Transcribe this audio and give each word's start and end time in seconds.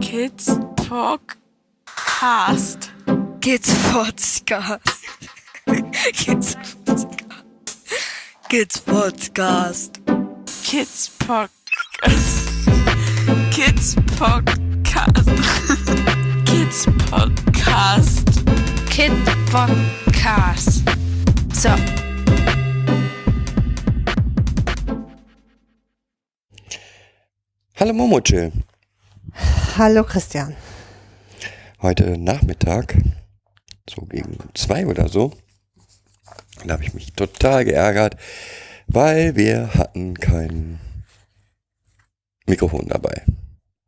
Kids 0.00 0.48
Podcast. 0.76 1.70
Kids 3.40 3.68
Podcast. 3.88 4.80
Kids 6.14 6.56
Podcast. 6.56 7.16
Kids 8.48 8.78
Podcast. 8.80 9.92
Kids 10.62 11.08
Podcast. 11.18 12.46
Kids 13.52 13.96
Podcast. 14.18 15.26
Kids 16.46 16.86
Podcast. 16.86 18.26
Kid 18.90 19.12
Podcast. 19.50 20.82
So. 21.54 21.70
Hallo 27.74 27.92
Momochill. 27.92 28.52
Hallo 29.78 30.02
Christian. 30.02 30.56
Heute 31.80 32.18
Nachmittag, 32.18 32.96
so 33.88 34.02
gegen 34.06 34.36
zwei 34.54 34.84
oder 34.88 35.08
so, 35.08 35.32
da 36.64 36.72
habe 36.72 36.82
ich 36.82 36.94
mich 36.94 37.12
total 37.12 37.64
geärgert, 37.64 38.16
weil 38.88 39.36
wir 39.36 39.72
hatten 39.74 40.14
kein 40.18 40.80
Mikrofon 42.46 42.88
dabei. 42.88 43.24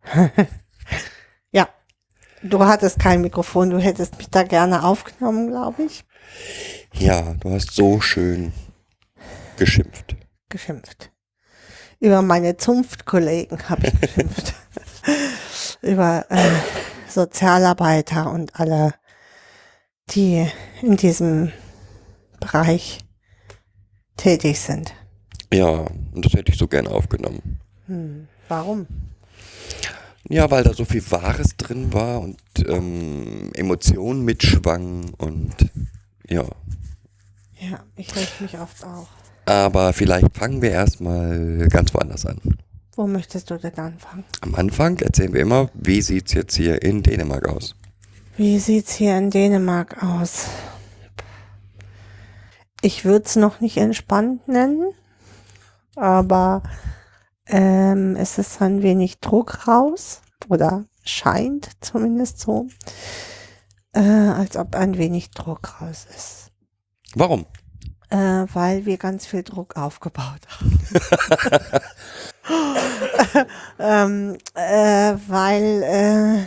Ja, 1.51 1.69
du 2.45 2.65
hattest 2.65 3.01
kein 3.01 3.21
Mikrofon, 3.21 3.71
du 3.71 3.81
hättest 3.81 4.17
mich 4.19 4.31
da 4.31 4.45
gerne 4.45 4.85
aufgenommen, 4.85 5.49
glaube 5.49 5.83
ich. 5.83 6.05
Ja, 6.95 7.35
du 7.41 7.51
hast 7.51 7.73
so 7.73 8.01
schön 8.01 8.53
geschimpft. 9.57 10.15
Geschimpft. 10.51 11.11
Über 11.99 12.23
meine 12.23 12.57
Zunftkollegen 12.57 13.69
habe 13.69 13.89
ich 13.89 14.01
geschimpft. 14.01 14.55
Über 15.83 16.27
äh, 16.29 16.51
Sozialarbeiter 17.09 18.31
und 18.31 18.59
alle, 18.59 18.95
die 20.11 20.47
in 20.83 20.97
diesem 20.97 21.53
Bereich 22.41 22.99
tätig 24.17 24.61
sind. 24.61 24.95
Ja, 25.53 25.87
und 26.13 26.25
das 26.25 26.33
hätte 26.33 26.53
ich 26.53 26.59
so 26.59 26.69
gerne 26.69 26.91
aufgenommen. 26.91 27.61
Hm. 27.87 28.29
Warum? 28.49 28.87
Ja, 30.29 30.51
weil 30.51 30.63
da 30.63 30.75
so 30.75 30.85
viel 30.85 31.03
Wahres 31.11 31.57
drin 31.57 31.93
war 31.93 32.21
und 32.21 32.39
ähm, 32.67 33.51
Emotionen 33.55 34.25
mitschwangen 34.25 35.11
und 35.15 35.55
ja. 36.29 36.45
Ja, 37.59 37.81
ich 37.97 38.15
reg 38.15 38.29
mich 38.41 38.59
oft 38.59 38.85
auf. 38.85 39.09
Aber 39.47 39.93
vielleicht 39.93 40.37
fangen 40.37 40.63
wir 40.63 40.71
erstmal 40.71 41.69
ganz 41.69 41.93
woanders 41.93 42.27
an. 42.27 42.39
Wo 42.97 43.07
möchtest 43.07 43.51
du 43.51 43.57
denn 43.59 43.77
anfangen? 43.79 44.25
Am 44.41 44.55
Anfang 44.55 44.99
erzählen 44.99 45.33
wir 45.33 45.41
immer, 45.43 45.71
wie 45.75 46.03
sieht's 46.03 46.33
jetzt 46.33 46.57
hier 46.57 46.83
in 46.83 47.03
Dänemark 47.03 47.49
aus? 47.49 47.75
Wie 48.37 48.59
sieht's 48.59 48.95
hier 48.95 49.17
in 49.17 49.31
Dänemark 49.31 50.03
aus? 50.03 50.47
Ich 52.83 53.05
würde 53.05 53.27
es 53.27 53.37
noch 53.37 53.61
nicht 53.61 53.77
entspannt 53.77 54.49
nennen, 54.49 54.93
aber 55.97 56.63
ähm, 57.47 58.17
es 58.17 58.39
ist 58.39 58.61
ein 58.63 58.83
wenig 58.83 59.21
Druck 59.21 59.69
raus 59.69 60.23
oder 60.49 60.87
scheint 61.05 61.71
zumindest 61.81 62.41
so, 62.41 62.69
äh, 63.93 64.01
als 64.01 64.57
ob 64.57 64.75
ein 64.75 64.97
wenig 64.97 65.31
Druck 65.31 65.81
raus 65.81 66.07
ist, 66.15 66.51
Warum? 67.15 67.45
äh, 68.09 68.17
weil 68.53 68.87
wir 68.87 68.97
ganz 68.97 69.27
viel 69.27 69.43
Druck 69.43 69.77
aufgebaut 69.77 70.41
haben. 70.49 70.81
ähm, 73.79 74.37
äh, 74.55 75.15
weil 75.29 75.83
äh, 75.83 76.47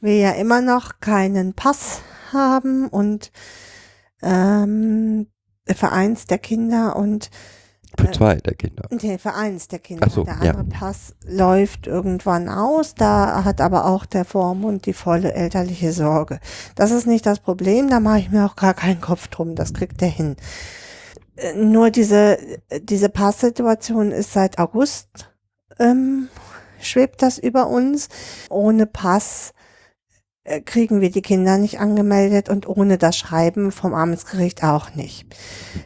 wir 0.00 0.16
ja 0.18 0.30
immer 0.32 0.60
noch 0.60 1.00
keinen 1.00 1.54
Pass 1.54 2.02
haben 2.32 2.88
und 2.88 3.32
ähm, 4.22 5.26
Vereins 5.66 6.26
der 6.26 6.38
Kinder 6.38 6.96
und 6.96 7.30
Für 7.98 8.10
zwei 8.10 8.36
der 8.36 8.54
Kinder. 8.54 8.88
Nee, 8.90 9.18
für 9.18 9.34
eins 9.34 9.68
der 9.68 9.78
Kinder. 9.78 10.10
So, 10.10 10.24
der 10.24 10.38
ja. 10.42 10.50
andere 10.50 10.64
Pass 10.64 11.14
läuft 11.24 11.86
irgendwann 11.86 12.48
aus. 12.48 12.94
Da 12.94 13.44
hat 13.44 13.60
aber 13.60 13.86
auch 13.86 14.04
der 14.04 14.24
Vormund 14.24 14.86
die 14.86 14.92
volle 14.92 15.32
elterliche 15.32 15.92
Sorge. 15.92 16.40
Das 16.74 16.90
ist 16.90 17.06
nicht 17.06 17.24
das 17.24 17.38
Problem. 17.38 17.88
Da 17.88 18.00
mache 18.00 18.18
ich 18.18 18.30
mir 18.30 18.44
auch 18.44 18.56
gar 18.56 18.74
keinen 18.74 19.00
Kopf 19.00 19.28
drum. 19.28 19.54
Das 19.54 19.72
kriegt 19.72 20.02
er 20.02 20.08
hin. 20.08 20.36
Nur 21.56 21.90
diese, 21.90 22.38
diese 22.80 23.08
Passsituation 23.08 24.12
ist 24.12 24.32
seit 24.32 24.58
August, 24.58 25.32
ähm, 25.78 26.28
schwebt 26.80 27.22
das 27.22 27.38
über 27.38 27.68
uns. 27.68 28.08
Ohne 28.50 28.86
Pass 28.86 29.52
äh, 30.44 30.60
kriegen 30.60 31.00
wir 31.00 31.10
die 31.10 31.22
Kinder 31.22 31.58
nicht 31.58 31.80
angemeldet 31.80 32.48
und 32.48 32.68
ohne 32.68 32.98
das 32.98 33.16
Schreiben 33.16 33.72
vom 33.72 33.94
Amtsgericht 33.94 34.62
auch 34.62 34.94
nicht. 34.94 35.26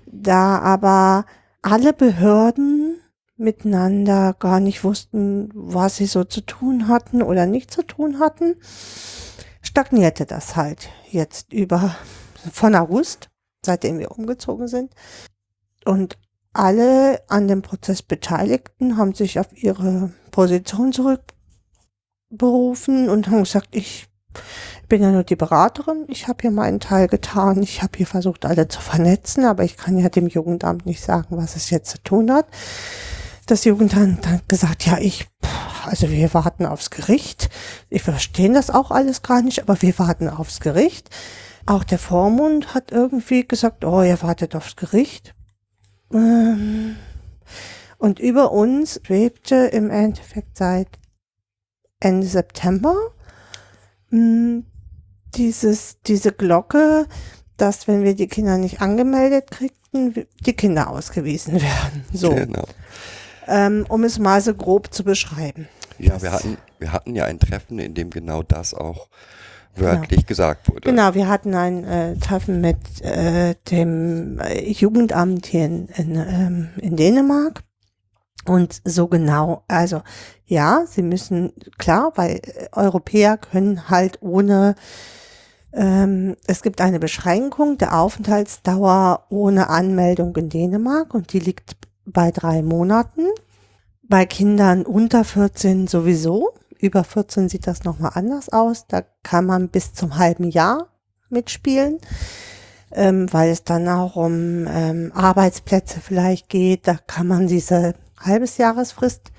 Da 0.07 0.59
aber 0.59 1.25
alle 1.63 1.93
Behörden 1.93 3.01
miteinander 3.37 4.35
gar 4.39 4.61
nicht 4.61 4.85
wussten, 4.85 5.49
was 5.55 5.97
sie 5.97 6.07
so 6.07 6.25
zu 6.25 6.41
tun 6.41 6.89
hatten 6.89 7.23
oder 7.23 7.47
nicht 7.47 7.71
zu 7.71 7.83
tun 7.83 8.19
hatten, 8.19 8.57
stagnierte 9.63 10.27
das 10.27 10.57
halt 10.57 10.91
jetzt 11.11 11.53
über 11.53 11.97
von 12.53 12.75
August, 12.75 13.31
seitdem 13.65 13.99
wir 13.99 14.11
umgezogen 14.11 14.67
sind. 14.67 14.93
Und 15.89 16.19
alle 16.53 17.23
an 17.29 17.49
dem 17.49 17.63
Prozess 17.63 18.03
Beteiligten 18.03 18.99
haben 18.99 19.15
sich 19.15 19.41
auf 19.41 19.47
ihre 19.55 20.13
Position 20.31 20.93
zurückberufen 20.93 23.09
und 23.09 23.29
haben 23.29 23.45
gesagt, 23.45 23.69
ich 23.71 24.07
bin 24.87 25.01
ja 25.01 25.11
nur 25.11 25.25
die 25.25 25.35
Beraterin, 25.35 26.05
ich 26.09 26.29
habe 26.29 26.43
hier 26.43 26.51
meinen 26.51 26.79
Teil 26.79 27.09
getan, 27.09 27.63
ich 27.63 27.83
habe 27.83 27.97
hier 27.97 28.07
versucht, 28.07 28.45
alle 28.45 28.69
zu 28.69 28.83
vernetzen, 28.83 29.47
aber 29.47 29.65
ich 29.65 29.79
kann 29.79 29.97
ja 29.97 30.11
dem 30.11 30.27
Jugendamt 30.27 30.85
nicht 30.85 31.03
sagen, 31.03 31.39
was 31.39 31.57
es 31.57 31.71
jetzt 31.71 31.91
zu 31.91 32.03
tun 32.03 32.31
hat. 32.31 32.45
Das 33.47 33.65
Jugendamt 33.65 34.27
hat 34.27 34.47
gesagt, 34.47 34.85
ja, 34.85 34.99
ich, 34.99 35.27
also 35.87 36.11
wir 36.11 36.35
warten 36.35 36.67
aufs 36.67 36.91
Gericht. 36.91 37.49
Wir 37.89 38.01
verstehen 38.01 38.53
das 38.53 38.69
auch 38.69 38.91
alles 38.91 39.23
gar 39.23 39.41
nicht, 39.41 39.63
aber 39.63 39.81
wir 39.81 39.99
warten 39.99 40.29
aufs 40.29 40.61
Gericht. 40.61 41.09
Auch 41.65 41.83
der 41.83 41.99
Vormund 41.99 42.75
hat 42.75 42.93
irgendwie 42.93 43.49
gesagt, 43.49 43.87
oh, 43.87 44.03
ihr 44.03 44.21
wartet 44.21 44.55
aufs 44.55 44.77
Gericht. 44.77 45.35
Ähm, 46.13 46.97
und 47.99 48.19
über 48.19 48.53
uns 48.53 49.01
schwebte 49.05 49.57
im 49.57 49.91
Endeffekt 49.91 50.57
seit 50.57 50.89
Ende 52.01 52.27
September 52.27 52.95
mh, 54.11 54.63
dieses, 55.35 56.01
diese 56.07 56.33
Glocke, 56.33 57.07
dass 57.57 57.89
wenn 57.89 58.05
wir 58.05 58.15
die 58.15 58.29
Kinder 58.29 58.57
nicht 58.57 58.81
angemeldet 58.81 59.51
kriegten, 59.51 60.27
die 60.41 60.53
Kinder 60.55 60.89
ausgewiesen 60.91 61.55
werden. 61.61 62.05
So, 62.13 62.35
Genau. 62.35 62.65
ähm, 63.47 63.85
um 63.89 64.05
es 64.05 64.19
mal 64.19 64.41
so 64.41 64.55
grob 64.55 64.93
zu 64.93 65.03
beschreiben. 65.05 65.69
Ja, 65.99 66.23
wir 66.23 66.31
hatten, 66.33 66.57
wir 66.79 66.93
hatten 66.93 67.17
ja 67.17 67.25
ein 67.25 67.41
Treffen, 67.41 67.81
in 67.81 67.95
dem 67.95 68.11
genau 68.11 68.43
das 68.45 68.73
auch 68.75 69.09
wörtlich 69.81 70.27
gesagt 70.27 70.69
wurde. 70.69 70.91
Genau, 70.91 71.15
wir 71.15 71.29
hatten 71.29 71.55
ein 71.55 71.85
äh, 71.85 72.17
Treffen 72.17 72.61
mit 72.61 73.03
äh, 73.03 73.55
dem 73.71 74.39
äh, 74.41 74.71
Jugendamt 74.71 75.47
hier 75.47 75.67
in, 75.67 75.89
in, 75.89 76.17
ähm, 76.17 76.69
in 76.81 76.97
Dänemark. 76.97 77.63
Und 78.47 78.81
so 78.85 79.09
genau, 79.09 79.63
also 79.69 80.03
ja, 80.47 80.85
sie 80.87 81.03
müssen, 81.03 81.53
klar, 81.77 82.13
weil 82.15 82.37
äh, 82.37 82.69
Europäer 82.73 83.37
können 83.37 83.91
halt 83.91 84.23
ohne, 84.23 84.75
ähm, 85.73 86.37
es 86.47 86.63
gibt 86.63 86.81
eine 86.81 86.99
Beschränkung 86.99 87.77
der 87.77 87.99
Aufenthaltsdauer 87.99 89.27
ohne 89.29 89.69
Anmeldung 89.69 90.35
in 90.37 90.49
Dänemark 90.49 91.13
und 91.13 91.33
die 91.33 91.41
liegt 91.41 91.77
bei 92.07 92.31
drei 92.31 92.63
Monaten. 92.63 93.27
Bei 94.03 94.25
Kindern 94.25 94.87
unter 94.87 95.25
14 95.25 95.87
sowieso. 95.87 96.55
Über 96.79 97.05
14 97.05 97.49
sieht 97.49 97.67
das 97.67 97.85
nochmal 97.85 98.13
anders 98.15 98.49
aus. 98.51 98.87
Da 98.87 99.03
kann 99.23 99.47
man 99.47 99.69
bis 99.69 99.95
zum 99.95 100.17
halben 100.17 100.51
Jahr 100.51 100.89
mitspielen, 101.29 101.99
ähm, 102.93 103.33
weil 103.33 103.51
es 103.51 103.65
dann 103.65 103.89
auch 103.89 104.17
um 104.17 104.67
ähm, 104.69 105.13
Arbeitsplätze 105.15 106.01
vielleicht 106.01 106.49
geht. 106.49 106.87
Da 106.87 106.97
kann 107.07 107.27
man 107.27 107.49
diese 107.49 107.95
halbes 108.19 108.59
Jahresfrist 108.59 109.33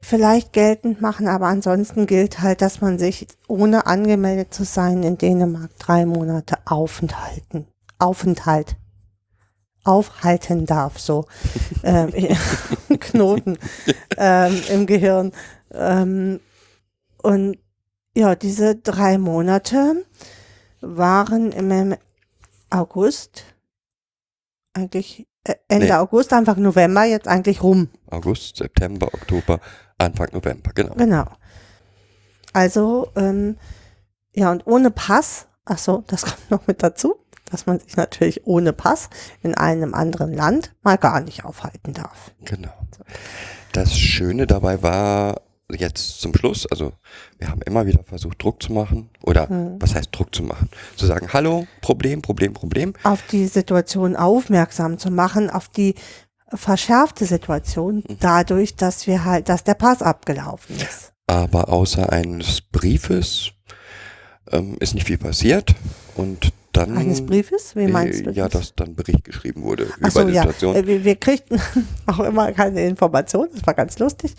vielleicht 0.00 0.52
geltend 0.52 1.00
machen, 1.00 1.28
aber 1.28 1.46
ansonsten 1.46 2.06
gilt 2.06 2.40
halt, 2.40 2.62
dass 2.62 2.80
man 2.80 2.98
sich 2.98 3.26
ohne 3.48 3.86
angemeldet 3.86 4.52
zu 4.52 4.64
sein 4.64 5.02
in 5.02 5.18
Dänemark 5.18 5.70
drei 5.78 6.06
Monate 6.06 6.56
aufenthalten, 6.64 7.66
Aufenthalt 7.98 8.76
aufhalten 9.84 10.66
darf, 10.66 10.98
so 10.98 11.26
ähm, 11.82 12.12
Knoten 13.00 13.58
ähm, 14.16 14.60
im 14.70 14.86
Gehirn. 14.86 15.32
Ähm, 15.72 16.40
und 17.22 17.58
ja, 18.14 18.34
diese 18.34 18.76
drei 18.76 19.18
Monate 19.18 20.04
waren 20.80 21.52
im 21.52 21.96
August, 22.70 23.44
eigentlich 24.72 25.26
äh, 25.44 25.54
Ende 25.68 25.86
Nee. 25.86 25.92
August, 25.92 26.32
Anfang 26.32 26.60
November, 26.62 27.04
jetzt 27.04 27.28
eigentlich 27.28 27.62
rum. 27.62 27.88
August, 28.10 28.56
September, 28.56 29.06
Oktober, 29.12 29.60
Anfang 29.98 30.28
November, 30.32 30.72
genau. 30.74 30.94
Genau. 30.94 31.24
Also, 32.52 33.08
ähm, 33.16 33.56
ja, 34.34 34.50
und 34.50 34.66
ohne 34.66 34.90
Pass, 34.90 35.46
ach 35.64 35.78
so, 35.78 36.04
das 36.06 36.22
kommt 36.26 36.50
noch 36.50 36.66
mit 36.66 36.82
dazu, 36.82 37.16
dass 37.50 37.66
man 37.66 37.78
sich 37.80 37.96
natürlich 37.96 38.46
ohne 38.46 38.72
Pass 38.72 39.08
in 39.42 39.54
einem 39.54 39.94
anderen 39.94 40.34
Land 40.34 40.74
mal 40.82 40.98
gar 40.98 41.20
nicht 41.20 41.44
aufhalten 41.44 41.94
darf. 41.94 42.32
Genau. 42.44 42.72
Das 43.72 43.96
Schöne 43.96 44.46
dabei 44.46 44.82
war 44.82 45.40
jetzt 45.74 46.20
zum 46.20 46.34
Schluss, 46.34 46.66
also 46.70 46.92
wir 47.38 47.48
haben 47.48 47.62
immer 47.62 47.86
wieder 47.86 48.02
versucht, 48.02 48.42
Druck 48.42 48.62
zu 48.62 48.72
machen. 48.72 49.10
Oder 49.22 49.50
Mhm. 49.50 49.76
was 49.80 49.94
heißt 49.94 50.08
Druck 50.12 50.34
zu 50.34 50.42
machen? 50.42 50.68
Zu 50.96 51.06
sagen, 51.06 51.28
hallo, 51.32 51.66
Problem, 51.80 52.22
Problem, 52.22 52.52
Problem. 52.52 52.94
Auf 53.04 53.22
die 53.30 53.46
Situation 53.46 54.16
aufmerksam 54.16 54.98
zu 54.98 55.10
machen, 55.10 55.50
auf 55.50 55.68
die 55.68 55.94
verschärfte 56.52 57.26
Situation, 57.26 58.02
dadurch, 58.20 58.74
dass 58.76 59.06
wir 59.06 59.24
halt, 59.24 59.48
dass 59.48 59.62
der 59.64 59.74
Pass 59.74 60.02
abgelaufen 60.02 60.76
ist. 60.76 61.12
Aber 61.26 61.68
außer 61.68 62.10
eines 62.12 62.60
Briefes 62.60 63.52
ähm, 64.50 64.76
ist 64.80 64.94
nicht 64.94 65.06
viel 65.06 65.18
passiert. 65.18 65.74
Und 66.16 66.52
dann. 66.72 66.96
Eines 66.96 67.24
Briefes? 67.24 67.76
Wie 67.76 67.86
meinst 67.86 68.26
du. 68.26 68.30
Ja, 68.30 68.48
das? 68.48 68.60
dass 68.60 68.74
dann 68.74 68.94
Bericht 68.96 69.24
geschrieben 69.24 69.62
wurde 69.62 69.86
Ach 69.92 69.98
über 69.98 70.10
so, 70.10 70.24
die. 70.24 70.34
Situation. 70.34 70.76
Äh, 70.76 70.86
Wir, 70.86 71.04
wir 71.04 71.16
kriegten 71.16 71.60
auch 72.06 72.18
immer 72.20 72.52
keine 72.52 72.84
Informationen. 72.86 73.50
Das 73.54 73.66
war 73.66 73.74
ganz 73.74 73.98
lustig, 73.98 74.34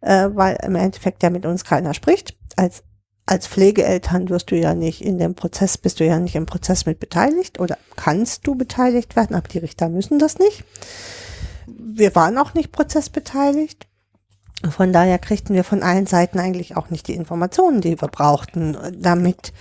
äh, 0.00 0.28
weil 0.32 0.58
im 0.62 0.76
Endeffekt 0.76 1.22
ja 1.22 1.30
mit 1.30 1.46
uns 1.46 1.64
keiner 1.64 1.94
spricht. 1.94 2.36
Als, 2.56 2.82
als 3.26 3.46
Pflegeeltern 3.46 4.28
wirst 4.28 4.50
du 4.50 4.56
ja 4.56 4.74
nicht 4.74 5.02
in 5.02 5.18
dem 5.18 5.34
Prozess, 5.34 5.78
bist 5.78 6.00
du 6.00 6.04
ja 6.04 6.18
nicht 6.18 6.36
im 6.36 6.46
Prozess 6.46 6.86
mit 6.86 7.00
beteiligt 7.00 7.60
oder 7.60 7.76
kannst 7.96 8.46
du 8.46 8.54
beteiligt 8.54 9.16
werden, 9.16 9.36
aber 9.36 9.48
die 9.48 9.58
Richter 9.58 9.88
müssen 9.88 10.18
das 10.18 10.38
nicht. 10.38 10.64
Wir 11.66 12.14
waren 12.14 12.38
auch 12.38 12.54
nicht 12.54 12.72
prozessbeteiligt. 12.72 13.86
Von 14.70 14.92
daher 14.92 15.18
kriegten 15.18 15.54
wir 15.54 15.64
von 15.64 15.82
allen 15.82 16.06
Seiten 16.06 16.38
eigentlich 16.38 16.76
auch 16.76 16.90
nicht 16.90 17.08
die 17.08 17.14
Informationen, 17.14 17.80
die 17.80 18.00
wir 18.00 18.08
brauchten, 18.08 18.76
damit 18.98 19.52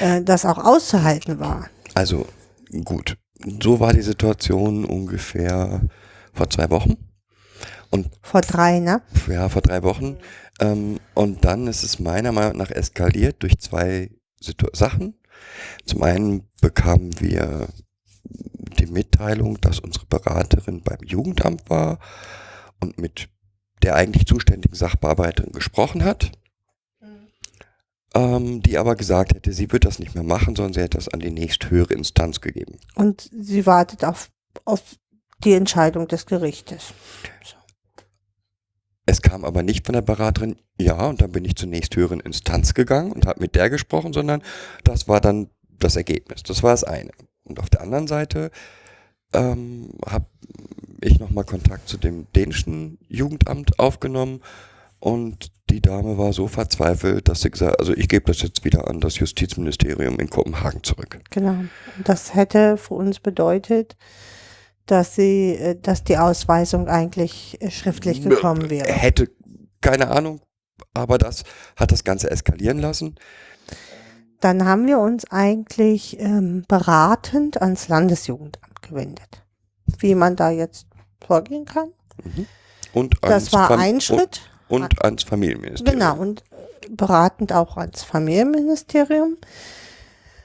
äh, 0.00 0.22
das 0.22 0.44
auch 0.44 0.58
auszuhalten 0.58 1.40
war. 1.40 1.68
Also 1.94 2.26
gut, 2.84 3.16
so 3.62 3.80
war 3.80 3.92
die 3.92 4.02
Situation 4.02 4.84
ungefähr 4.84 5.80
vor 6.32 6.48
zwei 6.50 6.70
Wochen. 6.70 6.96
Und 7.92 8.08
Vor 8.22 8.40
drei, 8.40 8.80
ne? 8.80 9.02
ja, 9.28 9.50
vor 9.50 9.60
drei 9.60 9.82
Wochen. 9.82 10.16
Ähm, 10.60 10.98
und 11.14 11.44
dann 11.44 11.66
ist 11.66 11.82
es 11.82 11.98
meiner 11.98 12.32
Meinung 12.32 12.56
nach 12.56 12.70
eskaliert 12.70 13.42
durch 13.42 13.58
zwei 13.58 14.10
Situ 14.40 14.66
Sachen. 14.72 15.14
Zum 15.84 16.02
einen 16.02 16.48
bekamen 16.62 17.20
wir 17.20 17.68
die 18.78 18.86
Mitteilung, 18.86 19.60
dass 19.60 19.78
unsere 19.78 20.06
Beraterin 20.06 20.82
beim 20.82 21.00
Jugendamt 21.04 21.68
war 21.68 21.98
und 22.80 22.98
mit 22.98 23.28
der 23.82 23.94
eigentlich 23.94 24.26
zuständigen 24.26 24.74
Sachbearbeiterin 24.74 25.52
gesprochen 25.52 26.02
hat, 26.02 26.32
ähm, 28.14 28.62
die 28.62 28.78
aber 28.78 28.96
gesagt 28.96 29.34
hätte, 29.34 29.52
sie 29.52 29.70
wird 29.70 29.84
das 29.84 29.98
nicht 29.98 30.14
mehr 30.14 30.24
machen, 30.24 30.56
sondern 30.56 30.72
sie 30.72 30.80
hätte 30.80 30.96
das 30.96 31.08
an 31.08 31.20
die 31.20 31.30
nächsthöhere 31.30 31.92
Instanz 31.92 32.40
gegeben. 32.40 32.78
Und 32.94 33.28
sie 33.38 33.66
wartet 33.66 34.04
auf, 34.04 34.30
auf 34.64 34.82
die 35.44 35.54
Entscheidung 35.54 36.08
des 36.08 36.26
Gerichtes. 36.26 36.94
Es 39.04 39.20
kam 39.20 39.44
aber 39.44 39.62
nicht 39.62 39.86
von 39.86 39.94
der 39.94 40.02
Beraterin, 40.02 40.56
ja, 40.78 41.06
und 41.06 41.20
dann 41.20 41.32
bin 41.32 41.44
ich 41.44 41.56
zur 41.56 41.68
nächsthöheren 41.68 42.20
Instanz 42.20 42.74
gegangen 42.74 43.12
und 43.12 43.26
habe 43.26 43.40
mit 43.40 43.54
der 43.56 43.68
gesprochen, 43.68 44.12
sondern 44.12 44.42
das 44.84 45.08
war 45.08 45.20
dann 45.20 45.48
das 45.78 45.96
Ergebnis. 45.96 46.42
Das 46.44 46.62
war 46.62 46.70
das 46.70 46.84
eine. 46.84 47.10
Und 47.44 47.58
auf 47.58 47.68
der 47.68 47.80
anderen 47.80 48.06
Seite 48.06 48.50
ähm, 49.32 49.90
habe 50.06 50.26
ich 51.00 51.18
nochmal 51.18 51.44
Kontakt 51.44 51.88
zu 51.88 51.96
dem 51.96 52.26
dänischen 52.34 52.98
Jugendamt 53.08 53.78
aufgenommen 53.78 54.40
und 55.00 55.50
die 55.68 55.80
Dame 55.80 56.18
war 56.18 56.32
so 56.32 56.46
verzweifelt, 56.46 57.28
dass 57.28 57.40
sie 57.40 57.50
gesagt 57.50 57.80
also 57.80 57.92
ich 57.94 58.08
gebe 58.08 58.26
das 58.26 58.42
jetzt 58.42 58.64
wieder 58.64 58.88
an 58.88 59.00
das 59.00 59.18
Justizministerium 59.18 60.20
in 60.20 60.30
Kopenhagen 60.30 60.84
zurück. 60.84 61.18
Genau. 61.30 61.56
Das 62.04 62.34
hätte 62.34 62.76
für 62.76 62.94
uns 62.94 63.18
bedeutet, 63.18 63.96
dass 64.86 65.14
sie, 65.14 65.54
äh, 65.54 65.76
dass 65.80 66.04
die 66.04 66.18
Ausweisung 66.18 66.88
eigentlich 66.88 67.60
äh, 67.60 67.70
schriftlich 67.70 68.22
gekommen 68.22 68.70
wäre. 68.70 68.90
Hätte, 68.92 69.30
keine 69.80 70.08
Ahnung, 70.08 70.40
aber 70.94 71.18
das 71.18 71.44
hat 71.76 71.92
das 71.92 72.04
Ganze 72.04 72.30
eskalieren 72.30 72.78
lassen. 72.78 73.16
Dann 74.40 74.64
haben 74.64 74.86
wir 74.88 74.98
uns 74.98 75.24
eigentlich 75.30 76.18
ähm, 76.18 76.64
beratend 76.66 77.62
ans 77.62 77.88
Landesjugendamt 77.88 78.82
gewendet. 78.82 79.44
Wie 79.98 80.14
man 80.14 80.34
da 80.36 80.50
jetzt 80.50 80.86
vorgehen 81.24 81.64
kann. 81.64 81.92
Und 82.92 83.22
ans 83.22 83.44
Das 83.44 83.52
war 83.52 83.68
Fam- 83.68 83.80
ein 83.80 84.00
Schritt. 84.00 84.50
Und, 84.68 84.82
und 84.82 85.04
ans 85.04 85.22
Familienministerium. 85.22 85.98
Genau, 85.98 86.16
und 86.16 86.40
äh, 86.50 86.88
beratend 86.90 87.52
auch 87.52 87.76
ans 87.76 88.02
Familienministerium. 88.02 89.36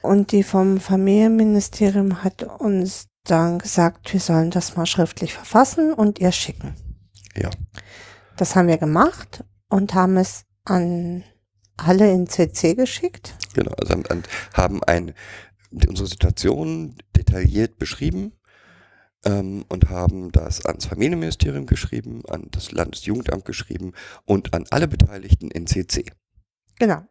Und 0.02 0.30
die 0.30 0.44
vom 0.44 0.78
Familienministerium 0.78 2.22
hat 2.22 2.44
uns 2.60 3.08
dann 3.30 3.58
gesagt, 3.58 4.12
wir 4.12 4.20
sollen 4.20 4.50
das 4.50 4.76
mal 4.76 4.86
schriftlich 4.86 5.34
verfassen 5.34 5.92
und 5.92 6.18
ihr 6.18 6.32
schicken. 6.32 6.74
Ja. 7.36 7.50
Das 8.36 8.56
haben 8.56 8.68
wir 8.68 8.78
gemacht 8.78 9.44
und 9.68 9.94
haben 9.94 10.16
es 10.16 10.44
an 10.64 11.24
alle 11.76 12.10
in 12.10 12.26
CC 12.26 12.74
geschickt. 12.74 13.34
Genau, 13.54 13.72
also 13.72 13.94
haben, 13.94 14.22
haben 14.54 14.82
ein, 14.84 15.14
unsere 15.70 16.08
Situation 16.08 16.96
detailliert 17.16 17.78
beschrieben 17.78 18.32
ähm, 19.24 19.64
und 19.68 19.90
haben 19.90 20.32
das 20.32 20.64
ans 20.66 20.86
Familienministerium 20.86 21.66
geschrieben, 21.66 22.22
an 22.28 22.48
das 22.50 22.72
Landesjugendamt 22.72 23.44
geschrieben 23.44 23.92
und 24.24 24.54
an 24.54 24.64
alle 24.70 24.88
Beteiligten 24.88 25.50
in 25.50 25.66
CC. 25.66 26.04
Genau. 26.78 27.02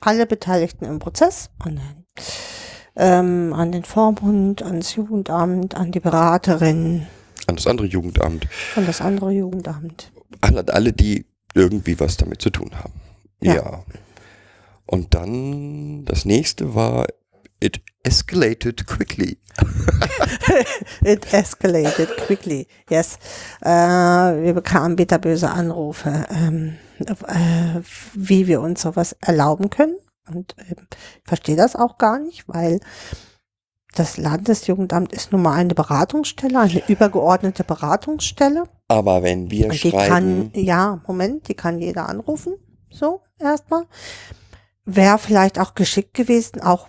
Alle 0.00 0.26
Beteiligten 0.26 0.84
im 0.84 0.98
Prozess 0.98 1.50
und 1.64 1.76
dann, 1.76 2.06
ähm, 2.96 3.52
an 3.54 3.72
den 3.72 3.84
Vormund, 3.84 4.62
ans 4.62 4.94
Jugendamt, 4.94 5.74
an 5.74 5.92
die 5.92 6.00
Beraterin 6.00 7.06
An 7.46 7.56
das 7.56 7.66
andere 7.66 7.86
Jugendamt, 7.86 8.46
und 8.76 8.86
das 8.88 9.00
andere 9.00 9.30
Jugendamt. 9.32 10.12
an 10.40 10.58
alle, 10.68 10.92
die 10.92 11.26
irgendwie 11.54 11.98
was 12.00 12.16
damit 12.16 12.40
zu 12.42 12.50
tun 12.50 12.70
haben. 12.74 12.94
Ja. 13.40 13.54
ja. 13.54 13.84
Und 14.86 15.14
dann 15.14 16.04
das 16.04 16.24
nächste 16.24 16.74
war, 16.74 17.06
it 17.60 17.80
escalated 18.02 18.86
quickly. 18.86 19.38
It 21.04 21.32
escalated 21.32 22.16
quickly. 22.16 22.66
Yes. 22.88 23.18
Äh, 23.60 23.68
wir 23.68 24.54
bekamen 24.54 24.96
bitterböse 24.96 25.50
Anrufe, 25.50 26.26
ähm, 26.30 26.76
äh, 27.00 27.80
wie 28.14 28.46
wir 28.46 28.60
uns 28.60 28.82
sowas 28.82 29.14
erlauben 29.20 29.68
können. 29.70 29.96
Und 30.28 30.54
ähm, 30.58 30.88
ich 30.90 31.28
verstehe 31.28 31.56
das 31.56 31.76
auch 31.76 31.98
gar 31.98 32.18
nicht, 32.18 32.48
weil 32.48 32.80
das 33.94 34.16
Landesjugendamt 34.16 35.12
ist 35.12 35.32
nun 35.32 35.42
mal 35.42 35.54
eine 35.54 35.74
Beratungsstelle, 35.74 36.58
eine 36.58 36.88
übergeordnete 36.88 37.62
Beratungsstelle. 37.62 38.64
Aber 38.88 39.22
wenn 39.22 39.50
wir 39.50 39.68
die 39.68 39.90
schreiben, 39.90 40.08
kann, 40.08 40.50
ja, 40.54 41.02
Moment, 41.06 41.48
die 41.48 41.54
kann 41.54 41.78
jeder 41.78 42.08
anrufen. 42.08 42.54
So, 42.90 43.20
erstmal. 43.38 43.84
Wäre 44.84 45.18
vielleicht 45.18 45.58
auch 45.58 45.74
geschickt 45.74 46.14
gewesen, 46.14 46.60
auch 46.60 46.88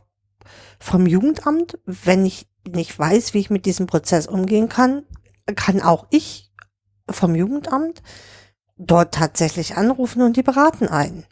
vom 0.79 1.05
Jugendamt, 1.05 1.77
wenn 1.85 2.25
ich 2.25 2.47
nicht 2.67 2.97
weiß, 2.97 3.33
wie 3.33 3.39
ich 3.39 3.49
mit 3.49 3.65
diesem 3.65 3.87
Prozess 3.87 4.27
umgehen 4.27 4.69
kann, 4.69 5.03
kann 5.55 5.81
auch 5.81 6.07
ich 6.09 6.51
vom 7.09 7.35
Jugendamt 7.35 8.01
dort 8.77 9.13
tatsächlich 9.13 9.75
anrufen 9.75 10.21
und 10.21 10.37
die 10.37 10.43
beraten 10.43 10.87
einen. 10.87 11.25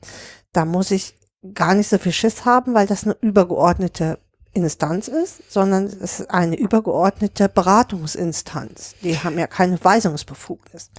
Da 0.51 0.65
muss 0.65 0.91
ich 0.91 1.15
gar 1.53 1.73
nicht 1.73 1.89
so 1.89 1.97
viel 1.97 2.11
Schiss 2.11 2.45
haben, 2.45 2.73
weil 2.73 2.87
das 2.87 3.03
eine 3.03 3.17
übergeordnete 3.21 4.19
Instanz 4.53 5.07
ist, 5.07 5.51
sondern 5.51 5.85
es 5.85 5.93
ist 5.93 6.29
eine 6.29 6.57
übergeordnete 6.57 7.49
Beratungsinstanz. 7.49 8.95
Die 9.01 9.17
haben 9.17 9.39
ja 9.39 9.47
keine 9.47 9.81
Weisungsbefugnis. 9.83 10.91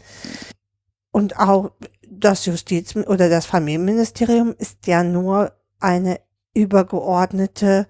Und 1.10 1.38
auch 1.38 1.72
das 2.08 2.46
Justiz- 2.46 2.96
oder 2.96 3.28
das 3.28 3.46
Familienministerium 3.46 4.54
ist 4.58 4.86
ja 4.86 5.04
nur 5.04 5.52
eine 5.80 6.20
übergeordnete 6.54 7.86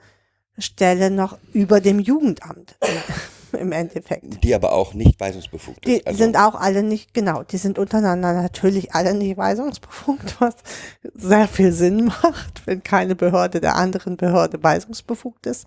Stelle 0.59 1.11
noch 1.11 1.38
über 1.52 1.80
dem 1.80 1.99
Jugendamt 1.99 2.76
im 3.59 3.73
Endeffekt. 3.73 4.42
die 4.42 4.54
aber 4.54 4.73
auch 4.73 4.94
nicht 4.94 5.21
weisungsbefugt 5.21 5.87
Die 5.87 5.97
ist. 5.97 6.06
Also, 6.06 6.18
sind 6.18 6.37
auch 6.37 6.54
alle 6.54 6.82
nicht, 6.82 7.14
genau, 7.14 7.42
die 7.42 7.56
sind 7.56 7.78
untereinander 7.78 8.32
natürlich 8.35 8.94
alle 8.94 9.14
nicht 9.14 9.37
weisungsbefugt, 9.37 10.37
was 10.40 10.54
sehr 11.14 11.49
viel 11.49 11.73
Sinn 11.73 12.06
macht, 12.06 12.66
wenn 12.66 12.82
keine 12.82 13.14
Behörde 13.14 13.61
der 13.61 13.76
anderen 13.76 14.16
Behörde 14.16 14.62
weisungsbefugt 14.62 15.47
ist. 15.47 15.66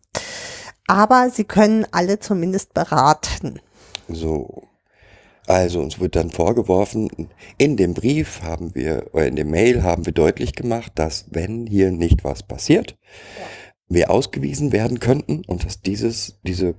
Aber 0.88 1.30
sie 1.32 1.46
können 1.46 1.86
alle 1.92 2.20
zumindest 2.20 2.74
beraten. 2.74 3.60
So. 4.08 4.64
Also 5.48 5.80
uns 5.80 6.00
wird 6.00 6.16
dann 6.16 6.32
vorgeworfen, 6.32 7.30
in 7.60 7.78
dem 7.78 7.94
Brief 7.94 8.42
haben 8.42 8.74
wir, 8.74 9.10
oder 9.14 9.28
in 9.28 9.36
dem 9.36 9.52
Mail 9.52 9.84
haben 9.84 10.08
wir 10.08 10.14
deutlich 10.14 10.54
gemacht, 10.54 10.94
dass 10.96 11.26
wenn 11.30 11.68
hier 11.68 11.92
nicht 11.92 12.24
was 12.24 12.42
passiert, 12.42 12.98
wir 13.88 14.10
ausgewiesen 14.10 14.72
werden 14.72 15.00
könnten 15.00 15.44
und 15.46 15.64
dass 15.64 15.82
dieses, 15.82 16.40
diese 16.44 16.76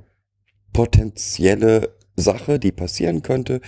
potenzielle 0.72 1.94
Sache, 2.16 2.58
die 2.58 2.72
passieren 2.72 3.22
könnte, 3.22 3.60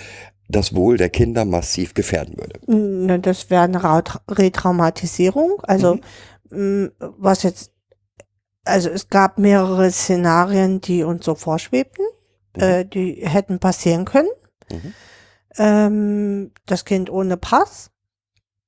das 0.48 0.74
Wohl 0.74 0.96
der 0.96 1.10
Kinder 1.10 1.44
massiv 1.44 1.94
gefährden 1.94 2.36
würde. 2.38 3.20
Das 3.20 3.50
wäre 3.50 3.62
eine 3.64 3.82
Retraumatisierung. 4.30 5.60
Also, 5.62 5.98
mh, 6.50 6.90
was 6.98 7.42
jetzt, 7.42 7.72
also 8.64 8.88
es 8.88 9.08
gab 9.10 9.38
mehrere 9.38 9.90
Szenarien, 9.90 10.80
die 10.80 11.02
uns 11.02 11.24
so 11.24 11.34
vorschwebten, 11.34 12.04
Mhm. 12.56 12.62
äh, 12.62 12.84
die 12.86 13.26
hätten 13.26 13.58
passieren 13.58 14.04
können. 14.06 14.28
Mhm. 14.70 14.94
Ähm, 15.58 16.50
das 16.66 16.84
Kind 16.86 17.10
ohne 17.10 17.36
Pass 17.36 17.90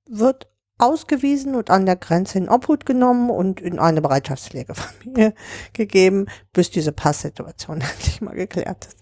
wird 0.06 0.49
ausgewiesen 0.80 1.54
und 1.54 1.70
an 1.70 1.87
der 1.87 1.96
Grenze 1.96 2.38
in 2.38 2.49
Obhut 2.49 2.87
genommen 2.87 3.30
und 3.30 3.60
in 3.60 3.78
eine 3.78 4.00
Bereitschaftspflegefamilie 4.00 5.34
gegeben, 5.72 6.26
bis 6.52 6.70
diese 6.70 6.92
Passsituation 6.92 7.80
endlich 7.92 8.20
mal 8.20 8.34
geklärt 8.34 8.87
ist. 8.87 8.99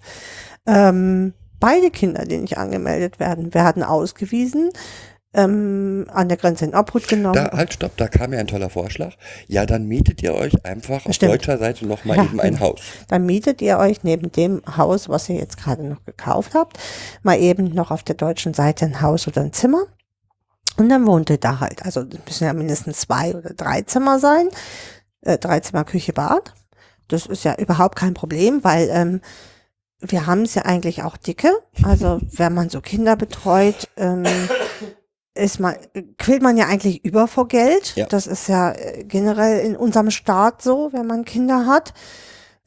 Ähm, 0.66 1.34
beide 1.60 1.90
Kinder, 1.90 2.24
die 2.24 2.38
nicht 2.38 2.58
angemeldet 2.58 3.20
werden, 3.20 3.54
werden 3.54 3.82
ausgewiesen, 3.82 4.70
ähm, 5.34 6.06
an 6.08 6.28
der 6.28 6.38
Grenze 6.38 6.64
in 6.64 6.74
Obhut 6.74 7.06
genommen. 7.06 7.34
Da, 7.34 7.50
halt, 7.52 7.74
stopp, 7.74 7.96
da 7.96 8.08
kam 8.08 8.32
ja 8.32 8.38
ein 8.38 8.46
toller 8.46 8.70
Vorschlag. 8.70 9.14
Ja, 9.46 9.66
dann 9.66 9.86
mietet 9.86 10.22
ihr 10.22 10.34
euch 10.34 10.64
einfach 10.64 11.04
auf 11.04 11.14
Stimmt. 11.14 11.32
deutscher 11.32 11.58
Seite 11.58 11.86
nochmal 11.86 12.16
Ja, 12.16 12.24
eben 12.24 12.40
ein 12.40 12.54
genau. 12.54 12.66
Haus. 12.72 12.80
Dann 13.08 13.26
mietet 13.26 13.60
ihr 13.60 13.78
euch 13.78 14.02
neben 14.04 14.32
dem 14.32 14.62
Haus, 14.76 15.08
was 15.08 15.28
ihr 15.28 15.36
jetzt 15.36 15.58
gerade 15.58 15.84
noch 15.84 16.04
gekauft 16.04 16.54
habt, 16.54 16.78
mal 17.22 17.38
eben 17.38 17.74
noch 17.74 17.90
auf 17.90 18.02
der 18.02 18.14
deutschen 18.14 18.54
Seite 18.54 18.86
ein 18.86 19.02
Haus 19.02 19.28
oder 19.28 19.42
ein 19.42 19.52
Zimmer. 19.52 19.82
Und 20.78 20.88
dann 20.88 21.06
wohnt 21.06 21.28
ihr 21.30 21.38
da 21.38 21.60
halt. 21.60 21.84
Also 21.84 22.04
müssen 22.26 22.44
ja 22.44 22.52
mindestens 22.52 23.00
zwei 23.00 23.34
oder 23.34 23.50
drei 23.50 23.82
Zimmer 23.82 24.18
sein. 24.18 24.48
Äh, 25.22 25.38
drei 25.38 25.60
Zimmer, 25.60 25.84
Küche, 25.84 26.12
Bad. 26.12 26.54
Das 27.08 27.26
ist 27.26 27.44
ja 27.44 27.56
überhaupt 27.56 27.96
kein 27.96 28.14
Problem, 28.14 28.62
weil 28.62 28.88
ähm, 28.90 29.20
wir 30.00 30.26
haben 30.26 30.42
es 30.42 30.54
ja 30.54 30.62
eigentlich 30.62 31.02
auch 31.02 31.16
dicke. 31.16 31.50
Also 31.82 32.20
wenn 32.32 32.54
man 32.54 32.68
so 32.70 32.80
Kinder 32.80 33.16
betreut, 33.16 33.88
ähm, 33.96 34.24
ist 35.34 35.60
man, 35.60 35.76
quillt 36.18 36.42
man 36.42 36.56
ja 36.56 36.66
eigentlich 36.66 37.04
über 37.04 37.26
vor 37.28 37.48
Geld. 37.48 37.96
Ja. 37.96 38.06
Das 38.06 38.26
ist 38.26 38.48
ja 38.48 38.72
äh, 38.72 39.04
generell 39.04 39.60
in 39.60 39.76
unserem 39.76 40.10
Staat 40.10 40.62
so, 40.62 40.90
wenn 40.92 41.06
man 41.06 41.24
Kinder 41.24 41.66
hat. 41.66 41.94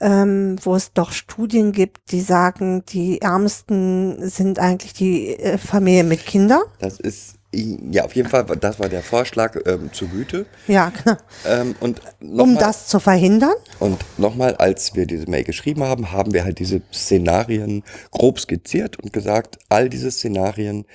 Ähm, 0.04 0.56
wo 0.64 0.76
es 0.76 0.94
doch 0.94 1.12
Studien 1.12 1.72
gibt, 1.72 2.12
die 2.12 2.22
sagen, 2.22 2.84
die 2.86 3.22
Ärmsten 3.22 4.28
sind 4.28 4.58
eigentlich 4.58 4.94
die 4.94 5.38
äh, 5.38 5.60
Familien 5.60 6.08
mit 6.08 6.26
Kindern. 6.26 6.64
Das 6.80 7.00
ist, 7.00 7.36
ja, 7.54 8.06
auf 8.06 8.16
jeden 8.16 8.30
Fall, 8.30 8.46
das 8.46 8.80
war 8.80 8.88
der 8.88 9.04
Vorschlag 9.04 9.58
ähm, 9.66 9.92
zur 9.92 10.08
Güte. 10.08 10.46
Ja, 10.68 10.90
genau. 10.90 11.18
Ähm, 11.46 11.76
und 11.82 12.02
Um 12.22 12.36
nochmal, 12.36 12.58
das 12.58 12.88
zu 12.88 13.00
verhindern. 13.00 13.56
und 13.80 14.00
nochmal, 14.18 14.56
als 14.56 14.96
wir 14.96 15.06
diese 15.06 15.30
Mail 15.30 15.44
geschrieben 15.44 15.84
haben, 15.84 16.12
haben 16.12 16.34
wir 16.34 16.46
halt 16.46 16.60
diese 16.60 16.82
Szenarien 16.94 17.84
grob 18.12 18.40
skizziert 18.40 19.00
und 19.00 19.12
gesagt, 19.12 19.60
all 19.68 19.90
diese 19.90 20.12
Szenarien 20.12 20.86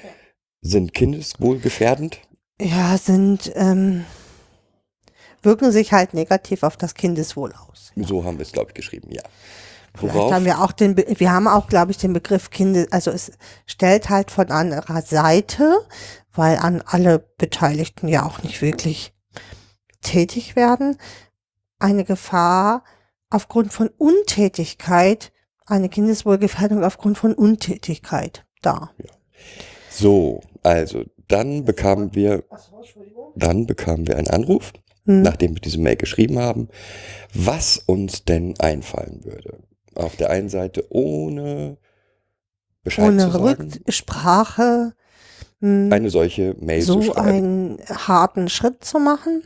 sind 0.62 0.94
kindeswohlgefährdend. 0.94 2.20
Ja, 2.60 2.96
sind, 2.96 3.52
ähm, 3.54 4.06
wirken 5.42 5.72
sich 5.72 5.92
halt 5.92 6.14
negativ 6.14 6.62
auf 6.62 6.78
das 6.78 6.94
Kindeswohl 6.94 7.52
aus. 7.52 7.92
So 7.96 8.25
haben 8.25 8.38
wir 8.38 8.46
es, 8.46 8.52
glaube 8.52 8.70
ich, 8.70 8.75
geschrieben, 8.75 9.10
ja. 9.10 9.22
Vielleicht 9.96 10.14
Worauf? 10.14 10.32
haben 10.32 10.44
wir 10.44 10.60
auch 10.62 10.72
den, 10.72 10.94
Be 10.94 11.06
wir 11.16 11.32
haben 11.32 11.48
auch, 11.48 11.68
glaube 11.68 11.90
ich, 11.90 11.98
den 11.98 12.12
Begriff 12.12 12.50
Kinder, 12.50 12.86
also 12.90 13.10
es 13.10 13.32
stellt 13.66 14.10
halt 14.10 14.30
von 14.30 14.50
anderer 14.50 15.00
Seite, 15.02 15.78
weil 16.37 16.59
an 16.59 16.83
alle 16.87 17.19
Beteiligten 17.19 18.09
ja 18.09 18.25
auch 18.25 18.43
nicht 18.43 18.62
wirklich 18.62 19.12
tätig 20.02 20.57
werden, 20.57 20.99
eine 21.78 22.05
Gefahr 22.05 22.85
aufgrund 23.31 23.73
von 23.73 23.88
Untätigkeit, 23.99 25.33
eine 25.66 25.88
Kindeswohlgefährdung 25.88 26.85
aufgrund 26.85 27.19
von 27.19 27.35
Untätigkeit 27.35 28.45
da. 28.62 28.90
So, 29.90 30.43
also 30.62 31.05
dann 31.28 31.64
bekamen 31.64 32.14
wir, 32.14 32.45
dann 33.35 33.66
bekamen 33.66 34.07
wir 34.07 34.16
einen 34.16 34.31
Anruf, 34.31 34.73
Hm. 35.07 35.23
nachdem 35.23 35.55
wir 35.55 35.61
diese 35.61 35.78
Mail 35.78 35.97
geschrieben 35.97 36.38
haben, 36.38 36.69
was 37.33 37.78
uns 37.78 38.25
denn 38.25 38.59
einfallen 38.59 39.25
würde. 39.25 39.59
Auf 39.95 40.16
der 40.16 40.31
einen 40.31 40.49
Seite 40.49 40.85
ohne 40.90 41.78
Bescheid 42.83 43.09
Ohne 43.09 43.25
zu 43.25 43.31
sagen, 43.31 43.73
Rücksprache 43.87 44.95
hm, 45.66 45.92
eine 45.92 46.11
solche 46.11 46.54
Mail 46.61 46.82
zu 46.82 47.00
so 47.00 47.02
schreiben. 47.02 47.28
einen 47.28 47.78
harten 47.88 48.49
Schritt 48.49 48.85
zu 48.85 48.99
machen. 48.99 49.42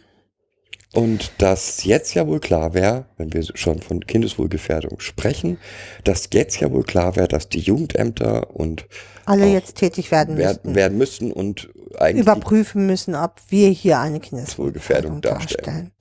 Und 0.92 1.30
dass 1.38 1.84
jetzt 1.84 2.14
ja 2.14 2.26
wohl 2.26 2.40
klar 2.40 2.74
wäre, 2.74 3.04
wenn 3.16 3.32
wir 3.32 3.44
schon 3.54 3.80
von 3.80 4.00
Kindeswohlgefährdung 4.00 4.98
sprechen, 4.98 5.58
dass 6.02 6.28
jetzt 6.32 6.58
ja 6.58 6.72
wohl 6.72 6.82
klar 6.82 7.14
wäre, 7.14 7.28
dass 7.28 7.48
die 7.48 7.60
Jugendämter 7.60 8.56
und 8.56 8.86
Alle 9.24 9.46
jetzt 9.46 9.76
tätig 9.76 10.10
werden 10.10 10.34
müssten. 10.34 10.74
werden 10.74 10.98
müssen 10.98 11.30
und 11.30 11.70
eigentlich 11.96 12.22
überprüfen 12.22 12.86
müssen, 12.86 13.14
ob 13.14 13.40
wir 13.50 13.68
hier 13.68 14.00
eine 14.00 14.18
Kindeswohlgefährdung 14.18 15.20
Kindeswohlgefährdung 15.20 15.20
darstellen. 15.20 15.92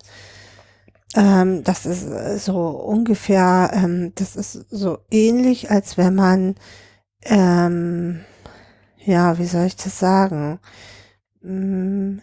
Ähm, 1.15 1.63
das 1.63 1.85
ist 1.85 2.07
äh, 2.07 2.37
so 2.37 2.69
ungefähr, 2.69 3.71
ähm, 3.73 4.11
das 4.15 4.35
ist 4.35 4.65
so 4.69 4.99
ähnlich, 5.09 5.71
als 5.71 5.97
wenn 5.97 6.15
man, 6.15 6.55
ähm, 7.23 8.21
ja, 9.05 9.37
wie 9.37 9.45
soll 9.45 9.65
ich 9.65 9.75
das 9.75 9.99
sagen? 9.99 10.59
Mm, 11.41 12.19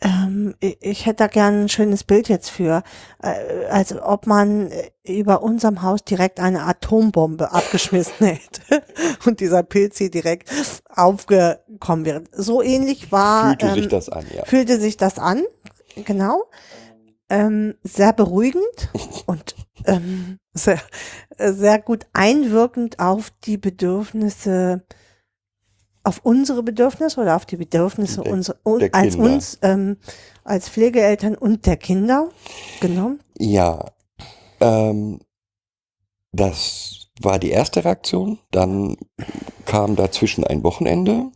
ähm, 0.00 0.54
ich, 0.60 1.06
hätte 1.06 1.24
da 1.24 1.26
gerne 1.26 1.62
ein 1.62 1.68
schönes 1.68 2.04
Bild 2.04 2.28
jetzt 2.28 2.50
für, 2.50 2.82
äh, 3.22 3.66
also 3.70 4.02
ob 4.02 4.26
man 4.26 4.70
äh, 4.70 4.90
über 5.04 5.42
unserem 5.42 5.82
Haus 5.82 6.04
direkt 6.04 6.40
eine 6.40 6.62
Atombombe 6.64 7.52
abgeschmissen 7.52 8.26
hätte 8.26 8.82
und 9.26 9.40
dieser 9.40 9.62
Pilz 9.62 9.98
hier 9.98 10.10
direkt 10.10 10.50
aufgekommen 10.88 12.04
wäre. 12.04 12.24
So 12.32 12.62
ähnlich 12.62 13.10
war, 13.10 13.56
fühlte 13.58 13.74
sich 13.74 13.84
ähm, 13.84 13.90
das 13.90 14.08
an, 14.08 14.26
ja. 14.34 14.44
fühlte 14.44 14.80
sich 14.80 14.96
das 14.96 15.18
an, 15.18 15.42
genau. 16.04 16.44
Ähm, 17.30 17.74
sehr 17.82 18.12
beruhigend 18.12 18.90
und 19.26 19.54
ähm, 19.84 20.38
sehr, 20.54 20.80
sehr 21.38 21.80
gut 21.80 22.06
einwirkend 22.12 22.98
auf 22.98 23.30
die 23.44 23.56
Bedürfnisse, 23.58 24.82
auf 26.04 26.20
unsere 26.24 26.62
Bedürfnisse 26.62 27.20
oder 27.20 27.36
auf 27.36 27.46
die 27.46 27.56
Bedürfnisse 27.56 28.22
Der- 28.22 28.32
unser, 28.32 28.56
un, 28.64 28.78
der 28.80 28.94
als 28.94 29.14
Kinder. 29.14 29.30
uns, 29.32 29.58
ähm, 29.62 29.96
als 30.44 30.68
Pflegeeltern 30.68 31.34
und 31.34 31.66
der 31.66 31.76
Kinder. 31.76 32.30
Genau. 32.80 33.12
Ja, 33.38 33.84
ähm, 34.60 35.20
das 36.32 37.08
war 37.20 37.38
die 37.38 37.50
erste 37.50 37.84
Reaktion. 37.84 38.38
Dann 38.50 38.96
kam 39.66 39.96
dazwischen 39.96 40.44
ein 40.44 40.62
Wochenende. 40.62 41.30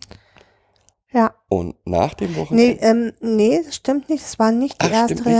Ja. 1.12 1.34
Und 1.48 1.76
nach 1.84 2.14
dem 2.14 2.32
Nee, 2.32 2.36
Wochenende. 2.38 2.80
ähm, 2.80 3.12
nee, 3.20 3.60
das 3.62 3.74
stimmt 3.76 4.08
nicht. 4.08 4.24
Das 4.24 4.38
war 4.38 4.50
nicht 4.52 4.80
die 4.80 4.86
Ach, 4.86 4.92
erste 4.92 5.14
stimmt 5.14 5.26
nicht? 5.26 5.36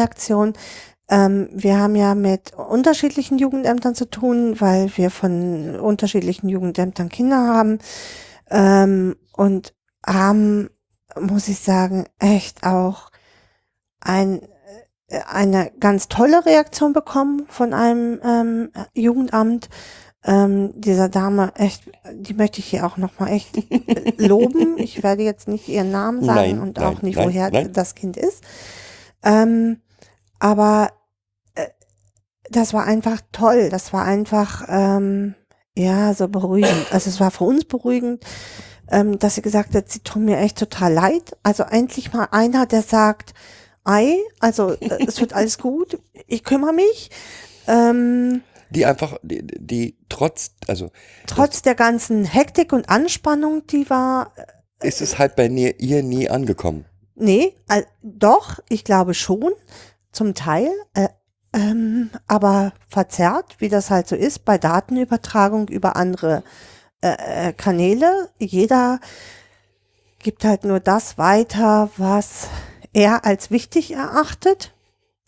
Ähm, 1.08 1.48
wir 1.52 1.78
haben 1.78 1.96
ja 1.96 2.14
mit 2.14 2.54
unterschiedlichen 2.54 3.38
Jugendämtern 3.38 3.94
zu 3.94 4.08
tun, 4.08 4.60
weil 4.60 4.90
wir 4.96 5.10
von 5.10 5.78
unterschiedlichen 5.80 6.48
Jugendämtern 6.48 7.08
Kinder 7.08 7.36
haben. 7.36 7.78
Ähm, 8.50 9.16
und 9.32 9.74
haben, 10.06 10.70
muss 11.18 11.48
ich 11.48 11.58
sagen, 11.60 12.06
echt 12.18 12.64
auch 12.64 13.10
ein, 14.00 14.42
äh, 15.08 15.20
eine 15.30 15.72
ganz 15.80 16.08
tolle 16.08 16.44
Reaktion 16.44 16.92
bekommen 16.92 17.46
von 17.48 17.72
einem 17.72 18.20
ähm, 18.24 18.70
Jugendamt. 18.94 19.68
Ähm, 20.24 20.72
dieser 20.76 21.08
Dame, 21.08 21.52
echt, 21.56 21.90
die 22.12 22.34
möchte 22.34 22.60
ich 22.60 22.66
hier 22.66 22.86
auch 22.86 22.96
nochmal 22.96 23.32
echt 23.32 23.56
äh, 23.56 24.12
loben. 24.18 24.78
Ich 24.78 25.02
werde 25.02 25.24
jetzt 25.24 25.48
nicht 25.48 25.68
ihren 25.68 25.90
Namen 25.90 26.22
sagen 26.22 26.36
Nein, 26.36 26.60
und 26.60 26.76
nein, 26.76 26.86
auch 26.86 27.02
nicht, 27.02 27.16
nein, 27.16 27.26
woher 27.26 27.50
das 27.50 27.96
Kind 27.96 28.16
ist. 28.16 28.44
Ähm, 29.24 29.81
aber 30.42 30.90
äh, 31.54 31.68
das 32.50 32.74
war 32.74 32.84
einfach 32.84 33.20
toll. 33.30 33.70
Das 33.70 33.92
war 33.92 34.04
einfach, 34.04 34.64
ähm, 34.68 35.36
ja, 35.76 36.12
so 36.14 36.26
beruhigend. 36.26 36.92
Also 36.92 37.10
es 37.10 37.20
war 37.20 37.30
für 37.30 37.44
uns 37.44 37.64
beruhigend, 37.64 38.24
ähm, 38.90 39.20
dass 39.20 39.36
sie 39.36 39.42
gesagt 39.42 39.74
hat, 39.76 39.88
sie 39.88 40.00
tut 40.00 40.20
mir 40.20 40.38
echt 40.38 40.58
total 40.58 40.92
leid. 40.92 41.36
Also 41.44 41.62
endlich 41.62 42.12
mal 42.12 42.26
einer, 42.32 42.66
der 42.66 42.82
sagt, 42.82 43.34
ei, 43.84 44.18
also 44.40 44.72
äh, 44.72 45.06
es 45.06 45.20
wird 45.20 45.32
alles 45.32 45.58
gut, 45.58 46.00
ich 46.26 46.42
kümmere 46.42 46.72
mich. 46.72 47.10
Ähm, 47.68 48.42
Die 48.70 48.84
einfach, 48.84 49.18
die, 49.22 49.46
die 49.46 49.96
trotz, 50.08 50.56
also 50.66 50.90
trotz 51.28 51.62
der 51.62 51.76
ganzen 51.76 52.24
Hektik 52.24 52.72
und 52.72 52.88
Anspannung, 52.88 53.64
die 53.68 53.88
war, 53.88 54.32
ist 54.82 55.00
es 55.00 55.18
halt 55.18 55.36
bei 55.36 55.46
ihr, 55.46 55.78
ihr 55.78 56.02
nie 56.02 56.28
angekommen. 56.28 56.84
nee, 57.14 57.54
äh, 57.68 57.82
doch, 58.02 58.58
ich 58.68 58.82
glaube 58.82 59.14
schon, 59.14 59.52
zum 60.12 60.34
Teil, 60.34 60.70
äh, 60.94 61.08
ähm, 61.54 62.10
aber 62.28 62.72
verzerrt, 62.88 63.56
wie 63.58 63.68
das 63.68 63.90
halt 63.90 64.08
so 64.08 64.16
ist, 64.16 64.44
bei 64.44 64.56
Datenübertragung 64.58 65.68
über 65.68 65.96
andere 65.96 66.42
äh, 67.02 67.48
äh, 67.48 67.52
Kanäle. 67.52 68.30
Jeder 68.38 69.00
gibt 70.18 70.44
halt 70.44 70.64
nur 70.64 70.80
das 70.80 71.18
weiter, 71.18 71.90
was 71.96 72.48
er 72.92 73.24
als 73.24 73.50
wichtig 73.50 73.92
erachtet, 73.92 74.72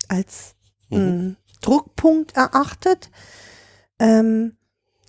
als 0.09 0.55
Mhm. 0.91 0.99
mh, 0.99 1.35
Druckpunkt 1.63 2.37
erachtet. 2.37 3.11
Ähm, 3.99 4.57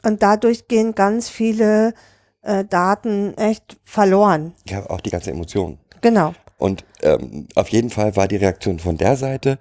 und 0.04 0.24
dadurch 0.24 0.68
gehen 0.68 0.96
ganz 0.96 1.30
viele 1.30 1.94
äh, 2.42 2.64
Daten 2.64 3.34
echt 3.38 3.78
verloren. 3.84 4.54
Ja, 4.68 4.90
auch 4.90 5.02
die 5.02 5.10
ganze 5.10 5.32
Emotion. 5.32 5.80
Genau. 6.02 6.34
Und 6.58 6.86
ähm, 7.02 7.48
auf 7.56 7.70
jeden 7.70 7.90
Fall 7.90 8.16
war 8.16 8.28
die 8.28 8.38
Reaktion 8.38 8.80
von 8.80 8.98
der 8.98 9.18
Seite, 9.18 9.60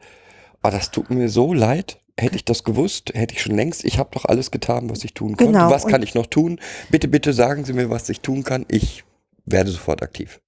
oh, 0.62 0.70
das 0.70 0.90
tut 0.90 1.10
mir 1.10 1.28
so 1.28 1.52
leid. 1.52 2.00
Hätte 2.16 2.36
ich 2.36 2.44
das 2.44 2.62
gewusst, 2.62 3.12
hätte 3.14 3.34
ich 3.34 3.42
schon 3.42 3.56
längst, 3.56 3.84
ich 3.84 3.98
habe 3.98 4.10
doch 4.12 4.24
alles 4.24 4.52
getan, 4.52 4.88
was 4.88 5.02
ich 5.02 5.14
tun 5.14 5.36
konnte. 5.36 5.52
Genau, 5.52 5.68
Was 5.70 5.86
kann 5.86 6.02
ich 6.02 6.14
noch 6.14 6.26
tun? 6.26 6.60
Bitte, 6.88 7.08
bitte 7.08 7.32
sagen 7.32 7.64
Sie 7.64 7.72
mir, 7.72 7.90
was 7.90 8.08
ich 8.08 8.20
tun 8.20 8.44
kann. 8.44 8.64
Ich 8.68 9.02
werde 9.44 9.70
sofort 9.70 10.00
aktiv. 10.00 10.40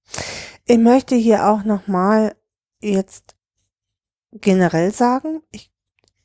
Ich 0.65 0.77
möchte 0.77 1.15
hier 1.15 1.47
auch 1.47 1.65
nochmal 1.65 2.35
jetzt 2.81 3.35
generell 4.31 4.93
sagen, 4.93 5.41
ich, 5.51 5.71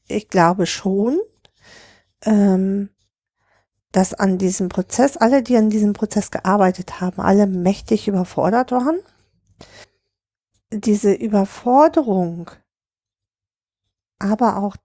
ich 0.07 0.29
glaube 0.29 0.67
schon, 0.67 1.21
ähm, 2.25 2.91
dass 3.91 4.15
an 4.15 4.39
diesem 4.39 4.69
Prozess, 4.69 5.17
alle, 5.17 5.43
die 5.43 5.57
an 5.57 5.71
diesem 5.71 5.93
Prozess 5.93 6.31
gearbeitet 6.31 7.01
haben, 7.01 7.21
alle 7.21 7.47
mächtig 7.47 8.09
überfordert 8.09 8.73
waren. 8.73 8.99
Diese 10.73 11.13
Überforderung, 11.13 12.51
aber 14.19 14.57
auch, 14.57 14.77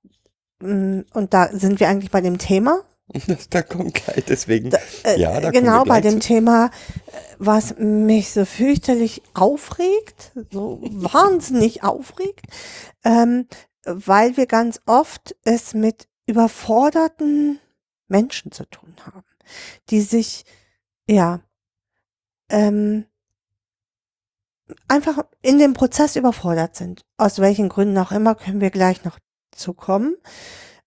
mh, 0.61 1.05
und 1.13 1.33
da 1.33 1.49
sind 1.53 1.79
wir 1.79 1.87
eigentlich 1.89 2.11
bei 2.11 2.21
dem 2.21 2.37
Thema, 2.37 2.81
da 3.51 3.61
kommt 3.61 3.93
gleich, 3.93 4.25
deswegen. 4.25 4.71
äh, 5.03 5.17
Ja, 5.19 5.39
da 5.39 5.51
genau 5.51 5.85
bei 5.85 6.01
dem 6.01 6.19
zu. 6.19 6.27
Thema, 6.27 6.65
äh, 6.65 6.69
was 7.39 7.75
mich 7.77 8.31
so 8.31 8.43
fürchterlich 8.45 9.21
aufregt, 9.33 10.33
so 10.51 10.79
wahnsinnig 10.91 11.83
aufregt, 11.83 12.45
ähm, 13.05 13.47
weil 13.85 14.35
wir 14.35 14.45
ganz 14.45 14.81
oft 14.85 15.35
es 15.45 15.73
mit 15.73 16.09
überforderten 16.25 17.59
Menschen 18.09 18.51
zu 18.51 18.65
tun 18.69 18.93
haben, 19.05 19.23
die 19.89 20.01
sich, 20.01 20.43
ja, 21.09 21.39
ähm, 22.49 23.05
einfach 24.87 25.25
in 25.41 25.59
dem 25.59 25.73
Prozess 25.73 26.15
überfordert 26.15 26.75
sind. 26.75 27.01
Aus 27.17 27.39
welchen 27.39 27.69
Gründen 27.69 27.97
auch 27.97 28.11
immer 28.11 28.35
können 28.35 28.61
wir 28.61 28.71
gleich 28.71 29.03
noch 29.03 29.19
zu 29.51 29.73
kommen. 29.73 30.15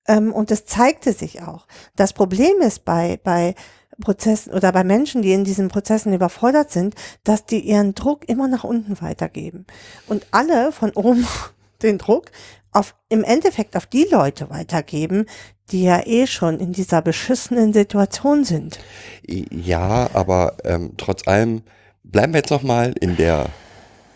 Ähm, 0.07 0.33
und 0.33 0.51
das 0.51 0.67
zeigte 0.67 1.13
sich 1.13 1.43
auch. 1.43 1.67
Das 1.97 2.13
Problem 2.13 2.61
ist 2.61 2.85
bei, 2.85 3.19
bei 3.23 3.55
Prozessen 4.01 4.53
oder 4.53 4.73
bei 4.73 4.85
Menschen, 4.85 5.23
die 5.23 5.33
in 5.33 5.45
diesen 5.45 5.69
Prozessen 5.69 6.13
überfordert 6.13 6.71
sind, 6.71 6.95
dass 7.25 7.45
die 7.45 7.61
ihren 7.61 7.95
Druck 7.95 8.29
immer 8.29 8.49
nach 8.49 8.65
unten 8.65 9.01
weitergeben. 9.01 9.67
Und 10.09 10.27
alle 10.31 10.73
von 10.73 10.91
oben 10.93 11.27
den 11.83 11.99
Druck 11.99 12.31
auf, 12.73 12.95
im 13.09 13.25
Endeffekt 13.25 13.77
auf 13.77 13.87
die 13.87 14.05
Leute 14.05 14.51
weitergeben, 14.51 15.27
die 15.71 15.85
ja 15.85 16.07
eh 16.07 16.27
schon 16.27 16.59
in 16.59 16.73
dieser 16.73 17.03
beschissenen 17.03 17.73
Situation 17.73 18.45
sind. 18.45 18.79
Ja, 19.27 20.11
aber 20.13 20.57
ähm, 20.65 20.95
trotz 20.97 21.27
allem 21.27 21.63
bleiben 22.03 22.33
wir 22.33 22.39
jetzt 22.39 22.51
nochmal 22.51 22.95
in 23.01 23.17
der, 23.17 23.47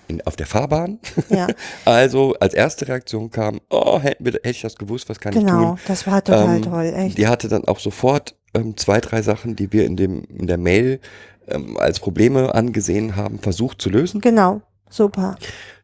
in, 0.09 0.21
auf 0.23 0.37
der 0.37 0.47
Fahrbahn. 0.47 0.99
Ja, 1.29 1.47
Also 1.85 2.35
als 2.41 2.55
erste 2.55 2.89
Reaktion 2.89 3.31
kam, 3.31 3.61
oh, 3.71 4.01
hätten 4.01 4.25
wir, 4.25 4.33
hätte 4.33 4.51
ich 4.51 4.63
das 4.63 4.77
gewusst, 4.77 5.09
was 5.09 5.21
kann 5.21 5.33
ich 5.33 5.41
genau. 5.41 5.71
tun? 5.71 5.79
Das 5.87 6.07
war 6.07 6.23
total 6.23 6.57
Ähm, 6.57 6.63
toll, 6.63 6.93
echt. 6.97 7.19
Die 7.19 7.27
hatte 7.27 7.49
dann 7.49 7.65
auch 7.65 7.79
sofort 7.79 8.37
ähm, 8.55 8.77
zwei, 8.77 9.01
drei 9.01 9.23
Sachen, 9.23 9.57
die 9.57 9.73
wir 9.73 9.85
in, 9.85 9.97
dem, 9.97 10.25
in 10.25 10.47
der 10.47 10.59
Mail 10.59 11.01
ähm, 11.49 11.77
als 11.77 12.01
Probleme 12.01 12.55
angesehen 12.55 13.17
haben, 13.17 13.39
versucht 13.39 13.83
zu 13.83 13.91
lösen. 13.91 14.21
Genau, 14.21 14.63
super. 14.89 15.37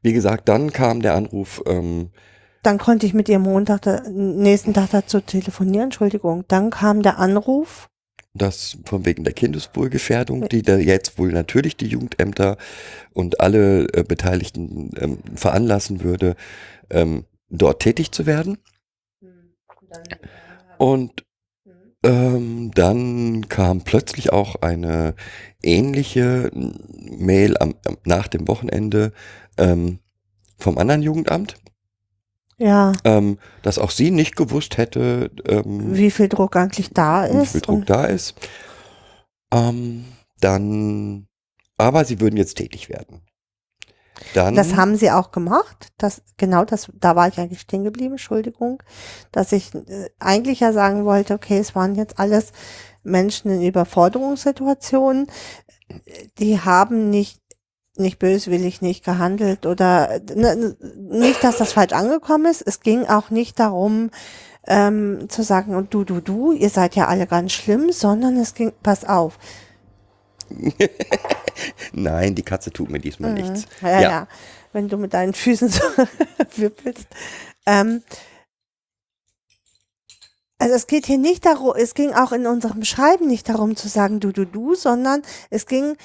Wie 0.02 0.12
gesagt, 0.12 0.48
dann 0.48 0.72
kam 0.72 1.02
der 1.02 1.14
Anruf, 1.14 1.62
ähm, 1.66 2.10
Dann 2.62 2.78
konnte 2.78 3.06
ich 3.06 3.14
mit 3.14 3.28
ihr 3.28 3.38
Montag, 3.38 4.08
nächsten 4.08 4.72
Tag 4.72 4.90
dazu 4.92 5.20
telefonieren, 5.20 5.84
Entschuldigung. 5.84 6.44
Dann 6.48 6.70
kam 6.70 7.02
der 7.02 7.18
Anruf. 7.18 7.89
Dass 8.32 8.78
von 8.84 9.04
wegen 9.04 9.24
der 9.24 9.32
Kindeswohlgefährdung, 9.32 10.48
die 10.48 10.62
da 10.62 10.76
jetzt 10.76 11.18
wohl 11.18 11.32
natürlich 11.32 11.76
die 11.76 11.88
Jugendämter 11.88 12.56
und 13.12 13.40
alle 13.40 13.86
äh, 13.92 14.04
Beteiligten 14.04 14.90
ähm, 14.96 15.18
veranlassen 15.34 16.02
würde, 16.02 16.36
ähm, 16.90 17.24
dort 17.48 17.82
tätig 17.82 18.12
zu 18.12 18.26
werden. 18.26 18.58
Und 20.78 21.24
ähm, 22.04 22.70
dann 22.74 23.48
kam 23.48 23.82
plötzlich 23.82 24.32
auch 24.32 24.56
eine 24.56 25.14
ähnliche 25.62 26.50
Mail 26.52 27.56
am, 27.58 27.74
nach 28.04 28.28
dem 28.28 28.48
Wochenende 28.48 29.12
ähm, 29.58 29.98
vom 30.56 30.78
anderen 30.78 31.02
Jugendamt, 31.02 31.56
Ja, 32.62 32.92
ähm, 33.04 33.38
dass 33.62 33.78
auch 33.78 33.90
sie 33.90 34.10
nicht 34.10 34.36
gewusst 34.36 34.76
hätte, 34.76 35.30
ähm, 35.46 35.96
wie 35.96 36.10
viel 36.10 36.28
Druck 36.28 36.56
eigentlich 36.56 36.90
da 36.90 37.24
wie 37.24 37.42
ist. 37.42 37.52
viel 37.52 37.62
Druck 37.62 37.86
da 37.86 38.04
ist. 38.04 38.34
Ähm, 39.50 40.04
dann, 40.40 41.26
aber 41.78 42.04
sie 42.04 42.20
würden 42.20 42.36
jetzt 42.36 42.56
tätig 42.56 42.90
werden. 42.90 43.22
Dann, 44.34 44.54
Das 44.54 44.76
haben 44.76 44.96
sie 44.96 45.10
auch 45.10 45.32
gemacht. 45.32 45.88
Das, 45.96 46.22
genau, 46.36 46.66
das, 46.66 46.90
da 47.00 47.16
war 47.16 47.28
ich 47.28 47.38
eigentlich 47.38 47.60
stehen 47.60 47.82
geblieben, 47.84 48.12
Entschuldigung, 48.12 48.82
dass 49.32 49.52
ich 49.52 49.74
äh, 49.74 50.10
eigentlich 50.18 50.60
ja 50.60 50.74
sagen 50.74 51.06
wollte, 51.06 51.32
okay, 51.32 51.58
es 51.58 51.74
waren 51.74 51.94
jetzt 51.94 52.18
alles 52.18 52.52
Menschen 53.02 53.50
in 53.50 53.62
Überforderungssituationen, 53.62 55.28
die 56.38 56.60
haben 56.60 57.08
nicht, 57.08 57.39
nicht 58.00 58.18
böswillig 58.18 58.82
nicht 58.82 59.04
gehandelt 59.04 59.66
oder 59.66 60.20
ne, 60.34 60.76
nicht, 60.96 61.44
dass 61.44 61.58
das 61.58 61.72
falsch 61.72 61.92
angekommen 61.92 62.46
ist. 62.46 62.62
Es 62.62 62.80
ging 62.80 63.06
auch 63.06 63.30
nicht 63.30 63.60
darum, 63.60 64.10
ähm, 64.66 65.28
zu 65.28 65.42
sagen, 65.42 65.74
und 65.74 65.94
du, 65.94 66.04
du, 66.04 66.20
du, 66.20 66.52
ihr 66.52 66.70
seid 66.70 66.96
ja 66.96 67.06
alle 67.06 67.26
ganz 67.26 67.52
schlimm, 67.52 67.92
sondern 67.92 68.36
es 68.36 68.54
ging, 68.54 68.72
pass 68.82 69.04
auf. 69.04 69.38
nein, 71.92 72.34
die 72.34 72.42
Katze 72.42 72.72
tut 72.72 72.90
mir 72.90 73.00
diesmal 73.00 73.32
nichts. 73.32 73.66
Mhm. 73.80 73.88
Ja, 73.88 74.00
ja. 74.00 74.10
Ja. 74.10 74.28
Wenn 74.72 74.88
du 74.88 74.96
mit 74.96 75.14
deinen 75.14 75.34
Füßen 75.34 75.68
so 75.68 75.82
wippelst. 76.56 77.06
Ähm, 77.66 78.02
also 80.58 80.74
es 80.74 80.86
geht 80.86 81.06
hier 81.06 81.18
nicht 81.18 81.46
darum, 81.46 81.72
es 81.76 81.94
ging 81.94 82.12
auch 82.12 82.32
in 82.32 82.46
unserem 82.46 82.84
Schreiben 82.84 83.26
nicht 83.26 83.48
darum 83.48 83.76
zu 83.76 83.88
sagen 83.88 84.20
du, 84.20 84.30
du, 84.30 84.44
du, 84.44 84.74
sondern 84.74 85.22
es 85.48 85.66
ging 85.66 85.96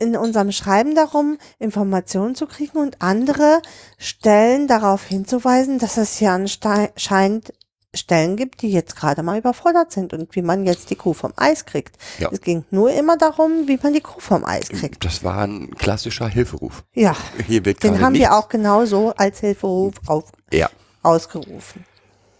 in 0.00 0.16
unserem 0.16 0.50
Schreiben 0.50 0.94
darum, 0.94 1.38
Informationen 1.58 2.34
zu 2.34 2.46
kriegen 2.46 2.78
und 2.78 3.00
andere 3.02 3.60
Stellen 3.98 4.66
darauf 4.66 5.04
hinzuweisen, 5.04 5.78
dass 5.78 5.96
es 5.96 6.16
hier 6.16 6.32
anscheinend 6.32 7.52
Stellen 7.92 8.36
gibt, 8.36 8.62
die 8.62 8.70
jetzt 8.70 8.94
gerade 8.94 9.22
mal 9.24 9.38
überfordert 9.38 9.90
sind 9.90 10.12
und 10.12 10.34
wie 10.36 10.42
man 10.42 10.64
jetzt 10.64 10.90
die 10.90 10.94
Kuh 10.94 11.12
vom 11.12 11.32
Eis 11.36 11.66
kriegt. 11.66 11.96
Ja. 12.20 12.28
Es 12.30 12.40
ging 12.40 12.64
nur 12.70 12.92
immer 12.92 13.16
darum, 13.16 13.66
wie 13.66 13.78
man 13.82 13.92
die 13.92 14.00
Kuh 14.00 14.20
vom 14.20 14.44
Eis 14.44 14.68
kriegt. 14.68 15.04
Das 15.04 15.24
war 15.24 15.38
ein 15.42 15.74
klassischer 15.74 16.28
Hilferuf. 16.28 16.84
Ja. 16.94 17.16
Hier 17.48 17.64
wird 17.64 17.82
Den 17.82 18.00
haben 18.00 18.12
nichts. 18.12 18.28
wir 18.28 18.36
auch 18.36 18.48
genauso 18.48 19.12
als 19.16 19.40
Hilferuf 19.40 19.94
auf, 20.06 20.30
Ja. 20.52 20.70
ausgerufen. 21.02 21.84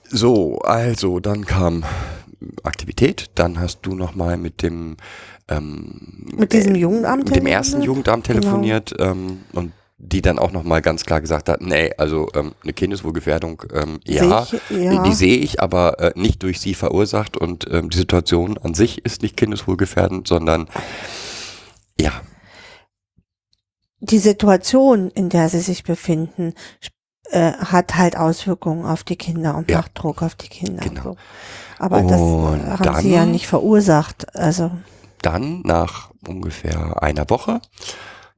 So, 0.09 0.59
also 0.61 1.19
dann 1.19 1.45
kam 1.47 1.85
Aktivität, 2.63 3.31
dann 3.35 3.61
hast 3.61 3.81
du 3.83 3.95
nochmal 3.95 4.37
mit 4.37 4.63
dem 4.63 4.97
ähm, 5.51 6.27
Mit 6.37 6.53
diesem 6.53 6.75
Jugendamt 6.75 7.25
mit 7.27 7.37
dem 7.37 7.47
ersten 7.47 7.81
telefoniert? 7.81 7.87
Jugendamt 7.87 8.27
Genau. 8.27 8.41
telefoniert 8.41 8.95
ähm, 8.99 9.41
und 9.53 9.73
die 10.03 10.23
dann 10.23 10.39
auch 10.39 10.51
nochmal 10.53 10.81
ganz 10.81 11.05
klar 11.05 11.21
gesagt 11.21 11.51
hat, 11.51 11.61
nee, 11.61 11.91
also 11.99 12.29
ähm, 12.35 12.53
eine 12.63 12.73
Kindeswohlgefährdung, 12.73 13.63
ähm, 13.75 14.01
ja, 14.07 14.45
Sehe 14.47 14.61
ich, 14.71 14.83
ja. 14.85 15.03
die 15.03 15.13
sehe 15.13 15.37
ich, 15.37 15.61
aber 15.61 15.99
äh, 16.01 16.13
nicht 16.15 16.43
durch 16.43 16.59
sie 16.59 16.73
verursacht 16.73 17.37
und 17.37 17.67
ähm, 17.71 17.91
die 17.91 17.99
Situation 17.99 18.57
an 18.57 18.73
sich 18.73 19.05
ist 19.05 19.21
nicht 19.21 19.37
kindeswohlgefährdend, 19.37 20.27
sondern 20.27 20.69
ja, 22.01 22.13
Die 24.03 24.19
Situation, 24.19 25.11
in 25.11 25.29
der 25.29 25.51
sie 25.51 25.61
sich 25.61 25.83
befinden, 25.85 26.55
äh, 27.31 27.53
hat 27.53 27.97
halt 27.97 28.17
Auswirkungen 28.17 28.87
auf 28.87 29.05
die 29.05 29.17
Kinder 29.17 29.55
und 29.55 29.71
Ja. 29.71 29.79
macht 29.79 29.93
Druck 29.95 30.23
auf 30.23 30.35
die 30.35 30.49
Kinder. 30.49 30.83
Genau. 30.83 31.03
So. 31.03 31.17
Aber 31.79 32.01
das 32.03 32.19
Und 32.21 32.61
äh, 32.61 32.71
haben 32.71 33.03
sie 33.03 33.11
ja 33.13 33.21
dann- 33.21 33.33
nicht 33.33 33.47
verursacht. 33.47 34.35
Also 34.35 34.71
dann 35.23 35.63
nach 35.63 36.11
ungefähr 36.27 37.03
einer 37.03 37.29
Woche 37.31 37.61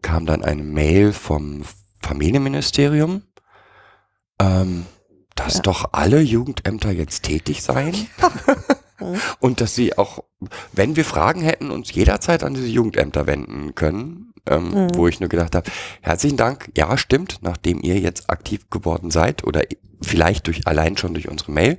kam 0.03 0.27
dann 0.27 0.43
eine 0.43 0.63
Mail 0.63 1.13
vom 1.13 1.63
Familienministerium, 2.01 3.23
ähm, 4.41 4.87
dass 5.35 5.55
Ja. 5.55 5.61
doch 5.63 5.93
alle 5.93 6.21
Jugendämter 6.21 6.91
jetzt 6.91 7.23
tätig 7.23 7.63
seien 7.63 7.95
und 9.41 9.61
dass 9.61 9.75
sie 9.75 9.97
auch, 9.97 10.25
wenn 10.73 10.97
wir 10.97 11.05
Fragen 11.05 11.41
hätten, 11.41 11.71
uns 11.71 11.93
jederzeit 11.93 12.43
an 12.43 12.55
diese 12.55 12.67
Jugendämter 12.67 13.27
wenden 13.27 13.75
können. 13.75 14.32
Ähm, 14.49 14.71
Mhm. 14.71 14.89
Wo 14.97 15.07
ich 15.07 15.21
nur 15.21 15.29
gedacht 15.29 15.55
habe, 15.55 15.71
herzlichen 16.01 16.37
Dank, 16.37 16.71
ja 16.77 16.97
stimmt, 16.99 17.39
nachdem 17.43 17.81
ihr 17.81 17.99
jetzt 18.01 18.29
aktiv 18.29 18.69
geworden 18.71 19.11
seid 19.13 19.45
oder 19.45 19.63
vielleicht 20.05 20.49
durch 20.49 20.67
allein 20.67 20.97
schon 20.97 21.15
durch 21.15 21.29
unsere 21.29 21.53
Mail, 21.53 21.79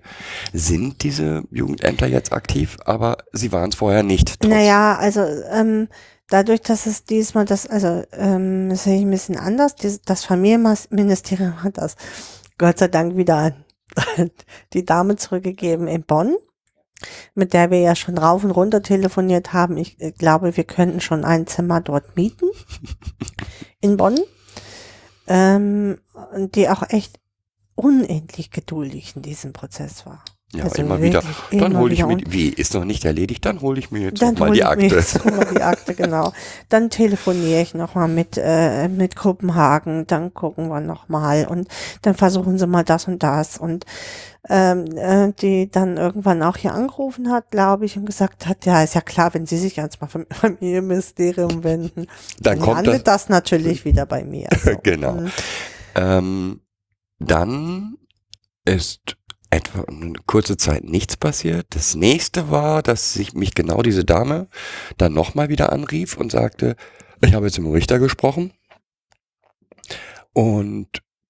sind 0.53 1.03
diese 1.03 1.43
Jugendämter 1.51 2.07
jetzt 2.07 2.31
aktiv, 2.31 2.77
aber 2.85 3.17
sie 3.33 3.51
waren 3.51 3.69
es 3.69 3.75
vorher 3.75 4.01
nicht. 4.03 4.39
trotz- 4.41 4.49
Naja, 4.49 4.95
also 4.95 5.25
ähm, 5.51 5.89
dadurch, 6.29 6.61
dass 6.61 6.85
es 6.85 7.03
diesmal 7.03 7.43
das, 7.43 7.67
also 7.67 8.03
ähm, 8.13 8.69
das 8.69 8.85
sehe 8.85 8.95
ich 8.95 9.01
ein 9.01 9.11
bisschen 9.11 9.35
anders, 9.37 9.75
das 10.05 10.23
Familienministerium 10.23 11.63
hat 11.63 11.77
das 11.77 11.95
Gott 12.57 12.77
sei 12.79 12.87
Dank 12.87 13.17
wieder 13.17 13.35
an 13.35 13.53
die 14.73 14.85
Dame 14.85 15.17
zurückgegeben 15.17 15.87
in 15.87 16.03
Bonn. 16.03 16.35
Mit 17.35 17.53
der 17.53 17.71
wir 17.71 17.79
ja 17.79 17.95
schon 17.95 18.17
rauf 18.17 18.43
und 18.43 18.51
runter 18.51 18.81
telefoniert 18.81 19.53
haben. 19.53 19.77
Ich 19.77 19.99
äh, 20.01 20.11
glaube, 20.11 20.55
wir 20.55 20.63
könnten 20.63 21.01
schon 21.01 21.25
ein 21.25 21.47
Zimmer 21.47 21.81
dort 21.81 22.15
mieten 22.15 22.49
in 23.81 23.97
Bonn. 23.97 24.19
Ähm, 25.25 25.99
die 26.35 26.67
auch 26.67 26.83
echt 26.89 27.19
unendlich 27.75 28.51
geduldig 28.51 29.15
in 29.15 29.21
diesem 29.21 29.53
Prozess 29.53 30.05
war. 30.05 30.23
Ja, 30.53 30.65
Also 30.65 30.81
immer 30.81 31.01
wieder. 31.01 31.23
Dann 31.51 31.77
hole 31.77 31.93
ich 31.93 32.05
mir, 32.05 32.17
wie, 32.27 32.49
ist 32.49 32.73
noch 32.75 32.85
nicht 32.85 33.05
erledigt, 33.05 33.43
dann 33.45 33.61
hole 33.61 33.79
ich 33.79 33.89
mir 33.91 34.01
jetzt 34.01 34.21
Dann 34.21 34.35
noch 34.35 34.41
mal 34.41 34.49
hol 34.49 34.53
die 34.53 34.59
ich 34.59 34.65
mir 34.65 34.69
Akte. 34.69 34.95
jetzt 34.95 35.25
mal 35.25 35.45
die 35.45 35.61
Akte, 35.61 35.93
genau. 35.95 36.31
Dann 36.69 36.89
telefoniere 36.89 37.61
ich 37.61 37.73
nochmal 37.73 38.07
mit, 38.07 38.37
äh, 38.37 38.87
mit 38.87 39.15
Kopenhagen, 39.15 40.05
dann 40.05 40.33
gucken 40.33 40.69
wir 40.69 40.79
nochmal 40.79 41.47
und 41.47 41.67
dann 42.03 42.13
versuchen 42.13 42.59
sie 42.59 42.67
mal 42.67 42.83
das 42.83 43.07
und 43.07 43.23
das 43.23 43.57
und 43.57 43.85
ähm, 44.49 44.85
äh, 44.97 45.31
die 45.39 45.71
dann 45.71 45.97
irgendwann 45.97 46.43
auch 46.43 46.57
hier 46.57 46.73
angerufen 46.73 47.31
hat, 47.31 47.49
glaube 47.51 47.85
ich, 47.85 47.97
und 47.97 48.05
gesagt 48.05 48.45
hat, 48.45 48.65
ja, 48.65 48.83
ist 48.83 48.93
ja 48.95 49.01
klar, 49.01 49.33
wenn 49.33 49.45
Sie 49.45 49.57
sich 49.57 49.79
vom 50.09 50.25
Familienministerium 50.31 51.63
wenden, 51.63 52.07
Dann 52.41 52.59
kommt 52.59 52.79
das. 52.79 52.85
landet 52.85 53.07
das 53.07 53.29
natürlich 53.29 53.85
wieder 53.85 54.05
bei 54.05 54.23
mir. 54.23 54.49
So. 54.63 54.71
Genau. 54.81 55.13
Mhm. 55.13 55.31
Ähm, 55.95 56.61
dann 57.19 57.97
ist 58.65 59.17
etwa 59.55 59.83
eine 59.83 60.13
kurze 60.25 60.57
Zeit 60.57 60.83
nichts 60.83 61.17
passiert. 61.17 61.67
Das 61.69 61.95
nächste 61.95 62.49
war, 62.51 62.83
dass 62.83 63.13
sich 63.13 63.33
mich 63.33 63.55
genau 63.55 63.81
diese 63.81 64.05
Dame 64.05 64.47
dann 64.97 65.13
nochmal 65.13 65.49
wieder 65.49 65.71
anrief 65.71 66.17
und 66.17 66.31
sagte, 66.31 66.75
ich 67.21 67.33
habe 67.33 67.45
jetzt 67.45 67.57
mit 67.57 67.67
dem 67.67 67.73
Richter 67.73 67.99
gesprochen 67.99 68.51
und 70.33 70.87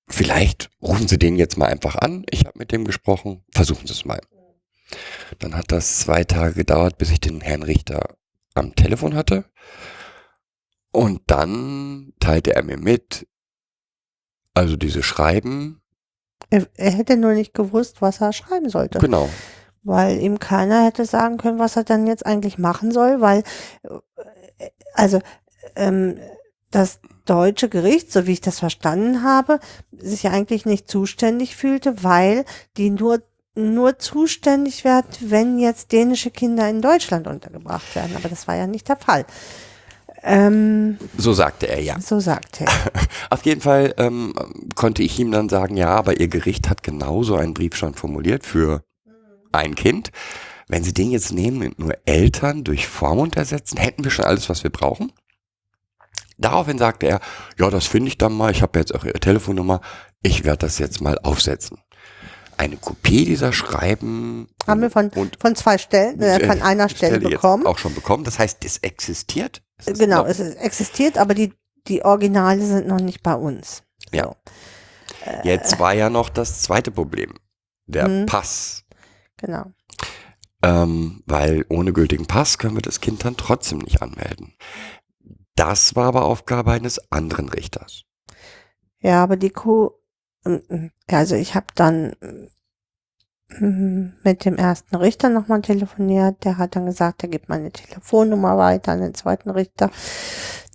vielleicht 0.08 0.70
rufen 0.82 1.08
Sie 1.08 1.20
den 1.20 1.36
jetzt 1.36 1.58
mal 1.58 1.68
einfach 1.68 1.96
an. 1.96 2.26
Ich 2.30 2.46
habe 2.46 2.58
mit 2.58 2.72
dem 2.72 2.86
gesprochen. 2.86 3.44
Versuchen 3.52 3.86
Sie 3.86 3.94
es 3.94 4.06
mal. 4.06 4.22
Dann 5.40 5.56
hat 5.56 5.72
das 5.72 6.00
zwei 6.00 6.24
Tage 6.24 6.54
gedauert, 6.54 6.98
bis 6.98 7.12
ich 7.12 7.20
den 7.20 7.42
Herrn 7.42 7.64
Richter 7.64 8.16
am 8.54 8.76
Telefon 8.76 9.16
hatte. 9.16 9.46
Und 10.92 11.22
dann 11.28 12.14
teilte 12.20 12.56
er 12.56 12.64
mir 12.64 12.78
mit, 12.78 13.28
also 14.54 14.78
diese 14.78 15.02
Schreiben, 15.02 15.82
Er, 16.54 16.68
er 16.78 16.92
hätte 16.92 17.18
nur 17.18 17.34
nicht 17.34 17.56
gewusst, 17.56 18.02
was 18.02 18.22
er 18.22 18.32
schreiben 18.32 18.70
sollte. 18.70 19.00
genau, 19.00 19.28
weil 19.84 20.20
ihm 20.20 20.38
keiner 20.38 20.86
hätte 20.86 21.04
sagen 21.06 21.38
können, 21.38 21.58
was 21.58 21.76
er 21.76 21.84
dann 21.84 22.06
jetzt 22.06 22.26
eigentlich 22.26 22.60
machen 22.60 22.92
soll, 22.92 23.22
weil 23.22 23.44
äh, 23.84 24.70
also 24.94 25.20
ähm, 25.76 26.20
das 26.70 27.00
deutsche 27.26 27.70
Gericht, 27.70 28.12
so 28.12 28.28
wie 28.28 28.34
ich 28.34 28.42
das 28.42 28.60
verstanden 28.60 29.24
habe, 29.24 29.60
sich 29.92 30.24
ja 30.24 30.32
eigentlich 30.32 30.66
nicht 30.68 30.88
zuständig 30.88 31.56
fühlte, 31.56 32.04
weil 32.04 32.46
die 32.78 32.90
nur 32.90 33.24
nur 33.56 34.00
zuständig 34.00 34.84
werden, 34.84 35.08
wenn 35.20 35.60
jetzt 35.60 35.92
dänische 35.92 36.32
Kinder 36.32 36.68
in 36.70 36.82
Deutschland 36.82 37.28
untergebracht 37.28 37.96
werden. 37.96 38.16
Aber 38.16 38.28
das 38.28 38.48
war 38.48 38.56
ja 38.56 38.66
nicht 38.66 38.90
der 38.90 38.98
Fall. 38.98 39.26
Ähm, 40.26 40.98
so 41.18 41.34
sagte 41.34 41.68
er 41.68 41.82
ja. 41.82 42.00
so 42.00 42.20
sagt 42.20 42.62
er. 42.62 42.68
Auf 43.30 43.44
jeden 43.44 43.60
Fall 43.60 43.94
ähm, 43.98 44.34
konnte 44.76 45.04
ich 45.04 45.20
ihm 45.20 45.32
dann 45.32 45.50
sagen, 45.50 45.76
ja, 45.76 45.90
aber 45.90 46.20
Ihr 46.20 46.30
Gericht 46.30 46.70
hat 46.70 46.82
genauso 46.82 47.36
einen 47.36 47.54
Brief 47.54 47.76
schon 47.76 47.94
formuliert 47.94 48.46
für 48.46 48.84
ein 49.52 49.76
Kind. 49.76 50.12
Wenn 50.70 50.84
Sie 50.84 50.94
den 50.94 51.12
jetzt 51.12 51.34
nehmen 51.34 51.62
und 51.62 51.80
nur 51.80 51.98
Eltern 52.06 52.64
durch 52.64 52.88
Vormund 52.88 53.36
ersetzen, 53.36 53.78
hätten 53.78 54.04
wir 54.06 54.12
schon 54.12 54.26
alles, 54.26 54.50
was 54.50 54.64
wir 54.64 54.72
brauchen. 54.72 55.12
Daraufhin 56.38 56.78
sagte 56.78 57.08
er, 57.08 57.20
ja, 57.60 57.70
das 57.70 57.86
finde 57.86 58.08
ich 58.08 58.18
dann 58.18 58.34
mal, 58.34 58.52
ich 58.52 58.62
habe 58.62 58.80
jetzt 58.80 58.96
auch 58.96 59.04
Ihre 59.04 59.20
Telefonnummer, 59.20 59.82
ich 60.22 60.46
werde 60.46 60.60
das 60.60 60.80
jetzt 60.80 61.02
mal 61.02 61.20
aufsetzen. 61.22 61.80
Eine 62.58 62.78
Kopie 62.78 63.26
dieser 63.26 63.52
Schreiben 63.54 64.48
Haben 64.68 64.82
wir 64.82 64.90
von, 64.92 65.12
von 65.40 65.56
zwei 65.56 65.78
Stellen, 65.78 66.22
äh, 66.22 66.46
von 66.46 66.62
einer 66.62 66.90
Stelle 66.90 67.20
jetzt 67.20 67.30
bekommen. 67.32 67.66
auch 67.66 67.78
schon 67.78 67.94
bekommen. 67.96 68.24
Das 68.24 68.40
heißt, 68.40 68.64
es 68.66 68.78
existiert. 68.80 69.62
Es 69.86 69.98
Genau, 70.00 70.26
es 70.26 70.40
ist- 70.40 70.56
existiert, 70.56 71.18
aber 71.18 71.34
die, 71.34 71.54
die 71.88 72.04
Originale 72.06 72.66
sind 72.66 72.88
noch 72.88 73.00
nicht 73.02 73.22
bei 73.24 73.34
uns. 73.36 73.84
Ja. 74.12 74.36
Jetzt 75.44 75.80
war 75.80 75.94
ja 75.94 76.10
noch 76.10 76.30
das 76.30 76.62
zweite 76.62 76.92
Problem. 76.92 77.34
Der 77.86 78.08
Mhm. 78.08 78.26
Pass. 78.26 78.84
Genau. 79.38 79.66
Ähm, 80.62 81.24
weil 81.26 81.66
ohne 81.70 81.92
gültigen 81.92 82.26
Pass 82.26 82.58
können 82.58 82.76
wir 82.76 82.82
das 82.82 83.02
Kind 83.02 83.26
dann 83.26 83.36
trotzdem 83.36 83.80
nicht 83.80 84.02
anmelden. 84.02 84.54
Das 85.56 85.96
war 85.96 86.06
aber 86.08 86.24
Aufgabe 86.26 86.72
eines 86.72 87.12
anderen 87.12 87.50
Richters. 87.50 88.04
Ja, 89.00 89.22
aber 89.24 89.36
die 89.36 89.50
Kuh, 89.50 89.90
mm, 89.90 90.03
also 91.08 91.36
ich 91.36 91.56
habe 91.56 91.68
dann 91.76 92.14
mit 93.60 94.46
dem 94.46 94.56
ersten 94.56 94.96
Richter 94.96 95.30
nochmal 95.30 95.62
telefoniert. 95.62 96.44
Der 96.44 96.58
hat 96.58 96.76
dann 96.76 96.86
gesagt, 96.86 97.24
er 97.24 97.30
gibt 97.30 97.50
meine 97.50 97.72
Telefonnummer 97.72 98.58
weiter 98.58 98.94
an 98.94 99.02
den 99.02 99.14
zweiten 99.14 99.50
Richter. 99.50 99.92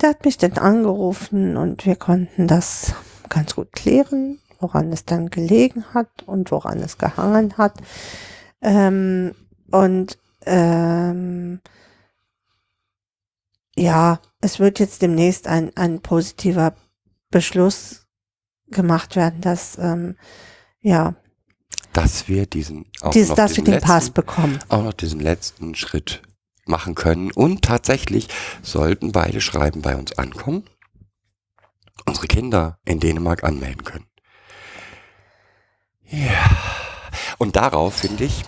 Der 0.00 0.11
hat 0.11 0.24
mich 0.24 0.38
dann 0.38 0.52
angerufen 0.52 1.57
und 1.57 1.87
wir 1.87 1.96
konnten 1.96 2.46
das 2.46 2.94
ganz 3.28 3.54
gut 3.57 3.72
klären, 3.72 4.38
woran 4.61 4.92
es 4.92 5.04
dann 5.04 5.31
gelegen 5.31 5.85
hat 5.92 6.22
und 6.26 6.50
woran 6.50 6.78
es 6.81 6.98
gehangen 6.98 7.57
hat. 7.59 7.74
Ähm, 8.61 9.35
und 9.70 10.18
ähm, 10.46 11.61
ja, 13.76 14.20
es 14.40 14.59
wird 14.59 14.78
jetzt 14.78 15.02
demnächst 15.02 15.46
ein, 15.46 15.76
ein 15.76 16.00
positiver 16.00 16.74
Beschluss 17.31 18.08
gemacht 18.70 19.16
werden, 19.16 19.40
dass 19.40 19.78
ähm, 19.78 20.16
ja, 20.81 21.14
Dass 21.92 22.28
wir 22.28 22.46
diesen, 22.46 22.87
auch 23.00 23.11
dies, 23.11 23.28
noch 23.28 23.37
dass 23.37 23.57
wir 23.57 23.64
diesen 23.64 23.78
den 23.78 23.83
Pass 23.83 24.04
letzten, 24.04 24.14
bekommen. 24.14 24.59
auch 24.68 24.83
noch 24.83 24.92
diesen 24.92 25.20
letzten 25.20 25.74
Schritt 25.74 26.22
machen 26.66 26.94
können. 26.94 27.31
Und 27.33 27.62
tatsächlich 27.62 28.28
sollten 28.62 29.12
beide 29.12 29.40
Schreiben 29.40 29.83
bei 29.83 29.96
uns 29.96 30.16
ankommen, 30.18 30.64
unsere 32.07 32.26
Kinder 32.26 32.78
in 32.85 33.00
Dänemark 33.00 33.42
anmelden 33.44 33.85
können. 33.85 34.07
Ja. 36.04 36.57
Und 37.38 37.57
darauf, 37.57 37.94
finde 37.94 38.24
ich, 38.24 38.44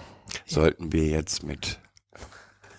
sollten 0.47 0.93
wir 0.93 1.07
jetzt 1.07 1.43
mit 1.43 1.79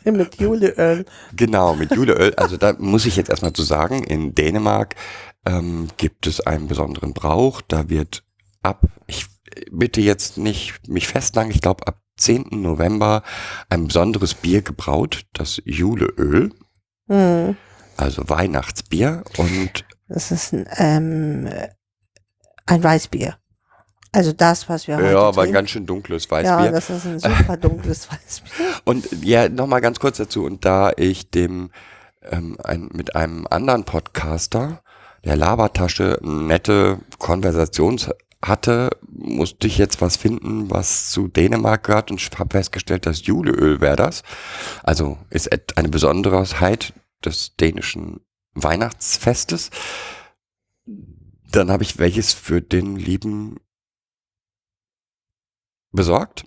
Mit 0.04 0.39
Juleöl. 0.39 1.06
Genau, 1.36 1.75
mit 1.75 1.91
Juleöl. 1.95 2.34
Also 2.36 2.58
da 2.58 2.73
muss 2.80 3.06
ich 3.06 3.15
jetzt 3.15 3.30
erstmal 3.30 3.54
zu 3.54 3.62
sagen, 3.63 4.04
in 4.04 4.34
Dänemark 4.34 4.95
ähm, 5.45 5.88
gibt 5.97 6.27
es 6.27 6.41
einen 6.41 6.67
besonderen 6.67 7.13
Brauch. 7.13 7.62
Da 7.62 7.89
wird 7.89 8.23
ab, 8.62 8.84
ich 9.08 9.25
bitte 9.71 10.01
jetzt 10.01 10.38
nicht 10.38 10.88
mich 10.88 11.08
festnageln, 11.08 11.54
ich 11.54 11.62
glaube 11.62 11.88
ab 11.88 11.99
10. 12.17 12.47
November 12.51 13.23
ein 13.69 13.88
besonderes 13.88 14.34
Bier 14.36 14.62
gebraut, 14.62 15.25
das 15.34 15.62
Juleöl, 15.65 16.51
Hm. 17.08 17.56
also 17.97 18.30
Weihnachtsbier. 18.30 19.23
Und 19.38 19.86
Das 20.08 20.32
ist 20.32 20.54
ein, 20.54 20.67
ähm, 20.77 21.49
ein 22.67 22.84
Weißbier. 22.84 23.38
Also 24.13 24.34
das, 24.34 24.67
was 24.67 24.88
wir 24.88 24.97
heute 24.97 25.12
ja, 25.12 25.19
aber 25.21 25.43
ein 25.43 25.54
ganz 25.54 25.69
schön 25.69 25.86
dunkles 25.86 26.25
Ja, 26.25 26.32
Weißbier. 26.32 26.71
das 26.71 26.89
ist 26.89 27.06
ein 27.06 27.19
super 27.19 27.56
dunkles 27.58 28.10
Weißbier. 28.12 28.51
Und 28.84 29.08
ja, 29.23 29.47
nochmal 29.49 29.80
ganz 29.82 29.99
kurz 29.99 30.17
dazu. 30.17 30.43
Und 30.43 30.65
da 30.65 30.91
ich 30.97 31.32
dem 31.32 31.71
ähm, 32.23 32.58
ein, 32.63 32.89
mit 32.91 33.15
einem 33.15 33.47
anderen 33.49 33.86
Podcaster, 33.86 34.84
der 35.23 35.36
Labertasche, 35.36 36.19
nette 36.21 36.99
Konversation 37.19 37.99
hatte, 38.43 38.89
musste 39.07 39.67
ich 39.67 39.77
jetzt 39.77 40.01
was 40.01 40.17
finden, 40.17 40.71
was 40.71 41.12
zu 41.12 41.27
Dänemark 41.27 41.84
gehört 41.84 42.10
und 42.12 42.39
habe 42.39 42.57
festgestellt, 42.57 43.05
dass 43.05 43.25
Juleöl 43.25 43.81
wäre 43.81 43.95
das. 43.95 44.23
Also 44.81 45.17
ist 45.29 45.49
eine 45.77 45.89
Besonderheit 45.89 46.93
des 47.23 47.55
dänischen 47.55 48.21
Weihnachtsfestes. 48.53 49.69
Dann 51.51 51.69
habe 51.69 51.84
ich 51.84 51.99
welches 51.99 52.34
für 52.34 52.62
den 52.62 52.95
lieben 52.95 53.57
besorgt 55.91 56.45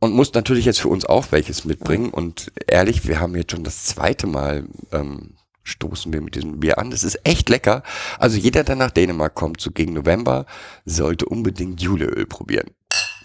und 0.00 0.12
muss 0.12 0.34
natürlich 0.34 0.66
jetzt 0.66 0.80
für 0.80 0.88
uns 0.88 1.06
auch 1.06 1.32
welches 1.32 1.64
mitbringen. 1.64 2.10
Und 2.10 2.52
ehrlich, 2.66 3.06
wir 3.06 3.20
haben 3.20 3.34
jetzt 3.36 3.52
schon 3.52 3.64
das 3.64 3.84
zweite 3.86 4.26
Mal 4.26 4.68
ähm, 4.92 5.36
stoßen 5.64 6.12
wir 6.12 6.20
mit 6.20 6.34
diesem 6.34 6.60
Bier 6.60 6.78
an. 6.78 6.90
Das 6.90 7.02
ist 7.02 7.18
echt 7.24 7.48
lecker. 7.48 7.82
Also 8.18 8.36
jeder, 8.36 8.62
der 8.64 8.76
nach 8.76 8.90
Dänemark 8.90 9.34
kommt, 9.34 9.60
so 9.60 9.70
gegen 9.70 9.94
November, 9.94 10.46
sollte 10.84 11.26
unbedingt 11.26 11.82
Juleöl 11.82 12.26
probieren. 12.26 12.70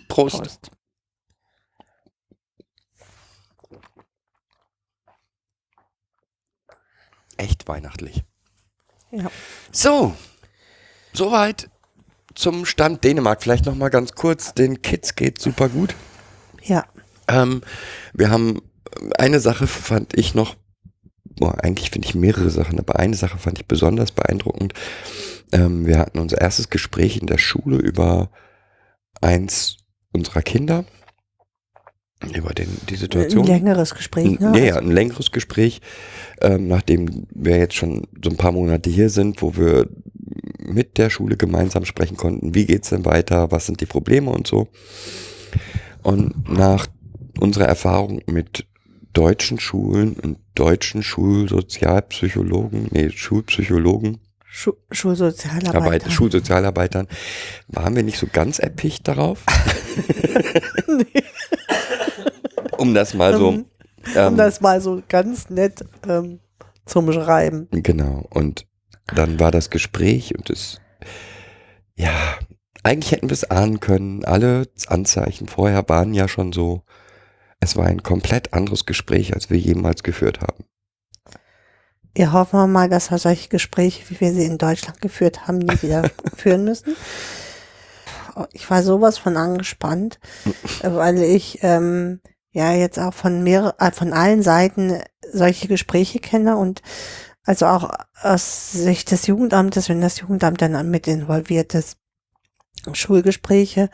Prost. 0.08 0.38
Prost. 0.38 0.71
Echt 7.38 7.67
weihnachtlich. 7.67 8.23
Ja. 9.12 9.32
So, 9.71 10.13
soweit 11.13 11.69
zum 12.36 12.65
Stand 12.65 13.04
Dänemark. 13.04 13.41
Vielleicht 13.41 13.65
noch 13.65 13.75
mal 13.75 13.89
ganz 13.89 14.13
kurz. 14.13 14.54
Den 14.54 14.82
Kids 14.82 15.15
geht 15.15 15.39
super 15.39 15.69
gut. 15.69 15.95
Ja. 16.63 16.86
Ähm, 17.28 17.62
wir 18.13 18.30
haben 18.30 18.62
eine 19.17 19.39
Sache 19.39 19.67
fand 19.67 20.17
ich 20.17 20.36
noch, 20.36 20.56
boah, 21.39 21.63
eigentlich 21.63 21.89
finde 21.89 22.08
ich 22.08 22.15
mehrere 22.15 22.49
Sachen, 22.49 22.80
aber 22.80 22.99
eine 22.99 23.15
Sache 23.15 23.38
fand 23.38 23.60
ich 23.60 23.65
besonders 23.65 24.12
beeindruckend. 24.12 24.73
Ähm, 25.52 25.86
wir 25.86 25.97
hatten 25.97 26.19
unser 26.19 26.39
erstes 26.39 26.69
Gespräch 26.69 27.17
in 27.17 27.28
der 27.28 27.38
Schule 27.38 27.78
über 27.78 28.30
eins 29.21 29.78
unserer 30.12 30.41
Kinder. 30.41 30.86
über 32.36 32.54
den, 32.54 32.67
die 32.89 32.95
Ein 32.95 32.99
Situation. 32.99 33.45
längeres 33.45 33.95
Gespräch, 33.95 34.39
ne? 34.39 34.52
Ja, 34.58 34.65
ja, 34.65 34.75
ein 34.78 34.91
längeres 34.91 35.32
Gespräch, 35.32 35.80
ähm, 36.41 36.67
nachdem 36.67 37.28
wir 37.34 37.58
jetzt 37.58 37.75
schon 37.75 38.08
so 38.21 38.30
ein 38.30 38.38
paar 38.38 38.52
Monate 38.52 38.89
hier 38.89 39.10
sind, 39.10 39.41
wo 39.41 39.56
wir 39.56 39.88
mit 40.60 40.97
der 40.97 41.10
Schule 41.10 41.38
gemeinsam 41.38 41.86
sprechen 41.86 42.17
konnten, 42.17 42.54
wie 42.54 42.65
geht's 42.65 42.89
denn 42.89 43.06
weiter, 43.06 43.52
was 43.52 43.65
sind 43.65 43.80
die 43.80 43.86
Probleme 43.86 44.32
und 44.32 44.47
so. 44.47 44.67
Und 46.04 46.49
nach 46.49 46.88
unserer 47.39 47.65
Erfahrung 47.65 48.21
mit 48.28 48.67
deutschen 49.13 49.60
Schulen 49.60 50.13
und 50.19 50.38
deutschen 50.60 51.04
Schulsozialpsychologen, 51.04 52.88
nee, 52.91 53.10
Schulpsychologen, 53.10 54.19
Schu 54.52 54.74
Schulsozialarbeiter. 54.91 55.78
Arbeit, 55.78 56.12
Schulsozialarbeitern, 56.12 57.08
waren 57.67 57.95
wir 57.95 58.04
nicht 58.04 58.17
so 58.17 58.28
ganz 58.32 58.60
erpicht 58.60 59.08
darauf. 59.08 59.45
um 62.78 62.93
das 62.93 63.13
mal 63.13 63.38
so. 63.38 63.54
Ähm, 63.54 63.65
ähm, 64.15 64.28
um 64.28 64.38
das 64.38 64.60
mal 64.60 64.82
so 64.82 65.02
ganz 65.08 65.50
nett 65.50 65.86
ähm, 66.08 66.39
zum 66.86 67.12
Schreiben. 67.13 67.69
Genau. 67.72 68.28
Und 68.30 68.65
dann 69.15 69.39
war 69.39 69.52
das 69.52 69.69
Gespräch 69.69 70.38
und 70.38 70.50
es, 70.50 70.82
ja, 71.95 72.12
eigentlich 72.84 73.13
hätten 73.13 73.30
wir 73.30 73.36
es 73.36 73.50
ahnen 73.50 73.80
können. 73.80 74.26
Alle 74.26 74.67
Anzeichen 74.88 75.48
vorher 75.48 75.88
waren 75.88 76.13
ja 76.13 76.28
schon 76.28 76.52
so. 76.52 76.84
Es 77.60 77.76
war 77.76 77.86
ein 77.86 78.04
komplett 78.04 78.54
anderes 78.54 78.86
Gespräch, 78.86 79.34
als 79.34 79.50
wir 79.50 79.58
jemals 79.58 80.04
geführt 80.04 80.41
haben. 80.41 80.65
Ja, 82.17 82.32
hoffen 82.32 82.60
wir 82.60 82.67
mal, 82.67 82.89
dass 82.89 83.12
wir 83.12 83.17
solche 83.17 83.50
Gespräche, 83.50 84.10
wie 84.10 84.19
wir 84.19 84.34
sie 84.34 84.45
in 84.45 84.58
Deutschland 84.58 85.02
geführt 85.02 85.48
haben, 85.48 85.60
nie 85.60 85.82
wieder 85.82 86.10
führen 86.36 86.63
müssen. 86.63 86.95
Ich 88.54 88.69
war 88.69 88.84
sowas 88.84 89.17
von 89.17 89.38
angespannt, 89.38 90.19
weil 90.82 91.22
ich 91.22 91.60
ähm, 91.62 92.22
ja 92.52 92.74
jetzt 92.74 92.98
auch 92.98 93.13
von 93.13 93.43
mehrere, 93.43 93.76
äh, 93.80 93.91
von 93.91 94.13
allen 94.13 94.41
Seiten 94.43 95.02
solche 95.32 95.67
Gespräche 95.67 96.19
kenne 96.19 96.58
und 96.58 96.82
also 97.43 97.65
auch 97.65 97.91
aus 98.22 98.72
Sicht 98.72 99.12
des 99.12 99.28
Jugendamtes, 99.28 99.89
wenn 99.89 100.02
das 100.02 100.19
Jugendamt 100.19 100.62
dann 100.62 100.89
mit 100.89 101.08
involviert 101.08 101.74
ist, 101.74 101.98
Schulgespräche 102.93 103.89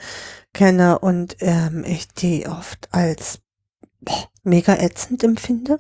kenne 0.53 0.99
und 0.99 1.37
ähm, 1.39 1.83
ich 1.85 2.07
die 2.09 2.47
oft 2.47 2.87
als 2.91 3.39
boah, 4.05 4.29
mega 4.43 4.75
ätzend 4.75 5.23
empfinde. 5.23 5.79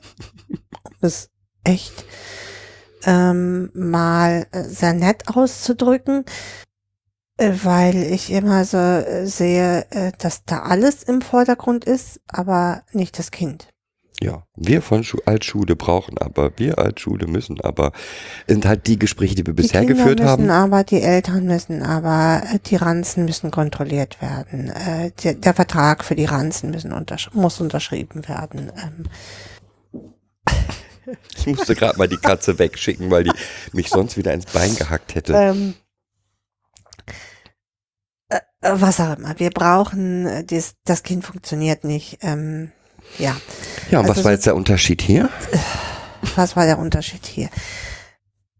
Um 0.49 1.07
es 1.07 1.29
echt 1.63 2.05
ähm, 3.05 3.69
mal 3.73 4.47
sehr 4.51 4.93
nett 4.93 5.27
auszudrücken, 5.27 6.25
äh, 7.37 7.51
weil 7.63 8.03
ich 8.03 8.31
immer 8.31 8.65
so 8.65 8.77
äh, 8.77 9.25
sehe, 9.25 9.85
äh, 9.91 10.11
dass 10.17 10.45
da 10.45 10.59
alles 10.59 11.03
im 11.03 11.21
Vordergrund 11.21 11.85
ist, 11.85 12.19
aber 12.27 12.83
nicht 12.91 13.19
das 13.19 13.31
Kind. 13.31 13.69
Ja, 14.21 14.43
wir 14.55 14.81
von 14.81 15.03
Schu 15.03 15.17
als 15.25 15.45
Schule 15.45 15.75
brauchen 15.75 16.17
aber, 16.17 16.51
wir 16.57 16.79
als 16.79 17.01
Schule 17.01 17.27
müssen 17.27 17.59
aber, 17.59 17.91
sind 18.47 18.65
halt 18.65 18.87
die 18.87 18.97
Gespräche, 18.97 19.35
die 19.35 19.45
wir 19.45 19.53
bisher 19.53 19.81
die 19.81 19.87
Kinder 19.87 20.03
geführt 20.03 20.19
müssen 20.19 20.49
haben. 20.49 20.49
aber, 20.49 20.83
die 20.85 21.01
Eltern 21.01 21.45
müssen 21.45 21.83
aber, 21.83 22.41
äh, 22.49 22.59
die 22.65 22.77
Ranzen 22.77 23.25
müssen 23.25 23.51
kontrolliert 23.51 24.21
werden. 24.21 24.69
Äh, 24.69 25.11
der, 25.23 25.33
der 25.33 25.53
Vertrag 25.53 26.05
für 26.05 26.15
die 26.15 26.25
Ranzen 26.25 26.71
müssen 26.71 26.93
untersch 26.93 27.29
muss 27.33 27.59
unterschrieben 27.59 28.27
werden. 28.27 28.71
Ähm, 28.81 29.03
Ich 31.37 31.45
musste 31.45 31.75
gerade 31.75 31.97
mal 31.99 32.07
die 32.07 32.17
Katze 32.17 32.57
wegschicken, 32.57 33.11
weil 33.11 33.25
die 33.25 33.33
mich 33.73 33.89
sonst 33.89 34.17
wieder 34.17 34.33
ins 34.33 34.45
Bein 34.45 34.75
gehackt 34.75 35.13
hätte. 35.13 35.33
ähm, 35.33 35.75
äh, 38.29 38.37
äh, 38.61 38.71
was 38.81 38.99
auch 38.99 39.15
immer. 39.17 39.37
Wir 39.37 39.51
brauchen, 39.51 40.47
das, 40.47 40.75
das 40.83 41.03
Kind 41.03 41.23
funktioniert 41.23 41.83
nicht. 41.83 42.19
Ähm, 42.21 42.71
ja, 43.17 43.35
Ja, 43.91 43.99
und 43.99 44.05
also 44.07 44.17
was 44.19 44.25
war 44.25 44.31
jetzt 44.31 44.45
der 44.45 44.55
Unterschied 44.55 45.01
hier? 45.01 45.29
was 46.35 46.55
war 46.55 46.65
der 46.65 46.79
Unterschied 46.79 47.25
hier? 47.25 47.49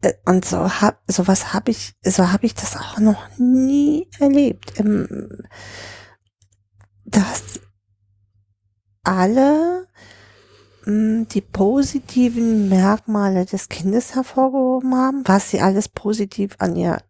Äh, 0.02 0.14
Und 0.26 0.46
so 0.46 0.70
hab, 0.82 1.02
sowas 1.08 1.54
habe 1.54 1.72
ich, 1.72 1.94
so 2.04 2.32
habe 2.32 2.46
ich 2.46 2.54
das 2.56 2.76
auch 2.78 3.00
noch 3.00 3.28
nie 3.38 4.08
erlebt. 4.20 4.74
Dass 7.06 7.44
alle 9.04 9.88
mh, 10.86 11.26
die 11.32 11.42
positiven 11.42 12.70
Merkmale 12.70 13.46
des 13.46 13.70
Kindes 13.70 14.16
hervorgehoben 14.16 14.96
haben, 14.96 15.24
was 15.26 15.50
sie 15.52 15.62
alles 15.62 15.88
positiv 15.90 16.56
an 16.60 16.76
ihr, 16.76 17.02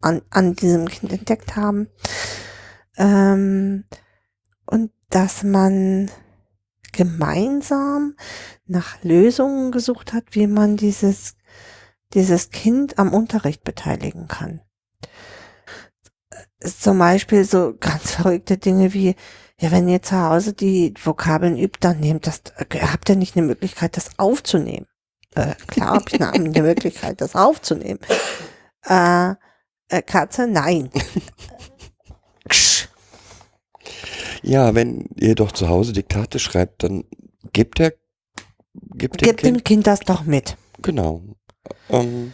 an, 0.00 0.22
an 0.30 0.54
diesem 0.54 0.88
Kind 0.88 1.12
entdeckt 1.12 1.56
haben. 1.56 1.88
Ähm, 2.96 3.84
und 4.66 4.90
dass 5.10 5.42
man 5.42 6.10
gemeinsam 6.92 8.14
nach 8.66 9.02
Lösungen 9.02 9.72
gesucht 9.72 10.12
hat, 10.12 10.24
wie 10.30 10.46
man 10.46 10.76
dieses, 10.76 11.36
dieses 12.14 12.50
Kind 12.50 12.98
am 12.98 13.12
Unterricht 13.12 13.64
beteiligen 13.64 14.28
kann. 14.28 14.60
Zum 16.60 16.98
Beispiel 16.98 17.44
so 17.44 17.74
ganz 17.78 18.12
verrückte 18.12 18.56
Dinge 18.56 18.92
wie, 18.92 19.16
ja, 19.58 19.70
wenn 19.70 19.88
ihr 19.88 20.02
zu 20.02 20.16
Hause 20.16 20.52
die 20.52 20.94
Vokabeln 21.02 21.56
übt, 21.56 21.78
dann 21.80 22.00
nehmt 22.00 22.26
das, 22.26 22.42
habt 22.58 23.08
ihr 23.08 23.16
nicht 23.16 23.36
eine 23.36 23.46
Möglichkeit, 23.46 23.96
das 23.96 24.18
aufzunehmen? 24.18 24.86
Äh, 25.34 25.54
klar 25.66 25.94
habe 25.94 26.04
ich 26.08 26.20
eine, 26.20 26.32
eine 26.32 26.62
Möglichkeit, 26.62 27.20
das 27.20 27.34
aufzunehmen. 27.34 28.00
Äh, 28.86 29.34
äh, 29.88 30.02
Katze, 30.02 30.46
nein. 30.46 30.90
Ja, 34.42 34.74
wenn 34.74 35.08
ihr 35.16 35.34
doch 35.34 35.52
zu 35.52 35.68
Hause 35.68 35.92
Diktate 35.92 36.38
schreibt, 36.38 36.82
dann 36.82 37.04
gebt 37.52 37.78
der, 37.78 37.92
gebt 38.94 39.20
dem 39.20 39.26
Gib 39.26 39.36
Kind, 39.38 39.56
dem 39.56 39.64
Kind 39.64 39.86
das 39.86 40.00
doch 40.00 40.24
mit. 40.24 40.56
genau. 40.80 41.22
Ähm, 41.88 42.32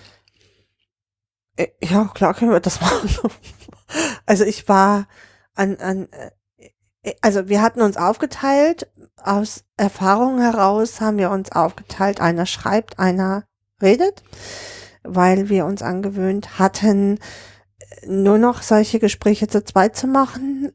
Äh, 1.56 1.68
Ja, 1.82 2.10
klar 2.14 2.34
können 2.34 2.50
wir 2.52 2.60
das 2.60 2.80
machen. 2.80 3.30
Also 4.26 4.44
ich 4.44 4.68
war 4.68 5.06
an, 5.54 5.76
an, 5.76 6.08
äh, 7.02 7.14
also 7.20 7.48
wir 7.48 7.62
hatten 7.62 7.80
uns 7.82 7.96
aufgeteilt, 7.96 8.90
aus 9.16 9.64
Erfahrung 9.76 10.40
heraus 10.40 11.00
haben 11.00 11.18
wir 11.18 11.30
uns 11.30 11.52
aufgeteilt, 11.52 12.20
einer 12.20 12.46
schreibt, 12.46 12.98
einer 12.98 13.44
redet, 13.82 14.22
weil 15.02 15.48
wir 15.48 15.64
uns 15.66 15.82
angewöhnt 15.82 16.58
hatten, 16.58 17.18
nur 18.06 18.38
noch 18.38 18.62
solche 18.62 18.98
Gespräche 18.98 19.48
zu 19.48 19.64
zweit 19.64 19.96
zu 19.96 20.06
machen, 20.06 20.72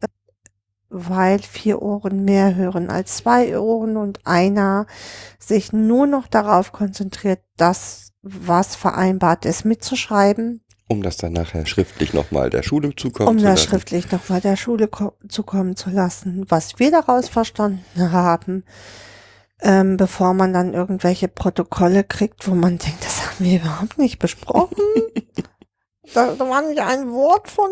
weil 0.96 1.40
vier 1.40 1.82
Ohren 1.82 2.24
mehr 2.24 2.56
hören 2.56 2.90
als 2.90 3.18
zwei 3.18 3.58
Ohren 3.60 3.98
und 3.98 4.20
einer 4.26 4.86
sich 5.40 5.74
nur 5.74 6.06
noch 6.08 6.28
darauf 6.28 6.72
konzentriert, 6.72 7.40
das, 7.58 8.12
was 8.22 8.76
vereinbart 8.76 9.46
ist, 9.46 9.66
mitzuschreiben 9.66 10.60
um 10.90 11.02
das 11.02 11.18
dann 11.18 11.34
nachher 11.34 11.66
schriftlich 11.66 12.14
nochmal 12.14 12.50
der 12.52 12.62
Schule 12.62 12.96
zukommen 12.96 13.30
um 13.30 13.40
zu 13.40 13.46
das 13.46 13.60
lassen. 13.62 13.70
schriftlich 13.70 14.12
nochmal 14.12 14.42
der 14.42 14.56
Schule 14.58 14.88
ko- 14.88 15.14
zukommen 15.28 15.76
zu 15.76 15.90
lassen, 15.90 16.46
was 16.50 16.78
wir 16.78 16.92
daraus 16.92 17.30
verstanden 17.30 18.12
haben, 18.12 18.64
ähm, 19.62 19.98
bevor 19.98 20.34
man 20.36 20.54
dann 20.54 20.74
irgendwelche 20.74 21.30
Protokolle 21.30 22.04
kriegt, 22.04 22.48
wo 22.48 22.54
man 22.54 22.78
denkt, 22.78 23.04
das 23.04 23.26
haben 23.26 23.46
wir 23.46 23.60
überhaupt 23.62 23.98
nicht 23.98 24.20
besprochen. 24.20 24.76
da, 26.14 26.36
da 26.36 26.50
war 26.50 26.62
nicht 26.62 26.80
ein 26.82 27.12
Wort 27.12 27.50
von. 27.50 27.70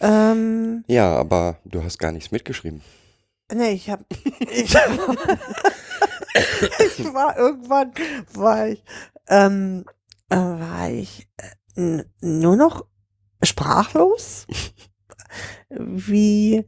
Ähm, 0.00 0.84
Ja, 0.88 1.14
aber 1.16 1.58
du 1.64 1.82
hast 1.82 1.98
gar 1.98 2.12
nichts 2.12 2.30
mitgeschrieben. 2.30 2.82
nee, 3.52 3.70
ich 3.72 3.88
hab, 3.90 4.04
ich, 4.40 4.74
ich 6.98 7.14
war 7.14 7.36
irgendwann, 7.38 7.92
war 8.34 8.68
ich, 8.68 8.82
ähm, 9.28 9.84
äh, 10.28 10.36
war 10.36 10.90
ich 10.90 11.26
äh, 11.76 12.04
nur 12.20 12.56
noch 12.56 12.84
sprachlos, 13.42 14.46
wie 15.70 16.66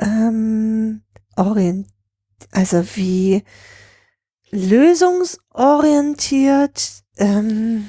ähm, 0.00 1.02
orient, 1.36 1.88
also 2.52 2.84
wie 2.96 3.42
lösungsorientiert, 4.50 7.04
ähm, 7.18 7.88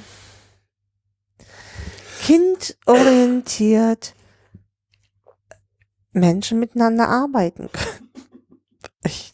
kindorientiert 2.26 4.14
Menschen 6.12 6.60
miteinander 6.60 7.08
arbeiten 7.08 7.70
können. 7.72 8.12
Ich, 9.04 9.34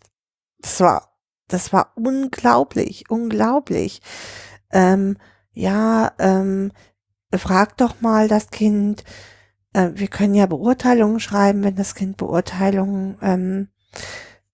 das 0.60 0.80
war, 0.80 1.18
das 1.48 1.74
war 1.74 1.94
unglaublich, 1.96 3.10
unglaublich. 3.10 4.02
Ähm, 4.72 5.18
ja, 5.54 6.12
ähm, 6.20 6.72
frag 7.34 7.78
doch 7.78 8.02
mal 8.02 8.28
das 8.28 8.50
Kind. 8.50 9.04
Äh, 9.74 9.92
wir 9.96 10.08
können 10.08 10.36
ja 10.36 10.46
Beurteilungen 10.46 11.20
schreiben, 11.20 11.64
wenn 11.64 11.76
das 11.76 11.96
Kind 11.96 12.18
Beurteilungen 12.18 13.18
ähm, 13.22 13.68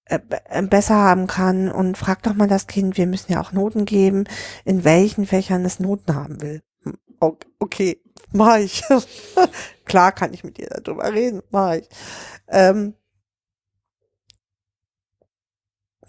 äh, 0.05 0.19
äh, 0.49 0.61
besser 0.63 0.95
haben 0.95 1.27
kann. 1.27 1.71
Und 1.71 1.97
frag 1.97 2.23
doch 2.23 2.33
mal 2.33 2.47
das 2.47 2.67
Kind, 2.67 2.97
wir 2.97 3.07
müssen 3.07 3.31
ja 3.31 3.41
auch 3.41 3.51
Noten 3.51 3.85
geben, 3.85 4.25
in 4.65 4.83
welchen 4.83 5.25
Fächern 5.25 5.65
es 5.65 5.79
Noten 5.79 6.15
haben 6.15 6.41
will. 6.41 6.61
Hm, 6.83 6.97
Okay, 7.59 8.01
mach 8.31 8.57
ich. 8.57 8.83
Klar 9.85 10.11
kann 10.11 10.33
ich 10.33 10.43
mit 10.43 10.57
dir 10.57 10.67
darüber 10.83 11.11
reden, 11.11 11.41
mach 11.49 11.75
ich. 11.75 11.87
Ähm, 12.47 12.93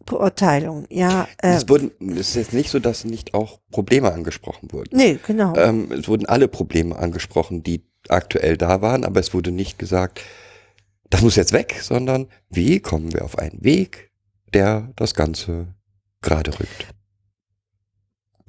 Beurteilung, 0.04 0.87
ja. 0.90 1.28
Es, 1.38 1.68
wurden, 1.68 1.92
es 2.00 2.30
ist 2.30 2.35
jetzt 2.35 2.52
nicht 2.52 2.70
so, 2.70 2.80
dass 2.80 3.04
nicht 3.04 3.35
auch 3.35 3.61
Probleme 3.70 4.12
angesprochen 4.12 4.72
wurden. 4.72 4.96
nee, 4.96 5.18
genau. 5.24 5.54
Ähm, 5.56 5.92
es 5.92 6.08
wurden 6.08 6.26
alle 6.26 6.48
Probleme 6.48 6.96
angesprochen, 6.96 7.62
die 7.62 7.85
aktuell 8.08 8.56
da 8.56 8.82
waren, 8.82 9.04
aber 9.04 9.20
es 9.20 9.32
wurde 9.32 9.52
nicht 9.52 9.78
gesagt, 9.78 10.20
das 11.11 11.22
muss 11.22 11.37
jetzt 11.37 11.52
weg, 11.52 11.76
sondern 11.80 12.28
wie 12.48 12.80
kommen 12.80 13.12
wir 13.12 13.24
auf 13.24 13.38
einen 13.38 13.62
Weg, 13.62 14.11
der 14.54 14.92
das 14.96 15.14
Ganze 15.14 15.74
gerade 16.20 16.58
rückt. 16.58 16.87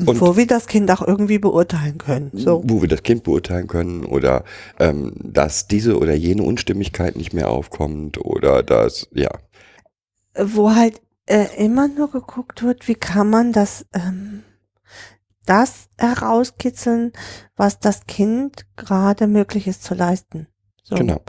Und- 0.07 0.21
wo 0.21 0.37
wir 0.37 0.47
das 0.47 0.67
Kind 0.67 0.89
auch 0.91 1.01
irgendwie 1.05 1.39
beurteilen 1.39 1.97
können. 1.97 2.31
So. 2.33 2.63
Wo 2.65 2.81
wir 2.81 2.87
das 2.89 3.03
Kind 3.03 3.23
beurteilen 3.23 3.67
können 3.67 4.05
oder 4.05 4.43
ähm, 4.79 5.13
dass 5.23 5.67
diese 5.67 5.97
oder 5.97 6.13
jene 6.13 6.43
Unstimmigkeit 6.43 7.15
nicht 7.15 7.33
mehr 7.33 7.49
aufkommt 7.49 8.17
oder 8.23 8.63
dass, 8.63 9.07
ja, 9.13 9.29
Wo 10.35 10.71
halt 10.75 11.01
äh, 11.27 11.45
immer 11.57 11.87
nur 11.87 12.09
geguckt 12.11 12.63
wird, 12.63 12.87
wie 12.87 12.95
kann 12.95 13.29
man 13.29 13.53
das, 13.53 13.85
ähm, 13.93 14.43
das 15.45 15.87
herauskitzeln, 15.97 17.11
was 17.55 17.79
das 17.79 18.05
Kind 18.07 18.65
gerade 18.75 19.27
möglich 19.27 19.67
ist 19.67 19.83
zu 19.83 19.93
leisten. 19.93 20.47
So. 20.83 20.95
genau. 20.95 21.21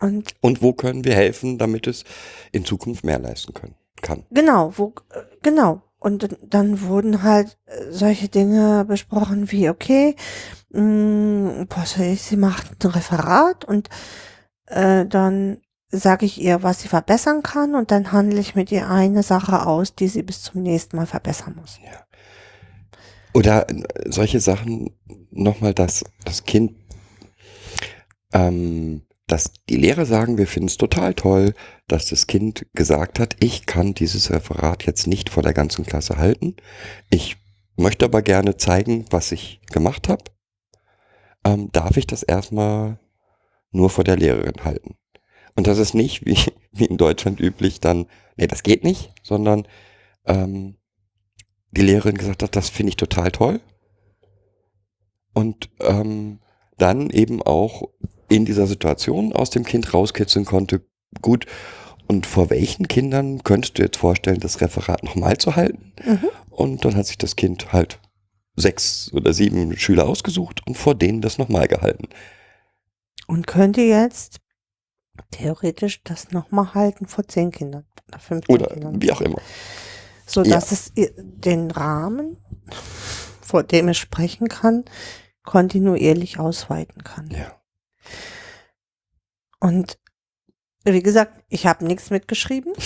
Und 0.00 0.34
Und 0.40 0.62
wo 0.62 0.72
können 0.72 1.04
wir 1.04 1.14
helfen, 1.14 1.58
damit 1.58 1.86
es 1.86 2.04
in 2.52 2.64
Zukunft 2.64 3.04
mehr 3.04 3.18
leisten 3.18 3.52
können, 3.52 3.74
kann. 4.00 4.24
Genau, 4.30 4.72
wo, 4.76 4.94
äh, 5.10 5.22
genau. 5.42 5.82
Und 5.98 6.36
dann- 6.42 6.82
wurden 6.82 7.22
halt 7.22 7.58
äh, 7.66 7.90
solche 7.90 8.28
Dinge 8.28 8.84
besprochen 8.84 9.50
wie, 9.50 9.68
okay, 9.68 10.14
weiß 10.70 11.98
ich, 11.98 12.22
sie 12.22 12.36
macht 12.36 12.84
ein 12.84 12.90
Referat 12.90 13.64
und 13.64 13.88
äh, 14.66 15.06
dann 15.06 15.58
sage 15.90 16.26
ich 16.26 16.40
ihr, 16.40 16.62
was 16.62 16.80
sie 16.82 16.88
verbessern 16.88 17.42
kann 17.42 17.74
und 17.74 17.90
dann 17.90 18.12
handle 18.12 18.38
ich 18.38 18.54
mit 18.54 18.70
ihr 18.70 18.88
eine 18.88 19.22
Sache 19.22 19.66
aus, 19.66 19.94
die 19.94 20.08
sie 20.08 20.22
bis 20.22 20.42
zum 20.42 20.62
nächsten 20.62 20.96
Mal 20.96 21.06
verbessern 21.06 21.56
muss. 21.58 21.80
Oder 23.34 23.68
äh, 23.70 23.82
solche 24.06 24.40
Sachen, 24.40 24.90
nochmal, 25.30 25.72
dass 25.72 26.04
das 26.24 26.44
Kind, 26.44 26.76
ähm, 28.32 29.02
dass 29.28 29.52
die 29.68 29.76
Lehrer 29.76 30.06
sagen, 30.06 30.38
wir 30.38 30.46
finden 30.46 30.68
es 30.68 30.78
total 30.78 31.14
toll, 31.14 31.54
dass 31.86 32.06
das 32.06 32.26
Kind 32.26 32.66
gesagt 32.72 33.20
hat, 33.20 33.36
ich 33.40 33.66
kann 33.66 33.94
dieses 33.94 34.30
Referat 34.30 34.84
jetzt 34.84 35.06
nicht 35.06 35.28
vor 35.28 35.42
der 35.42 35.52
ganzen 35.52 35.84
Klasse 35.84 36.16
halten. 36.16 36.56
Ich 37.10 37.36
möchte 37.76 38.06
aber 38.06 38.22
gerne 38.22 38.56
zeigen, 38.56 39.04
was 39.10 39.30
ich 39.30 39.60
gemacht 39.70 40.08
habe. 40.08 40.24
Ähm, 41.44 41.70
darf 41.72 41.96
ich 41.98 42.06
das 42.06 42.22
erstmal 42.22 42.98
nur 43.70 43.90
vor 43.90 44.02
der 44.02 44.16
Lehrerin 44.16 44.64
halten? 44.64 44.96
Und 45.54 45.66
das 45.66 45.78
ist 45.78 45.94
nicht, 45.94 46.24
wie, 46.24 46.38
wie 46.72 46.86
in 46.86 46.96
Deutschland 46.96 47.38
üblich, 47.38 47.80
dann, 47.80 48.06
nee, 48.36 48.46
das 48.46 48.62
geht 48.62 48.82
nicht, 48.82 49.12
sondern 49.22 49.68
ähm, 50.24 50.78
die 51.70 51.82
Lehrerin 51.82 52.16
gesagt 52.16 52.42
hat, 52.42 52.56
das 52.56 52.70
finde 52.70 52.90
ich 52.90 52.96
total 52.96 53.30
toll. 53.30 53.60
Und 55.34 55.68
ähm, 55.80 56.40
dann 56.78 57.10
eben 57.10 57.42
auch 57.42 57.88
in 58.28 58.44
dieser 58.44 58.66
Situation 58.66 59.32
aus 59.32 59.50
dem 59.50 59.64
Kind 59.64 59.92
rauskitzeln 59.94 60.44
konnte, 60.44 60.82
gut, 61.22 61.46
und 62.06 62.26
vor 62.26 62.48
welchen 62.50 62.88
Kindern 62.88 63.42
könntest 63.42 63.78
du 63.78 63.82
jetzt 63.82 63.98
vorstellen, 63.98 64.40
das 64.40 64.60
Referat 64.60 65.02
nochmal 65.04 65.36
zu 65.36 65.56
halten? 65.56 65.92
Mhm. 66.04 66.28
Und 66.50 66.84
dann 66.84 66.96
hat 66.96 67.06
sich 67.06 67.18
das 67.18 67.36
Kind 67.36 67.72
halt 67.72 68.00
sechs 68.56 69.10
oder 69.12 69.32
sieben 69.32 69.76
Schüler 69.76 70.06
ausgesucht 70.06 70.66
und 70.66 70.76
vor 70.76 70.94
denen 70.94 71.20
das 71.20 71.38
nochmal 71.38 71.68
gehalten. 71.68 72.08
Und 73.26 73.46
könnte 73.46 73.82
jetzt 73.82 74.38
theoretisch 75.30 76.02
das 76.02 76.30
nochmal 76.30 76.72
halten 76.74 77.06
vor 77.06 77.26
zehn 77.28 77.50
Kindern 77.50 77.84
oder 78.08 78.18
15 78.18 78.54
Oder 78.54 78.66
Kindern. 78.68 79.02
wie 79.02 79.12
auch 79.12 79.20
immer. 79.20 79.38
so 80.26 80.42
Ja. 80.42 80.50
dass 80.56 80.72
es 80.72 80.92
ihr- 80.94 81.12
den 81.16 81.70
Rahmen, 81.70 82.38
vor 83.42 83.62
dem 83.62 83.88
es 83.88 83.96
sprechen 83.98 84.48
kann, 84.48 84.84
kontinuierlich 85.44 86.38
ausweiten 86.38 87.04
kann. 87.04 87.30
Ja. 87.30 87.57
Und 89.60 89.98
wie 90.84 91.02
gesagt, 91.02 91.42
ich 91.48 91.66
habe 91.66 91.84
nichts 91.84 92.10
mitgeschrieben. 92.10 92.72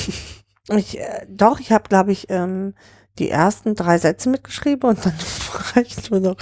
Ich, 0.68 1.00
äh, 1.00 1.26
doch, 1.28 1.58
ich 1.58 1.72
habe, 1.72 1.88
glaube 1.88 2.12
ich, 2.12 2.30
ähm, 2.30 2.74
die 3.18 3.28
ersten 3.28 3.74
drei 3.74 3.98
Sätze 3.98 4.28
mitgeschrieben 4.28 4.90
und 4.90 5.04
dann 5.04 5.12
war 5.74 5.82
ich 5.82 6.10
nur 6.10 6.20
noch, 6.20 6.36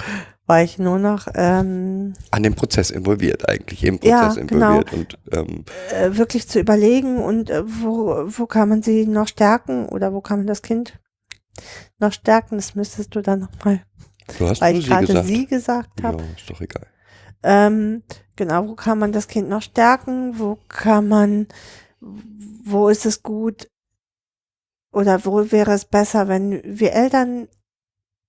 war 0.45 0.61
ich 0.61 0.77
nur 0.77 0.99
noch 0.99 1.27
ähm, 1.33 2.13
An 2.29 2.43
dem 2.43 2.53
Prozess 2.55 2.91
involviert 2.91 3.49
eigentlich, 3.49 3.83
im 3.83 3.99
Ja, 4.03 4.27
Prozess 4.27 4.47
genau. 4.47 4.79
involviert. 4.79 4.93
Und 4.93 5.17
ähm, 5.31 5.65
äh, 5.91 6.15
wirklich 6.17 6.47
zu 6.47 6.59
überlegen 6.59 7.17
und 7.17 7.49
äh, 7.49 7.63
wo, 7.65 8.23
wo 8.27 8.45
kann 8.45 8.69
man 8.69 8.83
sie 8.83 9.05
noch 9.05 9.27
stärken 9.27 9.87
oder 9.89 10.13
wo 10.13 10.21
kann 10.21 10.39
man 10.39 10.47
das 10.47 10.61
Kind 10.61 10.99
noch 11.99 12.13
stärken. 12.13 12.55
Das 12.57 12.75
müsstest 12.75 13.15
du 13.15 13.21
dann 13.21 13.39
nochmal, 13.39 13.81
du 14.37 14.47
hast 14.47 14.61
weil 14.61 14.75
ich 14.75 14.83
sie 14.85 14.89
gerade 14.89 15.07
gesagt. 15.07 15.27
sie 15.27 15.45
gesagt 15.45 15.99
ja, 15.99 16.09
habe. 16.09 16.23
ist 16.37 16.49
doch 16.49 16.61
egal. 16.61 16.87
Ähm, 17.43 18.03
genau, 18.35 18.67
wo 18.67 18.75
kann 18.75 18.99
man 18.99 19.11
das 19.11 19.27
Kind 19.27 19.49
noch 19.49 19.61
stärken? 19.61 20.39
Wo 20.39 20.57
kann 20.67 21.07
man, 21.07 21.47
wo 21.99 22.89
ist 22.89 23.05
es 23.05 23.21
gut 23.23 23.69
oder 24.91 25.25
wo 25.25 25.51
wäre 25.51 25.73
es 25.73 25.85
besser, 25.85 26.27
wenn 26.27 26.61
wir 26.63 26.93
Eltern 26.93 27.47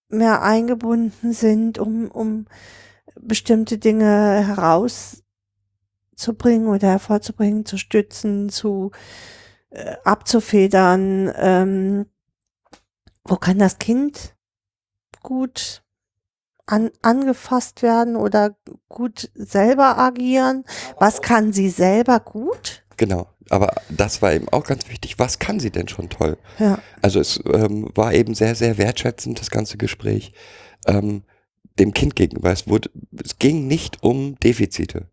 mehr 0.08 0.42
eingebunden 0.42 1.32
sind, 1.32 1.78
um, 1.78 2.10
um 2.10 2.46
bestimmte 3.20 3.78
Dinge 3.78 4.44
herauszubringen 4.46 6.68
oder 6.68 6.88
hervorzubringen, 6.88 7.64
zu 7.64 7.78
stützen, 7.78 8.50
zu 8.50 8.90
äh, 9.70 9.96
abzufedern. 10.04 11.32
Ähm, 11.34 12.06
wo 13.24 13.36
kann 13.36 13.58
das 13.58 13.78
Kind 13.78 14.36
gut 15.22 15.82
an, 16.66 16.90
angefasst 17.02 17.82
werden 17.82 18.16
oder 18.16 18.56
gut 18.88 19.30
selber 19.34 19.98
agieren? 19.98 20.64
Was 20.98 21.22
kann 21.22 21.52
sie 21.52 21.68
selber 21.70 22.20
gut? 22.20 22.84
Genau. 22.96 23.28
Aber 23.50 23.74
das 23.90 24.22
war 24.22 24.32
eben 24.32 24.48
auch 24.50 24.64
ganz 24.64 24.88
wichtig. 24.88 25.18
Was 25.18 25.38
kann 25.38 25.60
sie 25.60 25.70
denn 25.70 25.88
schon 25.88 26.08
toll? 26.08 26.38
Ja, 26.58 26.78
Also 27.02 27.20
es 27.20 27.40
ähm, 27.52 27.90
war 27.94 28.14
eben 28.14 28.34
sehr, 28.34 28.54
sehr 28.54 28.78
wertschätzend, 28.78 29.40
das 29.40 29.50
ganze 29.50 29.76
Gespräch 29.76 30.32
ähm, 30.86 31.24
dem 31.78 31.92
Kind 31.92 32.16
gegenüber. 32.16 32.50
Es, 32.52 32.68
wurde, 32.68 32.90
es 33.22 33.38
ging 33.38 33.66
nicht 33.66 34.02
um 34.02 34.36
Defizite. 34.40 35.10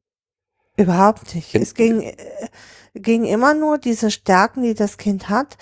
überhaupt 0.77 1.35
nicht. 1.35 1.53
In- 1.55 1.61
Es 1.63 1.73
ging, 1.73 2.01
äh, 2.01 2.15
ging 2.93 3.25
immer 3.25 3.53
nur 3.53 3.77
diese 3.77 4.11
Stärken, 4.11 4.63
die 4.63 4.73
das 4.75 4.97
Kind 4.97 5.29
hat, 5.29 5.57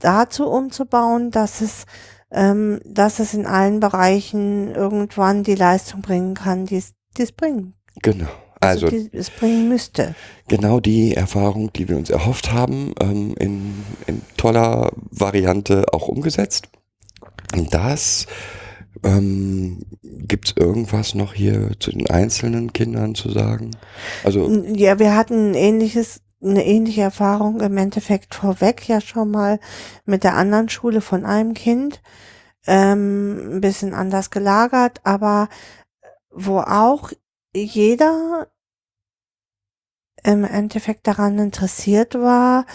dazu 0.00 0.46
umzubauen, 0.48 1.30
dass 1.30 1.60
es, 1.60 1.84
ähm, 2.30 2.80
dass 2.84 3.18
es 3.20 3.34
in 3.34 3.46
allen 3.46 3.80
Bereichen 3.80 4.74
irgendwann 4.74 5.42
die 5.42 5.54
Leistung 5.54 6.02
bringen 6.02 6.34
kann, 6.34 6.66
die 6.66 6.76
es, 6.76 7.32
bringen. 7.32 7.74
Genau. 8.02 8.28
Also, 8.60 8.86
Also 8.86 8.96
die 8.98 9.16
es 9.16 9.30
bringen 9.30 9.68
müsste. 9.68 10.14
genau 10.48 10.80
die 10.80 11.14
Erfahrung, 11.14 11.72
die 11.72 11.88
wir 11.88 11.96
uns 11.96 12.10
erhofft 12.10 12.52
haben, 12.52 12.92
ähm, 13.00 13.34
in, 13.38 13.84
in 14.06 14.22
toller 14.36 14.90
Variante 15.10 15.84
auch 15.92 16.08
umgesetzt. 16.08 16.68
Und 17.54 17.72
das 17.72 18.26
ähm, 19.04 19.80
gibt 20.02 20.48
es 20.48 20.54
irgendwas 20.56 21.14
noch 21.14 21.34
hier 21.34 21.70
zu 21.78 21.92
den 21.92 22.10
einzelnen 22.10 22.72
Kindern 22.72 23.14
zu 23.14 23.30
sagen? 23.30 23.70
Also 24.24 24.50
Ja, 24.74 24.98
wir 24.98 25.14
hatten 25.14 25.50
ein 25.52 25.54
ähnliches, 25.54 26.20
eine 26.42 26.64
ähnliche 26.64 27.02
Erfahrung 27.02 27.60
im 27.60 27.76
Endeffekt 27.76 28.34
vorweg 28.34 28.88
ja 28.88 29.00
schon 29.00 29.30
mal 29.30 29.58
mit 30.04 30.24
der 30.24 30.34
anderen 30.34 30.68
Schule 30.68 31.00
von 31.00 31.24
einem 31.26 31.54
Kind. 31.54 32.00
Ähm, 32.66 33.56
ein 33.56 33.60
bisschen 33.60 33.94
anders 33.94 34.30
gelagert, 34.30 35.00
aber 35.04 35.48
wo 36.30 36.58
auch 36.60 37.10
jeder 37.54 38.48
im 40.22 40.44
Endeffekt 40.44 41.06
daran 41.06 41.38
interessiert 41.38 42.14
war, 42.14 42.66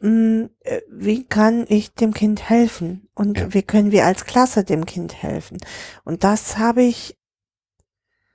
mh, 0.00 0.50
äh, 0.60 0.80
wie 0.90 1.24
kann 1.24 1.64
ich 1.68 1.94
dem 1.94 2.12
Kind 2.12 2.48
helfen 2.50 3.08
und 3.14 3.38
Ja. 3.38 3.54
wie 3.54 3.62
können 3.62 3.92
wir 3.92 4.04
als 4.04 4.24
Klasse 4.26 4.64
dem 4.64 4.84
Kind 4.86 5.22
helfen. 5.22 5.58
Und 6.04 6.22
das 6.24 6.58
habe 6.58 6.82
ich 6.82 7.16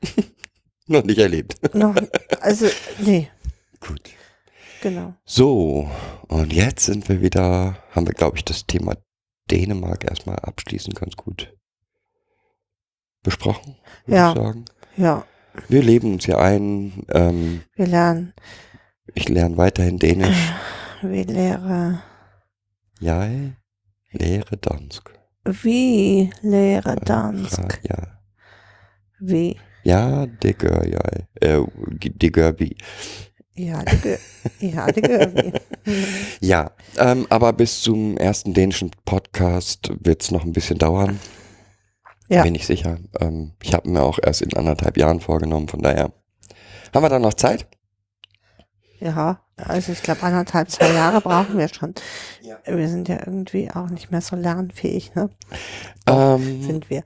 noch 0.87 1.03
nicht 1.03 1.19
erlebt. 1.19 1.55
noch, 1.75 1.95
also 2.41 2.67
nee, 2.99 3.29
Gut. 3.79 4.01
Genau. 4.85 5.09
So, 5.25 5.89
und 6.27 6.53
jetzt 6.53 6.85
sind 6.85 7.07
wir 7.09 7.19
wieder, 7.21 7.75
haben 7.93 8.07
wir, 8.07 8.13
glaube 8.13 8.37
ich, 8.37 8.45
das 8.45 8.65
Thema 8.71 8.91
Dänemark 9.51 10.03
erstmal 10.11 10.37
abschließend 10.49 10.95
ganz 10.95 11.15
gut 11.15 11.39
besprochen, 13.23 13.75
würde 14.05 14.17
Ja. 14.17 14.29
ich 14.31 14.37
sagen. 14.37 14.65
Ja, 14.97 15.25
Wir 15.69 15.83
leben 15.83 16.13
uns 16.13 16.25
hier 16.25 16.39
ein. 16.39 17.05
Ähm, 17.09 17.61
wir 17.75 17.87
lernen. 17.87 18.33
ich 19.13 19.29
lerne 19.29 19.57
weiterhin 19.57 19.97
Dänisch. 19.99 20.51
Wie 21.01 21.23
lehre, 21.23 22.01
Jeg 23.01 23.53
lære 24.11 24.57
dansk. 24.57 25.03
wie 25.63 26.31
lehre 26.41 26.95
Dansk. 26.95 27.61
Ja. 27.89 28.01
Wie. 29.19 29.55
ja, 29.83 30.25
det 30.41 30.57
gør 30.57 30.81
jeg. 30.83 31.27
Øh, 31.43 31.67
det 32.21 32.33
gør 32.33 32.51
vi. 32.51 32.77
Ja, 33.57 33.83
die, 33.83 33.97
ge 33.97 34.17
ja, 34.59 34.87
mir. 34.87 35.53
Ja, 36.41 36.71
ähm, 36.97 37.25
aber 37.29 37.53
bis 37.53 37.81
zum 37.81 38.17
ersten 38.17 38.53
dänischen 38.53 38.91
Podcast 39.05 39.91
wird 40.01 40.23
es 40.23 40.31
noch 40.31 40.43
ein 40.43 40.51
bisschen 40.51 40.77
dauern. 40.77 41.19
Ja. 42.27 42.43
Bin 42.43 42.55
ich 42.55 42.65
sicher. 42.65 42.97
Ähm, 43.19 43.53
ich 43.61 43.73
habe 43.73 43.89
mir 43.89 44.01
auch 44.01 44.19
erst 44.21 44.41
in 44.41 44.53
anderthalb 44.55 44.97
Jahren 44.97 45.21
vorgenommen, 45.21 45.67
von 45.67 45.81
daher. 45.81 46.11
Haben 46.93 47.03
wir 47.03 47.09
da 47.09 47.19
noch 47.19 47.33
Zeit? 47.33 47.67
Ja, 48.99 49.41
also 49.57 49.91
ich 49.91 50.01
glaube, 50.01 50.23
anderthalb, 50.23 50.69
zwei 50.69 50.91
Jahre 50.91 51.21
brauchen 51.21 51.57
wir 51.57 51.67
schon. 51.67 51.93
Ja. 52.41 52.57
Wir 52.65 52.89
sind 52.89 53.07
ja 53.07 53.19
irgendwie 53.19 53.69
auch 53.71 53.89
nicht 53.89 54.11
mehr 54.11 54.21
so 54.21 54.35
lernfähig, 54.35 55.13
ne? 55.15 55.29
Ähm, 56.07 56.63
Sind 56.63 56.89
wir. 56.89 57.03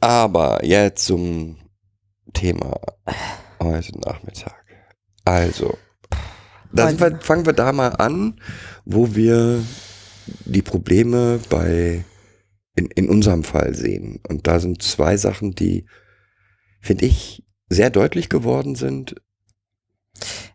aber 0.00 0.64
jetzt 0.64 1.04
zum 1.04 1.56
Thema 2.32 2.80
heute 3.62 3.98
Nachmittag. 4.00 4.63
Also, 5.24 5.78
wir, 6.72 7.20
fangen 7.20 7.46
wir 7.46 7.52
da 7.52 7.72
mal 7.72 7.88
an, 7.88 8.40
wo 8.84 9.14
wir 9.14 9.62
die 10.44 10.62
Probleme 10.62 11.40
bei 11.48 12.04
in, 12.76 12.86
in 12.86 13.08
unserem 13.08 13.44
Fall 13.44 13.74
sehen. 13.74 14.20
Und 14.28 14.46
da 14.46 14.58
sind 14.58 14.82
zwei 14.82 15.16
Sachen, 15.16 15.54
die, 15.54 15.86
finde 16.80 17.06
ich, 17.06 17.44
sehr 17.68 17.90
deutlich 17.90 18.28
geworden 18.28 18.74
sind. 18.74 19.16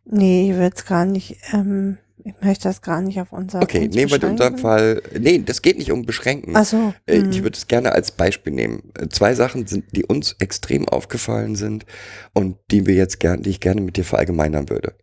Nee, 0.06 0.52
ich 0.52 0.58
würde 0.58 0.76
es 0.76 0.86
gar 0.86 1.06
nicht, 1.06 1.38
ähm, 1.54 1.98
ich 2.24 2.34
möchte 2.42 2.64
das 2.68 2.82
gar 2.82 3.02
nicht 3.02 3.20
auf 3.20 3.32
unser 3.32 3.62
Okay, 3.62 3.86
uns 3.86 3.96
nehmen 3.96 4.12
wir 4.12 4.22
in 4.24 4.30
unserem. 4.32 4.58
Fall, 4.58 5.02
nee, 5.20 5.40
das 5.40 5.62
geht 5.62 5.78
nicht 5.78 5.92
um 5.92 6.06
Beschränken. 6.06 6.56
Ach 6.56 6.66
so. 6.66 6.94
Äh, 7.06 7.22
hm. 7.22 7.32
Ich 7.32 7.44
würde 7.44 7.58
es 7.58 7.68
gerne 7.68 7.92
als 7.94 8.12
Beispiel 8.12 8.54
nehmen. 8.54 8.92
Äh, 8.98 9.08
Zwei 9.10 9.34
Sachen 9.36 9.68
sind, 9.68 9.86
die 9.96 10.06
uns 10.06 10.36
extrem 10.40 10.88
aufgefallen 10.90 11.56
sind 11.56 11.86
und 12.34 12.58
die 12.72 12.86
wir 12.86 12.96
jetzt 12.96 13.20
gern, 13.20 13.42
die 13.44 13.50
ich 13.52 13.60
gerne 13.60 13.82
mit 13.82 13.98
dir 13.98 14.04
verallgemeinern 14.06 14.70
würde. 14.70 14.96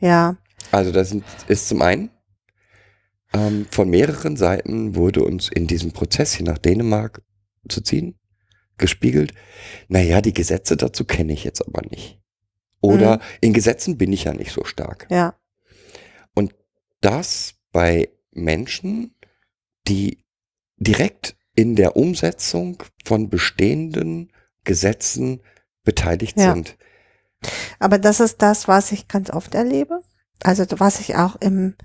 ja, 0.00 0.36
Also 0.72 0.92
das 0.92 1.10
sind, 1.10 1.24
ist 1.48 1.68
zum 1.68 1.82
einen, 1.82 2.10
ähm, 3.32 3.66
von 3.70 3.88
mehreren 3.90 4.36
Seiten 4.36 4.94
wurde 4.94 5.22
uns 5.24 5.48
in 5.48 5.66
diesem 5.66 5.92
Prozess 5.92 6.34
hier 6.34 6.46
nach 6.46 6.58
Dänemark 6.58 7.22
zu 7.68 7.80
ziehen, 7.80 8.18
gespiegelt, 8.78 9.32
naja, 9.88 10.20
die 10.20 10.34
Gesetze 10.34 10.76
dazu 10.76 11.04
kenne 11.04 11.32
ich 11.32 11.44
jetzt 11.44 11.66
aber 11.66 11.82
nicht. 11.90 12.20
Oder 12.80 13.16
Mhm. 13.16 13.20
in 13.40 13.52
Gesetzen 13.54 13.96
bin 13.98 14.12
ich 14.12 14.24
ja 14.24 14.34
nicht 14.34 14.52
so 14.52 14.64
stark. 14.64 15.06
ja, 15.10 15.34
Das 17.04 17.54
bei 17.70 18.08
Menschen, 18.32 19.14
die 19.86 20.24
direkt 20.78 21.36
in 21.54 21.76
der 21.76 21.96
Umsetzung 21.96 22.82
von 23.04 23.28
bestehenden 23.28 24.32
Gesetzen 24.64 25.42
beteiligt 25.84 26.38
Ja. 26.38 26.54
sind. 26.54 26.78
aber 27.78 27.98
das 27.98 28.20
ist 28.20 28.40
das, 28.40 28.68
was 28.68 28.90
ich 28.90 29.06
ganz 29.06 29.28
oft 29.28 29.54
erlebe. 29.54 30.00
Also 30.42 30.64
was 30.78 30.98
ich 31.00 31.16
auch 31.16 31.36
im, 31.36 31.76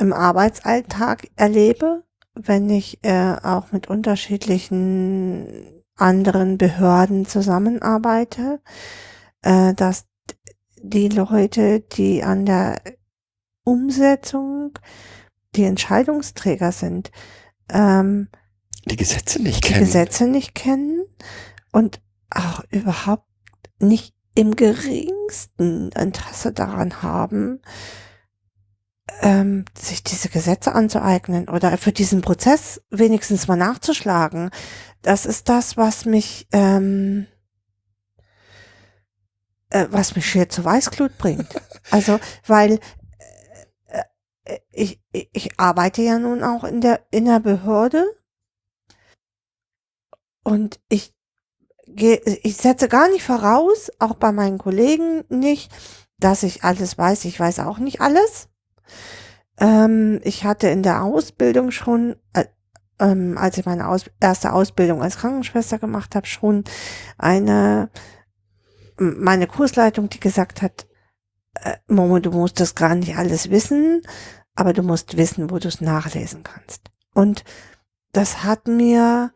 im 0.00 0.12
Arbeitsalltag 0.12 1.28
erlebe, 1.36 2.02
wenn 2.34 2.68
ich 2.68 2.98
äh, 3.04 3.36
auch 3.40 3.70
mit 3.70 3.86
unterschiedlichen 3.86 5.84
anderen 5.94 6.58
Behörden 6.58 7.26
zusammenarbeite, 7.26 8.60
äh, 9.42 9.72
dass 9.74 10.06
die 10.82 11.08
Leute, 11.08 11.78
die 11.80 12.24
an 12.24 12.44
der 12.44 12.82
Umsetzung 13.64 14.78
die 15.56 15.64
Entscheidungsträger 15.64 16.72
sind, 16.72 17.10
ähm, 17.70 18.28
Die 18.86 18.96
Gesetze 18.96 19.42
nicht 19.42 19.64
die 19.64 19.72
kennen. 19.72 19.84
Gesetze 19.84 20.26
nicht 20.26 20.54
kennen 20.54 21.04
und 21.72 22.00
auch 22.30 22.62
überhaupt 22.70 23.26
nicht 23.78 24.14
im 24.34 24.56
geringsten 24.56 25.90
Interesse 25.92 26.52
daran 26.52 27.02
haben, 27.02 27.60
ähm, 29.20 29.64
sich 29.78 30.02
diese 30.02 30.28
Gesetze 30.28 30.72
anzueignen 30.72 31.48
oder 31.48 31.78
für 31.78 31.92
diesen 31.92 32.20
Prozess 32.20 32.80
wenigstens 32.90 33.46
mal 33.48 33.56
nachzuschlagen. 33.56 34.50
Das 35.02 35.24
ist 35.26 35.48
das, 35.48 35.76
was 35.76 36.04
mich, 36.04 36.48
ähm, 36.52 37.26
äh, 39.70 39.86
was 39.90 40.16
mich 40.16 40.26
schier 40.28 40.48
zu 40.48 40.64
Weißglut 40.64 41.16
bringt. 41.18 41.48
Also, 41.90 42.18
weil 42.46 42.80
ich, 44.72 45.00
ich, 45.12 45.30
ich 45.32 45.60
arbeite 45.60 46.02
ja 46.02 46.18
nun 46.18 46.42
auch 46.42 46.64
in 46.64 46.80
der, 46.80 47.00
in 47.10 47.24
der 47.24 47.40
Behörde 47.40 48.04
und 50.42 50.80
ich 50.88 51.14
ich 51.86 52.56
setze 52.56 52.88
gar 52.88 53.08
nicht 53.08 53.22
voraus, 53.22 53.90
auch 53.98 54.14
bei 54.14 54.32
meinen 54.32 54.58
Kollegen 54.58 55.24
nicht, 55.28 55.70
dass 56.18 56.42
ich 56.42 56.64
alles 56.64 56.96
weiß. 56.96 57.24
Ich 57.26 57.38
weiß 57.38 57.60
auch 57.60 57.78
nicht 57.78 58.00
alles. 58.00 58.48
Ähm, 59.58 60.20
ich 60.24 60.44
hatte 60.44 60.68
in 60.68 60.82
der 60.82 61.02
Ausbildung 61.02 61.70
schon, 61.70 62.16
äh, 62.32 62.46
ähm, 62.98 63.36
als 63.38 63.58
ich 63.58 63.66
meine 63.66 63.88
Aus 63.88 64.04
erste 64.20 64.52
Ausbildung 64.52 65.02
als 65.02 65.18
Krankenschwester 65.18 65.78
gemacht 65.78 66.14
habe, 66.14 66.26
schon 66.26 66.64
eine, 67.18 67.90
meine 68.96 69.46
Kursleitung, 69.46 70.08
die 70.08 70.20
gesagt 70.20 70.62
hat, 70.62 70.86
äh, 71.62 71.76
Momo, 71.88 72.18
du 72.18 72.30
musst 72.30 72.60
das 72.60 72.74
gar 72.74 72.94
nicht 72.94 73.16
alles 73.16 73.50
wissen, 73.50 74.02
aber 74.54 74.72
du 74.72 74.82
musst 74.82 75.16
wissen, 75.16 75.50
wo 75.50 75.58
du 75.58 75.68
es 75.68 75.80
nachlesen 75.80 76.42
kannst. 76.42 76.90
Und 77.14 77.44
das 78.12 78.44
hat 78.44 78.68
mir, 78.68 79.32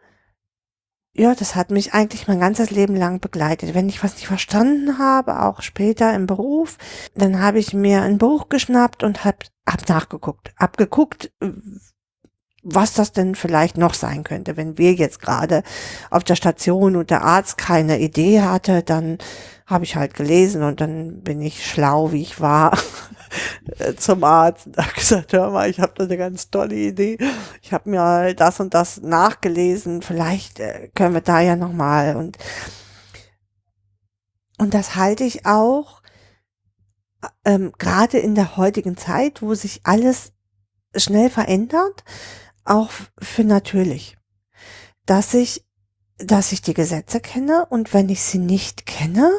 ja, 1.15 1.35
das 1.35 1.55
hat 1.55 1.71
mich 1.71 1.95
eigentlich 1.95 2.29
mein 2.29 2.41
ganzes 2.41 2.71
Leben 2.71 2.97
lang 2.97 3.21
begleitet. 3.21 3.75
Wenn 3.75 3.89
ich 3.89 4.03
was 4.03 4.15
nicht 4.15 4.27
verstanden 4.27 4.99
habe, 4.99 5.43
auch 5.43 5.63
später 5.63 6.15
im 6.15 6.27
Beruf, 6.27 6.79
dann 7.15 7.41
habe 7.41 7.59
ich 7.59 7.75
mir 7.75 8.03
ein 8.03 8.19
Buch 8.19 8.49
geschnappt 8.49 9.03
und 9.03 9.25
hab, 9.25 9.45
hab 9.69 9.89
nachgeguckt. 9.89 10.53
Hab 10.57 10.77
geguckt, 10.77 11.33
was 12.63 12.93
das 12.93 13.13
denn 13.13 13.35
vielleicht 13.35 13.77
noch 13.79 13.95
sein 13.95 14.25
könnte. 14.25 14.57
Wenn 14.57 14.79
wir 14.79 14.95
jetzt 14.95 15.21
gerade 15.21 15.63
auf 16.11 16.25
der 16.25 16.37
Station 16.37 16.97
und 16.97 17.11
der 17.11 17.23
Arzt 17.23 17.59
keine 17.59 17.99
Idee 17.99 18.43
hatte, 18.43 18.83
dann 18.83 19.19
habe 19.69 19.85
ich 19.85 19.97
halt 19.97 20.15
gelesen 20.15 20.63
und 20.63 20.81
dann 20.81 21.21
bin 21.23 21.43
ich 21.43 21.67
schlau, 21.67 22.11
wie 22.11 22.23
ich 22.23 22.41
war, 22.41 22.77
äh, 23.79 23.95
zum 23.95 24.25
Arzt 24.25 24.67
und 24.67 24.79
habe 24.79 24.93
gesagt, 24.95 25.33
hör 25.35 25.51
mal, 25.51 25.69
ich 25.69 25.79
habe 25.79 25.93
da 25.95 26.05
eine 26.05 26.17
ganz 26.17 26.51
tolle 26.51 26.75
Idee. 26.75 27.19
Ich 27.61 27.75
habe 27.75 27.91
mir 27.91 28.35
das 28.35 28.61
und 28.61 28.73
das 28.73 29.03
nachgelesen. 29.03 30.01
Vielleicht 30.01 30.59
äh, 30.59 30.89
können 30.95 31.13
wir 31.15 31.21
da 31.21 31.41
ja 31.41 31.55
noch 31.55 31.73
mal 31.73 32.17
und 32.17 32.39
und 34.61 34.75
das 34.75 34.97
halte 34.97 35.23
ich 35.23 35.47
auch 35.47 36.03
ähm, 37.45 37.73
gerade 37.79 38.19
in 38.19 38.35
der 38.35 38.57
heutigen 38.57 38.97
Zeit, 38.97 39.43
wo 39.43 39.55
sich 39.55 39.83
alles 39.85 40.33
schnell 40.97 41.31
verändert, 41.31 42.03
auch 42.65 42.91
für 43.21 43.45
natürlich, 43.45 44.17
dass 45.07 45.35
ich 45.35 45.68
dass 46.19 46.53
ich 46.53 46.63
die 46.63 46.75
Gesetze 46.75 47.21
kenne 47.21 47.67
und 47.71 47.95
wenn 47.95 48.09
ich 48.09 48.23
sie 48.23 48.39
nicht 48.39 48.87
kenne, 48.87 49.31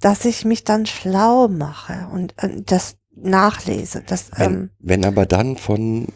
dass 0.00 0.24
ich 0.24 0.44
mich 0.44 0.64
dann 0.64 0.86
schlau 0.86 1.48
mache 1.48 2.08
und 2.12 2.34
äh, 2.42 2.62
das 2.62 2.96
nachlese. 3.14 4.02
Das, 4.06 4.30
Wenn, 4.36 4.52
ähm, 4.52 4.70
wenn 4.78 5.04
aber 5.04 5.26
dann 5.26 5.56
von, 5.56 6.08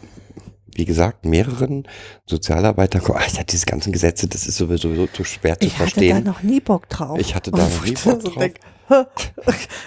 wie 0.75 0.85
gesagt, 0.85 1.25
mehreren 1.25 1.87
Sozialarbeitern 2.27 3.01
kommen, 3.01 3.19
ach 3.21 3.27
ja, 3.33 3.43
diese 3.43 3.65
ganzen 3.65 3.91
Gesetze, 3.91 4.27
das 4.27 4.47
ist 4.47 4.57
sowieso 4.57 4.93
so, 4.93 5.07
so 5.11 5.23
schwer 5.23 5.59
zu 5.59 5.65
ich 5.65 5.73
hatte 5.73 5.85
da 5.85 5.89
verstehen. 5.91 6.23
noch 6.23 6.43
nie 6.43 6.59
Bock 6.59 6.87
drauf. 6.89 7.19
Ich 7.19 7.33
hatte 7.35 7.51
da 7.51 7.63
Und 7.63 7.73
noch 7.73 7.83
nie 7.85 7.91
ich 7.93 8.03
Bock 8.03 8.19
drauf. 8.23 8.35
denk, 8.35 8.59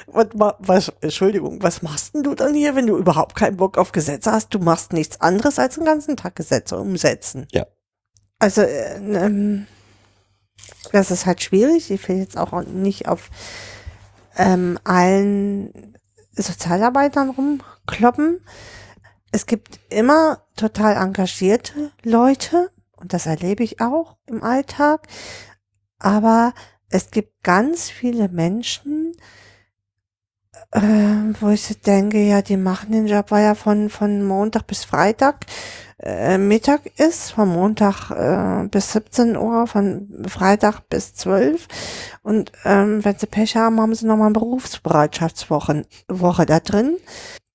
was, 0.08 0.26
was, 0.58 0.92
Entschuldigung, 1.00 1.62
was 1.62 1.82
machst 1.82 2.14
denn 2.14 2.22
du 2.22 2.34
dann 2.34 2.54
hier, 2.54 2.74
wenn 2.74 2.86
du 2.86 2.96
überhaupt 2.96 3.36
keinen 3.36 3.56
Bock 3.56 3.78
auf 3.78 3.92
Gesetze 3.92 4.32
hast? 4.32 4.52
Du 4.52 4.58
machst 4.58 4.92
nichts 4.92 5.20
anderes 5.20 5.58
als 5.58 5.76
den 5.76 5.84
ganzen 5.84 6.16
Tag 6.16 6.36
Gesetze 6.36 6.76
umsetzen. 6.76 7.46
Ja. 7.52 7.66
Also, 8.38 8.62
äh, 8.62 8.96
ähm, 8.96 9.66
das 10.92 11.10
ist 11.10 11.26
halt 11.26 11.42
schwierig. 11.42 11.90
Ich 11.90 12.08
will 12.08 12.18
jetzt 12.18 12.36
auch 12.36 12.52
nicht 12.64 13.08
auf 13.08 13.30
ähm, 14.36 14.78
allen 14.84 15.96
Sozialarbeitern 16.32 17.30
rumkloppen. 17.30 18.40
Es 19.32 19.46
gibt 19.46 19.80
immer 19.90 20.42
total 20.56 20.96
engagierte 20.96 21.90
Leute 22.02 22.70
und 22.96 23.12
das 23.12 23.26
erlebe 23.26 23.64
ich 23.64 23.80
auch 23.80 24.16
im 24.26 24.42
Alltag. 24.42 25.08
Aber 25.98 26.54
es 26.88 27.10
gibt 27.10 27.42
ganz 27.42 27.90
viele 27.90 28.28
Menschen, 28.28 29.03
äh, 30.74 30.80
wo 31.40 31.50
ich 31.50 31.62
so 31.62 31.74
denke, 31.74 32.18
ja, 32.18 32.42
die 32.42 32.56
machen 32.56 32.92
den 32.92 33.06
Job, 33.06 33.30
weil 33.30 33.44
er 33.44 33.54
von, 33.54 33.88
von 33.88 34.24
Montag 34.24 34.66
bis 34.66 34.84
Freitag 34.84 35.46
äh, 36.02 36.36
Mittag 36.36 36.82
ist, 36.98 37.30
von 37.30 37.48
Montag 37.48 38.10
äh, 38.10 38.68
bis 38.68 38.92
17 38.92 39.36
Uhr, 39.36 39.66
von 39.66 40.08
Freitag 40.28 40.80
bis 40.88 41.14
12. 41.14 41.66
Und 42.22 42.52
ähm, 42.64 43.04
wenn 43.04 43.16
sie 43.16 43.26
Pech 43.26 43.56
haben, 43.56 43.80
haben 43.80 43.94
sie 43.94 44.06
nochmal 44.06 44.26
eine 44.26 44.34
Berufsbereitschaftswoche 44.34 45.86
Woche 46.08 46.46
da 46.46 46.60
drin. 46.60 46.96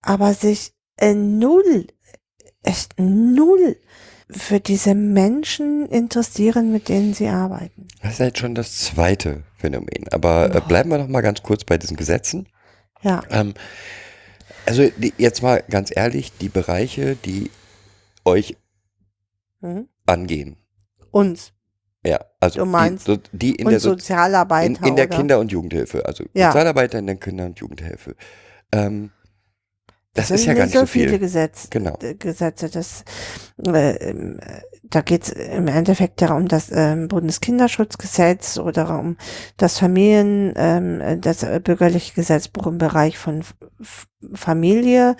Aber 0.01 0.33
sich 0.33 0.73
äh, 0.97 1.13
null, 1.13 1.87
echt 2.63 2.93
null 2.97 3.75
für 4.31 4.59
diese 4.59 4.95
Menschen 4.95 5.87
interessieren, 5.87 6.71
mit 6.71 6.87
denen 6.87 7.13
sie 7.13 7.27
arbeiten. 7.27 7.87
Das 8.01 8.13
ist 8.13 8.19
jetzt 8.19 8.39
schon 8.39 8.55
das 8.55 8.79
zweite 8.79 9.43
Phänomen. 9.57 10.07
Aber 10.11 10.55
äh, 10.55 10.61
bleiben 10.61 10.89
wir 10.91 10.99
noch 10.99 11.07
mal 11.07 11.21
ganz 11.21 11.43
kurz 11.43 11.63
bei 11.63 11.77
diesen 11.77 11.97
Gesetzen. 11.97 12.47
Ja, 13.01 13.21
Ähm, 13.29 13.53
also 14.65 14.87
die, 14.97 15.13
jetzt 15.17 15.41
mal 15.41 15.63
ganz 15.69 15.91
ehrlich, 15.95 16.31
die 16.37 16.49
Bereiche, 16.49 17.15
die 17.15 17.49
euch 18.25 18.55
mhm. 19.61 19.87
angehen. 20.05 20.57
uns 21.11 21.53
Ja, 22.05 22.19
also 22.39 22.59
Du 22.59 22.65
meinst 22.65 23.07
die, 23.07 23.19
die 23.31 23.55
in 23.55 23.69
der, 23.69 23.79
so, 23.79 23.91
Sozialarbeiter. 23.91 24.65
in, 24.67 24.75
in 24.89 24.95
der 24.95 25.07
oder? 25.07 25.17
Kinder- 25.17 25.39
und 25.39 25.51
Jugendhilfe, 25.51 26.05
also 26.05 26.23
Ja. 26.33 26.47
Sozialarbeiter 26.51 26.99
in 26.99 27.07
der 27.07 27.15
Kinder- 27.15 27.45
und 27.45 27.59
Jugendhilfe. 27.59 28.15
Ähm, 28.71 29.11
das 30.13 30.27
sind 30.27 30.35
ist 30.37 30.45
ja 30.45 30.53
gar 30.53 30.65
nicht 30.65 30.73
so 30.73 30.81
so 30.81 30.85
viel. 30.85 31.05
viele 31.07 31.19
Gesetz, 31.19 31.69
Genau. 31.69 31.97
Gesetze. 32.19 32.69
Das, 32.69 33.03
äh, 33.65 33.95
ähm, 34.09 34.39
äh, 34.39 34.61
da 34.89 35.01
geht 35.01 35.23
es 35.23 35.29
im 35.29 35.67
Endeffekt 35.67 36.21
ja 36.21 36.33
um 36.33 36.47
das 36.47 36.71
ähm, 36.71 37.07
Bundeskinderschutzgesetz 37.07 38.57
oder 38.57 38.99
um 38.99 39.17
das 39.57 39.77
Familien, 39.77 40.53
ähm, 40.55 41.01
äh, 41.01 41.17
das 41.17 41.43
äh, 41.43 41.59
bürgerliche 41.63 42.13
Gesetzbuch 42.13 42.67
im 42.67 42.77
Bereich 42.77 43.17
von 43.17 43.41
F 43.79 44.07
Familie 44.33 45.15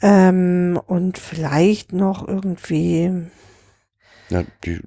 ähm, 0.00 0.80
und 0.86 1.18
vielleicht 1.18 1.92
noch 1.92 2.26
irgendwie 2.26 3.30
Ja, 4.28 4.44
die, 4.64 4.80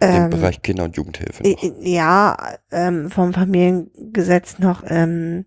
ähm, 0.00 0.24
Im 0.24 0.30
Bereich 0.30 0.62
Kinder- 0.62 0.84
und 0.84 0.96
Jugendhilfe. 0.96 1.42
Noch. 1.42 1.62
Ja, 1.80 2.36
ähm, 2.70 3.10
vom 3.10 3.32
Familiengesetz 3.32 4.58
noch 4.58 4.84
ähm, 4.86 5.46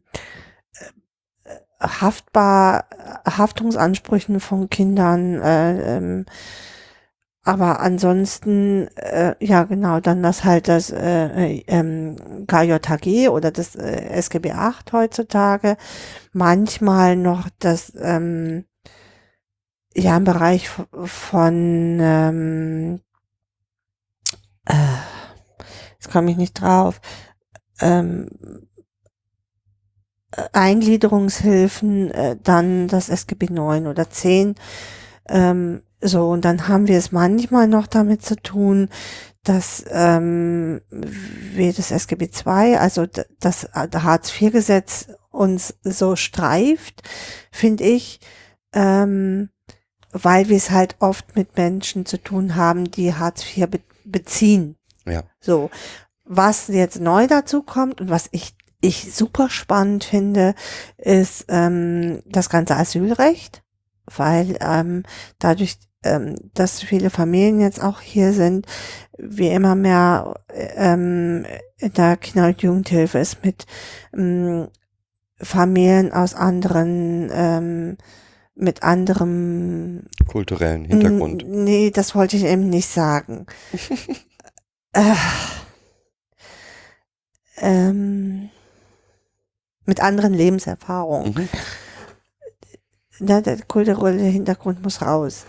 äh, 1.46 1.56
haftbar, 1.80 2.86
äh, 3.26 3.32
Haftungsansprüchen 3.32 4.40
von 4.40 4.70
Kindern, 4.70 5.42
äh, 5.42 5.98
ähm, 5.98 6.26
aber 7.44 7.80
ansonsten, 7.80 8.88
äh, 8.98 9.36
ja 9.40 9.64
genau, 9.64 10.00
dann 10.00 10.22
das 10.22 10.44
halt 10.44 10.68
das 10.68 10.92
äh, 10.92 11.56
äh, 11.56 11.64
ähm, 11.68 12.46
KJHG 12.48 13.30
oder 13.30 13.52
das 13.52 13.76
äh, 13.76 14.10
SGB 14.12 14.52
8 14.52 14.94
heutzutage, 14.94 15.78
manchmal 16.34 17.16
noch 17.16 17.50
das, 17.60 17.94
ähm, 18.00 18.66
ja, 19.96 20.16
im 20.18 20.24
Bereich 20.24 20.70
von, 20.70 22.00
ähm, 22.02 23.02
äh, 24.66 24.74
jetzt 25.94 26.12
komme 26.12 26.32
ich 26.32 26.38
nicht 26.38 26.62
drauf, 26.62 27.02
ähm, 27.82 28.30
äh, 30.32 30.44
Eingliederungshilfen, 30.54 32.12
äh, 32.12 32.38
dann 32.42 32.88
das 32.88 33.10
SGB 33.10 33.48
9 33.52 33.88
oder 33.88 34.10
10. 34.10 34.56
Ähm, 35.28 35.82
so, 36.02 36.30
und 36.30 36.46
dann 36.46 36.68
haben 36.68 36.88
wir 36.88 36.98
es 36.98 37.12
manchmal 37.12 37.68
noch 37.68 37.88
damit 37.88 38.24
zu 38.24 38.36
tun, 38.36 38.90
dass 39.44 39.84
ähm, 39.90 40.82
wir 40.90 41.74
das 41.74 41.92
SGB 41.92 42.30
II, 42.46 42.76
also 42.76 43.08
das 43.40 43.64
äh, 43.74 43.88
Hartz-IV-Gesetz 43.94 45.08
uns 45.32 45.76
so 45.84 46.16
streift, 46.16 47.04
finde 47.52 47.84
ich, 47.86 48.20
ähm, 48.74 49.50
weil 50.12 50.50
wir 50.50 50.58
es 50.58 50.72
halt 50.72 50.96
oft 51.00 51.36
mit 51.36 51.58
Menschen 51.58 52.06
zu 52.06 52.22
tun 52.22 52.56
haben, 52.56 52.92
die 52.92 53.14
Hartz 53.14 53.44
IV 53.46 53.68
be 53.68 53.80
beziehen. 54.04 54.76
Ja. 55.06 55.24
So, 55.40 55.70
was 56.26 56.68
jetzt 56.68 57.00
neu 57.00 57.28
dazu 57.28 57.62
kommt 57.62 58.02
und 58.02 58.10
was 58.10 58.28
ich, 58.32 58.56
ich 58.82 59.14
super 59.14 59.50
spannend 59.50 60.04
finde, 60.04 60.56
ist 60.98 61.46
ähm, 61.48 62.24
das 62.26 62.50
ganze 62.50 62.76
Asylrecht, 62.76 63.64
weil 64.06 64.58
ähm, 64.60 65.04
dadurch, 65.40 65.78
ähm, 66.04 66.36
dass 66.54 66.82
viele 66.82 67.10
Familien 67.10 67.60
jetzt 67.60 67.84
auch 67.84 68.02
hier 68.02 68.34
sind, 68.34 68.66
wir 69.18 69.54
immer 69.54 69.76
mehr 69.76 70.36
ähm, 70.76 71.46
in 71.78 71.94
der 71.94 72.18
Kinder- 72.18 72.48
und 72.48 72.62
Jugendhilfe 72.62 73.20
ist 73.20 73.44
mit 73.44 73.66
ähm, 74.16 74.68
Familien 75.38 76.12
aus 76.12 76.34
anderen 76.36 77.30
ähm, 77.34 77.98
mit 78.56 78.84
anderem 78.84 80.04
Kulturellen 80.28 80.86
Hintergrund. 80.86 81.44
Nee, 81.48 81.90
das 81.90 82.16
wollte 82.16 82.38
ich 82.38 82.44
eben 82.44 82.70
nicht 82.70 82.88
sagen. 82.88 83.48
äh, 84.94 85.14
ähm, 87.58 88.50
mit 89.86 90.02
anderen 90.02 90.34
Lebenserfahrungen. 90.34 91.34
Mhm. 91.34 91.50
Ne, 93.22 93.42
der 93.44 93.62
kulturelle 93.62 94.24
Hintergrund 94.24 94.82
muss 94.82 95.04
raus. 95.04 95.46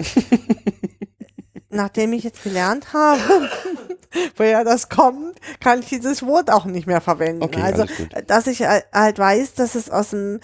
Nachdem 1.70 2.12
ich 2.12 2.22
jetzt 2.22 2.42
gelernt 2.42 2.92
habe, 2.92 3.48
woher 4.36 4.62
das 4.62 4.90
kommt, 4.90 5.40
kann 5.58 5.80
ich 5.80 5.86
dieses 5.86 6.22
Wort 6.22 6.50
auch 6.50 6.66
nicht 6.66 6.86
mehr 6.86 7.00
verwenden. 7.00 7.42
Okay, 7.42 7.62
also, 7.62 7.86
dass 8.26 8.46
ich 8.46 8.60
halt 8.60 9.18
weiß, 9.18 9.54
dass 9.54 9.74
es 9.74 9.88
aus 9.88 10.10
dem, 10.10 10.40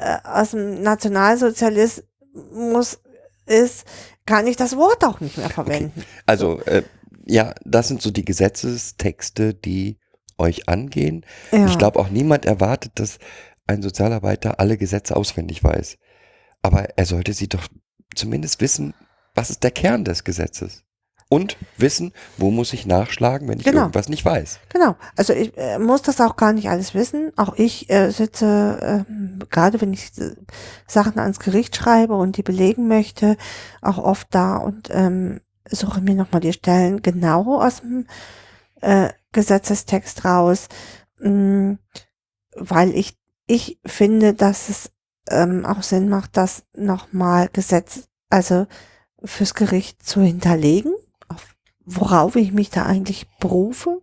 äh, 0.00 0.18
aus 0.22 0.52
dem 0.52 0.80
Nationalsozialismus 0.80 3.00
ist, 3.46 3.84
kann 4.24 4.46
ich 4.46 4.56
das 4.56 4.76
Wort 4.76 5.04
auch 5.04 5.18
nicht 5.18 5.38
mehr 5.38 5.50
verwenden. 5.50 6.04
Also, 6.24 6.60
äh, 6.66 6.84
ja, 7.26 7.52
das 7.64 7.88
sind 7.88 8.00
so 8.00 8.12
die 8.12 8.24
Gesetzestexte, 8.24 9.54
die 9.54 9.98
euch 10.38 10.68
angehen. 10.68 11.26
Ja. 11.50 11.66
Ich 11.66 11.78
glaube 11.78 11.98
auch 11.98 12.10
niemand 12.10 12.44
erwartet, 12.44 12.92
dass 12.94 13.18
ein 13.66 13.82
Sozialarbeiter 13.82 14.60
alle 14.60 14.78
Gesetze 14.78 15.16
auswendig 15.16 15.64
weiß. 15.64 15.98
Aber 16.62 16.88
er 16.96 17.06
sollte 17.06 17.32
sie 17.32 17.48
doch 17.48 17.66
zumindest 18.14 18.60
wissen, 18.60 18.94
was 19.34 19.50
ist 19.50 19.62
der 19.62 19.70
Kern 19.70 20.04
des 20.04 20.24
Gesetzes. 20.24 20.84
Und 21.32 21.56
wissen, 21.76 22.12
wo 22.38 22.50
muss 22.50 22.72
ich 22.72 22.86
nachschlagen, 22.86 23.46
wenn 23.46 23.60
ich 23.60 23.64
Genau. 23.64 23.82
irgendwas 23.82 24.08
nicht 24.08 24.24
weiß. 24.24 24.58
Genau, 24.68 24.96
also 25.16 25.32
ich 25.32 25.56
äh, 25.56 25.78
muss 25.78 26.02
das 26.02 26.20
auch 26.20 26.34
gar 26.34 26.52
nicht 26.52 26.68
alles 26.68 26.92
wissen. 26.92 27.30
Auch 27.36 27.54
ich 27.56 27.88
äh, 27.88 28.10
sitze, 28.10 29.04
ähm, 29.08 29.38
gerade 29.48 29.80
wenn 29.80 29.92
ich 29.92 30.10
äh, 30.18 30.34
Sachen 30.88 31.20
ans 31.20 31.38
Gericht 31.38 31.76
schreibe 31.76 32.14
und 32.16 32.36
die 32.36 32.42
belegen 32.42 32.88
möchte, 32.88 33.36
auch 33.80 33.98
oft 33.98 34.26
da 34.32 34.56
und 34.56 34.88
ähm, 34.90 35.40
suche 35.70 36.00
mir 36.00 36.16
nochmal 36.16 36.40
die 36.40 36.52
Stellen 36.52 37.00
genau 37.00 37.60
aus 37.62 37.80
dem 37.82 38.08
äh, 38.80 39.10
Gesetzestext 39.30 40.24
raus, 40.24 40.66
mh, 41.20 41.78
weil 42.56 42.90
ich, 42.96 43.16
ich 43.46 43.78
finde, 43.86 44.34
dass 44.34 44.68
es 44.68 44.90
ähm, 45.30 45.64
auch 45.64 45.82
Sinn 45.82 46.08
macht, 46.08 46.36
das 46.36 46.64
nochmal 46.76 47.48
Gesetz, 47.52 48.08
also 48.28 48.66
fürs 49.24 49.54
Gericht 49.54 50.04
zu 50.04 50.20
hinterlegen, 50.20 50.92
auf, 51.28 51.54
worauf 51.84 52.36
ich 52.36 52.52
mich 52.52 52.70
da 52.70 52.84
eigentlich 52.84 53.28
berufe. 53.38 54.02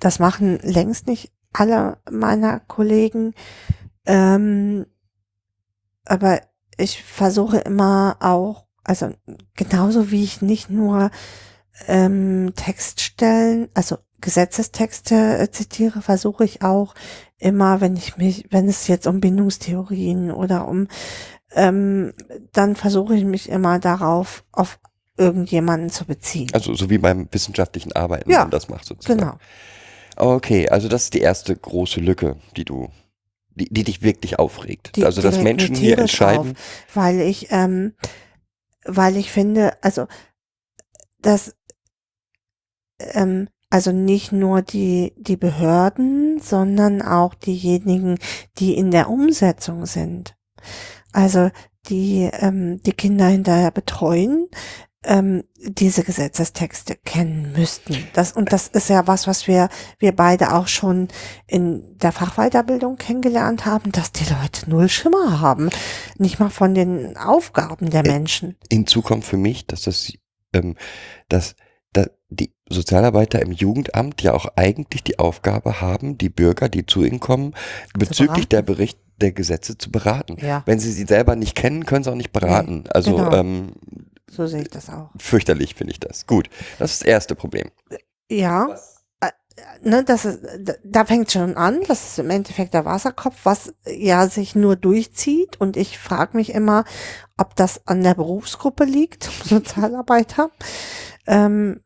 Das 0.00 0.18
machen 0.18 0.58
längst 0.62 1.06
nicht 1.06 1.32
alle 1.52 1.98
meiner 2.10 2.60
Kollegen. 2.60 3.34
Ähm, 4.06 4.86
aber 6.04 6.40
ich 6.76 7.02
versuche 7.02 7.58
immer 7.58 8.16
auch, 8.20 8.66
also 8.84 9.12
genauso 9.54 10.10
wie 10.10 10.24
ich 10.24 10.40
nicht 10.40 10.70
nur 10.70 11.10
ähm, 11.86 12.52
Textstellen, 12.56 13.68
also 13.74 13.98
Gesetzestexte 14.20 15.38
äh, 15.38 15.50
zitiere, 15.50 16.02
versuche 16.02 16.44
ich 16.44 16.62
auch 16.62 16.94
immer, 17.38 17.80
wenn 17.80 17.96
ich 17.96 18.16
mich, 18.16 18.46
wenn 18.50 18.68
es 18.68 18.88
jetzt 18.88 19.06
um 19.06 19.20
Bindungstheorien 19.20 20.30
oder 20.32 20.66
um, 20.66 20.88
ähm, 21.52 22.12
dann 22.52 22.74
versuche 22.76 23.14
ich 23.16 23.24
mich 23.24 23.48
immer 23.48 23.78
darauf, 23.78 24.44
auf 24.52 24.78
irgendjemanden 25.16 25.90
zu 25.90 26.04
beziehen. 26.04 26.48
Also 26.52 26.74
so 26.74 26.90
wie 26.90 26.98
beim 26.98 27.28
wissenschaftlichen 27.30 27.92
Arbeiten, 27.92 28.30
Ja, 28.30 28.38
wenn 28.38 28.44
man 28.44 28.50
das 28.50 28.68
macht 28.68 28.84
sozusagen. 28.86 29.18
genau. 29.20 29.38
Okay, 30.16 30.68
also 30.68 30.88
das 30.88 31.04
ist 31.04 31.14
die 31.14 31.20
erste 31.20 31.54
große 31.56 32.00
Lücke, 32.00 32.36
die 32.56 32.64
du, 32.64 32.88
die, 33.54 33.68
die 33.72 33.84
dich 33.84 34.02
wirklich 34.02 34.38
aufregt. 34.38 34.96
Die- 34.96 35.04
also 35.04 35.20
die 35.20 35.28
dass 35.28 35.40
Menschen 35.40 35.74
hier 35.76 35.98
entscheiden. 35.98 36.52
auf, 36.56 36.94
weil 36.94 37.20
ich, 37.20 37.48
ähm, 37.50 37.94
weil 38.84 39.16
ich 39.16 39.30
finde, 39.30 39.76
also 39.82 40.06
dass 41.20 41.54
ähm, 43.00 43.48
also 43.70 43.92
nicht 43.92 44.32
nur 44.32 44.62
die 44.62 45.12
die 45.16 45.36
Behörden, 45.36 46.40
sondern 46.40 47.02
auch 47.02 47.34
diejenigen, 47.34 48.18
die 48.58 48.76
in 48.76 48.90
der 48.90 49.10
Umsetzung 49.10 49.86
sind. 49.86 50.36
Also 51.12 51.50
die 51.88 52.28
ähm, 52.32 52.82
die 52.82 52.92
Kinder 52.92 53.26
hinterher 53.26 53.70
betreuen, 53.70 54.48
ähm, 55.04 55.44
diese 55.56 56.02
Gesetzestexte 56.02 56.96
kennen 56.96 57.52
müssten. 57.56 57.96
Das 58.14 58.32
und 58.32 58.52
das 58.52 58.68
ist 58.68 58.88
ja 58.88 59.06
was, 59.06 59.26
was 59.26 59.46
wir 59.46 59.68
wir 59.98 60.12
beide 60.12 60.54
auch 60.54 60.66
schon 60.68 61.08
in 61.46 61.96
der 61.98 62.12
Fachweiterbildung 62.12 62.96
kennengelernt 62.96 63.64
haben, 63.64 63.92
dass 63.92 64.12
die 64.12 64.24
Leute 64.24 64.68
null 64.68 64.88
Schimmer 64.88 65.40
haben, 65.40 65.70
nicht 66.18 66.40
mal 66.40 66.50
von 66.50 66.74
den 66.74 67.16
Aufgaben 67.16 67.90
der 67.90 68.04
Äh, 68.04 68.08
Menschen. 68.08 68.56
Hinzu 68.70 69.02
kommt 69.02 69.24
für 69.24 69.36
mich, 69.36 69.66
dass 69.66 69.82
das, 69.82 70.12
ähm, 70.52 70.76
dass, 71.28 71.54
dass 71.92 72.10
die 72.28 72.52
Sozialarbeiter 72.70 73.40
im 73.42 73.52
Jugendamt 73.52 74.22
ja 74.22 74.34
auch 74.34 74.46
eigentlich 74.56 75.02
die 75.04 75.18
Aufgabe 75.18 75.80
haben, 75.80 76.18
die 76.18 76.28
Bürger, 76.28 76.68
die 76.68 76.84
zu 76.86 77.02
ihnen 77.04 77.20
kommen, 77.20 77.54
bezüglich 77.98 78.48
der 78.48 78.62
Bericht 78.62 78.98
der 79.20 79.32
Gesetze 79.32 79.76
zu 79.78 79.90
beraten. 79.90 80.36
Ja. 80.40 80.62
Wenn 80.66 80.78
sie 80.78 80.92
sie 80.92 81.04
selber 81.04 81.34
nicht 81.36 81.54
kennen, 81.56 81.86
können 81.86 82.04
sie 82.04 82.10
auch 82.10 82.14
nicht 82.16 82.32
beraten. 82.32 82.84
also 82.90 83.16
genau. 83.16 83.32
ähm, 83.32 83.72
So 84.30 84.46
sehe 84.46 84.62
ich 84.62 84.68
das 84.70 84.90
auch. 84.90 85.10
Fürchterlich 85.18 85.74
finde 85.74 85.92
ich 85.92 86.00
das. 86.00 86.26
Gut, 86.26 86.48
das 86.78 86.92
ist 86.92 87.00
das 87.02 87.08
erste 87.08 87.34
Problem. 87.34 87.70
Ja, 88.30 88.68
äh, 89.20 89.30
ne, 89.82 90.04
das 90.04 90.24
ist, 90.24 90.40
da- 90.60 90.74
da 90.84 91.04
fängt 91.04 91.32
schon 91.32 91.56
an, 91.56 91.80
das 91.88 92.10
ist 92.10 92.18
im 92.20 92.30
Endeffekt 92.30 92.74
der 92.74 92.84
Wasserkopf, 92.84 93.34
was 93.44 93.72
ja 93.86 94.28
sich 94.28 94.54
nur 94.54 94.76
durchzieht 94.76 95.60
und 95.60 95.76
ich 95.76 95.98
frage 95.98 96.36
mich 96.36 96.52
immer, 96.54 96.84
ob 97.38 97.56
das 97.56 97.80
an 97.88 98.02
der 98.04 98.14
Berufsgruppe 98.14 98.84
liegt, 98.84 99.24
Sozialarbeiter. 99.44 100.50
Ähm, 101.26 101.80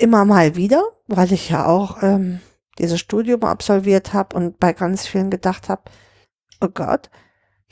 immer 0.00 0.24
mal 0.24 0.56
wieder, 0.56 0.82
weil 1.06 1.32
ich 1.32 1.50
ja 1.50 1.66
auch 1.66 2.02
ähm, 2.02 2.40
dieses 2.78 3.00
Studium 3.00 3.44
absolviert 3.44 4.12
habe 4.12 4.36
und 4.36 4.58
bei 4.58 4.72
ganz 4.72 5.06
vielen 5.06 5.30
gedacht 5.30 5.68
habe, 5.68 5.82
oh 6.60 6.68
Gott, 6.72 7.10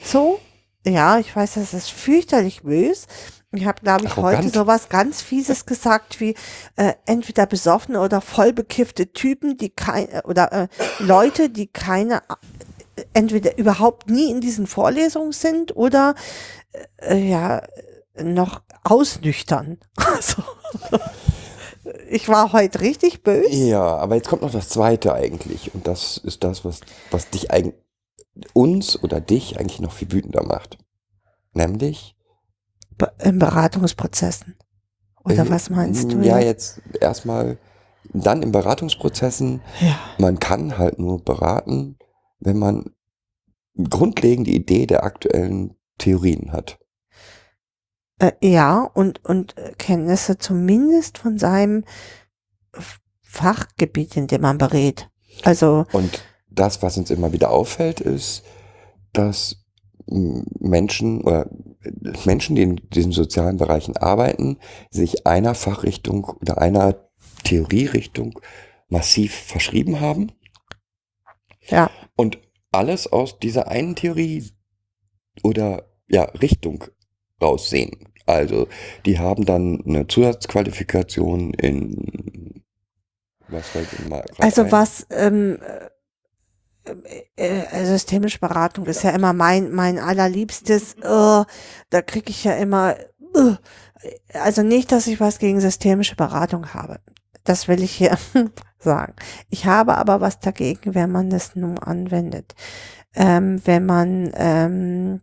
so, 0.01 0.39
ja, 0.87 1.19
ich 1.19 1.35
weiß, 1.35 1.55
das 1.55 1.75
ist 1.75 1.91
fürchterlich 1.91 2.63
bös. 2.63 3.07
Ich 3.51 3.65
habe, 3.65 3.81
glaube 3.81 4.05
ich, 4.05 4.17
heute 4.17 4.37
Arrogant. 4.37 4.55
sowas 4.55 4.89
ganz 4.91 5.23
Fieses 5.23 5.65
gesagt 5.65 6.21
wie 6.21 6.35
äh, 6.77 6.93
entweder 7.07 7.47
besoffene 7.47 8.01
oder 8.01 8.21
vollbekiffte 8.21 9.13
Typen, 9.13 9.57
die 9.57 9.71
kein 9.71 10.07
oder 10.25 10.53
äh, 10.53 10.69
Leute, 10.99 11.49
die 11.49 11.67
keine 11.67 12.23
äh, 12.97 13.05
entweder 13.15 13.57
überhaupt 13.57 14.11
nie 14.11 14.31
in 14.31 14.43
diesen 14.43 14.67
Vorlesungen 14.67 15.33
sind 15.33 15.75
oder 15.75 16.15
äh, 16.99 17.17
ja 17.17 17.63
noch 18.23 18.63
ausnüchtern. 18.85 19.79
Also, 19.97 20.43
ich 22.11 22.29
war 22.29 22.53
heute 22.53 22.81
richtig 22.81 23.23
böse. 23.23 23.51
Ja, 23.51 23.97
aber 23.97 24.17
jetzt 24.17 24.29
kommt 24.29 24.43
noch 24.43 24.51
das 24.51 24.69
zweite 24.69 25.15
eigentlich. 25.15 25.75
Und 25.75 25.87
das 25.87 26.17
ist 26.19 26.45
das, 26.45 26.65
was, 26.65 26.81
was 27.11 27.31
dich 27.31 27.51
eigentlich, 27.51 27.75
uns 28.53 29.03
oder 29.03 29.21
dich 29.21 29.59
eigentlich 29.59 29.81
noch 29.81 29.93
viel 29.93 30.11
wütender 30.13 30.45
macht. 30.45 30.79
Nämlich. 31.53 32.17
Be 32.97 33.13
in 33.23 33.39
Beratungsprozessen. 33.39 34.57
Oder 35.25 35.45
äh, 35.45 35.51
was 35.51 35.71
meinst 35.71 36.13
du? 36.13 36.21
Ja, 36.21 36.39
jetzt 36.39 36.81
erstmal 37.01 37.59
dann 38.13 38.43
in 38.43 38.53
Beratungsprozessen. 38.53 39.61
ja. 39.81 39.99
Man 40.19 40.39
kann 40.39 40.79
halt 40.79 40.99
nur 40.99 41.23
beraten, 41.23 41.99
wenn 42.41 42.59
man 42.59 42.95
grundlegende 43.77 44.51
Idee 44.51 44.87
der 44.87 45.05
aktuellen 45.05 45.75
Theorien 45.99 46.53
hat. 46.53 46.79
Äh, 48.19 48.33
ja, 48.43 48.83
und, 48.95 49.25
und 49.25 49.57
äh, 49.57 49.73
Kenntnisse 49.79 50.39
zumindest 50.39 51.19
von 51.19 51.39
seinem 51.39 51.85
Fachgebiet, 53.23 54.17
in 54.17 54.27
dem 54.27 54.43
man 54.43 54.59
berät. 54.59 55.09
Also, 55.45 55.87
Und 55.93 56.23
das, 56.51 56.83
was 56.83 56.97
uns 56.97 57.11
immer 57.11 57.33
wieder 57.33 57.51
auffällt, 57.51 58.01
ist, 58.01 58.43
dass 59.13 59.65
Menschen 60.07 61.21
oder 61.23 61.51
äh, 61.83 61.93
Menschen, 62.25 62.57
die 62.57 62.63
in 62.63 62.77
diesen 62.93 63.13
sozialen 63.13 63.57
Bereichen 63.57 63.97
arbeiten, 63.97 64.59
sich 64.91 65.27
einer 65.27 65.55
Fachrichtung 65.55 66.25
oder 66.25 66.59
einer 66.59 67.09
Theorierichtung 67.45 68.41
massiv 68.89 69.35
verschrieben 69.35 70.01
haben 70.01 70.33
ja, 71.69 71.91
und 72.17 72.39
alles 72.73 73.07
aus 73.07 73.39
dieser 73.39 73.69
einen 73.69 73.95
Theorie 73.97 74.51
oder 75.43 75.89
ja, 76.09 76.25
Richtung 76.25 76.85
raussehen. 77.41 78.09
Also, 78.27 78.69
die 79.07 79.19
haben 79.19 79.47
dann 79.47 79.83
eine 79.87 80.07
Zusatzqualifikation 80.07 81.55
in 81.55 82.63
was 83.49 83.69
fällt 83.69 83.89
Ihnen 83.99 84.11
mal 84.11 84.25
also 84.39 84.63
ein? 84.63 84.73
was, 84.73 85.07
ähm, 85.11 85.59
äh, 87.37 87.61
äh, 87.61 87.85
systemische 87.85 88.39
Beratung 88.39 88.87
ist 88.87 89.03
ja 89.03 89.11
immer 89.11 89.33
mein, 89.33 89.73
mein 89.73 89.99
allerliebstes, 89.99 90.95
äh, 90.95 91.03
da 91.03 92.03
kriege 92.07 92.31
ich 92.31 92.45
ja 92.45 92.55
immer, 92.55 92.97
äh, 92.97 93.57
also 94.35 94.63
nicht, 94.63 94.93
dass 94.93 95.07
ich 95.07 95.21
was 95.21 95.39
gegen 95.39 95.61
systemische 95.61 96.17
Beratung 96.17 96.75
habe. 96.75 97.01
Das 97.45 97.69
will 97.69 97.83
ich 97.83 97.93
hier 97.93 98.19
sagen. 98.79 99.15
Ich 99.51 99.67
habe 99.67 99.97
aber 99.97 100.21
was 100.21 100.41
dagegen, 100.41 100.95
wenn 100.95 101.11
man 101.11 101.31
das 101.31 101.57
nun 101.57 101.79
anwendet. 101.79 102.55
Ähm, 103.15 103.61
wenn 103.65 103.87
man, 103.87 104.31
ähm, 104.35 105.21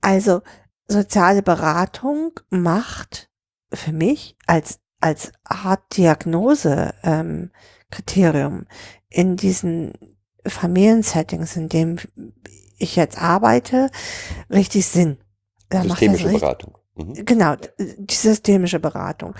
also 0.00 0.42
soziale 0.86 1.42
Beratung 1.42 2.32
macht 2.50 3.28
für 3.72 3.92
mich 3.92 4.36
als, 4.46 4.80
als 5.00 5.32
Art 5.44 5.96
Diagnose, 5.96 6.94
ähm, 7.02 7.50
Kriterium 7.90 8.66
in 9.08 9.36
diesen 9.36 9.92
Familiensettings, 10.46 11.56
in 11.56 11.68
dem 11.68 11.96
ich 12.78 12.96
jetzt 12.96 13.20
arbeite, 13.20 13.90
richtig 14.50 14.86
Sinn. 14.86 15.18
Da 15.68 15.82
Systemische 15.82 16.24
richtig- 16.26 16.40
Beratung. 16.40 16.78
Mhm. 16.94 17.24
Genau, 17.26 17.54
die 17.78 18.14
systemische 18.14 18.80
Beratung, 18.80 19.34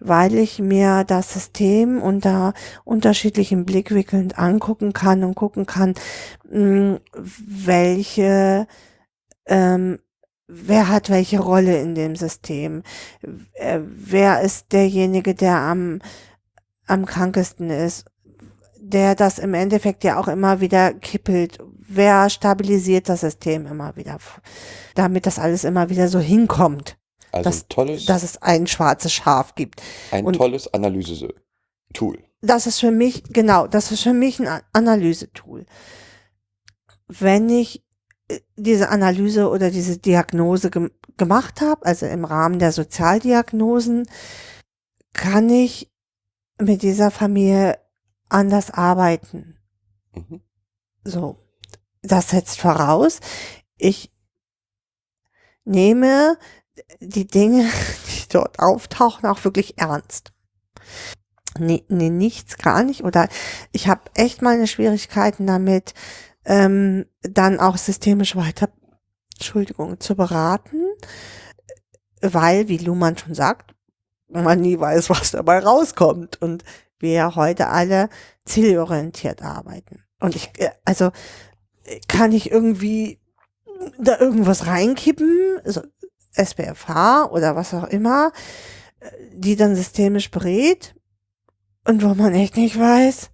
weil 0.00 0.34
ich 0.34 0.58
mir 0.58 1.04
das 1.04 1.32
System 1.32 2.02
unter 2.02 2.54
unterschiedlichen 2.84 3.64
Blickwinkeln 3.64 4.32
angucken 4.32 4.92
kann 4.92 5.22
und 5.22 5.34
gucken 5.36 5.64
kann, 5.66 5.94
mh, 6.50 6.98
welche, 7.14 8.66
ähm, 9.46 9.98
wer 10.46 10.88
hat 10.88 11.10
welche 11.10 11.40
Rolle 11.40 11.80
in 11.80 11.94
dem 11.94 12.16
System, 12.16 12.82
äh, 13.54 13.80
wer 13.82 14.40
ist 14.42 14.72
derjenige, 14.72 15.34
der 15.34 15.56
am, 15.56 16.00
am 16.86 17.06
krankesten 17.06 17.70
ist, 17.70 18.04
der 18.78 19.14
das 19.14 19.38
im 19.38 19.54
Endeffekt 19.54 20.04
ja 20.04 20.18
auch 20.20 20.28
immer 20.28 20.60
wieder 20.60 20.92
kippelt, 20.92 21.58
wer 21.86 22.28
stabilisiert 22.28 23.08
das 23.08 23.20
System 23.22 23.66
immer 23.66 23.96
wieder, 23.96 24.18
damit 24.94 25.26
das 25.26 25.38
alles 25.38 25.64
immer 25.64 25.88
wieder 25.88 26.08
so 26.08 26.18
hinkommt 26.18 26.98
Also 27.32 27.44
das- 27.48 27.62
ein 27.62 27.68
tolles, 27.70 28.04
dass 28.06 28.22
es 28.22 28.42
ein 28.42 28.66
schwarzes 28.66 29.12
Schaf 29.12 29.54
gibt. 29.54 29.80
ein 30.10 30.24
und- 30.26 30.34
tolles 30.36 30.72
Analyse-Tool. 30.72 32.18
Das 32.42 32.66
ist 32.66 32.78
für 32.80 32.90
mich, 32.90 33.22
genau, 33.30 33.66
das 33.66 33.90
ist 33.90 34.02
für 34.02 34.12
mich 34.12 34.38
ein 34.46 34.60
Analysetool. 34.74 35.64
Wenn 37.08 37.48
ich 37.48 37.82
diese 38.56 38.88
Analyse 38.88 39.48
oder 39.48 39.70
diese 39.70 39.98
Diagnose 39.98 40.70
gem 40.70 40.90
gemacht 41.16 41.60
habe, 41.60 41.86
also 41.86 42.06
im 42.06 42.24
Rahmen 42.24 42.58
der 42.58 42.72
Sozialdiagnosen, 42.72 44.08
kann 45.12 45.48
ich 45.48 45.92
mit 46.60 46.82
dieser 46.82 47.12
Familie 47.12 47.78
anders 48.28 48.72
arbeiten. 48.72 49.56
Mhm. 50.12 50.40
So, 51.04 51.38
das 52.02 52.30
setzt 52.30 52.58
voraus, 52.58 53.20
ich 53.76 54.12
nehme 55.64 56.36
die 57.00 57.26
Dinge, 57.26 57.70
die 58.08 58.28
dort 58.28 58.58
auftauchen, 58.58 59.26
auch 59.26 59.44
wirklich 59.44 59.78
ernst. 59.78 60.32
Nee, 61.56 61.84
nee, 61.88 62.10
nichts, 62.10 62.58
gar 62.58 62.82
nicht. 62.82 63.04
Oder 63.04 63.28
ich 63.70 63.86
habe 63.86 64.02
echt 64.14 64.42
meine 64.42 64.66
Schwierigkeiten 64.66 65.46
damit, 65.46 65.94
ähm, 66.44 67.06
dann 67.22 67.58
auch 67.58 67.76
systemisch 67.76 68.36
weiter, 68.36 68.68
Entschuldigung, 69.34 70.00
zu 70.00 70.14
beraten, 70.14 70.84
weil, 72.20 72.68
wie 72.68 72.78
Luhmann 72.78 73.18
schon 73.18 73.34
sagt, 73.34 73.74
man 74.28 74.60
nie 74.60 74.78
weiß, 74.78 75.10
was 75.10 75.30
dabei 75.32 75.60
rauskommt. 75.60 76.40
Und 76.40 76.64
wir 76.98 77.36
heute 77.36 77.68
alle 77.68 78.08
zielorientiert 78.44 79.42
arbeiten. 79.42 80.04
Und 80.20 80.36
ich, 80.36 80.50
äh, 80.58 80.70
also, 80.84 81.10
kann 82.08 82.32
ich 82.32 82.50
irgendwie 82.50 83.20
da 83.98 84.18
irgendwas 84.18 84.66
reinkippen, 84.66 85.60
so 85.64 85.82
SPFH 86.32 87.26
oder 87.30 87.56
was 87.56 87.74
auch 87.74 87.84
immer, 87.84 88.32
äh, 89.00 89.10
die 89.32 89.56
dann 89.56 89.76
systemisch 89.76 90.30
berät 90.30 90.94
und 91.86 92.02
wo 92.02 92.14
man 92.14 92.34
echt 92.34 92.56
nicht 92.56 92.78
weiß, 92.78 93.30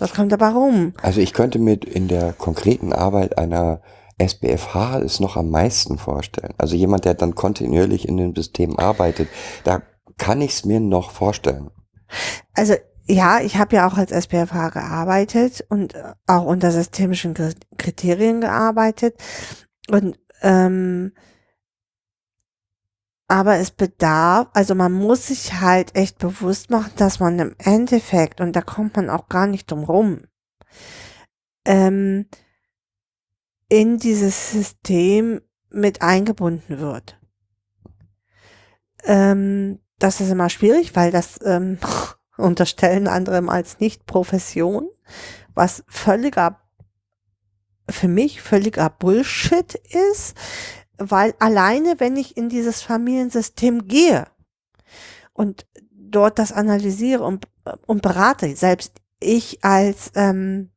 was 0.00 0.14
kommt 0.14 0.32
dabei 0.32 0.48
rum. 0.48 0.92
Also 1.02 1.20
ich 1.20 1.32
könnte 1.32 1.58
mir 1.58 1.78
in 1.86 2.08
der 2.08 2.32
konkreten 2.32 2.92
Arbeit 2.92 3.38
einer 3.38 3.80
SBFH 4.18 4.98
es 4.98 5.20
noch 5.20 5.36
am 5.36 5.50
meisten 5.50 5.98
vorstellen. 5.98 6.54
Also 6.58 6.76
jemand, 6.76 7.04
der 7.04 7.14
dann 7.14 7.34
kontinuierlich 7.34 8.06
in 8.06 8.16
dem 8.16 8.34
System 8.34 8.78
arbeitet, 8.78 9.28
da 9.64 9.82
kann 10.18 10.40
ich 10.42 10.52
es 10.52 10.64
mir 10.64 10.80
noch 10.80 11.10
vorstellen. 11.10 11.70
Also 12.54 12.74
ja, 13.06 13.40
ich 13.40 13.56
habe 13.56 13.76
ja 13.76 13.88
auch 13.88 13.96
als 13.96 14.12
SPFH 14.12 14.70
gearbeitet 14.70 15.64
und 15.68 15.94
auch 16.26 16.44
unter 16.44 16.70
systemischen 16.70 17.34
Kri- 17.34 17.56
Kriterien 17.78 18.40
gearbeitet. 18.40 19.14
Und 19.90 20.18
ähm, 20.42 21.12
aber 23.30 23.58
es 23.58 23.70
bedarf, 23.70 24.48
also 24.54 24.74
man 24.74 24.90
muss 24.90 25.28
sich 25.28 25.60
halt 25.60 25.94
echt 25.94 26.18
bewusst 26.18 26.68
machen, 26.68 26.90
dass 26.96 27.20
man 27.20 27.38
im 27.38 27.54
Endeffekt, 27.58 28.40
und 28.40 28.56
da 28.56 28.60
kommt 28.60 28.96
man 28.96 29.08
auch 29.08 29.28
gar 29.28 29.46
nicht 29.46 29.70
drum 29.70 29.84
rum, 29.84 30.22
ähm, 31.64 32.26
in 33.68 33.98
dieses 33.98 34.50
System 34.50 35.40
mit 35.70 36.02
eingebunden 36.02 36.80
wird. 36.80 37.20
Ähm, 39.04 39.78
das 40.00 40.20
ist 40.20 40.30
immer 40.30 40.50
schwierig, 40.50 40.96
weil 40.96 41.12
das 41.12 41.38
ähm, 41.44 41.78
unterstellen 42.36 43.06
anderem 43.06 43.48
als 43.48 43.78
Nicht-Profession, 43.78 44.88
was 45.54 45.84
völliger, 45.86 46.60
für 47.88 48.08
mich 48.08 48.42
völliger 48.42 48.90
Bullshit 48.90 49.76
ist, 50.10 50.36
weil 51.00 51.34
alleine, 51.38 51.98
wenn 51.98 52.16
ich 52.16 52.36
in 52.36 52.48
dieses 52.50 52.82
Familiensystem 52.82 53.88
gehe 53.88 54.26
und 55.32 55.66
dort 55.90 56.38
das 56.38 56.52
analysiere 56.52 57.24
und, 57.24 57.48
und 57.86 58.02
berate, 58.02 58.54
selbst 58.54 59.00
ich 59.18 59.64
als 59.64 60.12
ähm, 60.14 60.70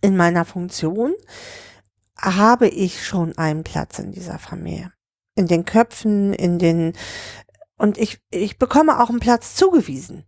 in 0.00 0.16
meiner 0.16 0.44
Funktion, 0.44 1.14
habe 2.16 2.68
ich 2.68 3.04
schon 3.04 3.36
einen 3.36 3.64
Platz 3.64 3.98
in 3.98 4.12
dieser 4.12 4.38
Familie. 4.38 4.92
In 5.34 5.46
den 5.46 5.64
Köpfen, 5.64 6.32
in 6.32 6.58
den, 6.58 6.92
und 7.76 7.98
ich, 7.98 8.20
ich 8.30 8.58
bekomme 8.58 9.00
auch 9.00 9.10
einen 9.10 9.20
Platz 9.20 9.56
zugewiesen 9.56 10.24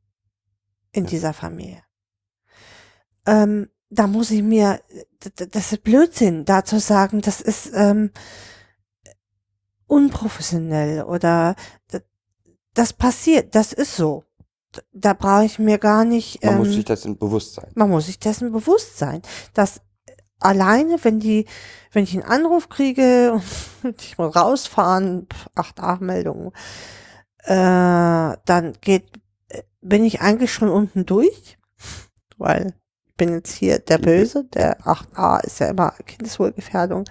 in 0.90 1.07
dieser 1.07 1.32
Familie. 1.32 1.82
Ähm, 3.26 3.68
da 3.93 4.07
muss 4.07 4.30
ich 4.30 4.43
mir, 4.43 4.80
das 5.20 5.72
ist 5.72 5.84
Blödsinn, 5.84 6.45
da 6.45 6.64
zu 6.64 6.80
sagen, 6.80 7.20
das 7.20 7.40
ist 7.40 7.70
ähm, 7.74 8.11
unprofessionell 9.86 11.03
oder 11.05 11.55
das, 12.74 12.93
passiert, 12.95 13.55
das 13.55 13.72
ist 13.72 13.95
so. 13.95 14.24
Da 14.93 15.12
brauche 15.12 15.45
ich 15.45 15.59
mir 15.59 15.76
gar 15.76 16.07
nicht. 16.07 16.43
Man 16.43 16.55
ähm, 16.55 16.59
muss 16.61 16.72
sich 16.72 16.86
dessen 16.86 17.18
bewusst 17.18 17.55
sein. 17.55 17.70
man 17.74 17.90
muss 17.90 18.07
sich 18.07 18.18
dessen 18.18 18.53
bewusst 18.53 18.97
sein, 18.97 19.20
dass 19.53 19.82
alleine, 20.38 20.97
wenn 21.05 21.20
die, 21.20 21.47
wenn 21.93 22.05
ich 22.05 22.14
einen 22.14 22.22
Anruf 22.22 22.70
kriege 22.70 23.38
und 23.82 24.01
ich 24.03 24.16
muss 24.16 24.34
rausfahren, 24.34 25.28
acht 25.55 25.78
A-Meldungen, 25.78 26.53
äh, 27.45 28.38
dann 28.47 28.72
geht, 28.80 29.05
äh, 29.49 29.62
bin 29.82 30.07
ich 30.07 30.22
eigentlich 30.22 30.55
schon 30.55 30.70
unten 30.70 31.05
durch, 31.05 31.59
weil 32.38 32.74
bin 33.23 33.35
jetzt 33.35 33.53
hier 33.53 33.79
der 33.79 33.99
Böse, 33.99 34.45
der 34.53 34.81
8a 34.81 35.45
ist 35.45 35.61
ja 35.61 35.68
immer 35.68 35.95
Kindeswohlgefährdung. 36.07 37.05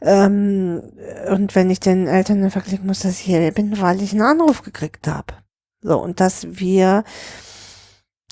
Ähm, 0.00 0.92
und 1.28 1.56
wenn 1.56 1.68
ich 1.68 1.80
den 1.80 2.06
Eltern 2.06 2.42
dann 2.42 2.52
verklicken 2.52 2.86
muss, 2.86 3.00
dass 3.00 3.14
ich 3.14 3.26
hier 3.26 3.50
bin, 3.50 3.80
weil 3.80 4.00
ich 4.00 4.12
einen 4.12 4.22
Anruf 4.22 4.62
gekriegt 4.62 5.08
habe. 5.08 5.34
So, 5.80 6.00
und 6.00 6.20
dass 6.20 6.60
wir 6.60 7.02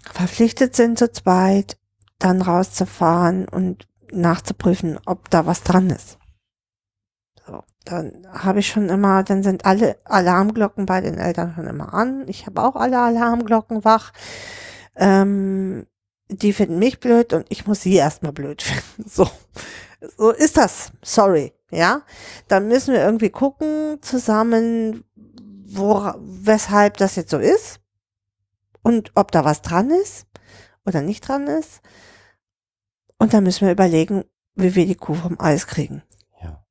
verpflichtet 0.09 0.77
sind 0.77 1.01
zu 1.01 1.11
zweit, 1.11 1.79
dann 2.21 2.43
rauszufahren 2.43 3.49
und 3.49 3.89
nachzuprüfen, 4.13 5.01
ob 5.05 5.29
da 5.31 5.47
was 5.47 5.65
dran 5.65 5.91
ist. 5.91 6.19
So, 7.45 7.65
dann 7.85 8.25
habe 8.31 8.61
ich 8.61 8.69
schon 8.69 8.89
immer, 8.89 9.25
dann 9.25 9.43
sind 9.43 9.67
alle 9.67 9.97
Alarmglocken 10.05 10.87
bei 10.87 11.01
den 11.01 11.19
Eltern 11.19 11.55
schon 11.57 11.67
immer 11.67 11.93
an. 11.93 12.29
Ich 12.29 12.47
habe 12.47 12.63
auch 12.63 12.77
alle 12.77 13.01
Alarmglocken 13.01 13.85
wach. 13.85 14.13
Ähm, 14.95 15.87
die 16.29 16.53
finden 16.53 16.79
mich 16.79 17.01
blöd 17.01 17.33
und 17.33 17.47
ich 17.49 17.67
muss 17.67 17.83
sie 17.83 17.95
erstmal 17.95 18.33
blöd 18.33 18.63
finden. 18.63 19.09
So, 19.09 19.29
so 20.17 20.31
ist 20.31 20.57
das. 20.57 20.93
Sorry, 21.03 21.53
ja. 21.71 22.03
Dann 22.49 22.69
müssen 22.69 22.95
wir 22.95 23.05
irgendwie 23.05 23.31
gucken 23.31 23.99
zusammen, 24.01 25.05
wo, 25.67 26.13
weshalb 26.19 26.97
das 26.97 27.17
jetzt 27.17 27.31
so 27.31 27.39
ist 27.39 27.81
und 28.83 29.13
ob 29.15 29.33
da 29.33 29.45
was 29.45 29.63
dran 29.63 29.91
ist 29.91 30.27
oder 30.87 31.01
nicht 31.01 31.27
dran 31.27 31.47
ist. 31.47 31.81
Und 33.19 33.33
dann 33.33 33.45
müssen 33.45 33.67
wir 33.67 33.73
überlegen, 33.73 34.25
wie 34.55 34.75
wir 34.75 34.87
die 34.87 34.95
Kuh 34.95 35.15
vom 35.15 35.41
Eis 35.41 35.67
kriegen. 35.67 36.03
Ja. 36.43 36.65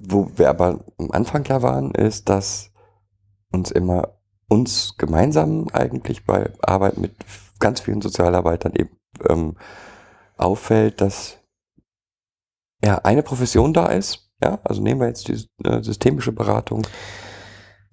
Wo 0.00 0.30
wir 0.36 0.50
aber 0.50 0.84
am 0.98 1.10
Anfang 1.12 1.44
klar 1.44 1.62
waren, 1.62 1.92
ist, 1.92 2.28
dass 2.28 2.72
uns 3.52 3.70
immer 3.70 4.16
uns 4.48 4.96
gemeinsam 4.96 5.68
eigentlich 5.72 6.24
bei 6.24 6.52
Arbeit 6.60 6.98
mit 6.98 7.14
ganz 7.58 7.80
vielen 7.80 8.00
Sozialarbeitern 8.00 8.74
eben 8.74 8.96
ähm, 9.28 9.56
auffällt, 10.36 11.00
dass 11.00 11.38
ja 12.84 12.98
eine 12.98 13.22
Profession 13.22 13.72
da 13.72 13.86
ist. 13.86 14.30
Ja, 14.42 14.60
also 14.64 14.82
nehmen 14.82 15.00
wir 15.00 15.08
jetzt 15.08 15.28
die 15.28 15.46
äh, 15.64 15.82
systemische 15.82 16.32
Beratung 16.32 16.86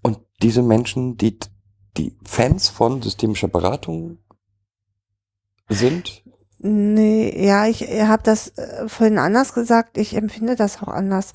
und 0.02 0.20
diese 0.42 0.62
Menschen, 0.62 1.16
die 1.16 1.40
die 1.96 2.18
Fans 2.26 2.68
von 2.68 3.02
systemischer 3.02 3.48
Beratung 3.48 4.18
sind, 5.70 6.24
Nee, 6.66 7.46
ja, 7.46 7.68
ich 7.68 7.82
habe 7.82 8.24
das 8.24 8.58
äh, 8.58 8.88
vorhin 8.88 9.18
anders 9.18 9.54
gesagt. 9.54 9.98
Ich 9.98 10.16
empfinde 10.16 10.56
das 10.56 10.82
auch 10.82 10.88
anders. 10.88 11.34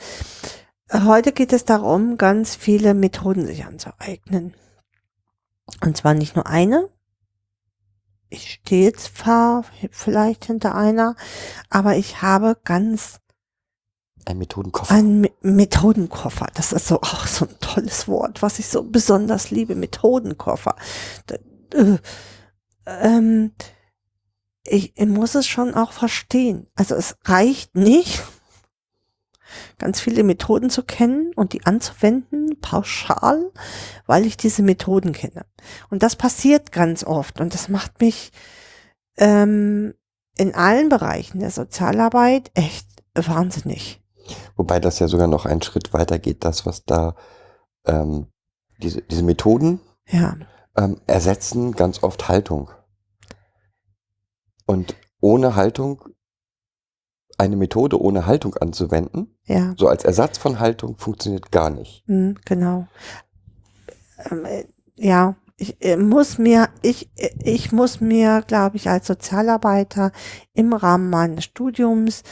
Heute 0.90 1.32
geht 1.32 1.52
es 1.52 1.66
darum, 1.66 2.16
ganz 2.16 2.56
viele 2.56 2.94
Methoden 2.94 3.44
sich 3.44 3.66
anzueignen. 3.66 4.54
Und 5.84 5.98
zwar 5.98 6.14
nicht 6.14 6.34
nur 6.34 6.46
eine. 6.46 6.88
Ich 8.30 8.52
stehe 8.52 8.92
zwar 8.92 9.64
vielleicht 9.90 10.44
hinter 10.44 10.74
einer, 10.74 11.16
aber 11.70 11.96
ich 11.96 12.20
habe 12.22 12.58
ganz 12.64 13.20
ein 14.26 14.38
Methodenkoffer. 14.38 15.02
Me- 15.02 15.32
Methodenkoffer. 15.40 16.48
Das 16.54 16.72
ist 16.72 16.88
so 16.88 17.00
auch 17.00 17.26
so 17.26 17.46
ein 17.46 17.58
tolles 17.60 18.08
Wort, 18.08 18.42
was 18.42 18.58
ich 18.58 18.68
so 18.68 18.82
besonders 18.82 19.50
liebe. 19.50 19.74
Methodenkoffer. 19.74 20.76
Da, 21.26 21.36
äh, 21.74 21.98
ähm, 22.86 23.52
ich, 24.64 24.92
ich 24.96 25.06
muss 25.06 25.34
es 25.34 25.46
schon 25.46 25.74
auch 25.74 25.92
verstehen. 25.92 26.66
Also 26.74 26.94
es 26.94 27.16
reicht 27.24 27.74
nicht, 27.74 28.22
ganz 29.78 30.00
viele 30.00 30.22
Methoden 30.22 30.70
zu 30.70 30.82
kennen 30.82 31.32
und 31.34 31.52
die 31.52 31.64
anzuwenden, 31.66 32.60
pauschal, 32.60 33.50
weil 34.06 34.26
ich 34.26 34.36
diese 34.36 34.62
Methoden 34.62 35.12
kenne. 35.12 35.46
Und 35.90 36.02
das 36.02 36.16
passiert 36.16 36.72
ganz 36.72 37.04
oft 37.04 37.40
und 37.40 37.54
das 37.54 37.68
macht 37.68 38.00
mich 38.00 38.32
ähm, 39.16 39.94
in 40.36 40.54
allen 40.54 40.88
Bereichen 40.88 41.40
der 41.40 41.50
Sozialarbeit 41.50 42.50
echt 42.54 42.86
wahnsinnig. 43.14 44.00
Wobei 44.56 44.80
das 44.80 44.98
ja 44.98 45.08
sogar 45.08 45.26
noch 45.26 45.46
einen 45.46 45.62
Schritt 45.62 45.92
weiter 45.92 46.18
geht, 46.18 46.44
das, 46.44 46.66
was 46.66 46.84
da 46.84 47.16
ähm, 47.86 48.26
diese, 48.78 49.02
diese 49.02 49.22
Methoden 49.22 49.80
Ja, 50.06 50.36
ähm, 50.76 51.00
ersetzen 51.06 51.72
ganz 51.72 52.02
oft 52.02 52.28
Haltung. 52.28 52.70
Und 54.66 54.94
ohne 55.20 55.56
Haltung, 55.56 56.04
eine 57.38 57.56
Methode 57.56 58.00
ohne 58.00 58.26
Haltung 58.26 58.54
anzuwenden, 58.56 59.34
ja. 59.44 59.74
so 59.76 59.88
als 59.88 60.04
Ersatz 60.04 60.38
von 60.38 60.58
Haltung, 60.58 60.96
funktioniert 60.98 61.50
gar 61.52 61.70
nicht. 61.70 62.02
Mhm, 62.06 62.36
genau. 62.44 62.88
Ähm, 64.30 64.44
äh, 64.44 64.64
ja, 64.96 65.36
ich 65.56 65.82
äh, 65.84 65.96
muss 65.96 66.38
mir, 66.38 66.68
ich, 66.82 67.10
äh, 67.16 67.30
ich 67.44 67.72
muss 67.72 68.00
mir, 68.00 68.42
glaube 68.46 68.76
ich, 68.76 68.88
als 68.88 69.06
Sozialarbeiter 69.06 70.12
im 70.52 70.72
Rahmen 70.72 71.10
meines 71.10 71.44
Studiums 71.44 72.22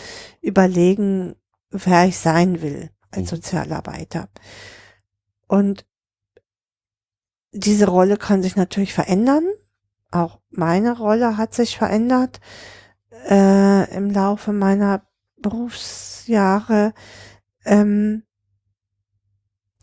überlegen, 0.42 1.36
wer 1.70 2.06
ich 2.06 2.18
sein 2.18 2.60
will 2.60 2.90
als 3.10 3.30
Mhm. 3.30 3.36
Sozialarbeiter. 3.36 4.28
Und 5.48 5.86
diese 7.52 7.86
Rolle 7.86 8.16
kann 8.16 8.42
sich 8.42 8.56
natürlich 8.56 8.92
verändern. 8.92 9.44
Auch 10.10 10.40
meine 10.50 10.96
Rolle 10.98 11.36
hat 11.36 11.54
sich 11.54 11.78
verändert 11.78 12.40
äh, 13.28 13.96
im 13.96 14.10
Laufe 14.10 14.52
meiner 14.52 15.06
Berufsjahre. 15.36 16.94
Ähm, 17.64 18.22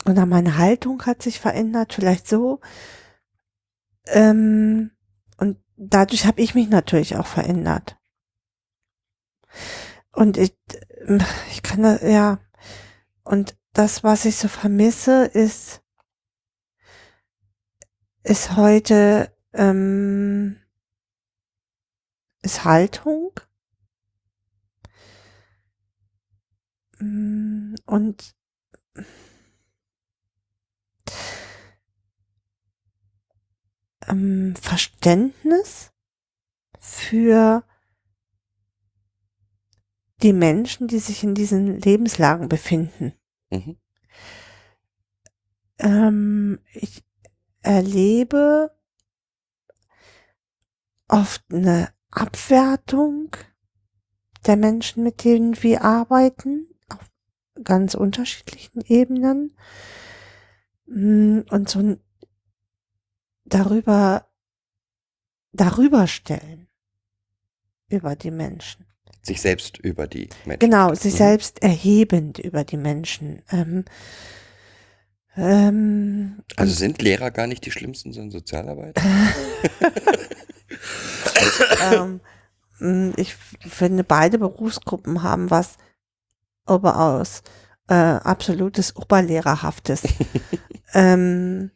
oder 0.06 0.26
meine 0.26 0.58
Haltung 0.58 1.06
hat 1.06 1.22
sich 1.22 1.39
verändert, 1.39 1.94
vielleicht 1.94 2.28
so. 2.28 2.60
Ähm, 4.08 4.91
und 5.38 5.58
dadurch 5.78 6.26
habe 6.26 6.41
ich 6.41 6.56
mich 6.56 6.70
natürlich 6.70 7.16
auch 7.16 7.28
verändert. 7.28 7.98
Und 10.12 10.38
ich, 10.38 10.56
ich 11.52 11.64
kann 11.64 11.84
das, 11.84 12.02
ja, 12.02 12.39
und 13.24 13.58
das, 13.74 14.04
was 14.04 14.26
ich 14.26 14.36
so 14.36 14.48
vermisse, 14.48 15.26
ist, 15.26 15.82
ist 18.24 18.56
heute, 18.56 19.34
ähm, 19.54 20.62
ist 22.44 22.66
Haltung. 22.66 23.32
Mm, 27.00 27.76
Und 27.86 28.36
ähm, 34.08 34.56
Verständnis 34.56 35.91
für 36.80 37.64
die 40.22 40.34
Menschen, 40.34 40.88
die 40.88 41.00
sich 41.00 41.24
in 41.24 41.36
diesen 41.36 41.80
Lebenslagen 41.80 42.48
befinden. 42.50 43.14
Mhm. 43.50 43.78
Ähm, 45.80 46.60
ich 46.74 47.04
erlebe 47.62 48.72
oft 51.08 51.44
eine 51.52 51.94
Abwertung 52.16 53.36
der 54.45 54.57
Menschen, 54.57 55.03
mit 55.03 55.24
denen 55.24 55.61
wir 55.64 55.84
arbeiten, 55.84 56.68
auf 56.89 57.09
ganz 57.64 57.93
unterschiedlichen 57.95 58.82
Ebenen. 58.82 59.55
Mm, 60.86 61.39
Und 61.49 61.70
so 61.70 61.80
ein 61.80 61.99
darüber, 63.45 64.28
darüber 65.53 66.07
stellen 66.07 66.68
über 67.89 68.16
die 68.16 68.32
Menschen. 68.32 68.86
sich 69.22 69.39
selbst 69.39 69.78
über 69.78 70.05
die 70.07 70.28
Menschen. 70.45 70.59
Genau, 70.59 70.93
sich 70.95 71.14
Mhm. 71.14 71.18
selbst 71.18 71.61
erhebend 71.64 72.39
über 72.39 72.66
die 72.66 72.76
Menschen. 72.78 73.41
Ähm, 73.51 73.86
ähm, 75.38 76.43
Also 76.57 76.74
sind 76.74 77.01
Lehrer 77.01 77.32
gar 77.32 77.47
nicht 77.47 77.66
die 77.66 77.72
schlimmsten, 77.72 78.11
sondern 78.11 78.32
Sozialarbeiter? 78.32 79.01
ähm, 81.91 82.21
mh, 82.80 83.13
ich 83.17 83.36
finde, 83.36 84.03
beide 84.03 84.38
Berufsgruppen 84.39 85.24
haben 85.24 85.49
was 85.51 85.78
überaus 86.67 87.43
äh, 87.88 87.93
absolutes 87.93 88.95
Oberlehrerhaftes. 88.95 90.03
ähm, 90.93 91.71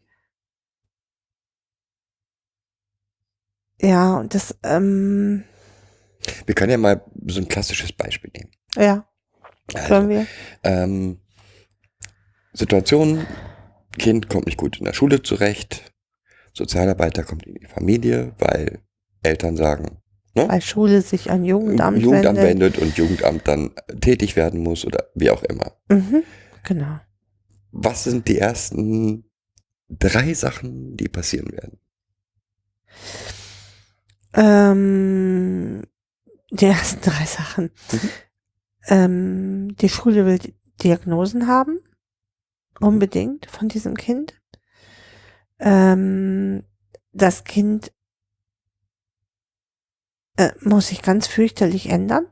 ja, 3.81 4.17
und 4.17 4.33
das, 4.33 4.55
ähm, 4.63 5.43
Wir 6.45 6.55
können 6.55 6.71
ja 6.71 6.77
mal 6.77 7.03
so 7.27 7.39
ein 7.39 7.47
klassisches 7.47 7.91
Beispiel 7.93 8.31
nehmen. 8.35 8.51
ja, 8.75 9.07
Also, 9.73 9.87
können 9.87 10.09
wir. 10.09 10.27
ähm, 10.63 11.19
Situation, 12.53 13.27
Kind 13.99 14.29
kommt 14.29 14.45
nicht 14.45 14.57
gut 14.57 14.77
in 14.79 14.85
der 14.85 14.93
Schule 14.93 15.21
zurecht, 15.21 15.93
Sozialarbeiter 16.53 17.23
kommt 17.23 17.45
in 17.45 17.55
die 17.55 17.65
Familie, 17.67 18.33
weil 18.39 18.81
Eltern 19.23 19.57
sagen, 19.57 20.01
ne? 20.35 20.47
Weil 20.47 20.61
Schule 20.61 21.01
sich 21.01 21.29
an 21.31 21.43
Jugendamt, 21.43 21.99
Jugendamt 21.99 22.37
wendet. 22.37 22.77
wendet 22.77 22.77
und 22.79 22.97
Jugendamt 22.97 23.47
dann 23.47 23.71
tätig 24.01 24.35
werden 24.35 24.61
muss 24.61 24.85
oder 24.85 25.05
wie 25.15 25.31
auch 25.31 25.43
immer. 25.43 25.73
Mhm, 25.89 26.23
genau. 26.63 26.99
Was 27.71 28.05
sind 28.05 28.27
die 28.27 28.37
ersten 28.39 29.25
drei 29.89 30.33
Sachen, 30.33 30.95
die 30.97 31.07
passieren 31.09 31.51
werden? 31.51 31.79
Ähm, 34.33 35.83
die 36.51 36.65
ersten 36.65 37.01
drei 37.01 37.25
Sachen. 37.25 37.71
Mhm. 37.91 38.09
Ähm, 38.89 39.75
die 39.75 39.89
Schule 39.89 40.25
will 40.25 40.39
Di- 40.39 40.53
Diagnosen 40.83 41.47
haben. 41.47 41.79
Unbedingt 42.79 43.47
von 43.47 43.67
diesem 43.67 43.95
Kind. 43.95 44.39
Ähm, 45.59 46.63
das 47.11 47.43
Kind 47.43 47.91
äh, 50.37 50.51
muss 50.61 50.87
sich 50.87 51.01
ganz 51.01 51.27
fürchterlich 51.27 51.89
ändern. 51.89 52.27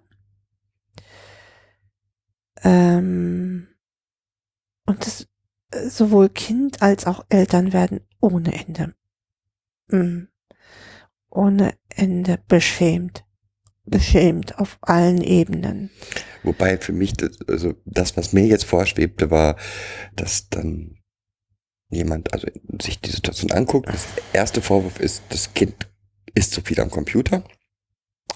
Ähm, 2.64 3.68
und 4.86 5.06
das, 5.06 5.28
äh, 5.72 5.90
sowohl 5.90 6.30
Kind 6.30 6.82
als 6.82 7.06
auch 7.06 7.26
Eltern 7.30 7.74
werden 7.74 8.02
ohne 8.20 8.54
Ende 8.54 8.96
mm, 9.90 10.28
ohne 11.30 11.76
Ende 11.90 12.40
beschämt. 12.48 13.24
Beschämt 13.88 14.58
auf 14.58 14.80
allen 14.82 15.22
Ebenen. 15.22 15.92
Wobei 16.42 16.78
für 16.80 16.92
mich, 16.92 17.14
das, 17.14 17.38
also 17.48 17.76
das, 17.86 18.18
was 18.18 18.34
mir 18.34 18.46
jetzt 18.46 18.66
vorschwebte, 18.66 19.30
war, 19.30 19.58
dass 20.16 20.50
dann 20.50 20.98
jemand, 21.90 22.34
also 22.34 22.48
sich 22.82 23.00
die 23.00 23.12
Situation 23.12 23.52
anguckt. 23.52 23.90
Das 23.90 24.08
erste 24.34 24.62
Vorwurf 24.62 25.00
ist, 25.00 25.22
das 25.30 25.54
Kind 25.54 25.88
ist 26.34 26.52
zu 26.52 26.62
viel 26.62 26.80
am 26.80 26.90
Computer. 26.90 27.44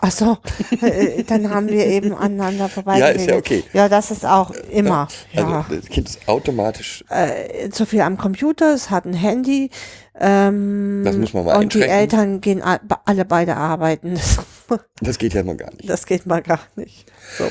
Ach 0.01 0.11
so, 0.11 0.37
äh, 0.81 1.23
dann 1.23 1.49
haben 1.49 1.67
wir 1.67 1.85
eben 1.85 2.13
aneinander 2.13 2.69
vorbei. 2.69 2.99
ja, 2.99 3.07
ist 3.09 3.27
ja 3.29 3.35
okay. 3.35 3.65
Ja, 3.73 3.89
das 3.89 4.11
ist 4.11 4.25
auch 4.25 4.51
immer. 4.51 5.09
Ja. 5.33 5.61
Also 5.61 5.75
das 5.75 5.85
Kind 5.89 6.07
ist 6.07 6.27
automatisch, 6.29 7.03
äh, 7.09 7.69
zu 7.69 7.85
viel 7.85 8.01
am 8.01 8.17
Computer, 8.17 8.73
es 8.73 8.89
hat 8.89 9.03
ein 9.05 9.13
Handy. 9.13 9.71
Ähm, 10.17 11.01
Das 11.03 11.17
muss 11.17 11.33
man 11.33 11.45
mal 11.45 11.57
Und 11.57 11.73
die. 11.73 11.81
Eltern 11.81 12.39
gehen 12.39 12.61
alle 12.61 13.25
beide 13.25 13.57
arbeiten. 13.57 14.13
Das, 14.15 14.37
das 15.01 15.17
geht 15.17 15.33
ja 15.33 15.43
mal 15.43 15.57
gar 15.57 15.71
nicht. 15.73 15.89
das 15.89 16.05
geht 16.05 16.25
mal 16.25 16.41
gar 16.41 16.61
nicht. 16.75 17.11
So. 17.37 17.49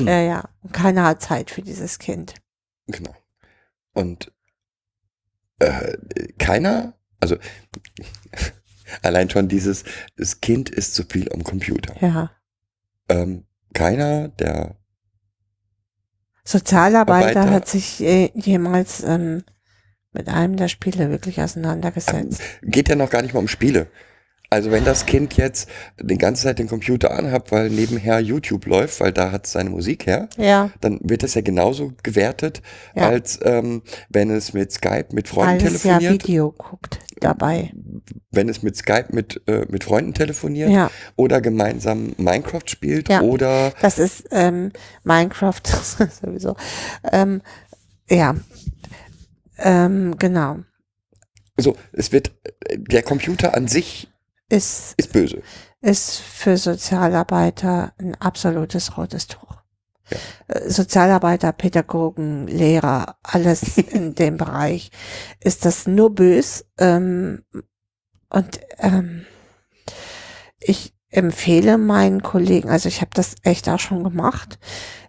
ja, 0.04 0.20
ja. 0.20 0.44
Und 0.62 0.72
Keiner 0.72 1.04
hat 1.04 1.20
Zeit 1.22 1.50
für 1.50 1.60
dieses 1.62 1.98
Kind. 1.98 2.34
Genau. 2.86 3.14
Und 3.92 4.32
äh, 5.58 5.96
keiner, 6.38 6.94
also 7.20 7.36
allein 9.02 9.30
schon 9.30 9.48
dieses, 9.48 9.84
das 10.16 10.40
Kind 10.40 10.70
ist 10.70 10.94
zu 10.94 11.04
viel 11.04 11.30
am 11.32 11.44
Computer. 11.44 11.94
Ja. 12.00 12.30
Ähm, 13.08 13.44
keiner, 13.74 14.28
der 14.28 14.76
Sozialarbeiter 16.44 17.40
Arbeiter. 17.40 17.50
hat 17.50 17.68
sich 17.68 18.00
äh, 18.02 18.30
jemals 18.34 19.02
ähm, 19.02 19.42
mit 20.12 20.28
einem 20.28 20.56
der 20.56 20.68
Spiele 20.68 21.10
wirklich 21.10 21.40
auseinandergesetzt. 21.40 22.40
geht 22.62 22.88
ja 22.88 22.94
noch 22.94 23.10
gar 23.10 23.22
nicht 23.22 23.34
mal 23.34 23.40
um 23.40 23.48
Spiele. 23.48 23.88
Also 24.50 24.70
wenn 24.70 24.84
das 24.84 25.06
Kind 25.06 25.36
jetzt 25.36 25.68
die 26.00 26.18
ganze 26.18 26.44
Zeit 26.44 26.58
den 26.58 26.68
Computer 26.68 27.10
anhat, 27.12 27.50
weil 27.50 27.68
nebenher 27.70 28.20
YouTube 28.20 28.66
läuft, 28.66 29.00
weil 29.00 29.12
da 29.12 29.32
hat 29.32 29.46
es 29.46 29.52
seine 29.52 29.70
Musik 29.70 30.06
her, 30.06 30.28
ja, 30.36 30.70
dann 30.80 31.00
wird 31.02 31.22
das 31.22 31.34
ja 31.34 31.40
genauso 31.40 31.92
gewertet, 32.02 32.62
Ja. 32.94 33.08
als 33.08 33.38
ähm, 33.42 33.82
wenn 34.08 34.30
es 34.30 34.52
mit 34.52 34.72
Skype 34.72 35.06
mit 35.12 35.28
Freunden 35.28 35.64
weil 35.64 35.74
es 35.74 35.82
ja 35.82 35.98
telefoniert, 35.98 36.22
Video 36.24 36.52
guckt 36.52 37.00
dabei. 37.20 37.72
wenn 38.30 38.48
es 38.48 38.62
mit 38.62 38.76
Skype 38.76 39.06
mit, 39.10 39.40
äh, 39.48 39.64
mit 39.68 39.82
Freunden 39.84 40.14
telefoniert 40.14 40.70
Ja, 40.70 40.90
oder 41.16 41.40
gemeinsam 41.40 42.14
Minecraft 42.18 42.66
spielt 42.66 43.08
Ja. 43.08 43.22
oder 43.22 43.72
das 43.80 43.98
ist 43.98 44.28
ähm, 44.30 44.70
Minecraft 45.02 45.62
sowieso. 46.22 46.56
Ähm, 47.10 47.42
ja, 48.08 48.36
ähm, 49.58 50.16
genau. 50.18 50.58
so, 51.56 51.76
es 51.92 52.12
wird, 52.12 52.32
äh, 52.68 52.78
der 52.78 53.02
Computer 53.02 53.54
an 53.56 53.66
sich 53.68 54.08
Ist, 54.48 54.94
ist 54.96 55.12
böse. 55.12 55.42
ist 55.80 56.18
für 56.18 56.56
Sozialarbeiter 56.56 57.92
ein 57.98 58.14
absolutes 58.16 58.96
rotes 58.96 59.26
Tuch. 59.26 59.56
Äh, 60.48 60.70
Sozialarbeiter, 60.70 61.52
Pädagogen, 61.52 62.46
Lehrer, 62.46 63.16
alles 63.22 63.78
in 63.78 64.14
dem 64.14 64.36
Bereich 64.36 64.90
ist 65.40 65.64
das 65.64 65.86
nur 65.86 66.14
bös. 66.14 66.64
Ähm, 66.78 67.44
und 68.28 68.60
ähm, 68.78 69.26
ich 70.60 70.94
empfehle 71.10 71.78
meinen 71.78 72.22
Kollegen, 72.22 72.68
also 72.68 72.88
ich 72.88 73.00
habe 73.00 73.12
das 73.14 73.36
echt 73.42 73.68
auch 73.68 73.78
schon 73.78 74.04
gemacht, 74.04 74.58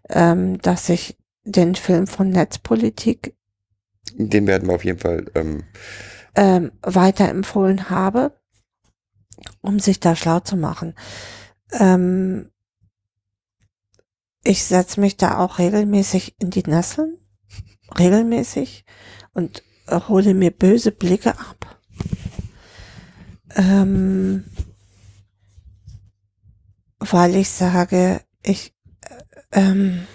ähm, 0.09 0.59
dass 0.61 0.89
ich 0.89 1.17
den 1.43 1.75
Film 1.75 2.07
von 2.07 2.29
Netzpolitik 2.29 3.35
Den 4.13 4.47
werden 4.47 4.67
wir 4.67 4.75
auf 4.75 4.85
jeden 4.85 4.99
Fall 4.99 5.25
ähm, 5.35 5.63
ähm, 6.35 6.71
weiterempfohlen 6.81 7.89
habe, 7.89 8.36
um 9.61 9.79
sich 9.79 9.99
da 9.99 10.15
schlau 10.15 10.39
zu 10.39 10.55
machen. 10.55 10.95
Ähm, 11.71 12.51
ich 14.43 14.63
setze 14.63 14.99
mich 14.99 15.17
da 15.17 15.39
auch 15.39 15.59
regelmäßig 15.59 16.35
in 16.39 16.51
die 16.51 16.63
Nesseln, 16.63 17.17
regelmäßig, 17.97 18.85
und 19.33 19.63
hole 19.89 20.33
mir 20.33 20.51
böse 20.51 20.91
Blicke 20.91 21.37
ab. 21.37 21.79
Ähm, 23.55 24.45
weil 26.99 27.35
ich 27.35 27.49
sage, 27.49 28.21
ich, 28.43 28.73
äh, 29.01 29.59
ähm, 29.59 30.07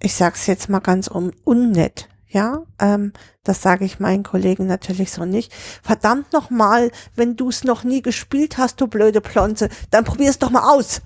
ich 0.00 0.14
sag's 0.14 0.46
jetzt 0.46 0.68
mal 0.68 0.80
ganz 0.80 1.08
un 1.08 1.32
unnett, 1.44 2.07
ja, 2.28 2.62
ähm, 2.78 3.12
das 3.42 3.62
sage 3.62 3.84
ich 3.84 4.00
meinen 4.00 4.22
Kollegen 4.22 4.66
natürlich 4.66 5.10
so 5.10 5.24
nicht. 5.24 5.52
Verdammt 5.82 6.32
noch 6.32 6.50
mal, 6.50 6.90
wenn 7.16 7.36
du 7.36 7.48
es 7.48 7.64
noch 7.64 7.84
nie 7.84 8.02
gespielt 8.02 8.58
hast, 8.58 8.80
du 8.80 8.86
blöde 8.86 9.20
Plonze, 9.20 9.68
dann 9.90 10.04
probier's 10.04 10.38
doch 10.38 10.50
mal 10.50 10.74
aus. 10.74 11.00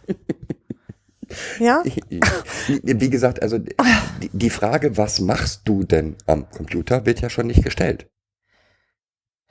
ja, 1.59 1.83
Wie 2.83 3.11
gesagt, 3.11 3.43
also 3.43 3.59
die, 3.59 3.75
die 4.33 4.51
Frage, 4.51 4.97
was 4.97 5.21
machst 5.21 5.63
du 5.65 5.85
denn 5.85 6.17
am 6.27 6.49
Computer, 6.51 7.07
wird 7.07 7.21
ja 7.21 7.31
schon 7.31 7.47
nicht 7.47 7.63
gestellt. 7.63 8.09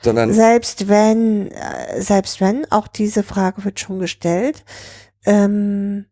Sondern 0.02 0.34
selbst 0.34 0.90
wenn, 0.90 1.52
äh, 1.52 2.02
selbst 2.02 2.42
wenn, 2.42 2.70
auch 2.72 2.88
diese 2.88 3.24
Frage 3.24 3.64
wird 3.64 3.80
schon 3.80 4.00
gestellt, 4.00 4.66
ähm, 5.26 6.06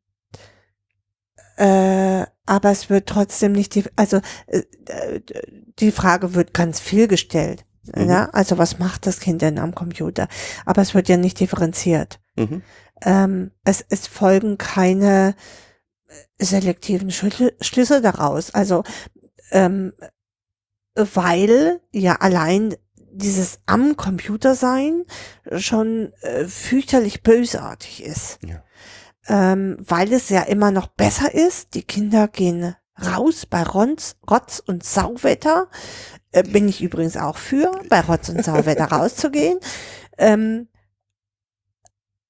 äh, 1.60 2.26
aber 2.46 2.72
es 2.72 2.90
wird 2.90 3.08
trotzdem 3.08 3.52
nicht 3.52 3.76
die, 3.76 3.84
also 3.98 4.22
äh, 4.48 4.64
äh, 4.86 5.22
die 5.80 5.92
Frage 5.92 6.34
wird 6.34 6.54
ganz 6.54 6.80
viel 6.80 7.08
gestellt. 7.08 7.66
Mhm. 7.96 8.10
Ja? 8.10 8.30
Also 8.32 8.58
was 8.58 8.80
macht 8.80 9.06
das 9.06 9.20
Kind 9.20 9.42
denn 9.42 9.60
am 9.60 9.76
Computer? 9.76 10.30
Aber 10.66 10.82
es 10.82 10.96
wird 10.96 11.10
ja 11.10 11.18
nicht 11.18 11.40
differenziert. 11.40 12.20
mhm. 12.36 12.62
Ähm, 13.02 13.52
es, 13.64 13.86
es 13.88 14.08
folgen 14.08 14.58
keine 14.58 15.34
selektiven 16.38 17.12
Schlü 17.12 17.52
Schlüsse 17.62 18.02
daraus. 18.02 18.54
Also 18.54 18.84
ähm, 19.52 19.94
weil 20.96 21.80
ja 21.94 22.16
allein 22.16 22.76
dieses 22.96 23.60
am 23.66 23.96
Computer 23.96 24.56
sein 24.56 25.06
schon 25.58 26.12
äh, 26.22 26.46
fürchterlich 26.46 27.24
bösartig 27.24 28.04
ist. 28.04 28.40
Ja. 28.46 28.64
Ähm, 29.30 29.78
weil 29.80 30.12
es 30.12 30.30
ja 30.30 30.42
immer 30.42 30.72
noch 30.72 30.88
besser 30.88 31.34
ist. 31.34 31.76
Die 31.76 31.84
Kinder 31.84 32.28
gehen 32.28 32.76
raus 33.00 33.46
bei 33.46 33.64
Rotz, 33.64 34.16
Rotz 34.30 34.62
und 34.66 34.84
Sauwetter. 34.84 35.68
Äh, 36.32 36.44
bin 36.44 36.68
ich 36.68 36.82
übrigens 36.82 37.16
auch 37.16 37.38
für, 37.38 37.72
bei 37.90 38.02
Rotz 38.02 38.30
und 38.30 38.44
Sauwetter 38.44 38.86
rauszugehen. 38.92 39.60
Ähm, 40.18 40.68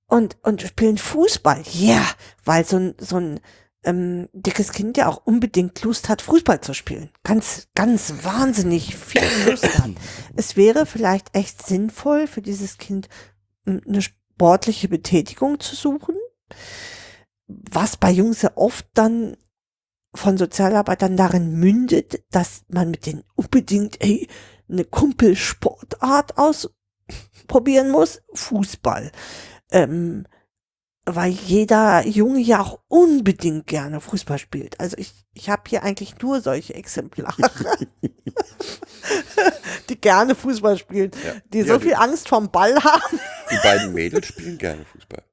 und, 0.07 0.37
und 0.43 0.61
spielen 0.61 0.97
Fußball. 0.97 1.63
Ja, 1.71 1.95
yeah, 1.95 2.05
weil 2.43 2.65
so 2.65 2.77
ein, 2.77 2.95
so 2.99 3.17
ein 3.17 3.39
ähm, 3.83 4.27
dickes 4.33 4.71
Kind 4.71 4.97
ja 4.97 5.07
auch 5.07 5.25
unbedingt 5.25 5.81
Lust 5.83 6.09
hat, 6.09 6.21
Fußball 6.21 6.61
zu 6.61 6.73
spielen. 6.73 7.09
Ganz, 7.23 7.67
ganz 7.75 8.13
wahnsinnig 8.23 8.95
viel 8.95 9.21
Lust 9.45 9.79
hat. 9.79 9.91
Es 10.35 10.55
wäre 10.55 10.85
vielleicht 10.85 11.35
echt 11.35 11.65
sinnvoll 11.65 12.27
für 12.27 12.41
dieses 12.41 12.77
Kind, 12.77 13.07
m, 13.65 13.81
eine 13.87 14.01
sportliche 14.01 14.87
Betätigung 14.87 15.59
zu 15.59 15.75
suchen, 15.75 16.15
was 17.71 17.97
bei 17.97 18.11
Jungs 18.11 18.41
ja 18.43 18.51
oft 18.55 18.85
dann 18.93 19.35
von 20.15 20.37
Sozialarbeitern 20.37 21.17
darin 21.17 21.59
mündet, 21.59 22.23
dass 22.31 22.63
man 22.69 22.89
mit 22.91 23.05
denen 23.05 23.23
unbedingt 23.35 24.01
ey, 24.01 24.27
eine 24.69 24.85
Kumpelsportart 24.85 26.35
ausprobieren 26.37 27.91
muss, 27.91 28.21
Fußball. 28.33 29.11
Ähm, 29.71 30.25
weil 31.05 31.31
jeder 31.31 32.05
Junge 32.05 32.39
ja 32.39 32.61
auch 32.61 32.79
unbedingt 32.87 33.65
gerne 33.65 33.99
Fußball 33.99 34.37
spielt. 34.37 34.79
Also 34.79 34.95
ich, 34.97 35.25
ich 35.33 35.49
habe 35.49 35.63
hier 35.67 35.81
eigentlich 35.83 36.19
nur 36.21 36.39
solche 36.41 36.75
Exemplare, 36.75 37.35
die 39.89 39.99
gerne 39.99 40.35
Fußball 40.35 40.77
spielen, 40.77 41.11
Ja. 41.25 41.33
die 41.51 41.59
Ja, 41.59 41.65
so 41.65 41.77
die- 41.77 41.85
viel 41.85 41.93
Angst 41.95 42.29
vom 42.29 42.51
Ball 42.51 42.75
haben. 42.83 43.19
Die 43.51 43.57
beiden 43.63 43.93
Mädels 43.93 44.27
spielen 44.27 44.57
gerne 44.57 44.85
Fußball. 44.85 45.23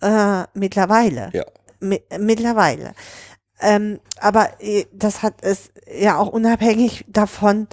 Äh, 0.00 0.44
mittlerweile. 0.54 1.30
Ja. 1.32 1.44
Mi 1.80 2.00
mittlerweile. 2.18 2.94
Ähm, 3.60 4.00
aber 4.18 4.60
äh, 4.60 4.86
das 4.92 5.22
hat 5.22 5.42
es 5.42 5.70
ja 5.94 6.16
auch 6.18 6.28
unabhängig 6.28 7.04
davon, 7.08 7.68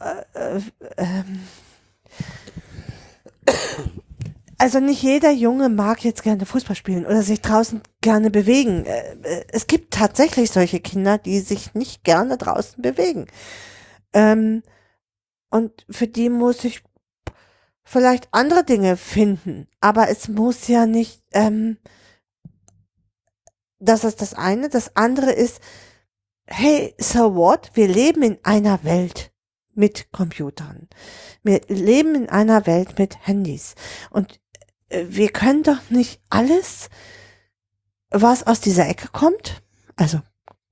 äh, 0.00 0.56
äh, 0.56 0.60
ähm, 0.98 1.40
also 4.58 4.80
nicht 4.80 5.02
jeder 5.02 5.30
Junge 5.30 5.68
mag 5.68 6.04
jetzt 6.04 6.22
gerne 6.22 6.46
Fußball 6.46 6.76
spielen 6.76 7.06
oder 7.06 7.22
sich 7.22 7.40
draußen 7.40 7.82
gerne 8.00 8.30
bewegen. 8.30 8.84
Äh, 8.86 9.44
Es 9.48 9.66
gibt 9.66 9.94
tatsächlich 9.94 10.50
solche 10.50 10.80
Kinder, 10.80 11.18
die 11.18 11.40
sich 11.40 11.74
nicht 11.74 12.04
gerne 12.04 12.38
draußen 12.38 12.80
bewegen. 12.80 13.26
Ähm, 14.12 14.62
und 15.50 15.86
für 15.90 16.06
die 16.06 16.28
muss 16.30 16.64
ich 16.64 16.82
vielleicht 17.84 18.28
andere 18.32 18.64
Dinge 18.64 18.96
finden. 18.96 19.68
Aber 19.80 20.08
es 20.08 20.28
muss 20.28 20.68
ja 20.68 20.86
nicht, 20.86 21.22
ähm, 21.34 21.76
das 23.78 24.04
ist 24.04 24.22
das 24.22 24.34
eine. 24.34 24.68
Das 24.68 24.96
andere 24.96 25.32
ist, 25.32 25.60
hey, 26.46 26.94
so 26.98 27.34
what? 27.34 27.70
Wir 27.74 27.88
leben 27.88 28.22
in 28.22 28.38
einer 28.42 28.82
Welt 28.84 29.32
mit 29.74 30.10
Computern. 30.12 30.88
Wir 31.42 31.60
leben 31.68 32.14
in 32.14 32.28
einer 32.28 32.66
Welt 32.66 32.98
mit 32.98 33.26
Handys. 33.26 33.74
Und 34.10 34.40
äh, 34.88 35.04
wir 35.08 35.28
können 35.30 35.62
doch 35.62 35.90
nicht 35.90 36.22
alles, 36.30 36.88
was 38.10 38.46
aus 38.46 38.60
dieser 38.60 38.88
Ecke 38.88 39.08
kommt, 39.08 39.62
also 39.96 40.20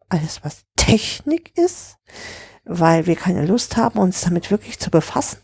alles, 0.09 0.45
was 0.45 0.65
Technik 0.77 1.57
ist, 1.59 1.97
weil 2.65 3.07
wir 3.07 3.17
keine 3.17 3.45
Lust 3.47 3.77
haben, 3.77 3.99
uns 3.99 4.21
damit 4.21 4.51
wirklich 4.51 4.79
zu 4.79 4.91
befassen, 4.91 5.39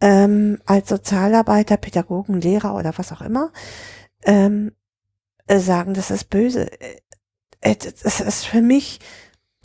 ähm, 0.00 0.60
als 0.66 0.88
Sozialarbeiter, 0.88 1.76
Pädagogen, 1.76 2.40
Lehrer 2.40 2.74
oder 2.74 2.92
was 2.96 3.12
auch 3.12 3.22
immer, 3.22 3.52
ähm, 4.24 4.72
äh, 5.46 5.58
sagen, 5.58 5.94
das 5.94 6.10
ist 6.10 6.30
böse. 6.30 6.70
Äh, 6.80 6.96
äh, 7.60 7.76
Das 7.76 8.20
ist 8.20 8.46
für 8.46 8.62
mich, 8.62 9.00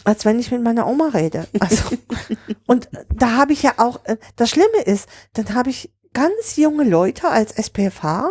als 0.04 0.26
wenn 0.26 0.40
ich 0.40 0.52
mit 0.52 0.64
meiner 0.64 0.88
Oma 0.88 1.10
rede. 1.14 1.48
Also, 1.60 1.96
und 2.68 2.90
da 3.14 3.38
habe 3.38 3.54
ich 3.54 3.64
ja 3.64 3.76
auch, 3.78 4.00
das 4.36 4.50
Schlimme 4.50 4.82
ist, 4.86 5.08
dann 5.34 5.54
habe 5.54 5.70
ich 5.70 5.94
ganz 6.14 6.56
junge 6.56 6.84
Leute 6.84 7.30
als 7.30 7.52
SPFH, 7.52 8.30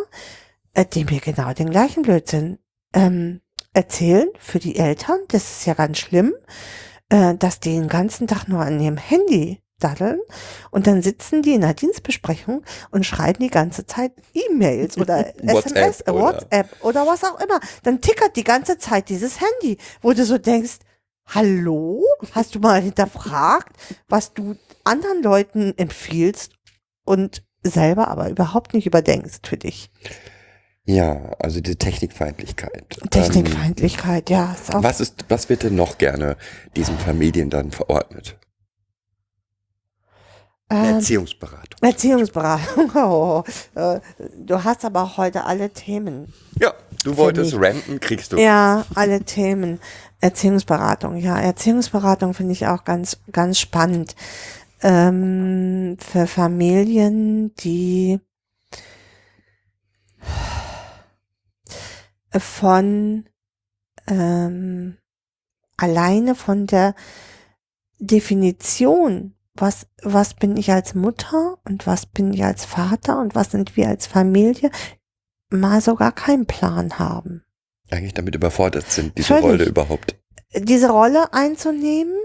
die 0.92 1.04
mir 1.04 1.20
genau 1.20 1.52
den 1.52 1.70
gleichen 1.70 2.02
Blödsinn 2.02 2.58
ähm, 2.94 3.40
erzählen 3.72 4.28
für 4.38 4.58
die 4.58 4.76
Eltern. 4.76 5.18
Das 5.28 5.58
ist 5.58 5.66
ja 5.66 5.74
ganz 5.74 5.98
schlimm, 5.98 6.34
äh, 7.08 7.34
dass 7.34 7.60
die 7.60 7.72
den 7.72 7.88
ganzen 7.88 8.26
Tag 8.26 8.48
nur 8.48 8.60
an 8.60 8.80
ihrem 8.80 8.96
Handy 8.96 9.60
daddeln 9.84 10.18
und 10.70 10.86
dann 10.86 11.02
sitzen 11.02 11.42
die 11.42 11.52
in 11.54 11.62
einer 11.62 11.74
Dienstbesprechung 11.74 12.64
und 12.90 13.04
schreiben 13.04 13.40
die 13.40 13.50
ganze 13.50 13.86
Zeit 13.86 14.12
E-Mails 14.32 14.96
oder 14.98 15.18
WhatsApp 15.42 15.76
SMS, 15.76 16.00
äh, 16.00 16.10
oder- 16.10 16.20
WhatsApp 16.22 16.84
oder 16.84 17.06
was 17.06 17.22
auch 17.24 17.38
immer. 17.40 17.60
Dann 17.82 18.00
tickert 18.00 18.36
die 18.36 18.44
ganze 18.44 18.78
Zeit 18.78 19.08
dieses 19.10 19.40
Handy, 19.40 19.76
wo 20.00 20.12
du 20.12 20.24
so 20.24 20.38
denkst, 20.38 20.78
hallo, 21.26 22.02
hast 22.32 22.54
du 22.54 22.60
mal 22.60 22.80
hinterfragt, 22.80 23.76
was 24.08 24.34
du 24.34 24.56
anderen 24.84 25.22
Leuten 25.22 25.74
empfiehlst 25.76 26.52
und 27.04 27.42
selber 27.62 28.08
aber 28.08 28.28
überhaupt 28.28 28.74
nicht 28.74 28.86
überdenkst 28.86 29.46
für 29.46 29.56
dich. 29.56 29.90
Ja, 30.86 31.30
also 31.38 31.60
diese 31.60 31.76
Technikfeindlichkeit. 31.78 32.98
Ähm, 33.02 33.10
Technikfeindlichkeit, 33.10 34.28
ja, 34.28 34.52
ist 34.52 34.70
was 34.74 35.00
ist, 35.00 35.24
was 35.28 35.48
wird 35.48 35.62
denn 35.62 35.76
noch 35.76 35.96
gerne 35.96 36.36
diesen 36.76 36.98
Familien 36.98 37.48
dann 37.48 37.70
verordnet? 37.70 38.36
Ähm, 40.70 40.96
Erziehungsberatung. 40.96 41.80
Erziehungsberatung. 41.82 42.90
Oh, 42.94 43.42
äh, 43.74 44.00
du 44.38 44.64
hast 44.64 44.84
aber 44.84 45.02
auch 45.02 45.16
heute 45.16 45.44
alle 45.44 45.70
Themen. 45.70 46.32
Ja, 46.60 46.72
du 47.04 47.16
wolltest 47.16 47.54
ranten, 47.54 48.00
kriegst 48.00 48.32
du. 48.32 48.38
Ja, 48.38 48.86
alle 48.94 49.22
Themen. 49.24 49.80
Erziehungsberatung, 50.20 51.16
ja, 51.16 51.38
Erziehungsberatung 51.38 52.32
finde 52.32 52.52
ich 52.52 52.66
auch 52.66 52.84
ganz, 52.84 53.18
ganz 53.30 53.58
spannend. 53.58 54.16
Ähm, 54.80 55.96
für 56.00 56.26
Familien, 56.26 57.54
die 57.56 58.20
von 62.30 63.28
ähm, 64.06 64.96
alleine 65.76 66.34
von 66.34 66.66
der 66.66 66.94
Definition, 67.98 69.33
was, 69.56 69.86
was 70.02 70.34
bin 70.34 70.56
ich 70.56 70.72
als 70.72 70.94
Mutter 70.94 71.58
und 71.64 71.86
was 71.86 72.06
bin 72.06 72.32
ich 72.32 72.44
als 72.44 72.64
Vater 72.64 73.20
und 73.20 73.34
was 73.34 73.52
sind 73.52 73.76
wir 73.76 73.88
als 73.88 74.06
Familie, 74.06 74.70
mal 75.50 75.80
so 75.80 75.94
gar 75.94 76.12
keinen 76.12 76.46
Plan 76.46 76.98
haben. 76.98 77.44
Eigentlich 77.90 78.14
damit 78.14 78.34
überfordert 78.34 78.90
sind, 78.90 79.16
diese 79.16 79.28
Völlig. 79.28 79.44
Rolle 79.44 79.64
überhaupt. 79.64 80.16
diese 80.56 80.90
Rolle 80.90 81.32
einzunehmen, 81.32 82.16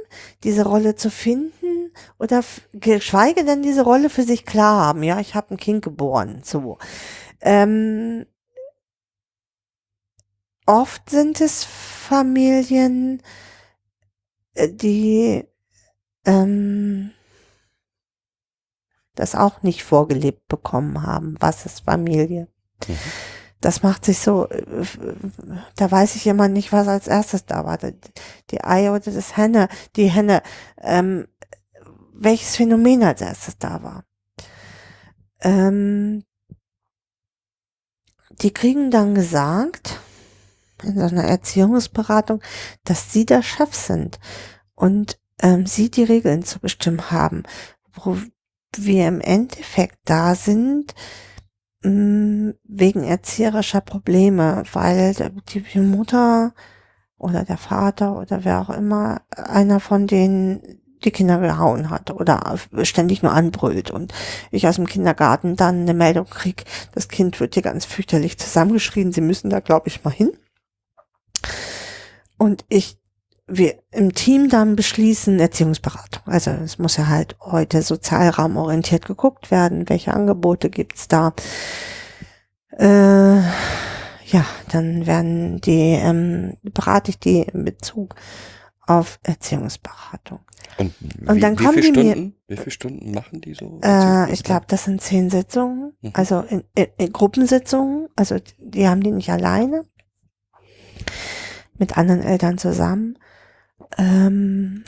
diese 0.43 0.63
Rolle 0.65 0.95
zu 0.95 1.11
finden 1.11 1.91
oder 2.17 2.43
geschweige 2.73 3.45
denn 3.45 3.61
diese 3.61 3.83
Rolle 3.83 4.09
für 4.09 4.23
sich 4.23 4.45
klar 4.45 4.85
haben. 4.85 5.03
Ja, 5.03 5.19
ich 5.19 5.35
habe 5.35 5.53
ein 5.53 5.57
Kind 5.57 5.83
geboren. 5.83 6.41
So. 6.43 6.77
Ähm, 7.41 8.25
oft 10.65 11.09
sind 11.09 11.41
es 11.41 11.63
Familien, 11.63 13.21
äh, 14.53 14.69
die 14.69 15.43
ähm, 16.25 17.11
das 19.19 19.35
auch 19.35 19.61
nicht 19.63 19.83
vorgelebt 19.83 20.47
bekommen 20.47 21.03
haben. 21.03 21.35
Was 21.39 21.65
ist 21.65 21.81
Familie? 21.81 22.47
Mhm. 22.87 22.97
Das 23.61 23.83
macht 23.83 24.05
sich 24.05 24.19
so, 24.19 24.47
äh, 24.47 24.63
da 25.75 25.91
weiß 25.91 26.15
ich 26.15 26.25
immer 26.27 26.47
nicht, 26.47 26.71
was 26.71 26.87
als 26.87 27.07
erstes 27.07 27.45
da 27.45 27.65
war. 27.65 27.77
Die- 27.77 28.63
Eier 28.63 28.93
oder 28.93 29.11
das 29.11 29.35
Henne, 29.35 29.67
die 29.97 30.05
Henne, 30.07 30.41
ähm, 30.81 31.27
welches 32.13 32.55
Phänomen 32.55 33.03
als 33.03 33.19
erstes 33.19 33.57
da 33.57 33.83
war. 33.83 34.05
Ähm, 35.41 36.23
die 38.41 38.51
kriegen 38.51 38.91
dann 38.91 39.13
gesagt, 39.15 39.99
in 40.83 40.95
so 40.95 41.01
einer 41.01 41.25
Erziehungsberatung, 41.25 42.41
dass 42.85 43.11
sie 43.11 43.25
der 43.25 43.41
Chef 43.43 43.73
sind 43.75 44.19
und 44.75 45.19
ähm, 45.41 45.65
sie 45.65 45.91
die 45.91 46.03
Regeln 46.03 46.43
zu 46.43 46.59
bestimmen 46.59 47.11
haben, 47.11 47.43
wir 48.77 49.07
im 49.07 49.21
Endeffekt 49.21 49.97
da 50.05 50.35
sind, 50.35 50.93
mh, 51.83 52.53
wegen 52.63 53.03
erzieherischer 53.03 53.81
Probleme, 53.81 54.63
weil 54.73 55.13
die 55.49 55.61
die 55.61 55.79
Mutter 55.79 56.53
oder 57.17 57.43
der 57.43 57.57
Vater 57.57 58.17
oder 58.17 58.45
wer 58.45 58.61
auch 58.61 58.69
immer 58.69 59.21
einer 59.35 59.79
von 59.79 60.07
denen 60.07 60.79
die 61.03 61.11
Kinder 61.11 61.39
gehauen 61.39 61.89
hat 61.89 62.11
oder 62.11 62.57
ständig 62.83 63.23
nur 63.23 63.31
anbrüllt 63.31 63.89
und 63.89 64.13
ich 64.51 64.67
aus 64.67 64.75
dem 64.75 64.87
Kindergarten 64.87 65.55
dann 65.55 65.81
eine 65.81 65.93
Meldung 65.93 66.25
krieg, 66.25 66.65
das 66.93 67.07
Kind 67.07 67.39
wird 67.39 67.53
hier 67.53 67.63
ganz 67.63 67.85
fürchterlich 67.85 68.37
zusammengeschrien, 68.37 69.13
sie 69.13 69.21
müssen 69.21 69.49
da 69.49 69.61
glaube 69.61 69.87
ich 69.87 70.03
mal 70.03 70.11
hin. 70.11 70.31
Und 72.37 72.65
ich 72.69 72.98
wir 73.51 73.75
im 73.91 74.13
Team 74.13 74.49
dann 74.49 74.75
beschließen 74.75 75.39
Erziehungsberatung. 75.39 76.23
Also 76.25 76.51
es 76.51 76.77
muss 76.79 76.97
ja 76.97 77.07
halt 77.07 77.35
heute 77.41 77.81
sozialraumorientiert 77.81 79.05
geguckt 79.05 79.51
werden, 79.51 79.89
welche 79.89 80.13
Angebote 80.13 80.69
gibt's 80.69 81.07
da. 81.07 81.33
Äh, 82.77 83.37
ja, 83.39 84.45
dann 84.71 85.07
werden 85.07 85.59
die, 85.61 85.93
ähm, 85.99 86.57
berate 86.61 87.11
ich 87.11 87.19
die 87.19 87.41
in 87.41 87.65
Bezug 87.65 88.15
auf 88.85 89.19
Erziehungsberatung. 89.23 90.39
Und, 90.77 90.93
Und 91.27 91.35
wie, 91.35 91.39
dann 91.39 91.59
wie 91.59 91.63
kommen 91.63 91.81
viele 91.83 91.91
die 91.91 92.03
mir- 92.03 92.11
Stunden, 92.13 92.35
wie 92.47 92.57
viele 92.57 92.71
Stunden 92.71 93.11
machen 93.11 93.41
die 93.41 93.53
so? 93.53 93.79
Äh, 93.83 94.31
ich 94.31 94.43
glaube, 94.43 94.65
das 94.67 94.85
sind 94.85 95.01
zehn 95.01 95.29
Sitzungen, 95.29 95.93
Mhm. 96.01 96.11
also 96.13 96.41
in, 96.41 96.63
in, 96.75 96.85
in 96.97 97.11
Gruppensitzungen, 97.13 98.07
also 98.15 98.37
die 98.59 98.87
haben 98.87 99.01
die 99.01 99.11
nicht 99.11 99.29
alleine, 99.31 99.83
mit 101.77 101.97
anderen 101.97 102.21
Eltern 102.21 102.57
zusammen. 102.57 103.17
Ähm, 103.97 104.83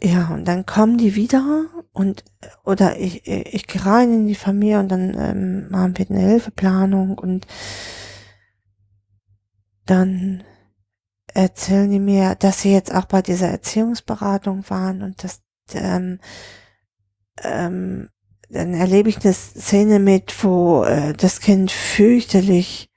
ja, 0.00 0.28
und 0.28 0.44
dann 0.46 0.64
kommen 0.64 0.96
die 0.96 1.16
wieder 1.16 1.66
und 1.92 2.24
oder 2.64 2.98
ich, 2.98 3.26
ich, 3.26 3.66
gehe 3.66 3.84
rein 3.84 4.12
in 4.12 4.26
die 4.28 4.36
Familie 4.36 4.78
und 4.78 4.88
dann 4.88 5.14
ähm, 5.18 5.70
machen 5.70 5.98
wir 5.98 6.08
eine 6.08 6.20
Hilfeplanung 6.20 7.18
und 7.18 7.46
dann 9.86 10.44
erzählen 11.34 11.90
die 11.90 11.98
mir, 11.98 12.36
dass 12.36 12.62
sie 12.62 12.72
jetzt 12.72 12.94
auch 12.94 13.06
bei 13.06 13.22
dieser 13.22 13.48
Erziehungsberatung 13.48 14.64
waren 14.70 15.02
und 15.02 15.24
dass 15.24 15.40
ähm, 15.74 16.20
ähm, 17.42 18.08
dann 18.50 18.74
erlebe 18.74 19.08
ich 19.08 19.24
eine 19.24 19.34
Szene 19.34 19.98
mit, 19.98 20.44
wo 20.44 20.84
äh, 20.84 21.12
das 21.12 21.40
Kind 21.40 21.70
fürchterlich 21.70 22.87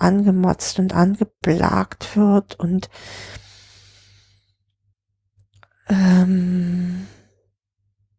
angemotzt 0.00 0.78
und 0.78 0.94
angeplagt 0.94 2.16
wird 2.16 2.58
und 2.58 2.88
ähm, 5.88 7.06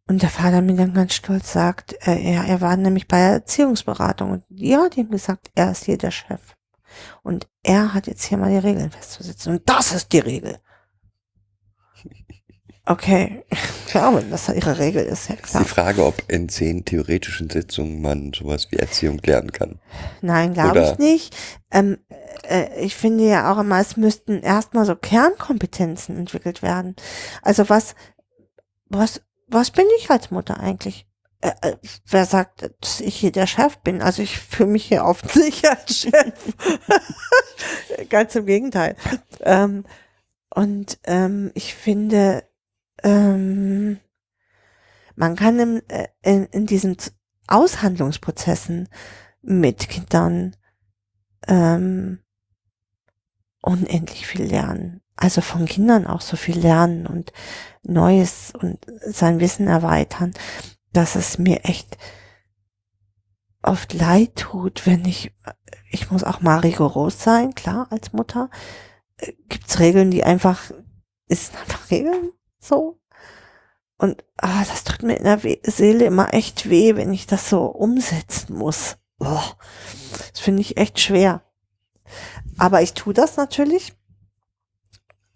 und 0.06 0.22
der 0.22 0.30
Vater 0.30 0.60
mir 0.60 0.76
dann 0.76 0.94
ganz 0.94 1.14
stolz 1.14 1.52
sagt, 1.52 1.94
äh, 2.06 2.20
er, 2.20 2.44
er 2.44 2.60
war 2.60 2.76
nämlich 2.76 3.08
bei 3.08 3.16
der 3.18 3.32
Erziehungsberatung 3.32 4.30
und 4.30 4.44
die 4.48 4.76
haben 4.76 5.10
gesagt, 5.10 5.50
er 5.54 5.70
ist 5.70 5.84
hier 5.84 5.96
der 5.96 6.10
Chef. 6.10 6.54
Und 7.22 7.48
er 7.62 7.94
hat 7.94 8.06
jetzt 8.06 8.24
hier 8.24 8.36
mal 8.36 8.50
die 8.50 8.58
Regeln 8.58 8.90
festzusetzen. 8.90 9.54
Und 9.54 9.68
das 9.68 9.92
ist 9.92 10.12
die 10.12 10.18
Regel. 10.18 10.58
Okay. 12.84 13.44
Ja, 13.92 14.12
wenn 14.14 14.30
das 14.30 14.48
ihre 14.48 14.78
Regel 14.78 15.04
ist, 15.04 15.28
ja 15.28 15.36
klar. 15.36 15.62
die 15.62 15.68
Frage, 15.68 16.04
ob 16.04 16.22
in 16.28 16.48
zehn 16.48 16.84
theoretischen 16.84 17.48
Sitzungen 17.48 18.02
man 18.02 18.32
sowas 18.32 18.68
wie 18.70 18.76
Erziehung 18.76 19.18
lernen 19.18 19.52
kann. 19.52 19.78
Nein, 20.20 20.54
glaube 20.54 20.82
ich 20.82 20.98
nicht. 20.98 21.36
Ähm, 21.70 21.98
äh, 22.42 22.68
ich 22.80 22.96
finde 22.96 23.24
ja 23.24 23.52
auch 23.52 23.58
immer, 23.58 23.78
es 23.78 23.96
müssten 23.96 24.40
erstmal 24.40 24.84
so 24.84 24.96
Kernkompetenzen 24.96 26.16
entwickelt 26.16 26.62
werden. 26.62 26.96
Also 27.42 27.68
was, 27.68 27.94
was, 28.88 29.22
was 29.46 29.70
bin 29.70 29.86
ich 29.98 30.10
als 30.10 30.32
Mutter 30.32 30.58
eigentlich? 30.58 31.06
Äh, 31.40 31.52
äh, 31.62 31.76
wer 32.06 32.26
sagt, 32.26 32.70
dass 32.80 33.00
ich 33.00 33.14
hier 33.14 33.30
der 33.30 33.46
Chef 33.46 33.78
bin? 33.78 34.02
Also 34.02 34.22
ich 34.22 34.38
fühle 34.38 34.70
mich 34.70 34.86
hier 34.86 35.04
oft 35.04 35.36
nicht 35.36 35.68
als 35.68 35.98
Chef. 35.98 36.34
Ganz 38.08 38.34
im 38.34 38.46
Gegenteil. 38.46 38.96
Ähm, 39.40 39.84
und 40.54 40.98
ähm, 41.04 41.52
ich 41.54 41.74
finde, 41.74 42.44
ähm, 43.02 43.98
man 45.16 45.36
kann 45.36 45.58
im, 45.58 45.82
äh, 45.88 46.08
in, 46.22 46.46
in 46.46 46.66
diesen 46.66 46.96
Aushandlungsprozessen 47.46 48.88
mit 49.42 49.88
Kindern 49.88 50.56
ähm, 51.46 52.20
unendlich 53.60 54.26
viel 54.26 54.44
lernen. 54.44 55.00
Also 55.16 55.40
von 55.40 55.66
Kindern 55.66 56.06
auch 56.06 56.20
so 56.20 56.36
viel 56.36 56.58
lernen 56.58 57.06
und 57.06 57.32
Neues 57.82 58.52
und 58.58 58.84
sein 59.06 59.40
Wissen 59.40 59.66
erweitern, 59.66 60.32
dass 60.92 61.16
es 61.16 61.38
mir 61.38 61.64
echt 61.64 61.98
oft 63.62 63.92
leid 63.92 64.36
tut, 64.36 64.86
wenn 64.86 65.04
ich, 65.04 65.32
ich 65.90 66.10
muss 66.10 66.24
auch 66.24 66.40
mal 66.40 66.58
rigoros 66.60 67.22
sein, 67.22 67.54
klar, 67.54 67.86
als 67.90 68.12
Mutter. 68.12 68.50
Äh, 69.18 69.32
Gibt's 69.48 69.78
Regeln, 69.78 70.10
die 70.10 70.24
einfach, 70.24 70.72
ist 71.28 71.56
einfach 71.56 71.90
Regeln, 71.90 72.32
so. 72.62 73.00
Und 73.98 74.24
ah, 74.38 74.64
das 74.64 74.84
tut 74.84 75.02
mir 75.02 75.16
in 75.16 75.24
der 75.24 75.44
We 75.44 75.58
Seele 75.62 76.06
immer 76.06 76.34
echt 76.34 76.68
weh, 76.68 76.96
wenn 76.96 77.12
ich 77.12 77.26
das 77.26 77.48
so 77.48 77.66
umsetzen 77.66 78.56
muss. 78.56 78.96
Boah, 79.18 79.56
das 80.32 80.40
finde 80.40 80.62
ich 80.62 80.76
echt 80.76 80.98
schwer. 80.98 81.42
Aber 82.58 82.82
ich 82.82 82.94
tue 82.94 83.14
das 83.14 83.36
natürlich. 83.36 83.94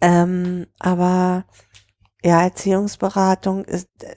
Ähm, 0.00 0.66
aber 0.78 1.46
ja, 2.22 2.42
Erziehungsberatung 2.42 3.64
ist, 3.64 3.88
äh, 4.02 4.16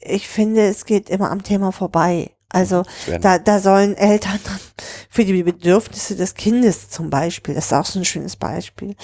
ich 0.00 0.28
finde, 0.28 0.66
es 0.66 0.84
geht 0.84 1.08
immer 1.08 1.30
am 1.30 1.42
Thema 1.42 1.72
vorbei. 1.72 2.36
Also 2.48 2.84
da, 3.20 3.38
da 3.38 3.58
sollen 3.58 3.96
Eltern 3.96 4.38
dann 4.44 4.60
für 5.10 5.24
die 5.24 5.42
Bedürfnisse 5.42 6.14
des 6.14 6.34
Kindes 6.34 6.90
zum 6.90 7.10
Beispiel, 7.10 7.54
das 7.54 7.66
ist 7.66 7.72
auch 7.72 7.86
so 7.86 7.98
ein 7.98 8.04
schönes 8.04 8.36
Beispiel, 8.36 8.94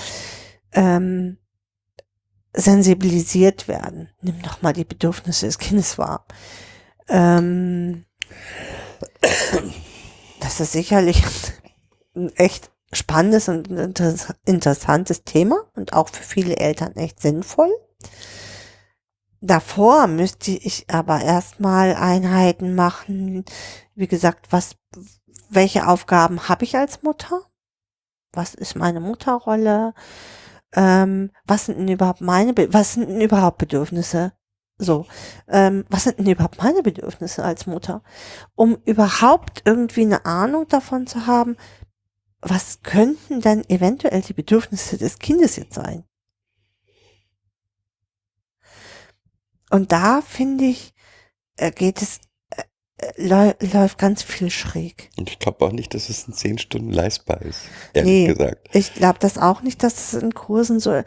ähm, 0.73 1.39
sensibilisiert 2.53 3.69
werden. 3.69 4.11
Nimm 4.23 4.43
doch 4.43 4.63
mal 4.63 4.73
die 4.73 4.85
Bedürfnisse 4.85 5.47
des 5.47 5.59
Kindes 5.59 5.99
wahr. 5.99 6.27
Ähm, 7.09 8.05
das 10.41 10.61
ist 10.61 10.73
sicherlich 10.73 11.23
ein 12.15 12.35
echt 12.37 12.71
spannendes 12.93 13.49
und 13.49 13.69
inter- 13.69 14.35
interessantes 14.45 15.25
Thema 15.25 15.65
und 15.77 15.93
auch 15.93 16.09
für 16.09 16.25
viele 16.25 16.57
Eltern 16.57 16.97
echt 16.97 17.21
sinnvoll. 17.21 17.71
Davor 19.41 20.07
müsste 20.07 20.51
ich 20.51 20.87
aber 20.91 21.23
erstmal 21.23 21.95
Einheiten 21.95 22.75
machen. 22.75 23.45
Wie 23.95 24.09
gesagt, 24.09 24.49
was, 24.51 24.77
welche 25.49 25.87
Aufgaben 25.87 26.49
habe 26.49 26.65
ich 26.65 26.77
als 26.77 27.03
Mutter? 27.03 27.43
Was 28.33 28.55
ist 28.55 28.77
meine 28.77 29.01
Mutterrolle? 29.01 29.95
Ähm, 30.75 31.31
was 31.45 31.67
sind 31.67 31.79
denn 31.79 31.89
überhaupt 31.89 32.21
meine, 32.21 32.53
Be 32.55 32.73
was 32.73 32.95
sind 32.95 33.09
denn 33.09 33.21
überhaupt 33.21 33.59
Bedürfnisse? 33.59 34.33
So, 34.79 35.07
ähm, 35.49 35.85
was 35.91 36.05
sind 36.05 36.19
denn 36.19 36.27
überhaupt 36.31 36.59
meine 36.63 36.83
Bedürfnisse 36.83 37.45
als 37.45 37.67
Mutter? 37.67 38.03
Um 38.55 38.79
überhaupt 38.85 39.63
irgendwie 39.67 40.03
eine 40.03 40.25
Ahnung 40.25 40.69
davon 40.69 41.07
zu 41.07 41.27
haben, 41.27 41.57
was 42.41 42.83
könnten 42.83 43.41
denn 43.43 43.69
eventuell 43.69 44.23
die 44.23 44.33
Bedürfnisse 44.33 44.97
des 44.97 45.19
Kindes 45.19 45.57
jetzt 45.57 45.75
sein? 45.75 46.05
Und 49.71 49.93
da 49.93 50.21
finde 50.23 50.65
ich, 50.65 50.95
äh, 51.57 51.71
geht 51.71 52.03
es, 52.03 52.21
läu 53.17 53.53
läuft 53.73 53.99
ganz 53.99 54.23
viel 54.23 54.51
schräg. 54.51 55.11
Und 55.19 55.31
ich 55.31 55.39
glaube 55.39 55.65
auch 55.65 55.73
nicht, 55.73 55.95
dass 55.95 56.09
es 56.09 56.27
in 56.27 56.35
zehn 56.35 56.59
Stunden 56.59 56.93
leistbar 56.93 57.43
ist, 57.43 57.61
ehrlich 57.95 58.11
Nee. 58.13 58.27
gesagt. 58.27 58.69
Ich 58.73 58.95
glaube 58.95 59.19
das 59.21 59.39
auch 59.39 59.63
nicht, 59.63 59.83
dass 59.83 60.13
es 60.15 60.23
in 60.23 60.35
Kursen 60.35 60.81
so 60.81 61.03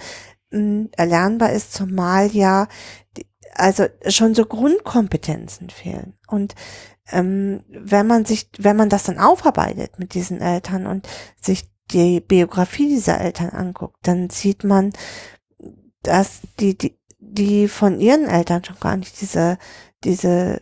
mh, 0.52 0.88
erlernbar 0.98 1.52
ist, 1.52 1.74
zumal 1.74 2.28
ja 2.32 2.68
die, 3.18 3.26
also 3.56 3.86
schon 4.08 4.34
so 4.36 4.46
Grundkompetenzen 4.46 5.70
fehlen. 5.70 6.14
Und 6.28 6.56
ähm, 7.12 7.64
wenn 7.68 8.08
man 8.08 8.26
sich, 8.26 8.50
wenn 8.58 8.78
man 8.78 8.90
das 8.90 9.04
dann 9.04 9.20
aufarbeitet 9.20 10.00
mit 10.00 10.14
diesen 10.14 10.42
Eltern 10.42 10.88
und 10.88 11.08
sich 11.42 11.66
die 11.92 12.22
Biografie 12.22 12.88
dieser 12.88 13.20
Eltern 13.20 13.50
anguckt, 13.50 13.98
dann 14.04 14.30
sieht 14.30 14.64
man, 14.64 14.94
dass 16.02 16.40
die, 16.60 16.78
die, 16.78 16.98
die 17.20 17.68
von 17.68 18.00
ihren 18.00 18.26
Eltern 18.28 18.64
schon 18.64 18.80
gar 18.80 18.96
nicht 18.98 19.20
diese, 19.22 19.58
diese, 20.04 20.62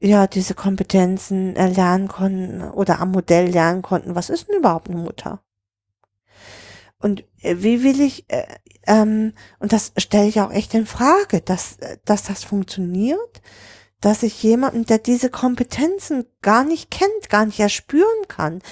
ja, 0.00 0.26
diese 0.26 0.54
Kompetenzen 0.54 1.56
erlernen 1.56 2.08
konnten 2.08 2.62
oder 2.62 3.00
am 3.00 3.10
Modell 3.10 3.48
lernen 3.50 3.82
konnten. 3.82 4.14
Was 4.14 4.30
ist 4.30 4.48
denn 4.48 4.58
überhaupt 4.58 4.88
eine 4.88 4.98
Mutter? 4.98 5.42
Und 7.00 7.24
äh, 7.42 7.56
wie 7.58 7.82
will 7.82 8.00
ich, 8.00 8.24
äh, 8.28 8.46
ähm, 8.86 9.32
und 9.58 9.72
das 9.72 9.92
stelle 9.96 10.28
ich 10.28 10.40
auch 10.40 10.52
echt 10.52 10.74
in 10.74 10.86
Frage, 10.86 11.40
dass, 11.40 11.76
äh, 11.78 11.98
dass 12.04 12.24
das 12.24 12.44
funktioniert, 12.44 13.42
dass 14.00 14.22
ich 14.22 14.42
jemanden, 14.42 14.84
der 14.84 14.98
diese 14.98 15.30
Kompetenzen 15.30 16.24
gar 16.42 16.64
nicht 16.64 16.90
kennt, 16.90 17.28
gar 17.28 17.46
nicht 17.46 17.58
erspüren 17.58 18.28
kann, 18.28 18.62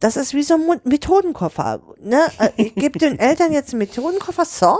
das 0.00 0.16
ist 0.18 0.34
wie 0.34 0.42
so 0.42 0.54
ein 0.54 0.80
Methodenkoffer. 0.84 1.80
Ne? 2.00 2.20
Äh, 2.38 2.50
Ich 2.56 2.74
gebe 2.74 2.98
den 2.98 3.18
Eltern 3.18 3.52
jetzt 3.52 3.70
einen 3.70 3.78
Methodenkoffer, 3.78 4.44
so, 4.44 4.76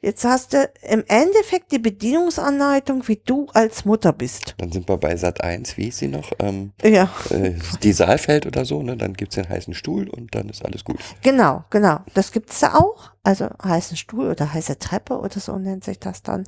jetzt 0.00 0.24
hast 0.24 0.54
du 0.54 0.70
im 0.88 1.04
Endeffekt 1.06 1.70
die 1.72 1.78
Bedienungsanleitung, 1.78 3.06
wie 3.08 3.20
du 3.24 3.46
als 3.52 3.84
Mutter 3.84 4.12
bist. 4.14 4.54
Dann 4.58 4.72
sind 4.72 4.88
wir 4.88 4.96
bei 4.96 5.16
Sat 5.16 5.42
1, 5.42 5.76
wie 5.76 5.88
ist 5.88 5.98
sie 5.98 6.08
noch? 6.08 6.32
Ähm, 6.38 6.72
Ja, 6.82 7.10
äh, 7.30 7.52
die 7.82 7.92
Saalfeld 7.92 8.46
oder 8.46 8.64
so, 8.64 8.82
ne? 8.82 8.96
Dann 8.96 9.12
gibt's 9.14 9.34
den 9.34 9.48
heißen 9.48 9.74
Stuhl 9.74 10.08
und 10.08 10.34
dann 10.34 10.48
ist 10.48 10.64
alles 10.64 10.84
gut. 10.84 10.98
genau, 11.22 11.64
genau. 11.70 12.00
Das 12.14 12.32
gibt's 12.32 12.60
da 12.60 12.74
auch. 12.74 13.10
Also 13.22 13.48
heißen 13.62 13.96
Stuhl 13.96 14.30
oder 14.30 14.52
heiße 14.52 14.78
Treppe 14.78 15.18
oder 15.18 15.40
so 15.40 15.56
nennt 15.58 15.84
sich 15.84 15.98
das 15.98 16.22
dann. 16.22 16.44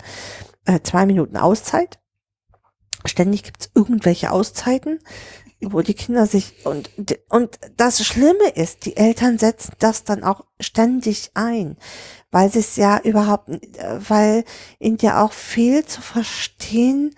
Äh, 0.65 0.81
zwei 0.83 1.07
Minuten 1.07 1.37
Auszeit. 1.37 1.99
Ständig 3.05 3.45
gibt's 3.45 3.71
irgendwelche 3.75 4.31
Auszeiten, 4.33 4.99
wo 5.61 5.81
die 5.81 5.95
Kinder 5.95 6.27
sich 6.27 6.67
und 6.67 6.91
und 7.29 7.59
das 7.77 8.05
Schlimme 8.05 8.49
ist, 8.55 8.85
die 8.85 8.97
Eltern 8.97 9.39
setzen 9.39 9.73
das 9.79 10.05
dann 10.05 10.23
auch 10.23 10.45
ständig 10.61 11.31
ein, 11.35 11.77
weil 12.31 12.51
sie 12.51 12.59
es 12.59 12.77
ja 12.77 12.99
überhaupt, 12.99 13.49
äh, 13.49 13.99
weil 14.09 14.45
ihnen 14.79 14.99
ja 15.01 15.25
auch 15.25 15.33
fehlt 15.33 15.89
zu 15.89 16.03
verstehen, 16.03 17.15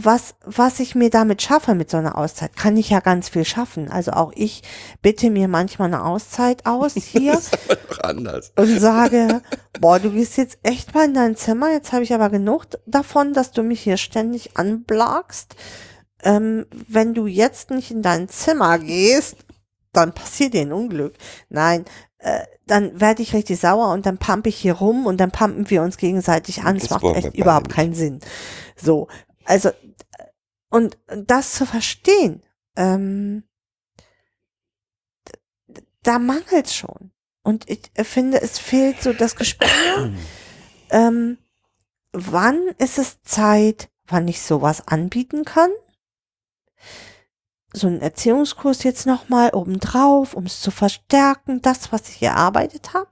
was, 0.00 0.36
was 0.44 0.78
ich 0.78 0.94
mir 0.94 1.10
damit 1.10 1.42
schaffe 1.42 1.74
mit 1.74 1.90
so 1.90 1.96
einer 1.96 2.16
Auszeit, 2.16 2.54
kann 2.54 2.76
ich 2.76 2.90
ja 2.90 3.00
ganz 3.00 3.30
viel 3.30 3.44
schaffen. 3.44 3.90
Also 3.90 4.12
auch 4.12 4.30
ich 4.36 4.62
bitte 5.02 5.28
mir 5.28 5.48
manchmal 5.48 5.88
eine 5.88 6.04
Auszeit 6.04 6.66
aus 6.66 6.94
hier 6.94 7.40
und 8.56 8.78
sage, 8.78 9.42
boah, 9.80 9.98
du 9.98 10.12
gehst 10.12 10.36
jetzt 10.36 10.58
echt 10.62 10.94
mal 10.94 11.06
in 11.06 11.14
dein 11.14 11.36
Zimmer, 11.36 11.72
jetzt 11.72 11.92
habe 11.92 12.04
ich 12.04 12.14
aber 12.14 12.30
genug 12.30 12.66
davon, 12.86 13.32
dass 13.32 13.50
du 13.50 13.64
mich 13.64 13.80
hier 13.80 13.96
ständig 13.96 14.56
anblagst. 14.56 15.56
Ähm, 16.22 16.66
wenn 16.70 17.14
du 17.14 17.26
jetzt 17.26 17.70
nicht 17.70 17.90
in 17.90 18.02
dein 18.02 18.28
Zimmer 18.28 18.78
gehst, 18.78 19.36
dann 19.92 20.12
passiert 20.12 20.54
dir 20.54 20.62
ein 20.62 20.72
Unglück. 20.72 21.14
Nein, 21.48 21.84
äh, 22.18 22.44
dann 22.66 23.00
werde 23.00 23.22
ich 23.22 23.34
richtig 23.34 23.60
sauer 23.60 23.92
und 23.92 24.04
dann 24.06 24.18
pump 24.18 24.46
ich 24.46 24.56
hier 24.56 24.74
rum 24.74 25.06
und 25.06 25.18
dann 25.18 25.30
pumpen 25.30 25.68
wir 25.70 25.82
uns 25.82 25.96
gegenseitig 25.96 26.62
an. 26.62 26.78
Das, 26.78 26.88
Das 26.88 27.02
macht 27.02 27.16
echt 27.16 27.34
überhaupt 27.34 27.70
keinen 27.70 27.94
Sinn. 27.94 28.20
So, 28.76 29.08
also, 29.44 29.70
und 30.70 30.98
das 31.08 31.52
zu 31.54 31.64
verstehen, 31.64 32.42
ähm, 32.76 33.44
da 36.02 36.18
mangelt 36.18 36.70
schon. 36.70 37.12
Und 37.42 37.68
ich 37.70 37.90
äh, 37.94 38.04
finde, 38.04 38.42
es 38.42 38.58
fehlt 38.58 39.02
so 39.02 39.12
das 39.12 39.36
Gespür, 39.36 40.12
ähm, 40.90 41.38
wann 42.12 42.60
ist 42.78 42.98
es 42.98 43.22
Zeit, 43.22 43.88
wann 44.06 44.28
ich 44.28 44.42
sowas 44.42 44.86
anbieten 44.86 45.44
kann. 45.44 45.70
So 47.78 47.86
einen 47.86 48.00
Erziehungskurs 48.00 48.82
jetzt 48.82 49.06
nochmal 49.06 49.50
obendrauf, 49.54 50.34
um 50.34 50.44
es 50.44 50.60
zu 50.60 50.70
verstärken, 50.70 51.62
das, 51.62 51.92
was 51.92 52.08
ich 52.08 52.22
erarbeitet 52.22 52.92
habe. 52.94 53.10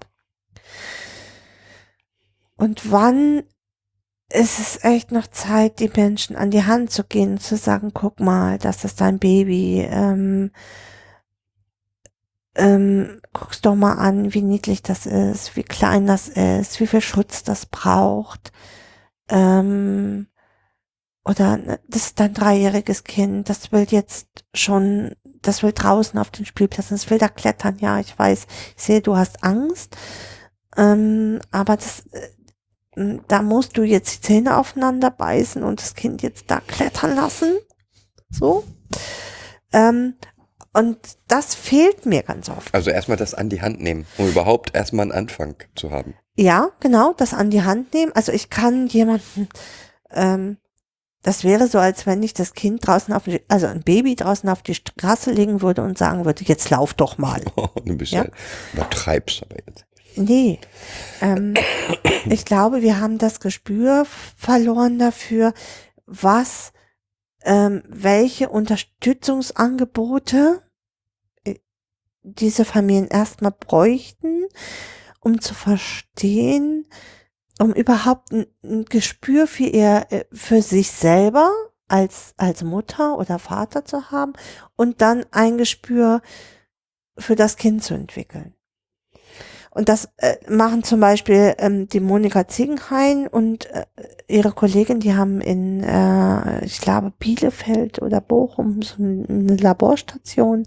Und 2.57 2.91
wann 2.91 3.43
ist 4.31 4.59
es 4.59 4.83
echt 4.83 5.13
noch 5.13 5.29
Zeit, 5.29 5.79
die 5.79 5.91
Menschen 5.95 6.37
an 6.37 6.51
die 6.51 6.65
Hand 6.65 6.91
zu 6.91 7.05
gehen 7.05 7.33
und 7.33 7.43
zu 7.43 7.57
sagen, 7.57 7.93
guck 7.95 8.19
mal, 8.19 8.59
das 8.59 8.85
ist 8.85 9.01
dein 9.01 9.19
Baby, 9.19 9.87
ähm, 9.89 10.51
ähm, 12.57 13.21
guck's 13.33 13.61
doch 13.61 13.77
mal 13.77 13.95
an, 13.95 14.35
wie 14.35 14.43
niedlich 14.43 14.83
das 14.83 15.07
ist, 15.07 15.57
wie 15.57 15.63
klein 15.63 16.07
das 16.07 16.29
ist, 16.29 16.81
wie 16.81 16.87
viel 16.87 17.03
Schutz 17.03 17.45
das 17.45 17.67
braucht. 17.67 18.53
Ähm, 19.29 20.29
oder 21.27 21.57
ne, 21.57 21.81
das 21.89 22.07
ist 22.07 22.21
dein 22.21 22.35
dreijähriges 22.35 23.05
Kind, 23.05 23.49
das 23.49 23.73
will 23.73 23.87
jetzt 23.91 24.29
schon, 24.55 25.13
das 25.43 25.63
will 25.63 25.73
draußen 25.73 26.19
auf 26.19 26.31
den 26.31 26.47
Spielplätzen, 26.47 26.97
das 26.97 27.11
will 27.11 27.19
da 27.19 27.29
klettern, 27.29 27.79
ja, 27.81 27.99
ich 27.99 28.17
weiß, 28.17 28.47
ich 28.77 28.83
sehe, 28.83 29.01
du 29.01 29.17
hast 29.17 29.43
Angst, 29.43 29.97
ähm, 30.77 31.41
aber 31.51 31.77
das, 31.77 32.05
äh, 32.13 33.19
da 33.29 33.43
musst 33.43 33.77
du 33.77 33.83
jetzt 33.83 34.17
die 34.17 34.21
Zähne 34.21 34.57
aufeinander 34.57 35.11
beißen 35.11 35.63
und 35.63 35.83
das 35.83 35.95
Kind 35.95 36.23
jetzt 36.23 36.51
da 36.51 36.61
klettern 36.61 37.17
lassen, 37.17 37.57
so. 38.31 38.65
Ähm, 39.73 40.15
und 40.73 40.99
das 41.27 41.55
fehlt 41.55 42.07
mir 42.07 42.23
ganz 42.23 42.51
oft. 42.51 42.73
Also 42.75 42.91
erstmal 42.91 43.17
das 43.17 43.35
an 43.35 43.49
die 43.49 43.63
Hand 43.63 43.81
nehmen, 43.81 44.07
um 44.19 44.29
überhaupt 44.29 44.75
erstmal 44.75 45.05
einen 45.05 45.13
Anfang 45.13 45.57
zu 45.75 45.91
haben. 45.91 46.15
Ja, 46.37 46.71
genau, 46.81 47.15
das 47.15 47.33
an 47.33 47.51
die 47.51 47.63
Hand 47.63 47.95
nehmen. 47.95 48.13
Also 48.15 48.31
ich 48.31 48.51
kann 48.51 48.87
jemanden, 48.87 49.49
ähm, 50.11 50.59
das 51.27 51.43
wäre 51.43 51.67
so, 51.67 51.81
als 51.81 52.07
wenn 52.07 52.23
ich 52.23 52.35
das 52.35 52.55
Kind 52.55 52.87
draußen 52.87 53.13
auf, 53.13 53.25
die, 53.25 53.41
also 53.49 53.67
ein 53.67 53.83
Baby 53.83 54.15
draußen 54.15 54.49
auf 54.49 54.63
die 54.63 54.77
Straße 54.77 55.33
legen 55.33 55.61
würde 55.61 55.83
und 55.83 55.99
sagen 55.99 56.25
würde, 56.25 56.45
jetzt 56.45 56.71
lauf 56.71 56.95
doch 56.95 57.19
mal. 57.19 57.43
du 57.85 57.97
bist 57.97 58.13
Ja. 58.13 58.27
ja. 58.27 58.31
übertreibst 58.75 59.43
aber 59.43 59.57
jetzt. 59.67 59.85
Nee, 60.15 60.61
ähm, 61.21 61.55
ich 62.27 62.45
glaube, 62.45 62.83
wir 62.83 63.01
haben 63.01 63.19
das 63.19 63.41
Gespür 63.41 64.07
verloren 64.37 65.01
dafür, 65.01 65.53
was, 66.07 66.73
ähm, 67.43 67.83
welche 67.89 68.49
Unterstützungsangebote 68.49 70.63
äh, 71.43 71.57
diese 72.23 72.65
Familien 72.65 73.09
erstmal 73.09 73.51
bräuchten, 73.51 74.45
um 75.19 75.41
zu 75.41 75.55
verstehen, 75.55 76.87
um 77.61 77.73
überhaupt 77.73 78.33
ein, 78.33 78.47
ein 78.63 78.85
Gespür 78.85 79.47
für 79.47 79.65
ihr, 79.65 80.07
äh, 80.11 80.25
für 80.33 80.63
sich 80.63 80.91
selber 80.91 81.51
als, 81.89 82.35
als 82.37 82.63
Mutter 82.63 83.19
oder 83.19 83.39
Vater 83.39 83.85
zu 83.85 84.11
haben 84.11 84.33
und 84.77 85.01
dann 85.01 85.25
ein 85.31 85.57
Gespür 85.57 86.21
für 87.19 87.37
das 87.37 87.57
Kind 87.57 87.83
zu 87.83 87.95
entwickeln. 87.95 88.55
Und 89.71 89.91
das 89.91 90.09
äh, 90.17 90.37
machen 90.49 90.85
zum 90.85 91.01
Beispiel 91.01 91.55
ähm, 91.59 91.87
die 91.87 92.01
Monika 92.01 92.49
Ziegenhain 92.49 93.27
und 93.29 93.67
äh, 93.67 93.85
ihre 94.27 94.53
Kollegin, 94.53 95.01
die 95.01 95.15
haben 95.15 95.43
in, 95.43 95.85
äh, 95.85 96.65
ich 96.65 96.81
glaube, 96.81 97.13
Bielefeld 97.19 98.01
oder 98.01 98.23
Bochum 98.23 98.81
so 98.81 98.95
eine 99.03 99.57
Laborstation. 99.57 100.65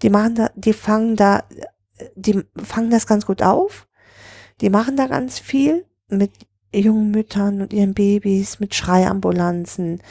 Die 0.00 0.08
machen 0.08 0.36
da, 0.36 0.50
die 0.54 0.72
fangen 0.72 1.16
da, 1.16 1.42
die 2.14 2.42
fangen 2.56 2.88
das 2.88 3.06
ganz 3.06 3.26
gut 3.26 3.42
auf. 3.42 3.86
Die 4.62 4.70
machen 4.70 4.96
da 4.96 5.06
ganz 5.06 5.38
viel 5.38 5.84
mit 6.10 6.32
jungen 6.74 7.10
Müttern 7.10 7.60
und 7.62 7.72
ihren 7.72 7.94
Babys, 7.94 8.60
mit 8.60 8.74
Schreiambulanzen. 8.74 10.02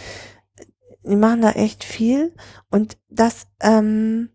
Die 1.03 1.15
machen 1.15 1.41
da 1.41 1.51
echt 1.51 1.83
viel 1.83 2.33
und 2.69 2.97
das, 3.09 3.47
ähm, 3.61 4.29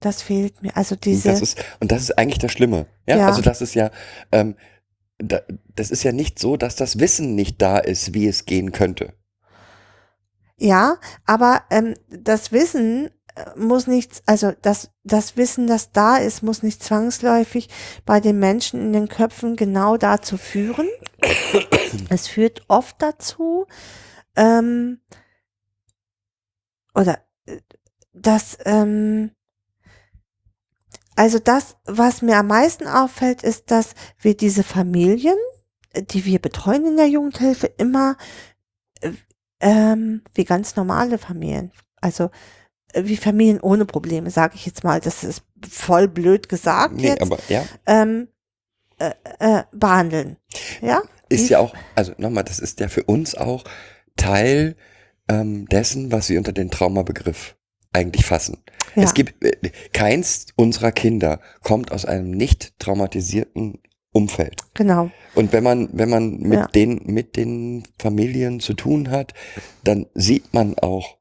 das 0.00 0.22
fehlt 0.22 0.62
mir. 0.62 0.76
Also 0.76 0.96
diese. 0.96 1.28
Das 1.28 1.42
ist, 1.42 1.62
und 1.80 1.92
das 1.92 2.02
ist 2.02 2.18
eigentlich 2.18 2.38
das 2.38 2.52
Schlimme. 2.52 2.86
Ja, 3.06 3.18
Ja. 3.18 3.26
also 3.26 3.42
das 3.42 3.60
ist 3.60 3.74
ja, 3.74 3.90
ähm, 4.32 4.56
da, 5.18 5.40
das 5.76 5.90
ist 5.90 6.02
ja 6.02 6.12
nicht 6.12 6.38
so, 6.38 6.56
dass 6.56 6.76
das 6.76 6.98
Wissen 6.98 7.34
nicht 7.34 7.60
da 7.60 7.78
ist, 7.78 8.14
wie 8.14 8.26
es 8.26 8.46
gehen 8.46 8.72
könnte. 8.72 9.12
Ja, 10.56 10.96
aber 11.26 11.62
ähm, 11.70 11.94
das 12.08 12.52
Wissen 12.52 13.10
muss 13.56 13.86
nicht, 13.86 14.22
also 14.26 14.52
das, 14.62 14.90
das 15.04 15.36
Wissen, 15.36 15.66
das 15.66 15.92
da 15.92 16.16
ist, 16.16 16.42
muss 16.42 16.62
nicht 16.62 16.82
zwangsläufig 16.82 17.68
bei 18.04 18.20
den 18.20 18.38
Menschen 18.38 18.80
in 18.80 18.92
den 18.92 19.08
Köpfen 19.08 19.56
genau 19.56 19.96
dazu 19.96 20.36
führen. 20.36 20.88
es 22.08 22.28
führt 22.28 22.62
oft 22.68 23.00
dazu, 23.00 23.66
ähm, 24.36 25.00
oder 26.94 27.18
äh, 27.46 27.58
dass, 28.12 28.58
ähm, 28.64 29.30
also 31.16 31.38
das, 31.38 31.76
was 31.84 32.22
mir 32.22 32.38
am 32.38 32.48
meisten 32.48 32.86
auffällt, 32.86 33.42
ist, 33.42 33.70
dass 33.70 33.94
wir 34.18 34.36
diese 34.36 34.62
Familien, 34.62 35.36
die 35.94 36.24
wir 36.24 36.38
betreuen 36.38 36.86
in 36.86 36.96
der 36.96 37.08
Jugendhilfe, 37.08 37.66
immer 37.66 38.16
äh, 39.00 39.12
ähm, 39.60 40.22
wie 40.34 40.44
ganz 40.44 40.76
normale 40.76 41.18
Familien. 41.18 41.72
Also 42.00 42.30
wie 42.94 43.16
Familien 43.16 43.60
ohne 43.60 43.84
Probleme, 43.84 44.30
sage 44.30 44.54
ich 44.56 44.66
jetzt 44.66 44.84
mal. 44.84 45.00
Das 45.00 45.24
ist 45.24 45.42
voll 45.68 46.08
blöd 46.08 46.48
gesagt 46.48 46.94
Nee, 46.96 47.08
jetzt. 47.08 47.22
aber 47.22 47.38
ja, 47.48 47.64
ähm, 47.86 48.28
äh, 48.98 49.10
äh, 49.38 49.62
behandeln. 49.72 50.36
Ja? 50.82 51.02
ist 51.28 51.48
Wie- 51.48 51.52
ja 51.52 51.58
auch, 51.60 51.74
also 51.94 52.12
nochmal, 52.18 52.44
das 52.44 52.58
ist 52.58 52.80
ja 52.80 52.88
für 52.88 53.04
uns 53.04 53.34
auch 53.34 53.64
Teil 54.16 54.76
ähm, 55.28 55.66
dessen, 55.68 56.10
was 56.12 56.28
wir 56.28 56.38
unter 56.38 56.52
den 56.52 56.70
Traumabegriff 56.70 57.56
eigentlich 57.92 58.24
fassen. 58.26 58.58
Ja. 58.96 59.04
Es 59.04 59.14
gibt, 59.14 59.44
äh, 59.44 59.70
keins 59.92 60.46
unserer 60.56 60.92
Kinder 60.92 61.40
kommt 61.62 61.92
aus 61.92 62.04
einem 62.04 62.30
nicht 62.30 62.78
traumatisierten 62.80 63.78
Umfeld. 64.12 64.62
Genau. 64.74 65.10
Und 65.36 65.52
wenn 65.52 65.62
man, 65.62 65.88
wenn 65.92 66.10
man 66.10 66.38
mit 66.38 66.58
Ja. 66.58 66.66
den, 66.66 67.00
mit 67.06 67.36
den 67.36 67.84
Familien 68.00 68.58
zu 68.58 68.74
tun 68.74 69.10
hat, 69.10 69.34
dann 69.84 70.06
sieht 70.14 70.52
man 70.52 70.76
auch 70.80 71.16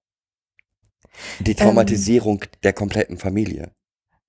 die 1.39 1.55
Traumatisierung 1.55 2.43
der 2.63 2.73
kompletten 2.73 3.17
Familie. 3.17 3.71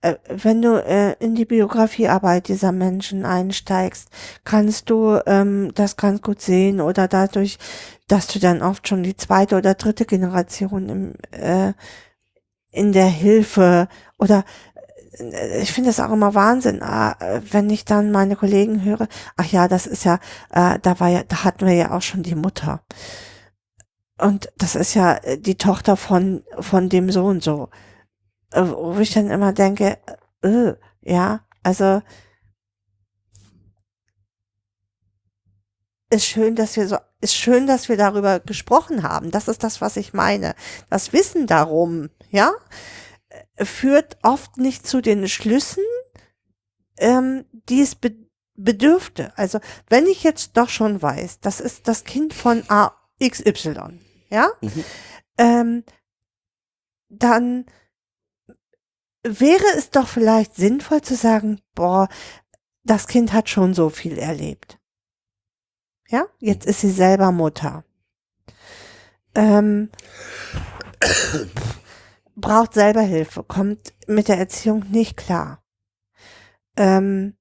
Äh, 0.02 0.16
wenn 0.28 0.62
du 0.62 0.82
äh, 0.82 1.14
in 1.22 1.34
die 1.34 1.44
Biografiearbeit 1.44 2.48
dieser 2.48 2.72
Menschen 2.72 3.26
einsteigst, 3.26 4.08
kannst 4.44 4.88
du 4.88 5.20
ähm, 5.26 5.72
das 5.74 5.96
ganz 5.96 6.22
gut 6.22 6.40
sehen 6.40 6.80
oder 6.80 7.06
dadurch, 7.06 7.58
dass 8.08 8.26
du 8.26 8.38
dann 8.38 8.62
oft 8.62 8.88
schon 8.88 9.02
die 9.02 9.16
zweite 9.16 9.56
oder 9.56 9.74
dritte 9.74 10.06
Generation 10.06 10.88
im, 10.88 11.14
äh, 11.32 11.74
in 12.70 12.92
der 12.92 13.08
Hilfe 13.08 13.88
oder 14.18 14.44
äh, 15.18 15.60
ich 15.60 15.72
finde 15.72 15.90
das 15.90 16.00
auch 16.00 16.12
immer 16.12 16.34
Wahnsinn, 16.34 16.82
ah, 16.82 17.16
äh, 17.20 17.42
wenn 17.50 17.68
ich 17.68 17.84
dann 17.84 18.10
meine 18.10 18.36
Kollegen 18.36 18.82
höre, 18.82 19.06
ach 19.36 19.46
ja, 19.52 19.68
das 19.68 19.86
ist 19.86 20.04
ja, 20.04 20.18
da 20.50 20.98
war 20.98 21.08
ja, 21.08 21.24
da 21.24 21.44
hatten 21.44 21.66
wir 21.66 21.74
ja 21.74 21.90
auch 21.90 22.02
schon 22.02 22.22
die 22.22 22.34
Mutter. 22.34 22.82
Und 24.20 24.52
das 24.58 24.74
ist 24.74 24.94
ja 24.94 25.14
äh, 25.16 25.38
die 25.38 25.56
Tochter 25.56 25.96
von, 25.96 26.44
von 26.58 26.88
dem 26.88 27.10
so 27.10 27.24
und 27.24 27.42
so 27.42 27.70
äh, 28.52 28.62
wo 28.62 28.98
ich 28.98 29.12
dann 29.12 29.30
immer 29.30 29.52
denke, 29.52 29.98
äh, 30.42 30.74
ja, 31.02 31.44
also 31.62 32.02
ist 36.10 36.26
schön, 36.26 36.56
dass 36.56 36.76
wir 36.76 36.88
so, 36.88 36.96
ist 37.20 37.36
schön, 37.36 37.66
dass 37.66 37.88
wir 37.88 37.96
darüber 37.96 38.40
gesprochen 38.40 39.02
haben. 39.04 39.30
Das 39.30 39.46
ist 39.46 39.62
das, 39.62 39.80
was 39.80 39.96
ich 39.96 40.12
meine. 40.12 40.54
Das 40.88 41.12
Wissen 41.12 41.46
darum, 41.46 42.10
ja, 42.30 42.52
äh, 43.56 43.64
führt 43.64 44.18
oft 44.22 44.56
nicht 44.56 44.86
zu 44.86 45.00
den 45.00 45.28
Schlüssen, 45.28 45.84
ähm, 46.98 47.44
die 47.52 47.82
es 47.82 47.94
be 47.94 48.14
bedürfte. 48.62 49.32
Also, 49.38 49.58
wenn 49.88 50.04
ich 50.04 50.22
jetzt 50.22 50.58
doch 50.58 50.68
schon 50.68 51.00
weiß, 51.00 51.40
das 51.40 51.60
ist 51.60 51.88
das 51.88 52.04
Kind 52.04 52.34
von 52.34 52.62
AXY, 52.64 53.98
ja, 54.30 54.48
Mhm. 54.60 54.84
ähm, 55.38 55.84
dann 57.08 57.66
wäre 59.22 59.64
es 59.76 59.90
doch 59.90 60.08
vielleicht 60.08 60.54
sinnvoll 60.54 61.02
zu 61.02 61.14
sagen, 61.14 61.60
boah, 61.74 62.08
das 62.84 63.06
Kind 63.06 63.32
hat 63.32 63.48
schon 63.48 63.74
so 63.74 63.90
viel 63.90 64.18
erlebt. 64.18 64.78
Ja, 66.08 66.26
jetzt 66.38 66.66
ist 66.66 66.80
sie 66.80 66.90
selber 66.90 67.30
Mutter. 67.30 67.84
Ähm, 69.34 69.90
braucht 72.34 72.74
selber 72.74 73.02
Hilfe, 73.02 73.44
kommt 73.44 73.92
mit 74.06 74.28
der 74.28 74.38
Erziehung 74.38 74.84
nicht 74.90 75.16
klar. 75.16 75.62
Ähm, 76.76 77.36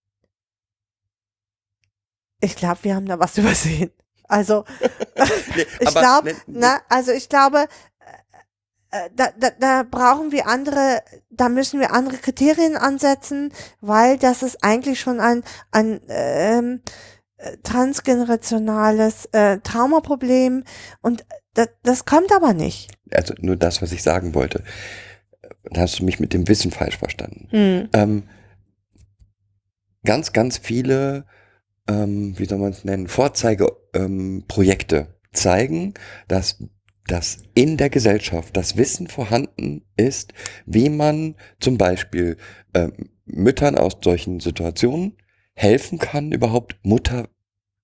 ich 2.42 2.56
glaube, 2.56 2.84
wir 2.84 2.96
haben 2.96 3.06
da 3.08 3.20
was 3.20 3.38
übersehen. 3.38 3.92
Also, 4.26 4.66
Nee, 5.56 5.66
ich 5.80 5.90
glaube, 5.90 6.30
nee, 6.30 6.36
nee. 6.48 6.60
na, 6.60 6.80
also 6.90 7.12
ich 7.12 7.30
glaube, 7.30 7.68
äh, 8.92 9.10
da, 9.16 9.30
da, 9.38 9.50
da 9.60 9.84
brauchen 9.84 10.32
wir 10.32 10.48
andere, 10.48 11.04
da 11.30 11.50
müssen 11.50 11.80
wir 11.80 11.94
andere 11.94 12.18
Kriterien 12.18 12.76
ansetzen, 12.76 13.54
weil 13.82 14.18
das 14.18 14.42
ist 14.42 14.64
eigentlich 14.64 15.00
schon 15.00 15.20
ein, 15.20 15.44
ein 15.72 16.02
ähm, 16.08 16.82
äh, 17.38 17.58
transgenerationales 17.64 19.26
äh, 19.32 19.60
Traumaproblem 19.60 20.64
und 21.02 21.26
das, 21.54 21.70
das 21.84 22.06
kommt 22.06 22.32
aber 22.32 22.54
nicht. 22.54 22.92
Also 23.12 23.34
nur 23.40 23.58
das, 23.58 23.82
was 23.82 23.92
ich 23.92 24.02
sagen 24.02 24.34
wollte. 24.34 24.64
Da 25.64 25.82
hast 25.82 26.00
du 26.00 26.06
mich 26.06 26.20
mit 26.20 26.34
dem 26.34 26.48
Wissen 26.48 26.72
falsch 26.72 26.98
verstanden. 26.98 27.48
Hm. 27.52 27.90
Ähm, 27.94 28.24
ganz, 30.04 30.34
ganz 30.34 30.58
viele, 30.58 31.26
ähm, 31.88 32.38
wie 32.38 32.46
soll 32.46 32.58
man 32.58 32.72
es 32.72 32.86
nennen, 32.86 33.08
Vorzeigeprojekte 33.08 33.79
ähm, 33.94 34.44
Projekte 34.48 35.20
zeigen, 35.34 35.94
dass, 36.28 36.64
dass 37.08 37.38
in 37.56 37.78
der 37.78 37.90
Gesellschaft 37.90 38.56
das 38.58 38.78
Wissen 38.78 39.08
vorhanden 39.08 39.86
ist, 39.98 40.34
wie 40.66 40.90
man 40.90 41.36
zum 41.60 41.78
Beispiel 41.78 42.38
ähm, 42.74 43.10
Müttern 43.26 43.78
aus 43.78 43.98
solchen 44.04 44.40
Situationen 44.40 45.18
helfen 45.54 46.00
kann, 46.00 46.32
überhaupt 46.32 46.78
Mutter, 46.84 47.30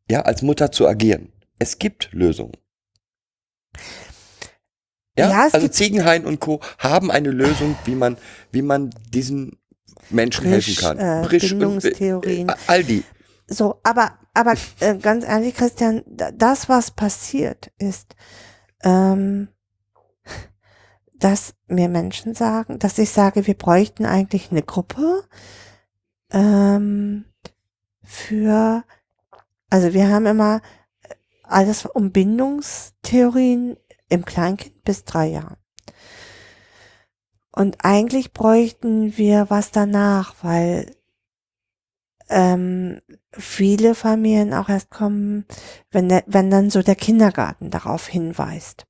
ja, 0.10 0.22
als 0.22 0.42
Mutter 0.42 0.72
zu 0.72 0.88
agieren. 0.88 1.32
Es 1.60 1.78
gibt 1.80 2.10
Lösungen. 2.14 2.54
Ja, 5.18 5.30
Ja, 5.30 5.50
also 5.52 5.68
Ziegenhain 5.68 6.26
und 6.26 6.40
Co. 6.40 6.60
haben 6.78 7.10
eine 7.12 7.30
Lösung, 7.32 7.76
wie 7.86 7.96
man, 7.96 8.18
wie 8.52 8.62
man 8.62 8.90
diesen 9.10 9.58
Menschen 10.10 10.44
Brisch, 10.44 10.68
helfen 10.68 10.76
kann. 10.76 11.00
äh, 11.00 11.28
Brisch 11.28 11.44
und, 11.54 11.60
Bindungstheorien. 11.60 12.50
äh, 12.50 12.54
all 12.68 12.84
die. 12.84 13.04
So, 13.48 13.80
aber, 13.84 14.18
aber 14.36 14.54
äh, 14.80 14.98
ganz 14.98 15.26
ehrlich, 15.26 15.56
Christian, 15.56 16.04
da- 16.06 16.32
das, 16.32 16.70
was 16.70 16.92
passiert, 16.92 17.72
ist, 17.78 18.16
ähm, 18.84 19.48
dass 21.16 21.56
mir 21.68 21.90
Menschen 21.90 22.36
sagen, 22.36 22.78
dass 22.80 22.98
ich 22.98 23.10
sage, 23.10 23.48
wir 23.48 23.56
bräuchten 23.56 24.06
eigentlich 24.06 24.52
eine 24.52 24.62
Gruppe 24.62 25.24
ähm, 26.32 27.26
für, 28.04 28.84
also 29.70 29.94
wir 29.94 30.10
haben 30.10 30.26
immer 30.26 30.62
äh, 31.02 31.16
alles 31.44 31.86
um 31.86 32.12
Bindungstheorien 32.12 33.78
im 34.10 34.26
Kleinkind 34.26 34.84
bis 34.84 35.06
drei 35.06 35.28
Jahren. 35.28 35.58
Und 37.52 37.86
eigentlich 37.86 38.34
bräuchten 38.34 39.16
wir 39.18 39.50
was 39.50 39.72
danach, 39.72 40.36
weil 40.42 40.94
ähm, 42.30 43.02
viele 43.32 43.96
Familien 43.96 44.54
auch 44.54 44.70
erst 44.70 44.90
kommen, 44.90 45.46
wenn, 45.92 46.10
der, 46.10 46.24
wenn 46.28 46.50
dann 46.50 46.70
so 46.70 46.82
der 46.82 46.96
Kindergarten 46.96 47.72
darauf 47.72 48.08
hinweist. 48.08 48.86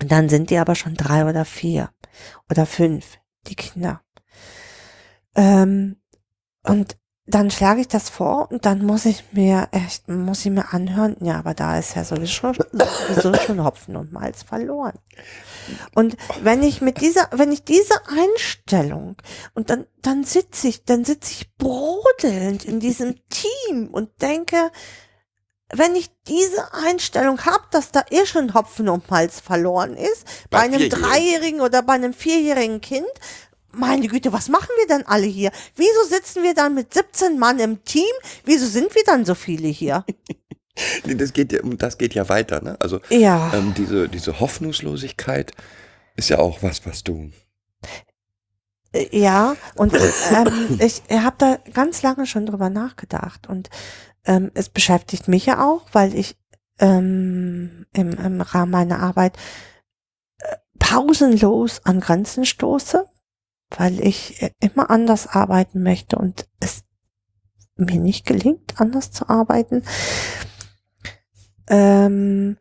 Und 0.00 0.10
dann 0.10 0.28
sind 0.28 0.50
die 0.50 0.58
aber 0.58 0.74
schon 0.74 0.94
drei 0.94 1.28
oder 1.28 1.44
vier 1.44 1.90
oder 2.50 2.66
fünf, 2.66 3.18
die 3.46 3.56
Kinder. 3.56 4.02
Ähm, 5.34 5.96
und 6.62 6.96
dann 7.26 7.50
schlage 7.50 7.80
ich 7.80 7.88
das 7.88 8.10
vor 8.10 8.50
und 8.50 8.66
dann 8.66 8.84
muss 8.84 9.06
ich 9.06 9.24
mir 9.32 9.68
echt, 9.72 10.08
muss 10.08 10.44
ich 10.44 10.50
mir 10.50 10.72
anhören, 10.74 11.16
ja, 11.20 11.38
aber 11.38 11.54
da 11.54 11.78
ist 11.78 11.96
ja 11.96 12.04
sowieso, 12.04 12.52
sowieso 12.52 13.34
schon 13.34 13.64
Hopfen 13.64 13.96
und 13.96 14.12
Malz 14.12 14.42
verloren. 14.42 14.98
Und 15.94 16.16
wenn 16.42 16.62
ich 16.62 16.82
mit 16.82 17.00
dieser, 17.00 17.28
wenn 17.32 17.50
ich 17.50 17.64
diese 17.64 17.94
Einstellung 18.08 19.16
und 19.54 19.70
dann, 19.70 19.86
dann 20.02 20.24
sitze 20.24 20.68
ich, 20.68 20.84
dann 20.84 21.06
sitze 21.06 21.32
ich 21.32 21.56
brodelnd 21.56 22.66
in 22.66 22.80
diesem 22.80 23.14
Team 23.30 23.88
und 23.90 24.10
denke, 24.20 24.70
wenn 25.72 25.96
ich 25.96 26.10
diese 26.28 26.74
Einstellung 26.74 27.40
habe, 27.46 27.64
dass 27.70 27.90
da 27.90 28.04
eh 28.10 28.26
schon 28.26 28.52
Hopfen 28.52 28.90
und 28.90 29.10
Malz 29.10 29.40
verloren 29.40 29.96
ist, 29.96 30.26
bei, 30.50 30.58
Bei 30.58 30.64
einem 30.64 30.90
dreijährigen 30.90 31.62
oder 31.62 31.82
bei 31.82 31.94
einem 31.94 32.12
vierjährigen 32.12 32.82
Kind, 32.82 33.06
meine 33.76 34.08
Güte, 34.08 34.32
was 34.32 34.48
machen 34.48 34.68
wir 34.78 34.86
denn 34.86 35.06
alle 35.06 35.26
hier? 35.26 35.50
Wieso 35.76 36.04
sitzen 36.08 36.42
wir 36.42 36.54
dann 36.54 36.74
mit 36.74 36.92
17 36.94 37.38
Mann 37.38 37.58
im 37.58 37.84
Team? 37.84 38.12
Wieso 38.44 38.66
sind 38.66 38.94
wir 38.94 39.02
dann 39.06 39.24
so 39.24 39.34
viele 39.34 39.68
hier? 39.68 40.04
Nee, 41.04 41.14
Das 41.14 41.32
geht 41.32 41.52
ja, 41.52 41.60
das 41.62 41.98
geht 41.98 42.14
ja 42.14 42.28
weiter, 42.28 42.60
ne? 42.60 42.76
Also 42.80 43.00
Ja. 43.08 43.52
ähm, 43.54 43.74
diese, 43.76 44.08
diese 44.08 44.40
Hoffnungslosigkeit 44.40 45.52
ist 46.16 46.30
ja 46.30 46.40
auch 46.40 46.64
was, 46.64 46.84
was 46.84 47.04
du. 47.04 47.30
Äh, 48.92 49.06
Ja, 49.16 49.56
und 49.76 49.94
ähm, 49.94 50.80
ich 50.80 51.02
habe 51.10 51.36
da 51.38 51.58
ganz 51.72 52.02
lange 52.02 52.26
schon 52.26 52.46
drüber 52.46 52.70
nachgedacht 52.70 53.48
und 53.48 53.70
ähm, 54.24 54.50
es 54.54 54.68
beschäftigt 54.68 55.28
mich 55.28 55.46
ja 55.46 55.64
auch, 55.64 55.86
weil 55.92 56.12
ich 56.12 56.36
ähm, 56.80 57.86
im, 57.92 58.10
im 58.14 58.40
Rahmen 58.40 58.72
meiner 58.72 58.98
Arbeit 58.98 59.36
äh, 60.40 60.56
pausenlos 60.80 61.82
an 61.84 62.00
Grenzen 62.00 62.44
stoße, 62.46 63.04
weil 63.70 64.00
ich 64.00 64.42
äh, 64.42 64.50
immer 64.60 64.90
anders 64.90 65.26
arbeiten 65.26 65.82
möchte 65.82 66.16
und 66.16 66.48
es 66.60 66.84
mir 67.76 68.00
nicht 68.00 68.26
gelingt, 68.26 68.80
anders 68.80 69.10
zu 69.10 69.28
arbeiten. 69.28 69.82
Ähm, 71.68 72.56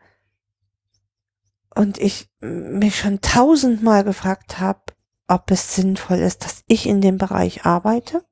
und 1.76 1.98
ich 1.98 2.30
mich 2.40 2.98
schon 2.98 3.22
tausendmal 3.22 4.04
gefragt 4.04 4.60
habe, 4.60 4.82
ob 5.28 5.50
es 5.52 5.76
sinnvoll 5.76 6.20
ist, 6.20 6.46
dass 6.46 6.64
ich 6.68 6.88
in 6.88 7.02
dem 7.02 7.18
Bereich 7.18 7.66
arbeite. 7.66 8.24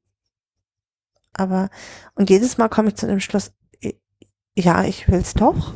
Aber, 1.34 1.70
und 2.16 2.30
jedes 2.30 2.58
Mal 2.58 2.70
komme 2.70 2.90
ich 2.90 2.96
zu 2.96 3.08
dem 3.08 3.20
Schluss, 3.20 3.52
ja, 4.56 4.84
ich 4.84 5.08
will 5.08 5.20
es 5.20 5.34
doch. 5.34 5.74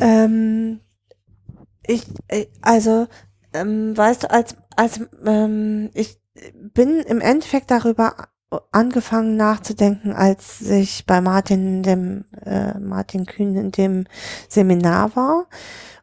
ähm, 0.00 0.80
ich, 1.86 2.06
äh, 2.28 2.46
also, 2.62 3.06
ähm, 3.54 3.96
weißt 3.96 4.24
du, 4.24 4.30
als, 4.30 4.56
als, 4.76 5.00
ähm, 5.24 5.90
ich 5.94 6.20
bin 6.54 7.00
im 7.00 7.20
Endeffekt 7.20 7.70
darüber 7.70 8.28
angefangen 8.72 9.36
nachzudenken, 9.36 10.12
als 10.12 10.60
ich 10.60 11.06
bei 11.06 11.20
Martin, 11.20 11.82
dem, 11.82 12.24
äh, 12.44 12.78
Martin 12.78 13.26
Kühn 13.26 13.56
in 13.56 13.72
dem 13.72 14.06
Seminar 14.48 15.16
war 15.16 15.48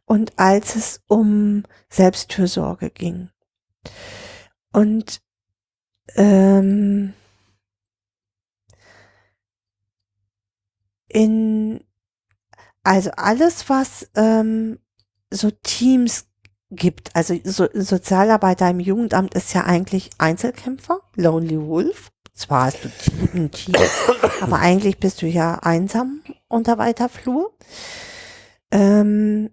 und 0.06 0.38
als 0.38 0.76
es 0.76 1.02
um 1.08 1.64
Selbstfürsorge 1.90 2.90
ging. 2.90 3.30
Und 4.74 5.22
ähm, 6.16 7.14
in 11.08 11.84
also 12.84 13.12
alles, 13.12 13.70
was 13.70 14.10
ähm, 14.16 14.80
so 15.30 15.52
Teams 15.52 16.31
gibt, 16.72 17.16
also 17.16 17.38
so, 17.44 17.68
Sozialarbeiter 17.74 18.70
im 18.70 18.80
Jugendamt 18.80 19.34
ist 19.36 19.54
ja 19.54 19.66
eigentlich 19.66 20.10
Einzelkämpfer, 20.18 21.02
Lonely 21.16 21.60
Wolf. 21.62 22.12
Zwar 22.34 22.68
hast 22.68 22.86
du 22.86 22.90
ein 23.34 23.52
Team, 23.52 23.76
aber 24.42 24.60
eigentlich 24.60 24.98
bist 24.98 25.22
du 25.22 25.28
ja 25.28 25.56
einsam 25.60 26.22
unter 26.48 26.78
weiter 26.78 27.10
Flur. 27.10 27.54
Ähm, 28.72 29.52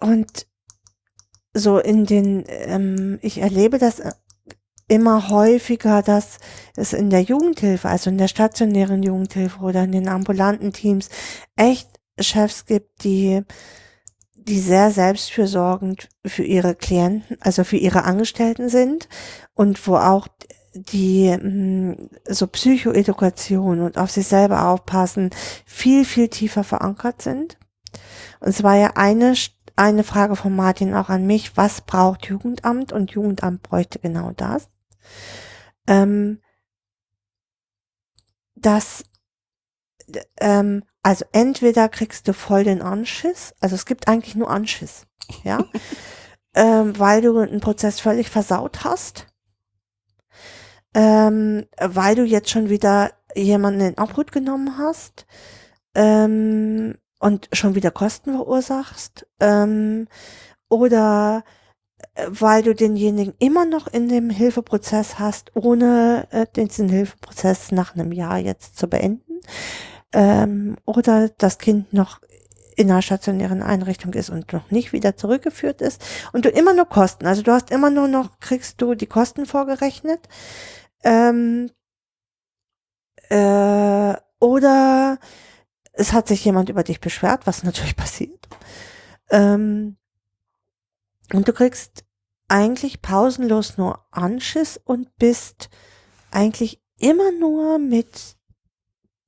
und 0.00 0.46
so 1.54 1.78
in 1.78 2.06
den, 2.06 2.44
ähm, 2.46 3.18
ich 3.20 3.38
erlebe 3.38 3.78
das 3.78 4.00
äh, 4.00 4.12
immer 4.88 5.28
häufiger, 5.28 6.02
dass 6.02 6.38
es 6.76 6.92
in 6.92 7.10
der 7.10 7.22
Jugendhilfe, 7.22 7.88
also 7.88 8.10
in 8.10 8.18
der 8.18 8.28
stationären 8.28 9.02
Jugendhilfe 9.02 9.60
oder 9.60 9.84
in 9.84 9.92
den 9.92 10.08
ambulanten 10.08 10.72
Teams 10.72 11.08
echt 11.56 11.88
Chefs 12.18 12.66
gibt, 12.66 13.04
die, 13.04 13.42
die 14.48 14.60
sehr 14.60 14.90
selbstfürsorgend 14.90 16.08
für 16.26 16.42
ihre 16.42 16.74
Klienten, 16.74 17.36
also 17.40 17.64
für 17.64 17.76
ihre 17.76 18.04
Angestellten 18.04 18.68
sind 18.68 19.08
und 19.54 19.86
wo 19.86 19.96
auch 19.96 20.28
die 20.74 21.36
mh, 21.36 21.96
so 22.28 22.46
Psychoedukation 22.46 23.80
und 23.80 23.98
auf 23.98 24.10
sich 24.10 24.26
selber 24.26 24.68
aufpassen 24.68 25.30
viel, 25.66 26.04
viel 26.04 26.28
tiefer 26.28 26.64
verankert 26.64 27.22
sind. 27.22 27.58
Und 28.40 28.48
es 28.48 28.62
war 28.62 28.76
ja 28.76 28.92
eine, 28.94 29.34
eine 29.76 30.04
Frage 30.04 30.34
von 30.34 30.56
Martin 30.56 30.94
auch 30.94 31.08
an 31.08 31.26
mich, 31.26 31.56
was 31.56 31.82
braucht 31.82 32.26
Jugendamt? 32.26 32.92
Und 32.92 33.12
Jugendamt 33.12 33.62
bräuchte 33.62 33.98
genau 33.98 34.32
das. 34.32 34.68
Ähm, 35.86 36.40
dass 38.54 39.04
ähm, 40.40 40.84
also 41.02 41.24
entweder 41.32 41.88
kriegst 41.88 42.28
du 42.28 42.32
voll 42.32 42.64
den 42.64 42.82
Anschiss, 42.82 43.54
also 43.60 43.74
es 43.74 43.86
gibt 43.86 44.08
eigentlich 44.08 44.34
nur 44.34 44.50
Anschiss, 44.50 45.06
ja, 45.42 45.64
ähm, 46.54 46.98
weil 46.98 47.22
du 47.22 47.38
einen 47.38 47.60
Prozess 47.60 48.00
völlig 48.00 48.30
versaut 48.30 48.84
hast, 48.84 49.26
ähm, 50.94 51.66
weil 51.78 52.14
du 52.14 52.24
jetzt 52.24 52.50
schon 52.50 52.68
wieder 52.68 53.12
jemanden 53.34 53.80
in 53.80 53.98
Obhut 53.98 54.30
genommen 54.30 54.78
hast 54.78 55.26
ähm, 55.94 56.96
und 57.18 57.48
schon 57.52 57.74
wieder 57.74 57.90
Kosten 57.90 58.36
verursachst 58.36 59.26
ähm, 59.40 60.06
oder 60.68 61.44
äh, 62.14 62.26
weil 62.28 62.62
du 62.62 62.74
denjenigen 62.74 63.34
immer 63.38 63.64
noch 63.64 63.86
in 63.86 64.08
dem 64.08 64.30
Hilfeprozess 64.30 65.18
hast, 65.18 65.56
ohne 65.56 66.28
äh, 66.30 66.46
diesen 66.54 66.88
Hilfeprozess 66.88 67.72
nach 67.72 67.94
einem 67.94 68.12
Jahr 68.12 68.38
jetzt 68.38 68.78
zu 68.78 68.86
beenden. 68.86 69.40
Ähm, 70.12 70.76
oder 70.84 71.30
das 71.38 71.58
Kind 71.58 71.92
noch 71.92 72.20
in 72.76 72.90
einer 72.90 73.02
stationären 73.02 73.62
Einrichtung 73.62 74.14
ist 74.14 74.30
und 74.30 74.52
noch 74.52 74.70
nicht 74.70 74.92
wieder 74.92 75.16
zurückgeführt 75.16 75.82
ist 75.82 76.02
und 76.32 76.44
du 76.44 76.48
immer 76.48 76.74
nur 76.74 76.86
Kosten, 76.86 77.26
also 77.26 77.42
du 77.42 77.52
hast 77.52 77.70
immer 77.70 77.90
nur 77.90 78.08
noch, 78.08 78.40
kriegst 78.40 78.80
du 78.80 78.94
die 78.94 79.06
Kosten 79.06 79.46
vorgerechnet. 79.46 80.28
Ähm, 81.04 81.70
äh, 83.28 84.14
oder 84.38 85.18
es 85.92 86.12
hat 86.12 86.28
sich 86.28 86.44
jemand 86.44 86.68
über 86.68 86.82
dich 86.82 87.00
beschwert, 87.00 87.46
was 87.46 87.62
natürlich 87.62 87.96
passiert. 87.96 88.48
Ähm, 89.30 89.96
und 91.32 91.48
du 91.48 91.52
kriegst 91.52 92.04
eigentlich 92.48 93.00
pausenlos 93.00 93.78
nur 93.78 94.04
Anschiss 94.10 94.78
und 94.84 95.16
bist 95.16 95.70
eigentlich 96.30 96.82
immer 96.98 97.32
nur 97.32 97.78
mit, 97.78 98.36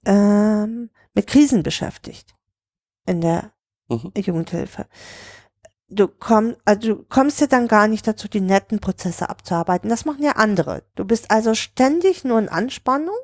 ähm, 0.04 0.90
mit 1.14 1.26
Krisen 1.26 1.62
beschäftigt 1.62 2.34
in 3.06 3.20
der 3.20 3.52
Mhm. 3.88 4.12
Jugendhilfe. 4.16 4.86
Du, 5.88 6.08
komm, 6.08 6.56
also 6.64 6.94
du 6.94 7.04
kommst 7.04 7.40
ja 7.40 7.46
dann 7.46 7.68
gar 7.68 7.86
nicht 7.88 8.06
dazu, 8.06 8.28
die 8.28 8.40
netten 8.40 8.80
Prozesse 8.80 9.28
abzuarbeiten. 9.28 9.90
Das 9.90 10.06
machen 10.06 10.22
ja 10.24 10.32
andere. 10.32 10.84
Du 10.94 11.04
bist 11.04 11.30
also 11.30 11.54
ständig 11.54 12.24
nur 12.24 12.38
in 12.38 12.48
Anspannung. 12.48 13.14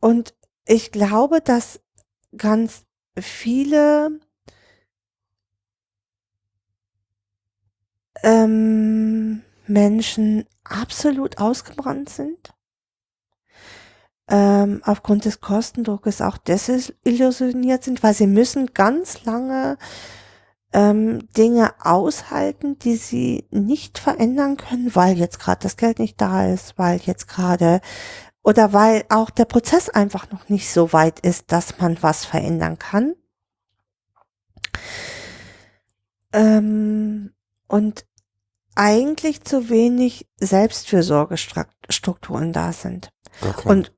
Und 0.00 0.34
ich 0.64 0.92
glaube, 0.92 1.40
dass 1.40 1.80
ganz 2.36 2.84
viele 3.18 4.20
ähm, 8.22 9.42
Menschen 9.66 10.46
absolut 10.64 11.38
ausgebrannt 11.38 12.08
sind. 12.10 12.54
Ähm, 14.30 14.82
aufgrund 14.84 15.24
des 15.24 15.40
Kostendruckes 15.40 16.20
auch 16.20 16.36
desillusioniert 16.36 17.84
sind, 17.84 18.02
weil 18.02 18.12
sie 18.12 18.26
müssen 18.26 18.74
ganz 18.74 19.24
lange 19.24 19.78
ähm, 20.72 21.26
Dinge 21.34 21.72
aushalten, 21.80 22.78
die 22.78 22.96
sie 22.96 23.46
nicht 23.50 23.98
verändern 23.98 24.58
können, 24.58 24.94
weil 24.94 25.16
jetzt 25.16 25.40
gerade 25.40 25.62
das 25.62 25.78
Geld 25.78 25.98
nicht 25.98 26.20
da 26.20 26.46
ist, 26.46 26.76
weil 26.76 27.00
jetzt 27.04 27.26
gerade 27.26 27.80
oder 28.42 28.72
weil 28.72 29.04
auch 29.08 29.30
der 29.30 29.46
Prozess 29.46 29.88
einfach 29.88 30.30
noch 30.30 30.48
nicht 30.48 30.72
so 30.72 30.92
weit 30.92 31.18
ist, 31.20 31.52
dass 31.52 31.78
man 31.78 32.02
was 32.02 32.24
verändern 32.24 32.78
kann. 32.78 33.14
Ähm, 36.32 37.34
und 37.66 38.06
eigentlich 38.74 39.44
zu 39.44 39.68
wenig 39.68 40.26
Selbstfürsorgestrukturen 40.38 42.52
da 42.52 42.72
sind. 42.72 43.12
Keine. 43.40 43.62
Und 43.64 43.92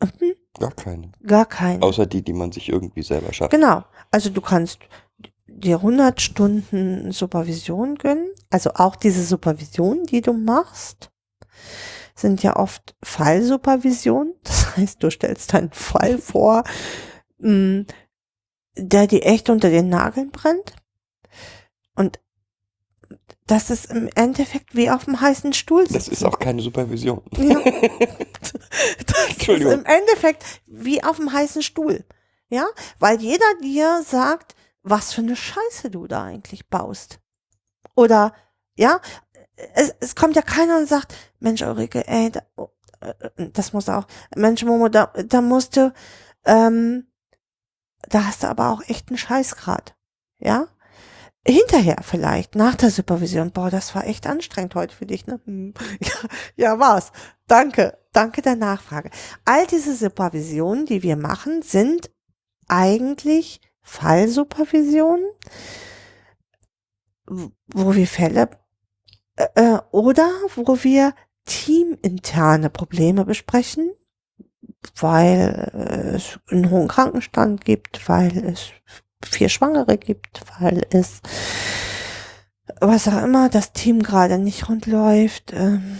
mhm, 0.00 0.34
gar 0.58 0.72
keine. 0.72 1.12
gar 1.24 1.46
keine. 1.46 1.82
Außer 1.82 2.06
die, 2.06 2.22
die 2.22 2.32
man 2.32 2.52
sich 2.52 2.68
irgendwie 2.68 3.02
selber 3.02 3.32
schafft. 3.32 3.50
Genau. 3.50 3.84
Also 4.10 4.30
du 4.30 4.40
kannst 4.40 4.80
dir 5.46 5.76
100 5.76 6.20
Stunden 6.20 7.12
Supervision 7.12 7.96
gönnen. 7.96 8.30
Also 8.50 8.70
auch 8.74 8.96
diese 8.96 9.24
Supervision, 9.24 10.04
die 10.04 10.20
du 10.20 10.32
machst, 10.32 11.10
sind 12.14 12.42
ja 12.42 12.56
oft 12.56 12.96
Fallsupervision. 13.02 14.34
Das 14.44 14.76
heißt, 14.76 15.02
du 15.02 15.10
stellst 15.10 15.54
einen 15.54 15.72
Fall 15.72 16.18
vor, 16.18 16.64
mh, 17.38 17.84
der 18.76 19.06
dir 19.08 19.24
echt 19.24 19.50
unter 19.50 19.70
den 19.70 19.88
Nageln 19.88 20.30
brennt. 20.30 20.76
Und 21.96 22.20
das 23.48 23.70
ist 23.70 23.86
im 23.86 24.08
Endeffekt 24.14 24.76
wie 24.76 24.90
auf 24.90 25.06
dem 25.06 25.20
heißen 25.20 25.52
Stuhl 25.52 25.82
sitzen. 25.82 25.94
Das 25.94 26.08
ist 26.08 26.24
auch 26.24 26.38
keine 26.38 26.62
Supervision. 26.62 27.22
Ja. 27.36 27.58
Das 29.06 29.18
ist 29.28 29.30
Entschuldigung. 29.30 29.72
im 29.72 29.84
Endeffekt 29.84 30.44
wie 30.66 31.02
auf 31.02 31.16
dem 31.16 31.32
heißen 31.32 31.62
Stuhl. 31.62 32.04
Ja, 32.48 32.66
weil 32.98 33.20
jeder 33.20 33.44
dir 33.62 34.02
sagt, 34.06 34.54
was 34.82 35.12
für 35.12 35.20
eine 35.20 35.36
Scheiße 35.36 35.90
du 35.90 36.06
da 36.06 36.24
eigentlich 36.24 36.68
baust. 36.68 37.20
Oder, 37.94 38.32
ja, 38.76 39.00
es, 39.74 39.94
es 40.00 40.14
kommt 40.14 40.36
ja 40.36 40.42
keiner 40.42 40.78
und 40.78 40.88
sagt, 40.88 41.14
Mensch, 41.40 41.62
Ulrike, 41.62 42.06
ey, 42.06 42.30
da, 42.30 42.42
oh, 42.56 42.68
äh, 43.00 43.50
das 43.52 43.72
muss 43.72 43.88
auch, 43.88 44.06
Mensch, 44.34 44.64
Momo, 44.64 44.88
da, 44.88 45.06
da 45.26 45.40
musst 45.40 45.76
du, 45.76 45.92
ähm, 46.44 47.06
da 48.08 48.24
hast 48.24 48.42
du 48.44 48.46
aber 48.48 48.70
auch 48.70 48.82
echt 48.88 49.08
einen 49.08 49.18
Scheißgrad. 49.18 49.96
Ja? 50.38 50.68
Hinterher 51.48 51.96
vielleicht, 52.02 52.56
nach 52.56 52.74
der 52.74 52.90
Supervision, 52.90 53.52
boah, 53.52 53.70
das 53.70 53.94
war 53.94 54.06
echt 54.06 54.26
anstrengend 54.26 54.74
heute 54.74 54.94
für 54.94 55.06
dich, 55.06 55.26
ne? 55.26 55.40
Hm. 55.46 55.72
Ja, 56.00 56.28
ja, 56.56 56.78
war's. 56.78 57.10
Danke, 57.46 57.96
danke 58.12 58.42
der 58.42 58.54
Nachfrage. 58.54 59.10
All 59.46 59.66
diese 59.66 59.94
Supervisionen, 59.94 60.84
die 60.84 61.02
wir 61.02 61.16
machen, 61.16 61.62
sind 61.62 62.10
eigentlich 62.66 63.62
Fallsupervisionen, 63.80 65.24
wo 67.26 67.94
wir 67.94 68.06
Fälle 68.06 68.50
äh, 69.36 69.46
äh, 69.54 69.78
oder 69.90 70.30
wo 70.54 70.84
wir 70.84 71.14
teaminterne 71.46 72.68
Probleme 72.68 73.24
besprechen, 73.24 73.92
weil 74.96 76.12
es 76.14 76.38
einen 76.50 76.68
hohen 76.68 76.88
Krankenstand 76.88 77.64
gibt, 77.64 78.06
weil 78.06 78.36
es 78.44 78.72
vier 79.24 79.48
Schwangere 79.48 79.98
gibt, 79.98 80.42
weil 80.60 80.86
es 80.90 81.20
was 82.80 83.08
auch 83.08 83.22
immer 83.22 83.48
das 83.48 83.72
Team 83.72 84.02
gerade 84.02 84.38
nicht 84.38 84.68
rund 84.68 84.86
läuft 84.86 85.52
ähm, 85.52 85.98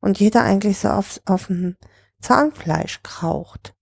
und 0.00 0.18
jeder 0.20 0.42
eigentlich 0.42 0.78
so 0.78 0.88
auf, 0.88 1.20
auf 1.24 1.46
dem 1.46 1.76
Zahnfleisch 2.20 3.00
kraucht. 3.02 3.74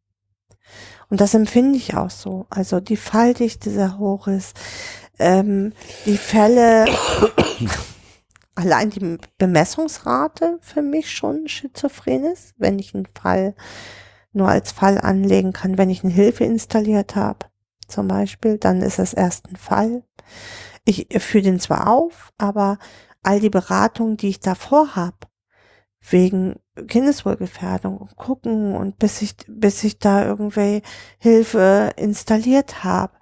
Und 1.08 1.20
das 1.20 1.34
empfinde 1.34 1.76
ich 1.76 1.94
auch 1.94 2.10
so. 2.10 2.46
Also 2.50 2.80
die 2.80 2.96
Falldichte 2.96 3.70
sehr 3.70 3.98
hoch 3.98 4.26
ist, 4.26 4.56
ähm, 5.18 5.72
die 6.06 6.16
Fälle, 6.16 6.86
allein 8.54 8.90
die 8.90 9.18
Bemessungsrate 9.38 10.58
für 10.60 10.82
mich 10.82 11.10
schon 11.10 11.48
schizophren 11.48 12.24
ist, 12.24 12.54
wenn 12.56 12.78
ich 12.78 12.94
einen 12.94 13.06
Fall 13.06 13.54
nur 14.32 14.48
als 14.48 14.72
Fall 14.72 14.98
anlegen 14.98 15.52
kann, 15.52 15.78
wenn 15.78 15.90
ich 15.90 16.02
eine 16.02 16.12
Hilfe 16.12 16.44
installiert 16.44 17.14
habe, 17.14 17.46
zum 17.86 18.08
Beispiel, 18.08 18.58
dann 18.58 18.82
ist 18.82 18.98
es 18.98 19.14
erst 19.14 19.48
ein 19.48 19.56
Fall. 19.56 20.04
Ich 20.84 21.08
führe 21.18 21.44
den 21.44 21.60
zwar 21.60 21.88
auf, 21.88 22.32
aber 22.38 22.78
all 23.22 23.40
die 23.40 23.50
Beratungen, 23.50 24.16
die 24.16 24.28
ich 24.28 24.40
davor 24.40 24.96
habe, 24.96 25.16
wegen 26.10 26.56
Kindeswohlgefährdung 26.88 27.96
und 27.96 28.16
gucken 28.16 28.74
und 28.74 28.98
bis 28.98 29.22
ich, 29.22 29.36
bis 29.46 29.82
ich 29.84 29.98
da 29.98 30.26
irgendwie 30.26 30.82
Hilfe 31.18 31.92
installiert 31.96 32.84
habe, 32.84 33.14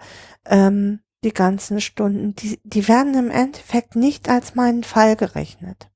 ähm, 0.46 1.00
die 1.22 1.32
ganzen 1.32 1.80
Stunden, 1.80 2.34
die, 2.34 2.58
die 2.64 2.88
werden 2.88 3.14
im 3.14 3.30
Endeffekt 3.30 3.94
nicht 3.94 4.28
als 4.28 4.54
meinen 4.56 4.82
Fall 4.82 5.14
gerechnet. 5.14 5.90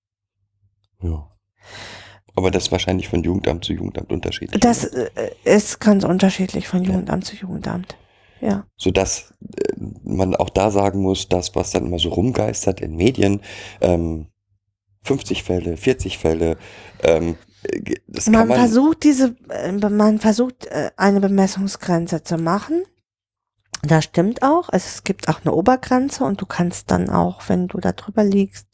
Ja. 1.03 1.29
Aber 2.37 2.51
das 2.51 2.65
ist 2.65 2.73
wahrscheinlich 2.73 3.09
von 3.09 3.25
Jugendamt 3.25 3.65
zu 3.65 3.73
Jugendamt 3.73 4.13
unterschiedlich. 4.13 4.61
Das 4.61 4.93
ne? 4.93 5.11
äh, 5.17 5.31
ist 5.57 5.81
ganz 5.81 6.05
unterschiedlich 6.05 6.69
von 6.69 6.85
Ja. 6.85 6.91
Jugendamt 6.91 7.25
zu 7.25 7.35
Jugendamt. 7.35 7.97
Ja. 8.41 8.67
Sodass 8.77 9.33
äh, 9.41 9.73
man 10.05 10.35
auch 10.37 10.51
da 10.51 10.71
sagen 10.71 11.01
muss, 11.01 11.29
das, 11.29 11.55
was 11.55 11.71
dann 11.71 11.87
immer 11.87 11.99
so 11.99 12.11
rumgeistert 12.11 12.81
in 12.81 12.97
Medien, 12.97 13.41
ähm, 13.81 14.27
50 15.03 15.43
Fälle, 15.43 15.77
40 15.77 16.19
Fälle, 16.19 16.57
ähm, 17.03 17.37
äh, 17.63 18.31
Man, 18.31 18.49
man, 18.49 18.59
versucht 18.59 19.05
diese, 19.05 19.37
äh, 19.49 19.73
man 19.73 20.19
versucht 20.19 20.69
eine 20.97 21.21
Bemessungsgrenze 21.21 22.23
zu 22.23 22.39
machen. 22.39 22.83
Das 23.83 24.05
stimmt 24.05 24.43
auch. 24.43 24.69
Also 24.69 24.87
es 24.87 25.05
gibt 25.05 25.29
auch 25.29 25.43
eine 25.43 25.55
Obergrenze 25.55 26.25
und 26.25 26.41
du 26.41 26.47
kannst 26.47 26.91
dann 26.91 27.09
auch, 27.11 27.49
wenn 27.49 27.69
du 27.69 27.79
da 27.79 27.93
drüber 27.93 28.25
liegst, 28.25 28.67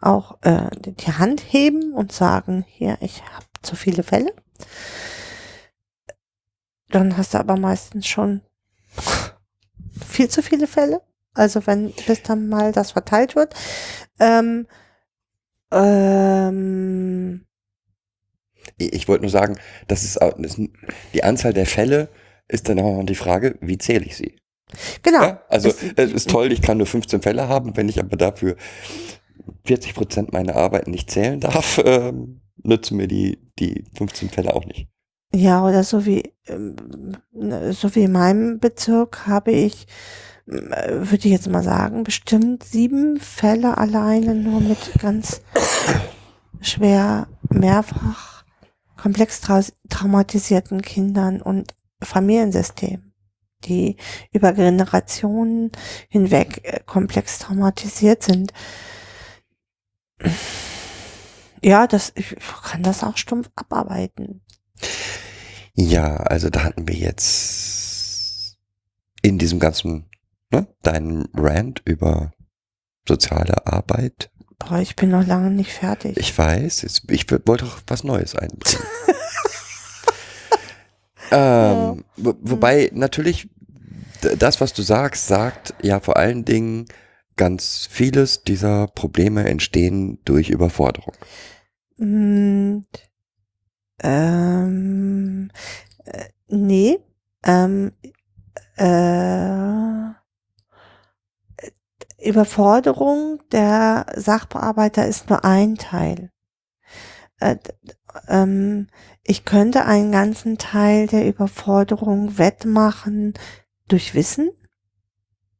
auch 0.00 0.38
äh, 0.42 0.70
die 0.80 1.12
Hand 1.12 1.42
heben 1.48 1.92
und 1.92 2.12
sagen, 2.12 2.64
hier, 2.68 2.98
ich 3.00 3.22
habe 3.24 3.46
zu 3.62 3.76
viele 3.76 4.02
Fälle. 4.02 4.32
Dann 6.88 7.16
hast 7.16 7.34
du 7.34 7.38
aber 7.38 7.56
meistens 7.56 8.06
schon 8.06 8.42
viel 10.08 10.28
zu 10.28 10.42
viele 10.42 10.66
Fälle. 10.66 11.00
Also 11.34 11.66
wenn 11.66 11.92
bis 12.06 12.22
dann 12.22 12.48
mal 12.48 12.72
das 12.72 12.92
verteilt 12.92 13.34
wird. 13.36 13.54
Ähm, 14.20 14.66
ähm, 15.72 17.44
Ich, 18.78 18.92
ich 18.92 19.08
wollte 19.08 19.22
nur 19.22 19.30
sagen, 19.30 19.56
das 19.88 20.04
ist, 20.04 20.16
das, 20.20 20.32
ist- 20.58 20.60
die 21.12 21.24
Anzahl 21.24 21.52
der 21.52 21.66
Fälle 21.66 22.08
ist 22.48 22.68
dann 22.68 22.78
auch 22.78 22.98
noch 22.98 23.04
die 23.04 23.14
Frage, 23.14 23.56
wie 23.60 23.78
zähle 23.78 24.04
ich 24.04 24.16
sie? 24.16 24.36
Genau. 25.02 25.22
Ja? 25.22 25.42
Also 25.48 25.68
Es- 25.68 25.82
es 25.96 26.12
ist 26.12 26.30
toll, 26.30 26.52
ich 26.52 26.62
kann 26.62 26.78
nur 26.78 26.86
15 26.86 27.22
Fälle 27.22 27.48
haben, 27.48 27.76
wenn 27.76 27.88
ich 27.88 27.98
aber 28.00 28.16
dafür 28.16 28.56
40 29.64 29.94
Prozent 29.94 30.32
meiner 30.32 30.56
Arbeit 30.56 30.88
nicht 30.88 31.10
zählen 31.10 31.40
darf, 31.40 31.80
ähm, 31.84 32.40
nützen 32.62 32.96
mir 32.96 33.08
die, 33.08 33.38
die 33.58 33.84
15 33.96 34.30
Fälle 34.30 34.54
auch 34.54 34.64
nicht. 34.64 34.88
Ja, 35.34 35.64
oder 35.64 35.82
so 35.82 36.06
wie, 36.06 36.32
ähm, 36.46 36.76
ne, 37.32 37.72
so 37.72 37.92
wie 37.96 38.04
in 38.04 38.12
meinem 38.12 38.60
Bezirk 38.60 39.26
habe 39.26 39.50
ich, 39.50 39.88
äh, 40.46 40.52
würde 40.90 41.16
ich 41.16 41.24
jetzt 41.24 41.48
mal 41.48 41.64
sagen, 41.64 42.04
bestimmt 42.04 42.62
sieben 42.62 43.18
Fälle 43.18 43.76
alleine 43.76 44.36
nur 44.36 44.60
mit 44.60 44.78
ganz 45.00 45.40
schwer 46.60 47.26
mehrfach 47.50 48.44
komplex 48.96 49.40
trau 49.40 49.60
traumatisierten 49.88 50.82
Kindern 50.82 51.42
und 51.42 51.74
Familiensystemen, 52.00 53.12
die 53.64 53.96
über 54.30 54.52
Generationen 54.52 55.72
hinweg 56.08 56.60
äh, 56.62 56.80
komplex 56.86 57.40
traumatisiert 57.40 58.22
sind. 58.22 58.52
Ja, 61.60 61.88
das, 61.88 62.12
ich 62.14 62.36
kann 62.62 62.84
das 62.84 63.02
auch 63.02 63.16
stumpf 63.16 63.50
abarbeiten. 63.56 64.40
Ja, 65.74 66.16
also 66.18 66.50
da 66.50 66.64
hatten 66.64 66.86
wir 66.88 66.94
jetzt 66.94 68.56
in 69.22 69.38
diesem 69.38 69.58
ganzen, 69.58 70.06
ne, 70.50 70.66
deinen 70.82 71.28
Rant 71.34 71.82
über 71.84 72.32
soziale 73.08 73.66
Arbeit. 73.66 74.30
Boah, 74.58 74.78
ich 74.78 74.96
bin 74.96 75.10
noch 75.10 75.26
lange 75.26 75.50
nicht 75.50 75.72
fertig. 75.72 76.16
Ich 76.16 76.36
weiß, 76.36 76.84
ich 77.08 77.30
w- 77.30 77.38
wollte 77.44 77.64
auch 77.64 77.78
was 77.86 78.04
Neues 78.04 78.36
einbringen. 78.36 78.62
ähm, 81.32 82.04
wo, 82.16 82.34
wobei 82.40 82.90
natürlich 82.94 83.48
das, 84.38 84.60
was 84.60 84.72
du 84.72 84.82
sagst, 84.82 85.26
sagt 85.26 85.74
ja 85.82 86.00
vor 86.00 86.16
allen 86.16 86.44
Dingen, 86.44 86.86
ganz 87.36 87.88
vieles 87.90 88.44
dieser 88.44 88.86
Probleme 88.86 89.44
entstehen 89.48 90.20
durch 90.24 90.50
Überforderung. 90.50 91.14
Ähm, 94.02 95.50
äh, 96.04 96.24
nee, 96.48 96.98
ähm, 97.44 97.92
äh, 98.76 100.14
Überforderung 102.24 103.42
der 103.52 104.06
Sachbearbeiter 104.16 105.06
ist 105.06 105.28
nur 105.28 105.44
ein 105.44 105.76
Teil. 105.76 106.30
Äh, 107.40 107.56
ähm, 108.28 108.88
ich 109.22 109.44
könnte 109.44 109.84
einen 109.84 110.12
ganzen 110.12 110.58
Teil 110.58 111.06
der 111.06 111.26
Überforderung 111.26 112.38
wettmachen 112.38 113.34
durch 113.88 114.14
Wissen. 114.14 114.50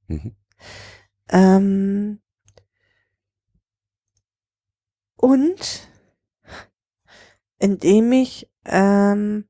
Mhm. 0.07 0.37
Ähm, 1.31 2.21
und 5.17 5.89
indem 7.65 8.13
ich 8.13 8.47
ähm, 8.67 9.49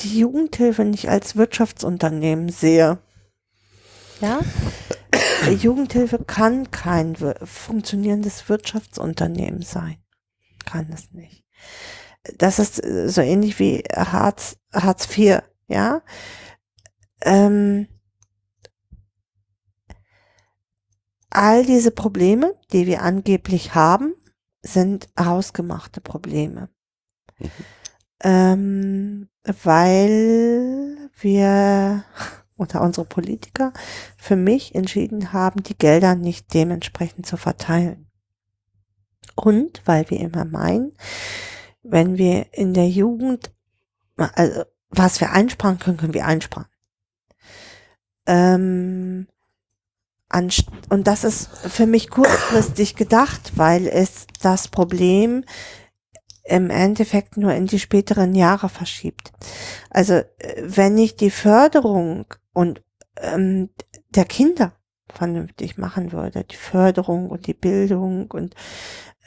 die 0.00 0.18
Jugendhilfe 0.18 0.84
nicht 0.84 1.08
als 1.08 1.36
Wirtschaftsunternehmen 1.36 2.50
sehe. 2.50 2.98
Ja? 4.20 4.40
Die 5.46 5.54
Jugendhilfe 5.54 6.22
kann 6.22 6.70
kein 6.70 7.16
funktionierendes 7.16 8.46
Wirtschaftsunternehmen 8.50 9.62
sein. 9.62 9.96
Kann 10.66 10.90
es 10.92 11.12
nicht. 11.12 11.46
Das 12.36 12.58
ist 12.58 12.84
äh, 12.84 13.08
so 13.08 13.22
ähnlich 13.22 13.58
wie 13.58 13.82
Hartz, 13.94 14.58
Hartz 14.70 15.08
IV, 15.16 15.40
ja? 15.68 16.02
Ähm, 17.22 17.88
all 21.30 21.64
diese 21.64 21.90
Probleme, 21.90 22.54
die 22.70 22.86
wir 22.86 23.00
angeblich 23.00 23.74
haben, 23.74 24.14
sind 24.64 25.08
hausgemachte 25.18 26.00
Probleme. 26.00 26.68
Mhm. 27.38 27.50
Ähm, 28.22 29.28
weil 29.62 31.10
wir 31.20 32.04
oder 32.56 32.80
unsere 32.82 33.06
Politiker 33.06 33.72
für 34.16 34.36
mich 34.36 34.74
entschieden 34.74 35.32
haben, 35.32 35.62
die 35.62 35.76
Gelder 35.76 36.14
nicht 36.14 36.54
dementsprechend 36.54 37.26
zu 37.26 37.36
verteilen. 37.36 38.06
Und 39.34 39.82
weil 39.84 40.08
wir 40.10 40.20
immer 40.20 40.44
meinen, 40.44 40.92
wenn 41.82 42.16
wir 42.16 42.54
in 42.54 42.72
der 42.72 42.88
Jugend, 42.88 43.52
also 44.16 44.62
was 44.90 45.20
wir 45.20 45.32
einsparen 45.32 45.78
können, 45.78 45.96
können 45.96 46.14
wir 46.14 46.26
einsparen. 46.26 46.68
Ähm, 48.26 49.26
und 50.90 51.06
das 51.06 51.24
ist 51.24 51.48
für 51.58 51.86
mich 51.86 52.10
kurzfristig 52.10 52.96
gedacht, 52.96 53.52
weil 53.56 53.86
es 53.86 54.26
das 54.40 54.68
Problem 54.68 55.44
im 56.44 56.70
Endeffekt 56.70 57.36
nur 57.36 57.54
in 57.54 57.66
die 57.66 57.78
späteren 57.78 58.34
Jahre 58.34 58.68
verschiebt. 58.68 59.32
Also 59.90 60.22
wenn 60.60 60.98
ich 60.98 61.16
die 61.16 61.30
Förderung 61.30 62.26
und 62.52 62.82
ähm, 63.16 63.70
der 64.10 64.24
Kinder 64.24 64.72
vernünftig 65.08 65.78
machen 65.78 66.12
würde, 66.12 66.44
die 66.44 66.56
Förderung 66.56 67.30
und 67.30 67.46
die 67.46 67.54
Bildung 67.54 68.30
und 68.30 68.54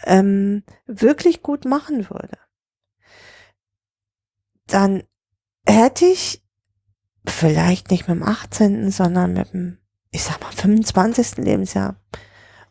ähm, 0.03 0.63
wirklich 0.85 1.41
gut 1.41 1.65
machen 1.65 2.09
würde, 2.09 2.37
dann 4.67 5.03
hätte 5.65 6.05
ich 6.05 6.43
vielleicht 7.25 7.91
nicht 7.91 8.07
mit 8.07 8.17
dem 8.17 8.23
18., 8.23 8.91
sondern 8.91 9.33
mit 9.33 9.53
dem, 9.53 9.79
ich 10.11 10.23
sag 10.23 10.41
mal, 10.41 10.51
25. 10.51 11.37
Lebensjahr. 11.37 11.95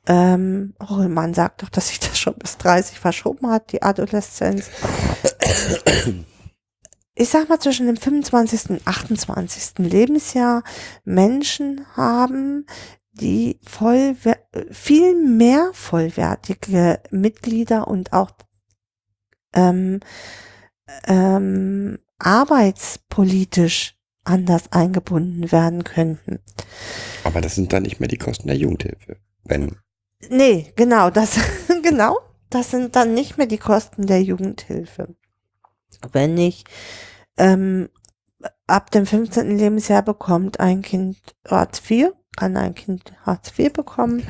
Ähm, 0.08 0.74
Rollmann 0.88 1.34
sagt 1.34 1.62
doch, 1.62 1.68
dass 1.68 1.88
sich 1.88 1.98
das 1.98 2.18
schon 2.18 2.34
bis 2.34 2.58
30 2.58 2.98
verschoben 2.98 3.50
hat, 3.50 3.72
die 3.72 3.82
Adoleszenz. 3.82 4.70
Ich 7.14 7.30
sag 7.30 7.48
mal, 7.48 7.58
zwischen 7.58 7.86
dem 7.86 7.96
25. 7.96 8.70
und 8.70 8.86
28. 8.86 9.78
Lebensjahr 9.78 10.62
Menschen 11.04 11.86
haben, 11.96 12.66
die 13.12 13.58
voll, 13.66 14.14
viel 14.70 15.14
mehr 15.16 15.70
vollwertige 15.72 17.00
Mitglieder 17.10 17.88
und 17.88 18.12
auch 18.12 18.32
ähm, 19.54 20.00
ähm, 21.06 21.98
arbeitspolitisch 22.18 23.95
anders 24.26 24.72
eingebunden 24.72 25.50
werden 25.52 25.84
könnten. 25.84 26.40
Aber 27.24 27.40
das 27.40 27.54
sind 27.54 27.72
dann 27.72 27.82
nicht 27.84 28.00
mehr 28.00 28.08
die 28.08 28.18
Kosten 28.18 28.48
der 28.48 28.56
Jugendhilfe. 28.56 29.16
Wenn, 29.44 29.76
Nee, 30.30 30.72
genau, 30.76 31.10
das, 31.10 31.38
genau, 31.82 32.18
das 32.50 32.70
sind 32.70 32.96
dann 32.96 33.14
nicht 33.14 33.38
mehr 33.38 33.46
die 33.46 33.58
Kosten 33.58 34.06
der 34.06 34.22
Jugendhilfe. 34.22 35.14
Wenn 36.12 36.36
ich 36.38 36.64
ähm, 37.36 37.88
ab 38.66 38.90
dem 38.90 39.06
15. 39.06 39.56
Lebensjahr 39.56 40.02
bekommt 40.02 40.60
ein 40.60 40.82
Kind 40.82 41.18
Hartz 41.48 41.82
IV, 41.88 42.12
kann 42.36 42.56
ein 42.56 42.74
Kind 42.74 43.12
Hartz 43.24 43.52
IV 43.58 43.72
bekommen. 43.72 44.26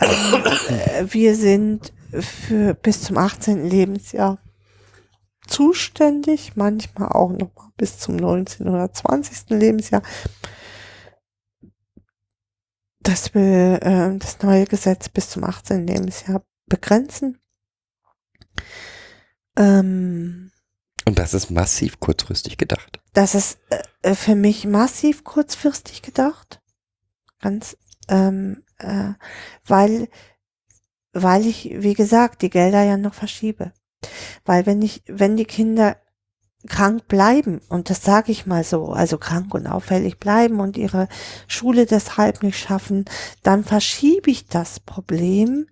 ähm, 0.00 0.44
äh, 0.68 1.04
wir 1.12 1.34
sind 1.36 1.92
für 2.12 2.74
bis 2.74 3.02
zum 3.02 3.18
18. 3.18 3.68
Lebensjahr 3.68 4.38
zuständig, 5.52 6.56
manchmal 6.56 7.08
auch 7.08 7.30
noch 7.30 7.54
mal 7.54 7.70
bis 7.76 7.98
zum 7.98 8.16
19. 8.16 8.68
oder 8.68 8.92
20. 8.92 9.50
Lebensjahr. 9.50 10.02
Das 13.00 13.34
will 13.34 13.78
äh, 13.82 14.18
das 14.18 14.40
neue 14.42 14.64
Gesetz 14.66 15.08
bis 15.08 15.30
zum 15.30 15.44
18. 15.44 15.86
Lebensjahr 15.86 16.42
begrenzen. 16.66 17.38
Ähm, 19.56 20.52
und 21.04 21.18
das 21.18 21.34
ist 21.34 21.50
massiv 21.50 22.00
kurzfristig 22.00 22.56
gedacht. 22.56 23.00
das 23.12 23.34
ist 23.34 23.58
äh, 24.02 24.14
für 24.14 24.34
mich 24.34 24.64
massiv 24.64 25.24
kurzfristig 25.24 26.02
gedacht. 26.02 26.62
Ganz, 27.40 27.76
ähm, 28.08 28.62
äh, 28.78 29.12
weil, 29.66 30.08
weil 31.12 31.46
ich, 31.46 31.70
wie 31.74 31.94
gesagt, 31.94 32.42
die 32.42 32.50
Gelder 32.50 32.84
ja 32.84 32.96
noch 32.96 33.14
verschiebe. 33.14 33.72
Weil 34.44 34.66
wenn 34.66 34.82
ich, 34.82 35.02
wenn 35.06 35.36
die 35.36 35.44
Kinder 35.44 35.96
krank 36.66 37.08
bleiben, 37.08 37.60
und 37.68 37.90
das 37.90 38.02
sage 38.02 38.32
ich 38.32 38.46
mal 38.46 38.64
so, 38.64 38.92
also 38.92 39.18
krank 39.18 39.54
und 39.54 39.66
auffällig 39.66 40.18
bleiben 40.18 40.60
und 40.60 40.76
ihre 40.76 41.08
Schule 41.48 41.86
deshalb 41.86 42.42
nicht 42.42 42.58
schaffen, 42.58 43.04
dann 43.42 43.64
verschiebe 43.64 44.30
ich 44.30 44.46
das 44.46 44.80
Problem 44.80 45.66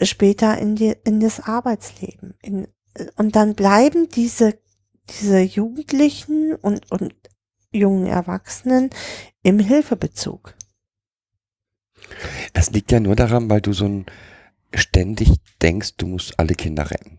später 0.00 0.58
in, 0.58 0.76
die, 0.76 0.94
in 1.04 1.20
das 1.20 1.40
Arbeitsleben. 1.40 2.34
In, 2.42 2.68
und 3.16 3.36
dann 3.36 3.54
bleiben 3.54 4.08
diese, 4.08 4.58
diese 5.10 5.40
Jugendlichen 5.40 6.54
und, 6.54 6.90
und 6.90 7.14
jungen 7.70 8.06
Erwachsenen 8.06 8.90
im 9.42 9.58
Hilfebezug. 9.58 10.54
Das 12.52 12.70
liegt 12.70 12.92
ja 12.92 13.00
nur 13.00 13.16
daran, 13.16 13.50
weil 13.50 13.60
du 13.60 13.72
so 13.72 13.86
ein 13.86 14.06
ständig 14.74 15.32
denkst, 15.62 15.96
du 15.96 16.06
musst 16.06 16.38
alle 16.38 16.54
Kinder 16.54 16.90
retten. 16.90 17.18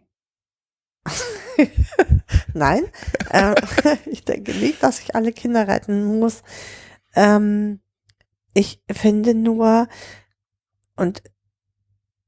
Nein, 2.54 2.84
äh, 3.30 3.56
ich 4.06 4.24
denke 4.26 4.54
nicht, 4.54 4.82
dass 4.84 5.00
ich 5.00 5.16
alle 5.16 5.32
Kinder 5.32 5.68
retten 5.68 6.20
muss. 6.20 6.44
Ähm, 7.16 7.80
ich 8.54 8.82
finde 8.92 9.34
nur, 9.34 9.88
und 10.96 11.22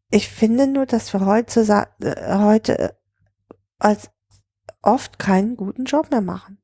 ich 0.09 0.29
finde 0.29 0.67
nur, 0.67 0.85
dass 0.85 1.13
wir 1.13 1.25
heutzutage, 1.25 1.91
äh, 2.01 2.37
heute 2.37 2.97
als 3.79 4.09
oft 4.81 5.19
keinen 5.19 5.57
guten 5.57 5.85
Job 5.85 6.11
mehr 6.11 6.21
machen. 6.21 6.61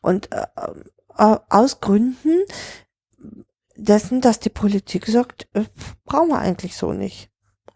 Und 0.00 0.32
äh, 0.32 0.46
äh, 1.16 1.38
aus 1.48 1.80
Gründen 1.80 2.44
dessen, 3.76 4.20
dass 4.20 4.40
die 4.40 4.50
Politik 4.50 5.06
sagt, 5.06 5.48
äh, 5.54 5.64
brauchen 6.04 6.28
wir 6.28 6.38
eigentlich 6.38 6.76
so 6.76 6.92
nicht. 6.92 7.29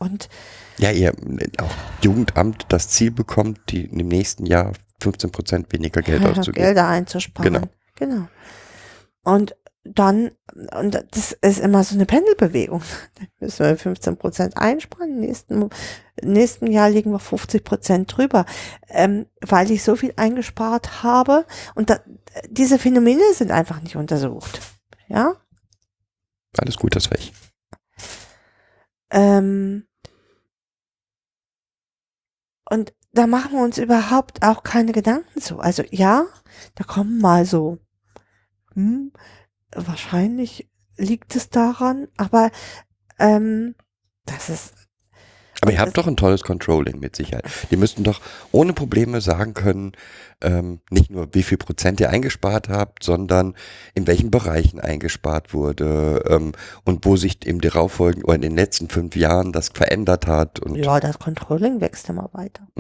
Und 0.04 0.28
Ja, 0.78 0.90
ihr 0.90 1.12
auch 1.58 1.74
Jugendamt 2.02 2.66
das 2.68 2.88
Ziel 2.88 3.10
bekommt, 3.10 3.60
die 3.70 3.86
im 3.86 4.08
nächsten 4.08 4.46
Jahr 4.46 4.72
15 5.00 5.30
Prozent 5.30 5.72
weniger 5.72 6.02
Geld 6.02 6.24
auszugeben. 6.24 6.64
Gelder 6.64 6.88
einzusparen. 6.88 7.52
Genau. 7.52 7.66
Genau. 7.96 8.28
Und 9.22 9.56
dann, 9.84 10.30
und 10.78 10.94
das 11.10 11.32
ist 11.32 11.60
immer 11.60 11.84
so 11.84 11.94
eine 11.94 12.06
Pendelbewegung. 12.06 12.82
Dann 13.18 13.28
müssen 13.38 13.66
wir 13.66 13.76
15 13.76 14.16
Prozent 14.16 14.56
einsparen. 14.56 15.10
Im 15.10 15.20
nächsten, 15.20 15.68
nächsten 16.22 16.70
Jahr 16.70 16.88
liegen 16.88 17.10
wir 17.12 17.18
50 17.18 17.64
Prozent 17.64 18.16
drüber, 18.16 18.46
ähm, 18.88 19.26
weil 19.42 19.70
ich 19.70 19.82
so 19.82 19.94
viel 19.94 20.14
eingespart 20.16 21.02
habe. 21.02 21.44
Und 21.74 21.90
da, 21.90 22.00
diese 22.48 22.78
Phänomene 22.78 23.22
sind 23.34 23.50
einfach 23.50 23.82
nicht 23.82 23.96
untersucht. 23.96 24.60
Ja. 25.08 25.34
Alles 26.56 26.76
gut, 26.76 26.96
das 26.96 27.10
ich. 27.14 27.32
Ähm, 29.10 29.86
und 32.70 32.94
da 33.12 33.26
machen 33.26 33.52
wir 33.52 33.62
uns 33.62 33.78
überhaupt 33.78 34.42
auch 34.42 34.62
keine 34.62 34.92
Gedanken 34.92 35.40
zu. 35.40 35.60
Also 35.60 35.84
ja, 35.90 36.26
da 36.74 36.84
kommen 36.84 37.20
mal 37.20 37.44
so, 37.44 37.78
hm, 38.74 39.12
wahrscheinlich 39.74 40.70
liegt 40.96 41.36
es 41.36 41.50
daran, 41.50 42.08
aber 42.16 42.50
ähm, 43.18 43.74
das 44.26 44.48
ist 44.48 44.83
Aber 45.64 45.72
ihr 45.72 45.80
habt 45.80 45.96
doch 45.96 46.06
ein 46.06 46.16
tolles 46.16 46.42
Controlling 46.42 47.00
mit 47.00 47.16
Sicherheit. 47.16 47.46
Die 47.70 47.78
müssten 47.78 48.04
doch 48.04 48.20
ohne 48.52 48.74
Probleme 48.74 49.22
sagen 49.22 49.54
können, 49.54 49.92
ähm, 50.42 50.80
nicht 50.90 51.10
nur 51.10 51.28
wie 51.32 51.42
viel 51.42 51.56
Prozent 51.56 52.00
ihr 52.00 52.10
eingespart 52.10 52.68
habt, 52.68 53.02
sondern 53.02 53.54
in 53.94 54.06
welchen 54.06 54.30
Bereichen 54.30 54.78
eingespart 54.78 55.54
wurde 55.54 56.22
ähm, 56.28 56.52
und 56.84 57.06
wo 57.06 57.16
sich 57.16 57.46
im 57.46 57.62
darauffolgenden 57.62 58.24
oder 58.24 58.34
in 58.34 58.42
den 58.42 58.56
letzten 58.56 58.90
fünf 58.90 59.16
Jahren 59.16 59.52
das 59.52 59.70
verändert 59.70 60.26
hat. 60.26 60.60
Ja, 60.74 61.00
das 61.00 61.18
Controlling 61.18 61.80
wächst 61.80 62.08
immer 62.10 62.28
weiter. 62.32 62.68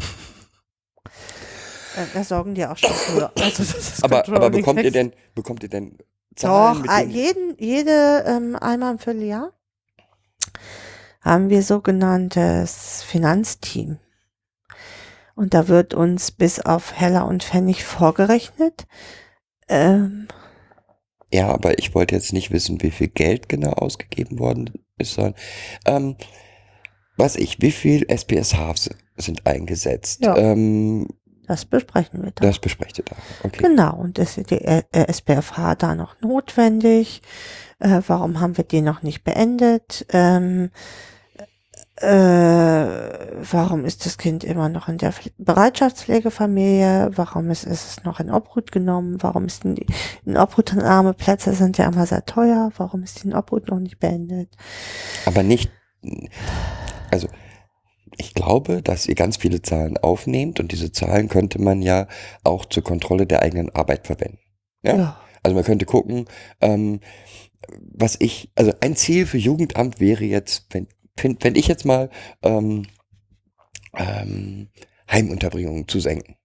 Äh, 1.96 2.06
da 2.12 2.24
sorgen 2.24 2.56
die 2.56 2.66
auch 2.66 2.76
schon 2.76 2.90
für. 2.90 3.30
Also 3.40 3.62
aber, 4.02 4.28
aber 4.28 4.50
bekommt 4.50 4.82
ihr 4.82 4.90
denn, 4.90 5.12
bekommt 5.36 5.62
ihr 5.62 5.68
denn 5.68 5.96
Zahlen? 6.34 6.82
Doch, 6.82 6.98
jeden, 7.06 7.56
jede 7.56 8.24
ähm, 8.26 8.56
einmal 8.56 8.94
im 8.94 8.98
Vierteljahr 8.98 9.52
haben 11.24 11.48
wir 11.48 11.62
sogenanntes 11.62 13.02
Finanzteam. 13.02 13.98
Und 15.34 15.54
da 15.54 15.66
wird 15.68 15.94
uns 15.94 16.30
bis 16.30 16.60
auf 16.60 16.92
Heller 16.94 17.26
und 17.26 17.42
Pfennig 17.42 17.82
vorgerechnet. 17.84 18.86
Ähm, 19.68 20.28
Ja, 21.32 21.48
aber 21.48 21.78
ich 21.78 21.94
wollte 21.94 22.14
jetzt 22.14 22.32
nicht 22.32 22.52
wissen, 22.52 22.82
wie 22.82 22.92
viel 22.92 23.08
Geld 23.08 23.48
genau 23.48 23.72
ausgegeben 23.72 24.38
worden 24.38 24.70
ist, 24.98 25.14
sondern 25.14 25.34
ähm, 25.86 26.16
was 27.16 27.36
ich, 27.36 27.60
wie 27.60 27.72
viel 27.72 28.04
SPSHs 28.08 28.90
sind 29.16 29.46
eingesetzt? 29.46 30.22
Ja. 30.24 30.36
Ähm, 30.36 31.08
das 31.46 31.64
besprechen 31.64 32.22
wir 32.22 32.30
dann. 32.30 32.48
das 32.48 32.58
besprecht 32.58 32.98
ihr 32.98 33.04
da. 33.04 33.16
Okay. 33.42 33.62
Genau, 33.62 33.96
und 33.96 34.18
ist 34.18 34.36
die 34.50 34.60
äh, 34.60 34.82
SPFH 34.92 35.74
da 35.74 35.94
noch 35.94 36.20
notwendig? 36.20 37.22
Äh, 37.80 38.00
warum 38.06 38.40
haben 38.40 38.56
wir 38.56 38.64
die 38.64 38.80
noch 38.80 39.02
nicht 39.02 39.24
beendet? 39.24 40.06
Ähm, 40.10 40.70
äh, 41.96 42.86
warum 43.52 43.84
ist 43.84 44.04
das 44.04 44.18
Kind 44.18 44.42
immer 44.42 44.68
noch 44.68 44.88
in 44.88 44.98
der 44.98 45.12
Pfle- 45.12 45.32
Bereitschaftspflegefamilie? 45.38 47.10
Warum 47.14 47.50
ist, 47.50 47.64
ist 47.64 47.86
es 47.86 48.04
noch 48.04 48.18
in 48.20 48.30
Obhut 48.30 48.72
genommen? 48.72 49.22
Warum 49.22 49.44
ist 49.44 49.64
in, 49.64 49.76
die, 49.76 49.86
in 50.24 50.36
Obhutnahmeplätze 50.36 51.52
sind 51.54 51.78
ja 51.78 51.86
immer 51.86 52.06
sehr 52.06 52.24
teuer? 52.26 52.72
Warum 52.76 53.04
ist 53.04 53.22
die 53.22 53.28
in 53.28 53.34
Obhut 53.34 53.68
noch 53.68 53.78
nicht 53.78 54.00
beendet? 54.00 54.48
Aber 55.26 55.42
nicht, 55.42 55.70
also 57.10 57.28
ich 58.16 58.34
glaube, 58.34 58.82
dass 58.82 59.06
ihr 59.06 59.14
ganz 59.14 59.36
viele 59.36 59.62
Zahlen 59.62 59.96
aufnehmt 59.96 60.60
und 60.60 60.72
diese 60.72 60.90
Zahlen 60.92 61.28
könnte 61.28 61.60
man 61.60 61.80
ja 61.80 62.08
auch 62.42 62.64
zur 62.64 62.82
Kontrolle 62.82 63.26
der 63.26 63.42
eigenen 63.42 63.74
Arbeit 63.74 64.06
verwenden. 64.06 64.38
Ja. 64.82 65.20
Also 65.42 65.54
man 65.54 65.64
könnte 65.64 65.84
gucken, 65.84 66.26
ähm, 66.60 67.00
was 67.80 68.16
ich, 68.18 68.50
also 68.56 68.72
ein 68.80 68.96
Ziel 68.96 69.26
für 69.26 69.38
Jugendamt 69.38 70.00
wäre 70.00 70.24
jetzt, 70.24 70.66
wenn, 70.70 70.88
wenn, 71.16 71.36
wenn 71.42 71.54
ich 71.54 71.66
jetzt 71.68 71.84
mal 71.84 72.10
ähm, 72.42 72.86
ähm, 73.96 74.68
Heimunterbringungen 75.10 75.86
zu 75.88 76.00
senken. 76.00 76.36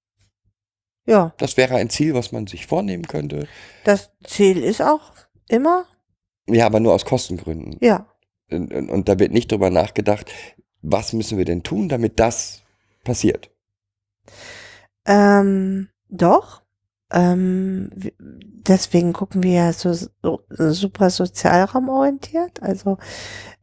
ja, 1.05 1.33
Das 1.37 1.57
wäre 1.57 1.75
ein 1.75 1.89
Ziel, 1.89 2.13
was 2.13 2.31
man 2.31 2.47
sich 2.47 2.67
vornehmen 2.67 3.07
könnte. 3.07 3.47
das 3.83 4.11
Ziel 4.23 4.57
ist 4.63 4.81
auch 4.81 5.11
immer, 5.47 5.85
Ja, 6.47 6.65
aber 6.65 6.79
nur 6.79 6.93
aus 6.93 7.05
Kostengründen. 7.05 7.77
ja, 7.81 8.05
Und, 8.51 8.73
und, 8.73 8.89
und 8.89 9.09
da 9.09 9.17
wird 9.19 9.31
nicht 9.31 9.51
drüber 9.51 9.69
nachgedacht, 9.69 10.31
was 10.81 11.13
müssen 11.13 11.37
wir 11.37 11.45
denn 11.45 11.63
tun, 11.63 11.89
damit 11.89 12.19
das 12.19 12.61
passiert. 13.03 13.49
Ähm, 15.05 15.89
doch. 16.09 16.61
Ähm, 17.11 17.89
deswegen 18.19 19.13
gucken 19.13 19.41
wir 19.43 19.51
ja 19.53 19.73
so, 19.73 19.93
so 19.93 20.43
super 20.57 21.09
sozialraumorientiert. 21.09 22.61
Also 22.61 22.97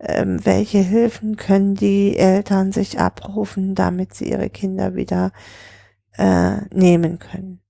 ähm, 0.00 0.44
welche 0.44 0.78
Hilfen 0.78 1.36
können 1.36 1.74
die 1.74 2.16
Eltern 2.16 2.72
sich 2.72 2.98
abrufen, 2.98 3.74
damit 3.74 4.14
sie 4.14 4.30
ihre 4.30 4.50
Kinder 4.50 4.94
wieder 4.94 5.32
äh, 6.16 6.62
nehmen 6.74 7.18
können. 7.18 7.60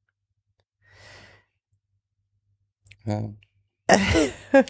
Ja. 3.04 3.30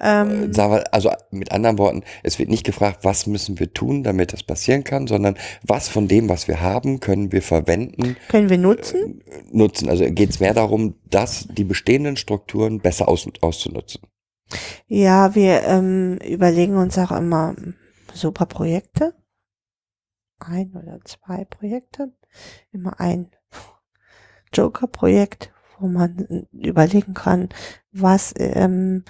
ähm, 0.00 0.54
wir, 0.56 0.92
also 0.92 1.10
mit 1.30 1.52
anderen 1.52 1.78
Worten, 1.78 2.02
es 2.22 2.38
wird 2.38 2.48
nicht 2.48 2.64
gefragt, 2.64 3.00
was 3.02 3.26
müssen 3.26 3.58
wir 3.58 3.72
tun, 3.72 4.02
damit 4.02 4.32
das 4.32 4.42
passieren 4.42 4.84
kann, 4.84 5.06
sondern 5.06 5.36
was 5.62 5.88
von 5.88 6.08
dem, 6.08 6.28
was 6.28 6.48
wir 6.48 6.60
haben, 6.60 7.00
können 7.00 7.32
wir 7.32 7.42
verwenden, 7.42 8.16
können 8.28 8.48
wir 8.48 8.58
nutzen? 8.58 9.22
äh, 9.26 9.42
nutzen. 9.52 9.88
Also 9.88 10.04
geht 10.10 10.30
es 10.30 10.40
mehr 10.40 10.54
darum, 10.54 10.94
dass 11.08 11.46
die 11.48 11.64
bestehenden 11.64 12.16
Strukturen 12.16 12.80
besser 12.80 13.08
aus, 13.08 13.28
auszunutzen. 13.40 14.02
Ja, 14.86 15.34
wir 15.34 15.62
ähm, 15.62 16.18
überlegen 16.26 16.76
uns 16.76 16.98
auch 16.98 17.12
immer 17.12 17.54
super 18.12 18.46
Projekte. 18.46 19.14
Ein 20.38 20.72
oder 20.74 20.98
zwei 21.04 21.44
Projekte. 21.44 22.12
Immer 22.72 22.98
ein 22.98 23.30
Joker-Projekt, 24.52 25.52
wo 25.78 25.86
man 25.86 26.46
überlegen 26.52 27.14
kann, 27.14 27.48
was 27.92 28.34
ähm, 28.36 29.04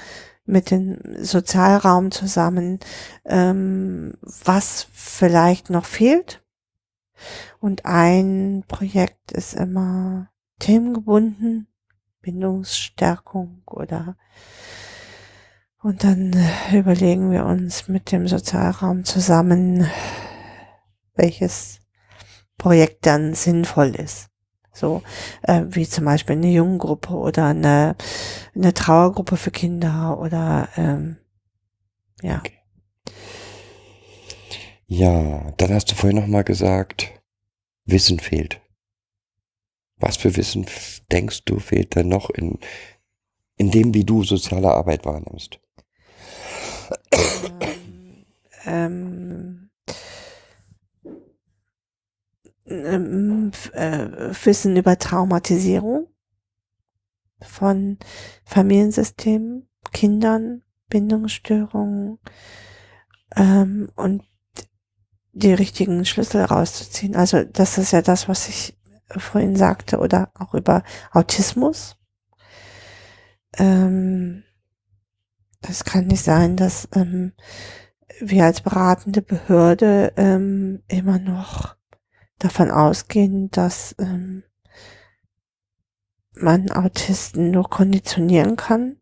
mit 0.50 0.70
dem 0.70 0.98
Sozialraum 1.22 2.10
zusammen, 2.10 2.80
ähm, 3.24 4.14
was 4.22 4.86
vielleicht 4.92 5.70
noch 5.70 5.84
fehlt. 5.84 6.42
Und 7.60 7.84
ein 7.84 8.64
Projekt 8.66 9.32
ist 9.32 9.54
immer 9.54 10.30
themengebunden, 10.58 11.66
Bindungsstärkung 12.20 13.62
oder 13.66 14.16
und 15.82 16.04
dann 16.04 16.34
äh, 16.34 16.78
überlegen 16.78 17.30
wir 17.30 17.46
uns 17.46 17.88
mit 17.88 18.12
dem 18.12 18.28
Sozialraum 18.28 19.04
zusammen, 19.04 19.88
welches 21.14 21.80
Projekt 22.58 23.06
dann 23.06 23.34
sinnvoll 23.34 23.94
ist. 23.94 24.29
So 24.72 25.02
äh, 25.42 25.62
wie 25.68 25.88
zum 25.88 26.04
Beispiel 26.04 26.36
eine 26.36 26.50
Junggruppe 26.50 27.12
oder 27.14 27.46
eine, 27.46 27.96
eine 28.54 28.72
Trauergruppe 28.74 29.36
für 29.36 29.50
Kinder 29.50 30.18
oder 30.20 30.68
ähm, 30.76 31.16
ja. 32.22 32.42
Ja, 34.86 35.52
dann 35.56 35.72
hast 35.72 35.90
du 35.90 35.94
vorhin 35.94 36.18
nochmal 36.18 36.44
gesagt, 36.44 37.12
Wissen 37.84 38.18
fehlt. 38.18 38.60
Was 39.96 40.16
für 40.16 40.36
Wissen 40.36 40.66
denkst 41.12 41.44
du 41.44 41.58
fehlt 41.58 41.94
denn 41.94 42.08
noch 42.08 42.30
in, 42.30 42.58
in 43.56 43.70
dem, 43.70 43.94
wie 43.94 44.04
du 44.04 44.24
soziale 44.24 44.72
Arbeit 44.72 45.04
wahrnimmst? 45.04 45.60
ähm, 47.12 48.24
ähm, 48.64 49.49
f- 52.70 53.72
äh, 53.74 54.32
Wissen 54.44 54.76
über 54.76 54.98
Traumatisierung 54.98 56.06
von 57.42 57.98
Familiensystemen, 58.44 59.68
Kindern, 59.92 60.62
Bindungsstörungen 60.88 62.18
ähm, 63.36 63.90
und 63.96 64.22
die 65.32 65.52
richtigen 65.52 66.04
Schlüssel 66.04 66.44
rauszuziehen. 66.44 67.16
Also 67.16 67.44
das 67.44 67.78
ist 67.78 67.92
ja 67.92 68.02
das, 68.02 68.28
was 68.28 68.48
ich 68.48 68.76
vorhin 69.16 69.56
sagte, 69.56 69.98
oder 69.98 70.30
auch 70.34 70.54
über 70.54 70.82
Autismus. 71.12 71.96
Ähm, 73.58 74.44
das 75.62 75.84
kann 75.84 76.06
nicht 76.06 76.22
sein, 76.22 76.56
dass 76.56 76.88
ähm, 76.94 77.32
wir 78.20 78.44
als 78.44 78.60
beratende 78.60 79.22
Behörde 79.22 80.12
ähm, 80.16 80.82
immer 80.88 81.18
noch 81.18 81.76
davon 82.40 82.70
ausgehen, 82.70 83.50
dass 83.50 83.94
ähm, 83.98 84.42
man 86.32 86.70
Autisten 86.72 87.52
nur 87.52 87.68
konditionieren 87.70 88.56
kann. 88.56 88.96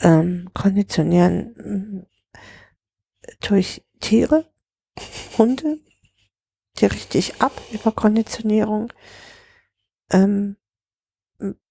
Ähm, 0.00 0.48
konditionieren 0.54 1.54
ähm, 1.58 2.06
durch 3.40 3.84
Tiere, 4.00 4.50
Hunde, 5.36 5.78
die 6.78 6.86
richtig 6.86 7.42
ab 7.42 7.52
über 7.72 7.92
Konditionierung. 7.92 8.92
Ähm, 10.10 10.56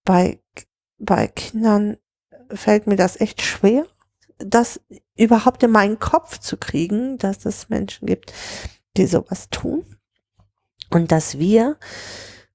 bei, 0.03 0.39
bei 0.97 1.27
Kindern 1.27 1.97
fällt 2.51 2.87
mir 2.87 2.97
das 2.97 3.19
echt 3.19 3.41
schwer, 3.41 3.85
das 4.37 4.81
überhaupt 5.15 5.63
in 5.63 5.71
meinen 5.71 5.99
Kopf 5.99 6.39
zu 6.39 6.57
kriegen, 6.57 7.17
dass 7.17 7.45
es 7.45 7.69
Menschen 7.69 8.05
gibt, 8.05 8.33
die 8.97 9.07
sowas 9.07 9.49
tun. 9.49 9.85
Und 10.89 11.11
dass 11.11 11.37
wir 11.37 11.77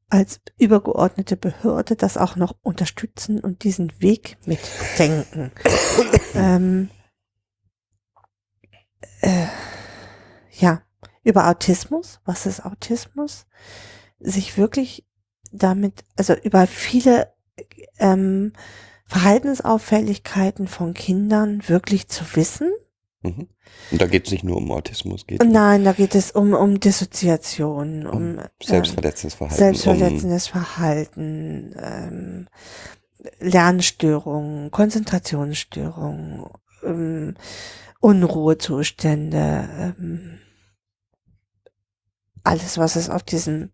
als 0.09 0.40
übergeordnete 0.59 1.36
Behörde 1.36 1.97
das 1.97 2.16
auch 2.16 2.36
noch 2.36 2.55
unterstützen 2.62 3.40
und 3.40 3.65
diesen 3.65 3.93
Weg 4.01 4.36
mitdenken. 4.47 5.51
ähm, 6.35 6.90
äh, 9.20 9.47
ja, 10.52 10.82
über 11.23 11.48
Autismus, 11.48 12.20
was 12.24 12.47
ist 12.47 12.65
Autismus? 12.65 13.47
Sich 14.20 14.56
wirklich 14.56 15.06
damit, 15.51 16.05
also 16.16 16.35
über 16.35 16.66
viele 16.66 17.32
ähm, 17.98 18.52
Verhaltensauffälligkeiten 19.06 20.69
von 20.69 20.94
Kindern 20.94 21.66
wirklich 21.69 22.09
zu 22.09 22.24
wissen. 22.35 22.70
Mhm. 23.24 23.48
Und 23.90 24.02
da 24.02 24.06
geht 24.06 24.26
es 24.26 24.32
nicht 24.32 24.44
nur 24.44 24.59
um 24.59 24.70
Autismus, 24.70 25.26
geht 25.26 25.42
Nein, 25.42 25.84
da 25.84 25.92
geht 25.92 26.14
es 26.14 26.30
um, 26.30 26.52
um 26.52 26.78
Dissoziation, 26.78 28.06
um, 28.06 28.38
um 28.38 28.40
selbstverletzendes 28.62 29.34
Verhalten. 29.34 29.59
Selbstverletzendes 29.59 30.46
um 30.48 30.52
Verhalten, 30.52 31.74
ähm, 31.80 32.48
Lernstörungen, 33.40 34.70
Konzentrationsstörungen, 34.70 36.44
ähm, 36.84 37.34
Unruhezustände, 38.01 39.94
ähm, 39.98 40.38
alles, 42.42 42.76
was 42.76 42.96
es 42.96 43.09
auf 43.09 43.22
diesem 43.22 43.70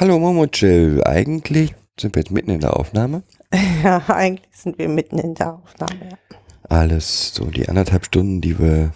Hallo 0.00 0.18
Momo 0.18 0.46
Jill, 0.46 1.04
eigentlich 1.04 1.72
sind 1.98 2.16
wir 2.16 2.22
jetzt 2.22 2.32
mitten 2.32 2.50
in 2.50 2.60
der 2.60 2.76
Aufnahme. 2.76 3.22
Ja, 3.84 4.02
eigentlich 4.08 4.48
sind 4.52 4.78
wir 4.78 4.88
mitten 4.88 5.18
in 5.18 5.34
der 5.34 5.54
Aufnahme. 5.54 6.10
Ja. 6.10 6.38
Alles, 6.68 7.32
so 7.34 7.44
die 7.46 7.68
anderthalb 7.68 8.06
Stunden, 8.06 8.40
die 8.40 8.58
wir, 8.58 8.92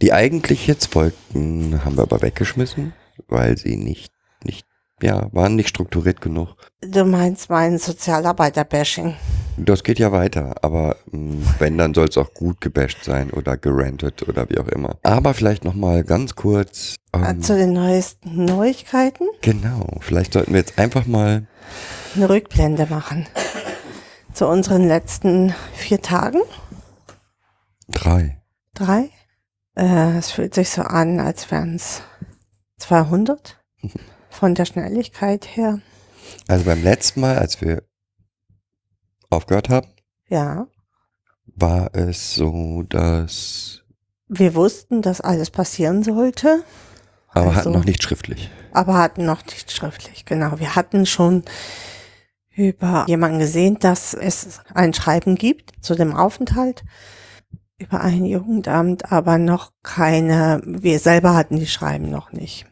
die 0.00 0.12
eigentlich 0.12 0.66
jetzt 0.66 0.94
wollten, 0.94 1.84
haben 1.84 1.96
wir 1.96 2.02
aber 2.02 2.22
weggeschmissen, 2.22 2.92
weil 3.28 3.58
sie 3.58 3.76
nicht, 3.76 4.12
nicht, 4.44 4.66
ja, 5.02 5.28
waren 5.32 5.56
nicht 5.56 5.68
strukturiert 5.68 6.20
genug. 6.20 6.56
Du 6.80 7.04
meinst 7.04 7.50
mein 7.50 7.78
Sozialarbeiter-Bashing? 7.78 9.14
Das 9.58 9.82
geht 9.82 9.98
ja 9.98 10.12
weiter, 10.12 10.54
aber 10.62 10.96
mh, 11.10 11.56
wenn, 11.58 11.76
dann 11.76 11.92
soll 11.92 12.06
es 12.08 12.16
auch 12.16 12.32
gut 12.32 12.60
gebasht 12.60 13.02
sein 13.02 13.30
oder 13.30 13.56
gerantet 13.56 14.26
oder 14.28 14.48
wie 14.48 14.58
auch 14.58 14.68
immer. 14.68 14.96
Aber 15.02 15.34
vielleicht 15.34 15.64
nochmal 15.64 16.04
ganz 16.04 16.36
kurz. 16.36 16.94
Ähm, 17.12 17.42
Zu 17.42 17.56
den 17.56 17.72
neuesten 17.72 18.44
Neuigkeiten? 18.44 19.24
Genau, 19.42 19.98
vielleicht 20.00 20.32
sollten 20.34 20.52
wir 20.52 20.60
jetzt 20.60 20.78
einfach 20.78 21.06
mal 21.06 21.46
eine 22.14 22.28
Rückblende 22.28 22.86
machen. 22.86 23.26
Zu 24.38 24.46
unseren 24.46 24.86
letzten 24.86 25.52
vier 25.74 26.00
Tagen. 26.00 26.38
Drei. 27.88 28.40
Drei? 28.72 29.10
Äh, 29.74 30.16
es 30.16 30.30
fühlt 30.30 30.54
sich 30.54 30.70
so 30.70 30.82
an, 30.82 31.18
als 31.18 31.50
wären 31.50 31.74
es 31.74 32.02
200 32.76 33.58
von 34.30 34.54
der 34.54 34.64
Schnelligkeit 34.64 35.56
her. 35.56 35.80
Also 36.46 36.66
beim 36.66 36.84
letzten 36.84 37.18
Mal, 37.22 37.36
als 37.36 37.60
wir 37.60 37.82
aufgehört 39.28 39.70
haben, 39.70 39.88
Ja. 40.28 40.68
war 41.56 41.92
es 41.96 42.36
so, 42.36 42.84
dass, 42.84 43.82
Wir 44.28 44.54
wussten, 44.54 45.02
dass 45.02 45.20
alles 45.20 45.50
passieren 45.50 46.04
sollte, 46.04 46.62
aber 47.30 47.46
Also- 47.48 47.56
hatten 47.56 47.72
noch 47.72 47.84
nicht 47.84 48.04
schriftlich. 48.04 48.52
aber 48.72 48.98
hatten 48.98 49.26
noch 49.26 49.44
nicht 49.46 49.72
schriftlich. 49.72 50.26
Genau. 50.26 50.60
Wir 50.60 50.76
hatten 50.76 51.06
schon 51.06 51.42
über 52.58 53.04
jemanden 53.06 53.38
gesehen, 53.38 53.78
dass 53.78 54.14
es 54.14 54.60
ein 54.74 54.92
Schreiben 54.92 55.36
gibt 55.36 55.72
zu 55.80 55.94
dem 55.94 56.14
Aufenthalt 56.14 56.84
über 57.78 58.00
ein 58.00 58.24
Jugendamt, 58.24 59.12
aber 59.12 59.38
noch 59.38 59.70
keine, 59.84 60.60
wir 60.64 60.98
selber 60.98 61.36
hatten 61.36 61.60
die 61.60 61.68
Schreiben 61.68 62.10
noch 62.10 62.32
nicht. 62.32 62.66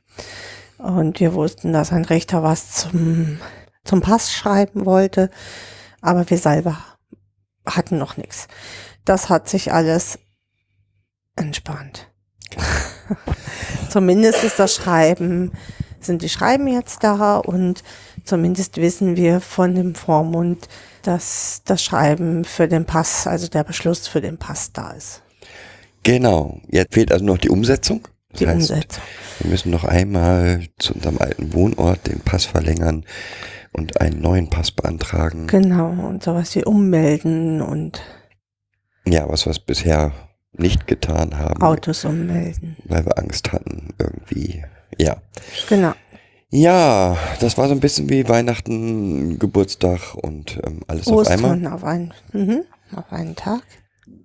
Und 0.78 1.20
wir 1.20 1.32
wussten, 1.34 1.72
dass 1.72 1.92
ein 1.92 2.04
Richter 2.04 2.42
was 2.42 2.72
zum, 2.72 3.38
zum 3.84 4.00
Pass 4.00 4.32
schreiben 4.32 4.84
wollte, 4.84 5.30
aber 6.00 6.28
wir 6.28 6.38
selber 6.38 6.76
hatten 7.64 7.96
noch 7.98 8.16
nichts. 8.16 8.48
Das 9.04 9.28
hat 9.28 9.48
sich 9.48 9.72
alles 9.72 10.18
entspannt. 11.36 12.10
Zumindest 13.88 14.42
ist 14.42 14.58
das 14.58 14.74
Schreiben, 14.74 15.52
sind 16.00 16.22
die 16.22 16.28
Schreiben 16.28 16.66
jetzt 16.66 17.04
da 17.04 17.36
und 17.36 17.84
zumindest 18.26 18.76
wissen 18.76 19.16
wir 19.16 19.40
von 19.40 19.74
dem 19.74 19.94
Vormund, 19.94 20.68
dass 21.02 21.62
das 21.64 21.82
Schreiben 21.82 22.44
für 22.44 22.68
den 22.68 22.84
Pass, 22.84 23.26
also 23.26 23.48
der 23.48 23.64
Beschluss 23.64 24.06
für 24.08 24.20
den 24.20 24.36
Pass 24.38 24.72
da 24.72 24.90
ist. 24.90 25.22
Genau. 26.02 26.60
Jetzt 26.68 26.94
fehlt 26.94 27.12
also 27.12 27.24
noch 27.24 27.38
die 27.38 27.48
Umsetzung. 27.48 28.06
Das 28.30 28.38
Die 28.40 28.46
heißt, 28.48 28.70
Umsetzung. 28.70 29.02
wir 29.40 29.50
müssen 29.50 29.70
noch 29.70 29.84
einmal 29.84 30.66
zu 30.78 30.94
unserem 30.94 31.18
alten 31.18 31.52
Wohnort 31.54 32.06
den 32.06 32.20
Pass 32.20 32.44
verlängern 32.44 33.04
und 33.72 34.00
einen 34.00 34.20
neuen 34.20 34.50
Pass 34.50 34.70
beantragen. 34.70 35.46
Genau, 35.46 35.88
und 35.90 36.22
sowas 36.22 36.54
wie 36.54 36.64
ummelden 36.64 37.62
und 37.62 38.02
Ja, 39.06 39.28
was 39.28 39.46
wir 39.46 39.54
bisher 39.66 40.12
nicht 40.52 40.86
getan 40.86 41.38
haben, 41.38 41.62
Autos 41.62 42.04
ummelden. 42.04 42.76
weil 42.84 43.04
wir 43.04 43.18
Angst 43.18 43.52
hatten 43.52 43.94
irgendwie. 43.98 44.64
Ja. 44.98 45.16
Genau. 45.68 45.92
Ja, 46.48 47.16
das 47.40 47.58
war 47.58 47.66
so 47.68 47.74
ein 47.74 47.80
bisschen 47.80 48.08
wie 48.08 48.28
Weihnachten, 48.28 49.38
Geburtstag 49.38 50.14
und 50.14 50.60
ähm, 50.64 50.80
alles 50.86 51.08
auf 51.08 51.26
einmal. 51.26 51.52
Ostern 51.56 51.72
auf 51.72 51.84
einen, 51.84 52.14
mhm, 52.32 52.62
auf 52.94 53.12
einen 53.12 53.34
Tag. 53.34 53.62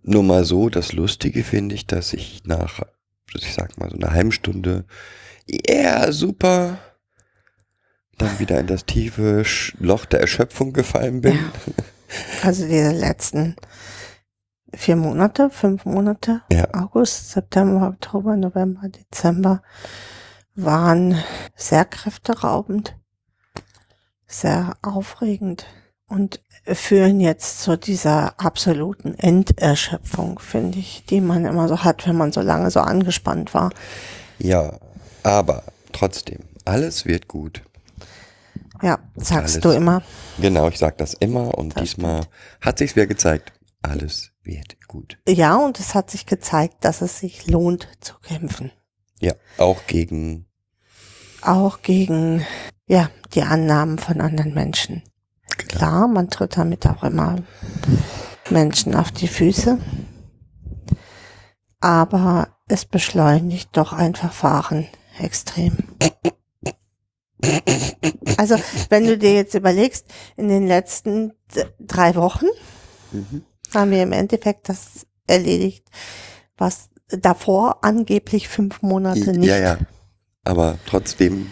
Nur 0.03 0.23
mal 0.23 0.45
so, 0.45 0.69
das 0.69 0.93
Lustige 0.93 1.43
finde 1.43 1.75
ich, 1.75 1.87
dass 1.87 2.13
ich 2.13 2.43
nach, 2.45 2.81
ich 3.35 3.53
sag 3.53 3.77
mal, 3.79 3.89
so 3.89 3.97
einer 3.97 4.11
halben 4.11 4.31
Stunde, 4.31 4.85
yeah, 5.49 6.11
super, 6.11 6.77
dann 8.17 8.39
wieder 8.39 8.59
in 8.59 8.67
das 8.67 8.85
tiefe 8.85 9.43
Loch 9.79 10.05
der 10.05 10.21
Erschöpfung 10.21 10.73
gefallen 10.73 11.21
bin. 11.21 11.39
Also 12.43 12.67
diese 12.67 12.91
letzten 12.91 13.55
vier 14.73 14.95
Monate, 14.95 15.49
fünf 15.49 15.85
Monate, 15.85 16.41
Ja. 16.51 16.67
August, 16.73 17.31
September, 17.31 17.87
Oktober, 17.87 18.35
November, 18.35 18.89
Dezember, 18.89 19.63
waren 20.63 21.21
sehr 21.55 21.85
kräfteraubend, 21.85 22.95
sehr 24.27 24.73
aufregend 24.81 25.65
und 26.07 26.41
führen 26.65 27.19
jetzt 27.19 27.61
zu 27.61 27.77
dieser 27.77 28.39
absoluten 28.39 29.15
Enderschöpfung, 29.15 30.39
finde 30.39 30.79
ich, 30.79 31.05
die 31.05 31.21
man 31.21 31.45
immer 31.45 31.67
so 31.67 31.83
hat, 31.83 32.07
wenn 32.07 32.17
man 32.17 32.31
so 32.31 32.41
lange 32.41 32.69
so 32.69 32.81
angespannt 32.81 33.53
war. 33.53 33.71
Ja, 34.39 34.77
aber 35.23 35.63
trotzdem, 35.91 36.39
alles 36.65 37.05
wird 37.05 37.27
gut. 37.27 37.63
Ja, 38.81 38.99
sagst 39.15 39.55
Alles. 39.55 39.59
du 39.59 39.69
immer. 39.69 40.01
Genau, 40.39 40.67
ich 40.67 40.79
sag 40.79 40.97
das 40.97 41.13
immer 41.13 41.55
und 41.57 41.75
Das 41.75 41.83
diesmal 41.83 42.25
hat 42.61 42.79
sich's 42.79 42.95
wieder 42.95 43.05
gezeigt, 43.05 43.53
alles 43.81 44.31
wird 44.43 44.87
gut. 44.87 45.19
Ja, 45.27 45.55
und 45.57 45.79
es 45.79 45.93
hat 45.93 46.09
sich 46.09 46.25
gezeigt, 46.25 46.77
dass 46.81 47.01
es 47.01 47.19
sich 47.19 47.47
lohnt 47.47 47.87
zu 47.99 48.15
kämpfen. 48.19 48.71
Ja, 49.19 49.33
auch 49.57 49.85
gegen, 49.85 50.47
auch 51.43 51.81
gegen 51.81 52.45
ja, 52.87 53.09
die 53.33 53.43
Annahmen 53.43 53.97
von 53.99 54.21
anderen 54.21 54.53
Menschen. 54.53 55.03
Klar, 55.57 56.07
man 56.07 56.29
tritt 56.29 56.57
damit 56.57 56.85
auch 56.87 57.03
immer 57.03 57.37
Menschen 58.49 58.95
auf 58.95 59.11
die 59.11 59.27
Füße. 59.27 59.77
Aber 61.79 62.49
es 62.67 62.85
beschleunigt 62.85 63.69
doch 63.77 63.93
ein 63.93 64.15
Verfahren 64.15 64.87
extrem. 65.19 65.77
Also, 68.37 68.55
wenn 68.89 69.05
du 69.07 69.17
dir 69.17 69.33
jetzt 69.33 69.55
überlegst, 69.55 70.05
in 70.35 70.47
den 70.47 70.67
letzten 70.67 71.33
drei 71.79 72.15
Wochen 72.15 72.45
Mhm. 73.11 73.43
haben 73.73 73.91
wir 73.91 74.03
im 74.03 74.11
Endeffekt 74.13 74.69
das 74.69 75.05
erledigt, 75.27 75.85
was 76.57 76.89
davor 77.09 77.83
angeblich 77.83 78.47
fünf 78.47 78.81
Monate 78.81 79.31
nicht. 79.33 79.49
Ja, 79.49 79.57
ja. 79.57 79.77
Aber 80.43 80.79
trotzdem 80.85 81.51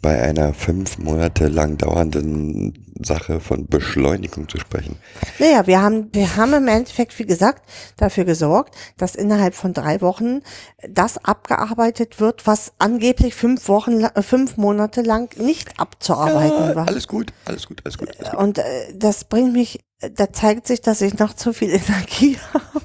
bei 0.00 0.22
einer 0.22 0.54
fünf 0.54 0.98
Monate 0.98 1.48
lang 1.48 1.78
dauernden 1.78 2.93
Sache 3.04 3.40
von 3.40 3.66
Beschleunigung 3.66 4.48
zu 4.48 4.58
sprechen. 4.58 4.96
Naja, 5.38 5.66
wir 5.66 5.80
haben, 5.82 6.08
wir 6.12 6.36
haben 6.36 6.52
im 6.54 6.68
Endeffekt, 6.68 7.18
wie 7.18 7.26
gesagt, 7.26 7.62
dafür 7.96 8.24
gesorgt, 8.24 8.74
dass 8.96 9.14
innerhalb 9.14 9.54
von 9.54 9.72
drei 9.72 10.00
Wochen 10.00 10.40
das 10.88 11.24
abgearbeitet 11.24 12.20
wird, 12.20 12.46
was 12.46 12.72
angeblich 12.78 13.34
fünf 13.34 13.68
Wochen, 13.68 14.02
äh, 14.04 14.22
fünf 14.22 14.56
Monate 14.56 15.02
lang 15.02 15.28
nicht 15.38 15.78
abzuarbeiten 15.78 16.68
Ja, 16.70 16.74
war. 16.74 16.88
alles 16.88 17.08
gut, 17.08 17.32
alles 17.44 17.66
gut, 17.66 17.80
alles 17.84 17.98
gut. 17.98 18.08
Alles 18.18 18.30
gut. 18.30 18.40
Und 18.40 18.58
äh, 18.58 18.64
das 18.94 19.24
bringt 19.24 19.52
mich, 19.52 19.80
da 20.14 20.32
zeigt 20.32 20.66
sich, 20.66 20.80
dass 20.80 21.00
ich 21.00 21.18
noch 21.18 21.34
zu 21.34 21.52
viel 21.52 21.70
Energie 21.70 22.36
habe. 22.52 22.84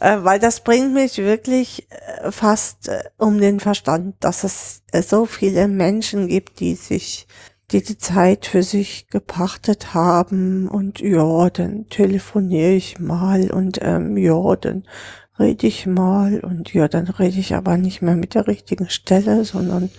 äh, 0.00 0.22
weil 0.24 0.38
das 0.38 0.60
bringt 0.62 0.92
mich 0.92 1.18
wirklich 1.18 1.86
äh, 1.90 2.30
fast 2.30 2.88
äh, 2.88 3.04
um 3.18 3.38
den 3.40 3.60
Verstand, 3.60 4.16
dass 4.20 4.44
es 4.44 4.82
äh, 4.92 5.02
so 5.02 5.26
viele 5.26 5.68
Menschen 5.68 6.28
gibt, 6.28 6.60
die 6.60 6.74
sich, 6.74 7.26
die 7.70 7.82
die 7.82 7.98
Zeit 7.98 8.46
für 8.46 8.62
sich 8.62 9.08
gepachtet 9.08 9.94
haben 9.94 10.68
und 10.68 11.00
ja, 11.00 11.50
dann 11.50 11.86
telefoniere 11.88 12.72
ich 12.72 12.98
mal 12.98 13.50
und 13.50 13.78
ähm, 13.82 14.16
ja, 14.16 14.56
dann 14.56 14.84
rede 15.38 15.66
ich 15.66 15.86
mal 15.86 16.40
und 16.40 16.72
ja, 16.74 16.88
dann 16.88 17.08
rede 17.08 17.38
ich 17.38 17.54
aber 17.54 17.76
nicht 17.76 18.02
mehr 18.02 18.16
mit 18.16 18.34
der 18.34 18.46
richtigen 18.46 18.88
Stelle, 18.88 19.44
sondern 19.44 19.90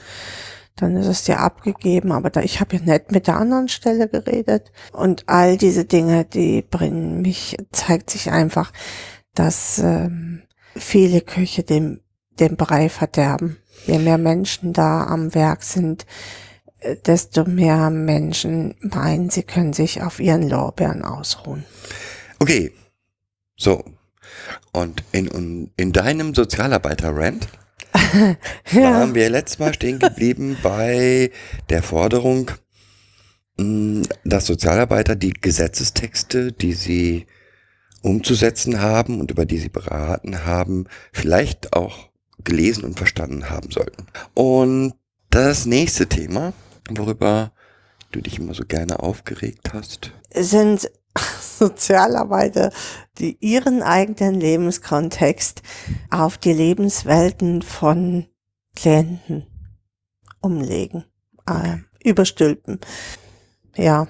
dann 0.76 0.98
ist 0.98 1.08
es 1.08 1.28
ja 1.28 1.38
abgegeben, 1.38 2.12
aber 2.12 2.30
da, 2.30 2.42
ich 2.42 2.60
habe 2.60 2.76
ja 2.76 2.82
nicht 2.82 3.12
mit 3.12 3.28
der 3.28 3.38
anderen 3.38 3.70
Stelle 3.70 4.10
geredet. 4.10 4.72
Und 4.92 5.24
all 5.28 5.58
diese 5.58 5.86
Dinge, 5.86 6.26
die 6.26 6.62
bringen 6.62 7.22
mich, 7.22 7.56
zeigt 7.72 8.10
sich 8.10 8.32
einfach, 8.32 8.74
dass 9.34 9.80
ähm, 9.80 10.44
viele 10.76 11.22
Köche 11.22 11.64
den, 11.64 12.02
den 12.40 12.58
Brei 12.58 12.90
verderben. 12.90 13.58
Je 13.86 14.00
mehr 14.00 14.18
Menschen 14.18 14.74
da 14.74 15.06
am 15.06 15.34
Werk 15.34 15.64
sind, 15.64 16.06
desto 17.06 17.46
mehr 17.46 17.90
Menschen 17.90 18.76
meinen, 18.82 19.30
sie 19.30 19.44
können 19.44 19.74
sich 19.74 20.02
auf 20.02 20.20
ihren 20.20 20.48
Lorbeeren 20.50 21.04
ausruhen. 21.04 21.64
Okay, 22.40 22.72
so. 23.58 23.84
Und 24.72 25.04
in, 25.12 25.28
in, 25.28 25.72
in 25.78 25.92
deinem 25.92 26.36
Sozialarbeiter-Rant 26.36 27.48
waren 28.74 29.16
wir 29.16 29.30
letztes 29.30 29.60
Mal 29.60 29.74
stehen 29.74 30.00
geblieben 30.00 30.58
bei 30.64 31.32
der 31.70 31.82
Forderung, 31.82 32.52
mh, 33.58 34.08
dass 34.24 34.48
Sozialarbeiter 34.48 35.16
die 35.16 35.34
Gesetzestexte, 35.34 36.52
die 36.52 36.74
sie 36.74 37.26
umzusetzen 38.02 38.82
haben 38.82 39.20
und 39.20 39.32
über 39.32 39.46
die 39.46 39.58
sie 39.58 39.70
beraten 39.70 40.46
haben, 40.46 40.86
vielleicht 41.12 41.74
auch 41.74 42.10
gelesen 42.44 42.84
und 42.84 42.98
verstanden 42.98 43.50
haben 43.50 43.72
sollten. 43.72 44.06
Und 44.34 44.94
das 45.32 45.66
nächste 45.66 46.08
Thema, 46.08 46.54
worüber 46.90 47.52
du 48.12 48.22
dich 48.22 48.40
immer 48.40 48.54
so 48.54 48.64
gerne 48.66 49.00
aufgeregt 49.00 49.74
hast, 49.74 50.12
sind 50.34 50.90
Sozialarbeiter, 51.42 52.72
die 53.18 53.38
ihren 53.40 53.82
eigenen 53.82 54.36
Lebenskontext 54.36 55.62
auf 56.12 56.38
die 56.38 56.54
Lebenswelten 56.54 57.62
von 57.62 58.28
Klienten 58.76 59.46
umlegen, 60.42 61.06
äh, 61.48 61.78
überstülpen. 62.04 62.80
Ja, 63.76 64.08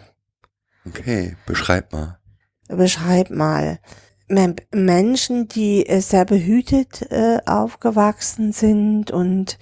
okay, 0.85 1.37
beschreib 1.45 1.93
mal. 1.93 2.19
beschreib 2.67 3.29
mal. 3.29 3.79
Men- 4.27 4.55
Menschen, 4.73 5.47
die 5.47 5.85
äh, 5.87 6.01
sehr 6.01 6.25
behütet 6.25 7.03
äh, 7.11 7.39
aufgewachsen 7.45 8.51
sind 8.51 9.11
und 9.11 9.59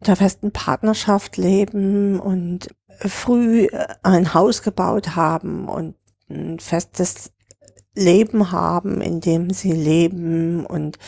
in 0.00 0.06
der 0.06 0.16
festen 0.16 0.50
Partnerschaft 0.52 1.36
leben 1.36 2.18
und 2.18 2.68
früh 2.98 3.66
äh, 3.66 3.86
ein 4.02 4.32
Haus 4.34 4.62
gebaut 4.62 5.14
haben 5.16 5.68
und 5.68 5.94
ein 6.30 6.58
festes 6.58 7.32
Leben 7.94 8.52
haben, 8.52 9.00
in 9.00 9.20
dem 9.20 9.50
sie 9.50 9.72
leben 9.72 10.64
und 10.64 10.98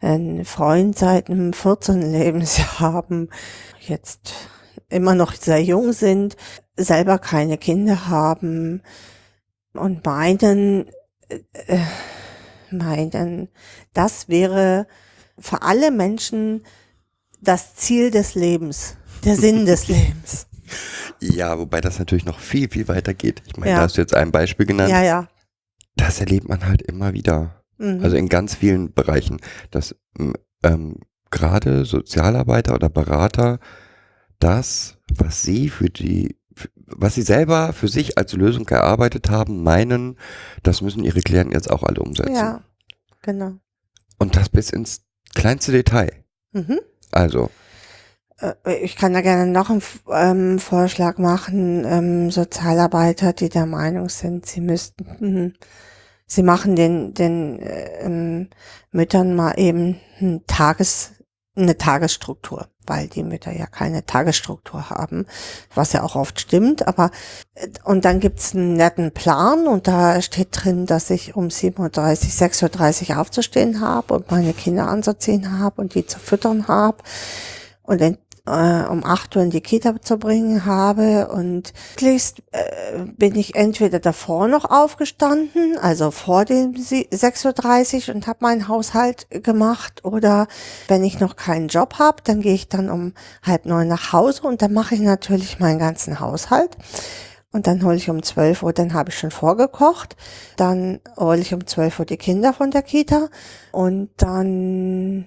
einen 0.00 0.44
Freund 0.44 0.96
seit 0.96 1.28
einem 1.28 1.52
14. 1.52 2.00
Lebensjahr 2.12 2.78
haben, 2.80 3.28
jetzt 3.80 4.34
immer 4.88 5.14
noch 5.14 5.34
sehr 5.34 5.62
jung 5.62 5.92
sind, 5.92 6.36
selber 6.76 7.18
keine 7.18 7.58
Kinder 7.58 8.08
haben 8.08 8.82
und 9.74 10.04
meinen, 10.06 10.86
äh, 11.28 11.78
meinen, 12.72 13.48
das 13.94 14.28
wäre 14.28 14.86
für 15.38 15.62
alle 15.62 15.90
Menschen 15.90 16.62
das 17.40 17.74
Ziel 17.76 18.10
des 18.10 18.34
Lebens, 18.34 18.96
der 19.24 19.36
Sinn 19.36 19.64
des 19.66 19.88
Lebens. 19.88 20.46
Ja, 21.20 21.58
wobei 21.58 21.80
das 21.80 21.98
natürlich 21.98 22.24
noch 22.24 22.38
viel, 22.40 22.68
viel 22.70 22.88
weiter 22.88 23.14
geht. 23.14 23.42
Ich 23.46 23.56
meine, 23.56 23.70
Ja. 23.72 23.76
da 23.78 23.82
hast 23.84 23.96
du 23.96 24.00
jetzt 24.00 24.14
ein 24.14 24.30
Beispiel 24.32 24.66
genannt. 24.66 24.90
Ja, 24.90 25.02
ja. 25.02 25.28
Das 25.96 26.20
erlebt 26.20 26.48
man 26.48 26.66
halt 26.66 26.82
immer 26.82 27.12
wieder. 27.14 27.62
Mhm. 27.78 28.00
Also 28.02 28.16
in 28.16 28.28
ganz 28.28 28.54
vielen 28.54 28.92
Bereichen, 28.92 29.40
dass 29.70 29.96
ähm, 30.62 30.96
gerade 31.30 31.84
Sozialarbeiter 31.84 32.74
oder 32.74 32.88
Berater 32.88 33.58
das, 34.38 34.98
was 35.12 35.42
sie 35.42 35.68
für 35.68 35.90
die, 35.90 36.37
was 36.86 37.14
sie 37.14 37.22
selber 37.22 37.72
für 37.72 37.88
sich 37.88 38.18
als 38.18 38.32
Lösung 38.32 38.68
erarbeitet 38.68 39.30
haben, 39.30 39.62
meinen, 39.62 40.16
das 40.62 40.80
müssen 40.80 41.04
ihre 41.04 41.20
Klienten 41.20 41.52
jetzt 41.52 41.70
auch 41.70 41.82
alle 41.82 42.00
umsetzen. 42.00 42.34
ja, 42.34 42.62
genau. 43.22 43.52
Und 44.18 44.36
das 44.36 44.48
bis 44.48 44.70
ins 44.70 45.02
kleinste 45.34 45.72
Detail. 45.72 46.10
Mhm. 46.52 46.80
Also, 47.12 47.50
Äh, 48.40 48.54
Ich 48.82 48.96
kann 48.96 49.12
da 49.14 49.20
gerne 49.20 49.50
noch 49.50 49.70
einen 49.70 49.82
ähm, 50.10 50.58
Vorschlag 50.58 51.18
machen. 51.18 51.84
Ähm, 51.84 52.30
Sozialarbeiter, 52.30 53.32
die 53.32 53.48
der 53.48 53.66
Meinung 53.66 54.08
sind, 54.08 54.46
sie 54.46 54.60
müssten, 54.60 55.06
mhm, 55.20 55.52
sie 56.26 56.42
machen 56.42 56.76
den, 56.76 57.14
den 57.14 57.60
äh, 57.60 58.00
ähm, 58.04 58.48
Müttern 58.90 59.34
mal 59.34 59.54
eben 59.58 60.00
ein 60.20 60.42
Tages, 60.46 61.12
eine 61.62 61.76
Tagesstruktur, 61.76 62.68
weil 62.86 63.08
die 63.08 63.22
Mütter 63.22 63.52
ja 63.52 63.66
keine 63.66 64.06
Tagesstruktur 64.06 64.90
haben, 64.90 65.26
was 65.74 65.92
ja 65.92 66.02
auch 66.02 66.16
oft 66.16 66.40
stimmt. 66.40 66.86
Aber 66.86 67.10
äh, 67.54 67.68
und 67.84 68.04
dann 68.04 68.20
gibt's 68.20 68.54
einen 68.54 68.74
netten 68.74 69.12
Plan 69.12 69.66
und 69.66 69.88
da 69.88 70.20
steht 70.22 70.48
drin, 70.52 70.86
dass 70.86 71.10
ich 71.10 71.36
um 71.36 71.48
7.30 71.48 72.38
6.30 72.38 73.10
Uhr 73.10 73.20
aufzustehen 73.20 73.80
habe 73.80 74.14
und 74.14 74.30
meine 74.30 74.52
Kinder 74.52 74.88
anzuziehen 74.88 75.58
habe 75.58 75.80
und 75.80 75.94
die 75.94 76.06
zu 76.06 76.18
füttern 76.18 76.68
habe 76.68 76.98
und 77.82 78.00
äh, 78.48 78.88
um 78.88 79.04
8 79.04 79.36
Uhr 79.36 79.42
in 79.42 79.50
die 79.50 79.60
Kita 79.60 80.00
zu 80.00 80.18
bringen 80.18 80.64
habe 80.64 81.28
und 81.28 81.72
möglichst 81.94 82.40
äh, 82.52 83.04
bin 83.16 83.36
ich 83.36 83.54
entweder 83.54 83.98
davor 84.00 84.48
noch 84.48 84.64
aufgestanden, 84.64 85.78
also 85.78 86.10
vor 86.10 86.44
dem 86.44 86.76
sie- 86.76 87.08
6.30 87.12 88.08
Uhr 88.08 88.14
und 88.14 88.26
habe 88.26 88.38
meinen 88.40 88.68
Haushalt 88.68 89.26
gemacht 89.30 90.04
oder 90.04 90.46
wenn 90.88 91.04
ich 91.04 91.20
noch 91.20 91.36
keinen 91.36 91.68
Job 91.68 91.98
habe, 91.98 92.22
dann 92.24 92.40
gehe 92.40 92.54
ich 92.54 92.68
dann 92.68 92.90
um 92.90 93.12
halb 93.42 93.66
neun 93.66 93.88
nach 93.88 94.12
Hause 94.12 94.42
und 94.42 94.62
dann 94.62 94.72
mache 94.72 94.94
ich 94.94 95.00
natürlich 95.00 95.60
meinen 95.60 95.78
ganzen 95.78 96.20
Haushalt. 96.20 96.76
Und 97.50 97.66
dann 97.66 97.82
hole 97.82 97.96
ich 97.96 98.10
um 98.10 98.22
12 98.22 98.62
Uhr, 98.62 98.72
dann 98.74 98.92
habe 98.92 99.08
ich 99.08 99.18
schon 99.18 99.30
vorgekocht. 99.30 100.16
Dann 100.56 101.00
hole 101.16 101.38
ich 101.40 101.54
um 101.54 101.66
12 101.66 102.00
Uhr 102.00 102.04
die 102.04 102.18
Kinder 102.18 102.52
von 102.52 102.70
der 102.70 102.82
Kita 102.82 103.28
und 103.72 104.10
dann 104.18 105.26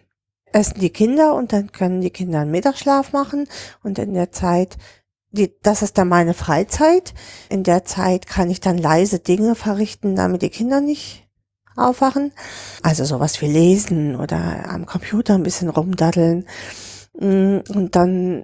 essen 0.54 0.80
die 0.80 0.90
Kinder 0.90 1.36
und 1.36 1.54
dann 1.54 1.72
können 1.72 2.02
die 2.02 2.10
Kinder 2.12 2.40
einen 2.42 2.52
Mittagsschlaf 2.52 3.14
machen 3.14 3.48
und 3.84 4.00
in 4.00 4.14
der 4.14 4.32
Zeit, 4.32 4.78
die, 5.32 5.54
das 5.64 5.82
ist 5.82 5.98
dann 5.98 6.10
meine 6.10 6.34
Freizeit. 6.34 7.14
In 7.50 7.64
der 7.64 7.86
Zeit 7.86 8.28
kann 8.28 8.50
ich 8.50 8.60
dann 8.60 8.78
leise 8.78 9.20
Dinge 9.20 9.56
verrichten, 9.56 10.16
damit 10.16 10.42
die 10.42 10.50
Kinder 10.50 10.82
nicht 10.82 11.28
aufwachen. 11.78 12.34
Also 12.84 13.06
sowas 13.06 13.42
wie 13.42 13.48
lesen 13.48 14.16
oder 14.18 14.70
am 14.70 14.86
Computer 14.86 15.36
ein 15.36 15.44
bisschen 15.44 15.70
rumdaddeln. 15.70 16.46
Mm, 17.18 17.60
Und 17.74 17.96
dann 17.96 18.44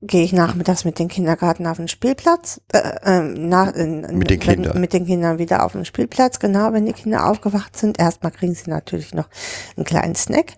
gehe 0.00 0.22
ich 0.22 0.32
nachmittags 0.32 0.84
mit 0.84 1.00
den 1.00 1.08
Kindergarten 1.08 1.66
auf 1.66 1.78
den 1.78 1.88
Spielplatz, 1.88 2.60
äh, 2.72 2.78
ähm, 3.04 3.48
nach, 3.48 3.74
in, 3.74 4.02
Mit 4.16 4.30
den 4.30 4.38
wenn- 4.46 4.54
Kindern. 4.62 4.80
mit 4.80 4.92
den 4.92 5.06
Kindern 5.06 5.38
wieder 5.38 5.64
auf 5.64 5.72
den 5.72 5.84
Spielplatz, 5.84 6.38
genau, 6.38 6.72
wenn 6.72 6.86
die 6.86 6.92
Kinder 6.92 7.28
aufgewacht 7.28 7.76
sind. 7.76 7.98
Erstmal 7.98 8.30
kriegen 8.30 8.54
sie 8.54 8.70
natürlich 8.70 9.12
noch 9.12 9.28
einen 9.76 9.84
kleinen 9.84 10.14
Snack. 10.14 10.52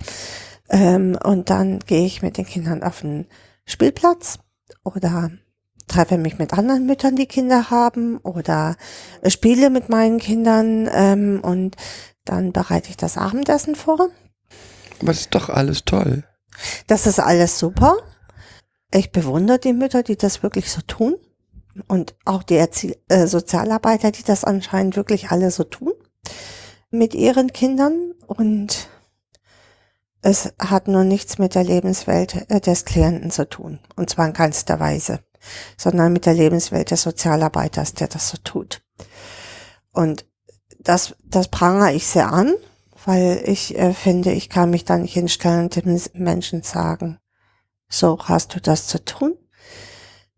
Ähm, 0.71 1.19
und 1.23 1.51
dann 1.51 1.81
gehe 1.81 2.07
ich 2.07 2.23
mit 2.23 2.39
den 2.39 2.47
Kindern 2.47 2.83
auf 2.83 3.01
den 3.01 3.27
Spielplatz 3.67 4.39
oder 4.85 5.31
treffe 5.89 6.17
mich 6.17 6.39
mit 6.39 6.53
anderen 6.53 6.87
Müttern, 6.87 7.17
die 7.17 7.27
Kinder 7.27 7.71
haben 7.71 8.19
oder 8.19 8.77
spiele 9.27 9.71
mit 9.71 9.89
meinen 9.89 10.19
Kindern 10.19 10.89
ähm, 10.93 11.41
und 11.43 11.77
dann 12.25 12.53
bereite 12.53 12.91
ich 12.91 12.97
das 12.97 13.19
Abendessen 13.19 13.75
vor. 13.75 14.09
aber 15.01 15.11
es 15.11 15.23
ist 15.23 15.35
doch 15.35 15.49
alles 15.49 15.85
toll. 15.85 16.23
Das 16.87 17.07
ist 17.07 17.19
alles 17.19 17.59
super. 17.59 17.97
Ich 18.93 19.13
bewundere 19.13 19.59
die 19.59 19.73
Mütter, 19.73 20.03
die 20.03 20.17
das 20.17 20.43
wirklich 20.43 20.71
so 20.71 20.81
tun. 20.83 21.17
Und 21.87 22.15
auch 22.25 22.43
die 22.43 22.57
Erzie 22.57 22.97
äh, 23.09 23.27
Sozialarbeiter, 23.27 24.11
die 24.11 24.25
das 24.25 24.45
anscheinend 24.45 24.97
wirklich 24.97 25.31
alle 25.31 25.51
so 25.51 25.65
tun. 25.65 25.93
Mit 26.91 27.15
ihren 27.15 27.53
Kindern 27.53 28.13
und 28.27 28.89
es 30.23 30.53
hat 30.59 30.89
nur 30.89 31.05
nichts 31.05 31.39
mit 31.39 31.55
der 31.55 31.65
Lebenswelt 31.65 32.47
äh, 32.51 32.61
des 32.61 32.85
Klienten 32.85 33.31
zu 33.31 33.49
tun. 33.49 33.79
Und 33.97 34.11
zwar 34.11 34.27
in 34.27 34.33
keinster 34.33 34.79
Weise, 34.81 35.21
sondern 35.77 36.13
mit 36.13 36.27
der 36.27 36.35
Lebenswelt 36.35 36.91
des 36.91 37.03
Sozialarbeiters, 37.03 37.95
der 37.95 38.09
das 38.09 38.29
so 38.29 38.37
tut. 38.43 38.83
Und 39.93 40.27
das, 40.79 41.15
das 41.25 41.49
prangere 41.49 41.93
ich 41.93 42.07
sehr 42.07 42.33
an, 42.33 42.55
weil 43.05 43.43
ich 43.47 43.79
äh, 43.79 43.93
finde, 43.93 44.33
ich 44.33 44.49
kann 44.49 44.71
mich 44.71 44.85
da 44.85 44.99
nicht 44.99 45.15
hinstellen 45.15 45.65
und 45.65 45.77
dem 45.77 46.01
Menschen 46.15 46.63
sagen, 46.63 47.19
so 47.89 48.19
hast 48.23 48.55
du 48.55 48.61
das 48.61 48.87
zu 48.87 49.05
tun, 49.05 49.37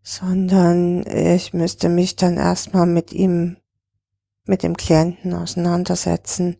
sondern 0.01 1.05
ich 1.05 1.53
müsste 1.53 1.87
mich 1.89 2.15
dann 2.15 2.37
erstmal 2.37 2.85
mit 2.85 3.13
ihm, 3.13 3.57
mit 4.45 4.63
dem 4.63 4.75
Klienten 4.75 5.33
auseinandersetzen, 5.33 6.57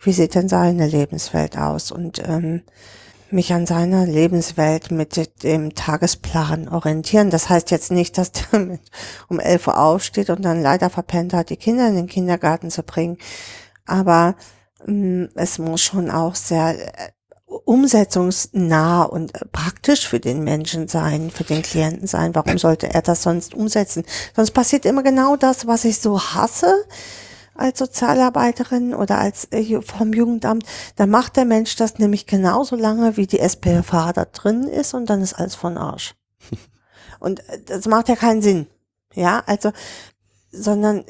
wie 0.00 0.12
sieht 0.12 0.34
denn 0.34 0.48
seine 0.48 0.86
Lebenswelt 0.86 1.58
aus 1.58 1.90
und 1.90 2.22
ähm, 2.26 2.62
mich 3.30 3.52
an 3.52 3.66
seiner 3.66 4.06
Lebenswelt 4.06 4.90
mit 4.90 5.42
dem 5.42 5.74
Tagesplan 5.74 6.68
orientieren. 6.68 7.30
Das 7.30 7.48
heißt 7.48 7.70
jetzt 7.70 7.90
nicht, 7.90 8.16
dass 8.16 8.32
der 8.32 8.78
um 9.28 9.40
11 9.40 9.66
Uhr 9.68 9.78
aufsteht 9.78 10.30
und 10.30 10.44
dann 10.44 10.62
leider 10.62 10.90
verpennt 10.90 11.34
hat, 11.34 11.50
die 11.50 11.56
Kinder 11.56 11.88
in 11.88 11.96
den 11.96 12.06
Kindergarten 12.06 12.70
zu 12.70 12.82
bringen. 12.82 13.18
Aber 13.86 14.34
ähm, 14.86 15.28
es 15.34 15.58
muss 15.58 15.82
schon 15.82 16.10
auch 16.10 16.34
sehr 16.34 16.78
äh, 16.78 17.10
umsetzungsnah 17.64 19.02
und 19.02 19.34
äh, 19.34 19.44
praktisch 19.50 20.08
für 20.08 20.20
den 20.20 20.42
Menschen 20.44 20.88
sein, 20.88 21.30
für 21.30 21.44
den 21.44 21.62
Klienten 21.62 22.06
sein. 22.06 22.34
Warum 22.34 22.58
sollte 22.58 22.92
er 22.92 23.02
das 23.02 23.22
sonst 23.22 23.54
umsetzen? 23.54 24.04
Sonst 24.34 24.52
passiert 24.52 24.86
immer 24.86 25.02
genau 25.02 25.36
das, 25.36 25.66
was 25.66 25.84
ich 25.84 25.98
so 25.98 26.20
hasse 26.20 26.74
als 27.58 27.78
Sozialarbeiterin 27.78 28.94
oder 28.94 29.18
als 29.18 29.46
äh, 29.50 29.80
vom 29.82 30.12
Jugendamt, 30.12 30.64
dann 30.96 31.10
macht 31.10 31.36
der 31.36 31.44
Mensch 31.44 31.76
das 31.76 31.98
nämlich 31.98 32.26
genauso 32.26 32.76
lange, 32.76 33.16
wie 33.16 33.26
die 33.26 33.40
SPFH 33.40 34.12
da 34.12 34.24
drin 34.24 34.64
ist 34.64 34.94
und 34.94 35.10
dann 35.10 35.20
ist 35.22 35.34
alles 35.34 35.54
von 35.54 35.76
Arsch. 35.76 36.14
Und 37.20 37.40
äh, 37.48 37.60
das 37.64 37.86
macht 37.86 38.08
ja 38.08 38.14
keinen 38.14 38.42
Sinn. 38.42 38.68
Ja, 39.12 39.42
also, 39.46 39.72
sondern 40.52 41.04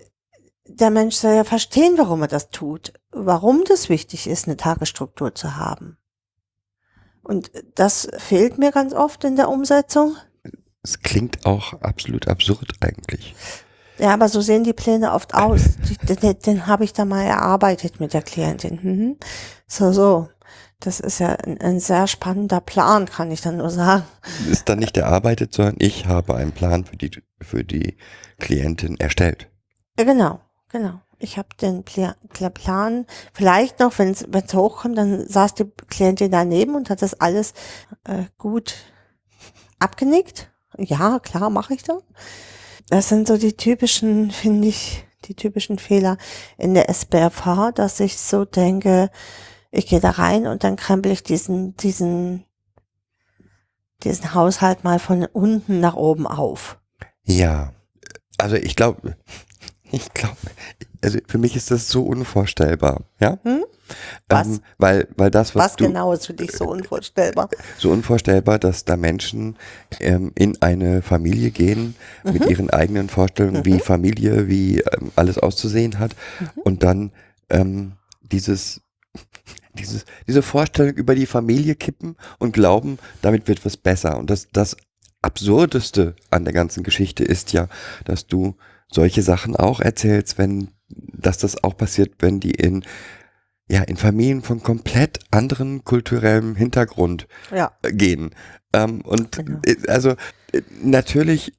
der 0.64 0.90
Mensch 0.90 1.16
soll 1.16 1.34
ja 1.34 1.44
verstehen, 1.44 1.94
warum 1.98 2.22
er 2.22 2.28
das 2.28 2.50
tut, 2.50 2.94
warum 3.10 3.64
das 3.64 3.88
wichtig 3.88 4.26
ist, 4.26 4.46
eine 4.46 4.56
Tagesstruktur 4.56 5.34
zu 5.34 5.56
haben. 5.56 5.98
Und 7.22 7.50
das 7.74 8.08
fehlt 8.16 8.56
mir 8.56 8.72
ganz 8.72 8.94
oft 8.94 9.24
in 9.24 9.36
der 9.36 9.50
Umsetzung. 9.50 10.16
Es 10.82 11.00
klingt 11.00 11.44
auch 11.44 11.74
absolut 11.82 12.28
absurd 12.28 12.72
eigentlich. 12.80 13.34
Ja, 13.98 14.14
aber 14.14 14.28
so 14.28 14.40
sehen 14.40 14.64
die 14.64 14.72
Pläne 14.72 15.12
oft 15.12 15.34
aus. 15.34 15.76
Den, 16.08 16.16
den, 16.16 16.38
den 16.38 16.66
habe 16.66 16.84
ich 16.84 16.92
da 16.92 17.04
mal 17.04 17.24
erarbeitet 17.24 18.00
mit 18.00 18.14
der 18.14 18.22
Klientin. 18.22 18.78
Mhm. 18.82 19.16
So, 19.66 19.92
so. 19.92 20.28
Das 20.80 21.00
ist 21.00 21.18
ja 21.18 21.30
ein, 21.30 21.60
ein, 21.60 21.80
sehr 21.80 22.06
spannender 22.06 22.60
Plan, 22.60 23.06
kann 23.06 23.32
ich 23.32 23.40
dann 23.40 23.56
nur 23.56 23.70
sagen. 23.70 24.04
Ist 24.48 24.68
dann 24.68 24.78
nicht 24.78 24.96
erarbeitet, 24.96 25.52
sondern 25.52 25.74
ich 25.80 26.06
habe 26.06 26.36
einen 26.36 26.52
Plan 26.52 26.84
für 26.84 26.96
die, 26.96 27.10
für 27.40 27.64
die 27.64 27.96
Klientin 28.38 28.96
erstellt. 29.00 29.48
Genau, 29.96 30.40
genau. 30.68 31.00
Ich 31.18 31.36
habe 31.36 31.48
den 31.60 31.82
Plan, 31.82 33.06
vielleicht 33.32 33.80
noch, 33.80 33.98
wenn 33.98 34.12
es 34.12 34.54
hochkommt, 34.54 34.96
dann 34.96 35.26
saß 35.26 35.54
die 35.54 35.64
Klientin 35.88 36.30
daneben 36.30 36.76
und 36.76 36.90
hat 36.90 37.02
das 37.02 37.20
alles 37.20 37.54
äh, 38.04 38.26
gut 38.38 38.76
abgenickt. 39.80 40.48
Ja, 40.76 41.18
klar, 41.18 41.50
mache 41.50 41.74
ich 41.74 41.82
dann. 41.82 41.98
Das 42.90 43.08
sind 43.08 43.28
so 43.28 43.36
die 43.36 43.52
typischen, 43.52 44.30
finde 44.30 44.68
ich, 44.68 45.04
die 45.24 45.34
typischen 45.34 45.78
Fehler 45.78 46.16
in 46.56 46.74
der 46.74 46.88
SBFH, 46.88 47.72
dass 47.72 48.00
ich 48.00 48.18
so 48.18 48.44
denke, 48.44 49.10
ich 49.70 49.86
gehe 49.86 50.00
da 50.00 50.10
rein 50.10 50.46
und 50.46 50.64
dann 50.64 50.76
krempel 50.76 51.12
ich 51.12 51.22
diesen, 51.22 51.76
diesen, 51.76 52.44
diesen 54.04 54.34
Haushalt 54.34 54.84
mal 54.84 54.98
von 54.98 55.26
unten 55.26 55.80
nach 55.80 55.94
oben 55.94 56.26
auf. 56.26 56.78
Ja, 57.24 57.72
also 58.38 58.56
ich 58.56 58.76
glaube, 58.76 59.16
ich 59.90 60.12
glaube, 60.12 60.36
also 61.02 61.18
für 61.26 61.38
mich 61.38 61.56
ist 61.56 61.70
das 61.70 61.88
so 61.88 62.02
unvorstellbar, 62.02 63.04
ja? 63.20 63.38
Hm? 63.42 63.64
Was? 64.28 64.46
Ähm, 64.46 64.60
weil, 64.76 65.08
weil 65.16 65.30
das, 65.30 65.54
was, 65.54 65.64
was 65.64 65.76
du, 65.76 65.86
genau 65.86 66.12
ist 66.12 66.26
für 66.26 66.34
dich 66.34 66.52
so 66.52 66.66
unvorstellbar? 66.66 67.48
So 67.78 67.90
unvorstellbar, 67.90 68.58
dass 68.58 68.84
da 68.84 68.96
Menschen 68.96 69.56
ähm, 70.00 70.32
in 70.34 70.60
eine 70.60 71.00
Familie 71.02 71.50
gehen 71.50 71.94
mhm. 72.24 72.32
mit 72.32 72.46
ihren 72.46 72.70
eigenen 72.70 73.08
Vorstellungen, 73.08 73.60
mhm. 73.60 73.64
wie 73.64 73.78
Familie, 73.78 74.48
wie 74.48 74.80
ähm, 74.80 75.12
alles 75.16 75.38
auszusehen 75.38 75.98
hat 75.98 76.14
mhm. 76.40 76.62
und 76.62 76.82
dann 76.82 77.12
ähm, 77.48 77.92
dieses, 78.20 78.82
dieses, 79.74 80.04
diese 80.26 80.42
Vorstellung 80.42 80.94
über 80.94 81.14
die 81.14 81.26
Familie 81.26 81.74
kippen 81.74 82.16
und 82.38 82.52
glauben, 82.52 82.98
damit 83.22 83.48
wird 83.48 83.64
was 83.64 83.76
besser. 83.76 84.18
Und 84.18 84.28
das, 84.28 84.48
das 84.52 84.76
Absurdeste 85.22 86.14
an 86.30 86.44
der 86.44 86.52
ganzen 86.52 86.82
Geschichte 86.82 87.24
ist 87.24 87.52
ja, 87.52 87.68
dass 88.04 88.26
du 88.26 88.56
solche 88.90 89.22
Sachen 89.22 89.56
auch 89.56 89.80
erzählst, 89.80 90.38
wenn, 90.38 90.70
dass 90.88 91.38
das 91.38 91.62
auch 91.62 91.76
passiert, 91.76 92.14
wenn 92.20 92.40
die 92.40 92.52
in 92.52 92.84
ja, 93.70 93.82
in 93.82 93.96
Familien 93.96 94.42
von 94.42 94.62
komplett 94.62 95.20
anderen 95.30 95.84
kulturellem 95.84 96.56
Hintergrund 96.56 97.28
ja. 97.54 97.72
Äh, 97.82 97.92
gehen. 97.92 98.34
Ähm, 98.72 99.02
und 99.02 99.36
genau. 99.36 99.60
also 99.88 100.10
äh, 100.52 100.62
natürlich 100.82 101.52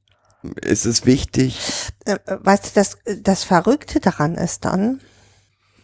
ist 0.61 0.85
es 0.85 1.05
wichtig. 1.05 1.59
Äh, 2.05 2.17
weißt 2.25 2.65
du, 2.65 2.69
das, 2.73 2.97
das 3.21 3.43
Verrückte 3.43 3.99
daran 3.99 4.35
ist 4.35 4.65
dann, 4.65 5.01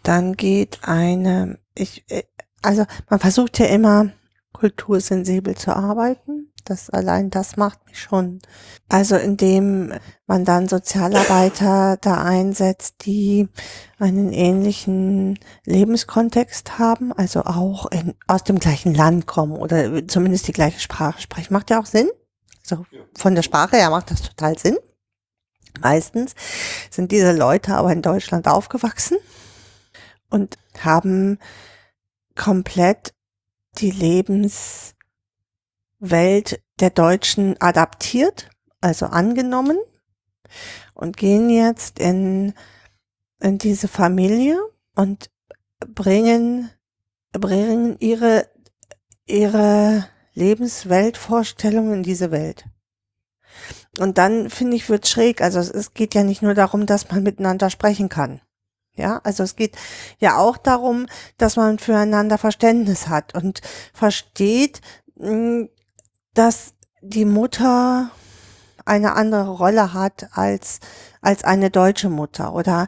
dann 0.03 0.34
geht 0.34 0.80
eine, 0.81 1.59
ich, 1.76 2.05
also 2.61 2.85
man 3.09 3.19
versucht 3.19 3.59
ja 3.59 3.67
immer 3.67 4.11
kultursensibel 4.53 5.55
zu 5.55 5.76
arbeiten. 5.76 6.51
Das 6.66 6.90
allein 6.90 7.30
das 7.30 7.58
macht 7.58 7.86
mich 7.86 8.02
schon. 8.02 8.40
Also 8.90 9.16
indem 9.16 9.94
man 10.26 10.46
dann 10.46 10.68
Sozialarbeiter 10.68 11.98
da 12.02 12.24
einsetzt, 12.24 13.06
die 13.06 13.48
einen 14.00 14.34
ähnlichen 14.34 15.38
Lebenskontext 15.66 16.80
haben, 16.80 17.14
also 17.14 17.42
auch 17.42 17.86
in, 17.92 18.16
aus 18.28 18.44
dem 18.44 18.58
gleichen 18.58 18.96
Land 18.96 19.28
kommen 19.28 19.56
oder 19.56 20.08
zumindest 20.08 20.48
die 20.48 20.54
gleiche 20.54 20.80
Sprache 20.80 21.22
sprechen. 21.22 21.54
Macht 21.54 21.70
ja 21.70 21.80
auch 21.80 21.86
Sinn. 21.86 22.10
So 22.64 22.84
von 23.16 23.36
der 23.36 23.44
Sprache 23.44 23.78
her 23.78 23.92
macht 23.92 24.10
das 24.10 24.24
total 24.24 24.58
Sinn. 24.58 24.78
Meistens 25.82 26.34
sind 26.90 27.12
diese 27.12 27.32
Leute 27.32 27.76
aber 27.76 27.92
in 27.92 28.02
Deutschland 28.02 28.48
aufgewachsen 28.48 29.18
und 30.30 30.58
haben 30.80 31.38
komplett 32.36 33.14
die 33.78 33.92
Lebens 33.92 34.94
Welt 36.11 36.61
der 36.80 36.90
Deutschen 36.90 37.60
adaptiert, 37.61 38.49
also 38.82 39.07
angenommen 39.07 39.77
und 40.94 41.18
gehen 41.18 41.49
jetzt 41.49 41.99
in, 41.99 42.53
in 43.40 43.57
diese 43.57 43.88
Familie 43.88 44.60
und 44.95 45.30
bringen, 45.80 46.72
bringen 47.32 47.98
ihre, 47.99 48.49
ihre 49.26 50.07
Lebensweltvorstellung 50.34 51.94
in 51.94 52.03
diese 52.03 52.32
Welt. 52.32 52.65
Und 53.99 54.18
dann 54.18 54.49
finde 54.49 54.76
ich, 54.76 54.90
wird 54.90 55.07
schräg. 55.07 55.41
Also 55.41 55.60
es 55.60 55.94
geht 55.94 56.14
ja 56.14 56.23
nicht 56.23 56.41
nur 56.41 56.53
darum, 56.53 56.86
dass 56.86 57.10
man 57.10 57.23
miteinander 57.23 57.69
sprechen 57.69 58.10
kann. 58.10 58.41
Ja, 58.98 59.19
also 59.23 59.44
es 59.44 59.56
geht 59.56 59.76
ja 60.19 60.38
auch 60.38 60.57
darum, 60.57 61.07
dass 61.38 61.57
man 61.57 61.80
füreinander 61.80 62.38
Verständnis 62.38 63.07
hat 63.07 63.36
und 63.36 63.61
versteht, 63.94 64.82
hm, 65.18 65.69
dass 66.36 66.74
die 67.02 67.26
Mutter 67.26 68.12
eine 68.86 69.14
andere 69.16 69.49
Rolle 69.49 69.94
hat 69.94 70.28
als, 70.34 70.80
als 71.22 71.44
eine 71.44 71.72
deutsche 71.72 72.10
Mutter 72.10 72.53
oder 72.53 72.88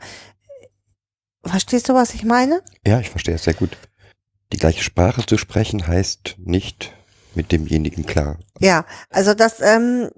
verstehst 1.44 1.90
du, 1.90 1.94
was 1.94 2.14
ich 2.14 2.24
meine? 2.24 2.62
Ja, 2.86 3.00
ich 3.00 3.10
verstehe 3.10 3.36
es 3.36 3.44
sehr 3.44 3.56
gut. 3.56 3.78
Die 4.54 4.58
gleiche 4.58 4.84
Sprache 4.84 5.26
zu 5.26 5.38
sprechen 5.38 5.88
heißt 5.88 6.36
nicht 6.38 6.94
mit 7.36 7.52
demjenigen 7.52 8.06
klar. 8.06 8.38
Ja, 8.60 8.86
also 9.10 9.34
das, 9.34 9.60
ähm, 9.62 10.10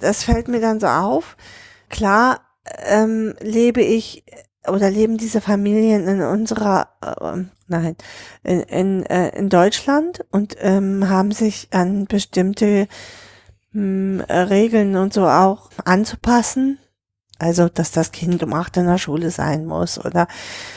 das 0.00 0.24
fällt 0.24 0.48
mir 0.48 0.60
dann 0.60 0.80
so 0.80 0.86
auf. 0.86 1.36
Klar 1.88 2.40
ähm, 2.84 3.34
lebe 3.40 3.80
ich 3.80 4.24
oder 4.70 4.90
leben 4.90 5.18
diese 5.18 5.40
Familien 5.40 6.06
in 6.06 6.22
unserer, 6.22 6.88
äh, 7.02 7.44
nein, 7.66 7.96
in, 8.42 8.60
in, 8.60 9.06
äh, 9.06 9.36
in 9.36 9.48
Deutschland 9.48 10.24
und 10.30 10.56
ähm, 10.60 11.08
haben 11.08 11.32
sich 11.32 11.68
an 11.72 12.06
bestimmte 12.06 12.88
mh, 13.72 14.24
hm, 14.24 14.24
Regeln 14.28 14.96
und 14.96 15.12
so 15.12 15.26
auch 15.26 15.70
anzupassen. 15.84 16.78
Also, 17.40 17.68
dass 17.68 17.92
das 17.92 18.10
Kind 18.10 18.42
um 18.42 18.52
acht 18.52 18.76
in 18.76 18.86
der 18.86 18.98
Schule 18.98 19.30
sein 19.30 19.64
muss 19.64 20.04
oder 20.04 20.26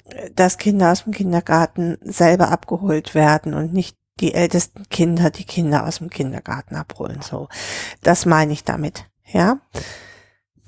äh, 0.09 0.29
dass 0.35 0.57
Kinder 0.57 0.91
aus 0.91 1.03
dem 1.03 1.13
Kindergarten 1.13 1.97
selber 2.01 2.49
abgeholt 2.49 3.15
werden 3.15 3.53
und 3.53 3.73
nicht 3.73 3.97
die 4.19 4.33
ältesten 4.35 4.87
Kinder 4.89 5.31
die 5.31 5.45
Kinder 5.45 5.87
aus 5.87 5.97
dem 5.97 6.09
Kindergarten 6.09 6.75
abholen. 6.75 7.21
So, 7.21 7.49
das 8.03 8.25
meine 8.25 8.53
ich 8.53 8.63
damit. 8.63 9.05
Ja. 9.25 9.59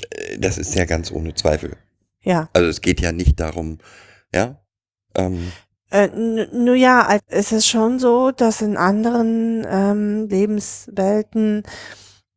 Äh, 0.10 0.40
das 0.40 0.58
ist 0.58 0.76
ja 0.76 0.86
ganz 0.86 1.12
ohne 1.12 1.34
Zweifel. 1.36 1.78
Ja. 2.24 2.50
Also 2.54 2.70
es 2.70 2.82
geht 2.82 3.02
ja 3.02 3.12
nicht 3.12 3.40
darum, 3.40 3.78
ja. 4.34 4.60
Ähm, 5.16 5.52
Äh, 5.92 6.08
Nun 6.08 6.76
ja, 6.76 7.20
es 7.28 7.52
ist 7.52 7.68
schon 7.68 8.00
so, 8.00 8.32
dass 8.32 8.62
in 8.62 8.78
anderen 8.78 9.66
ähm, 9.70 10.28
Lebenswelten 10.28 11.64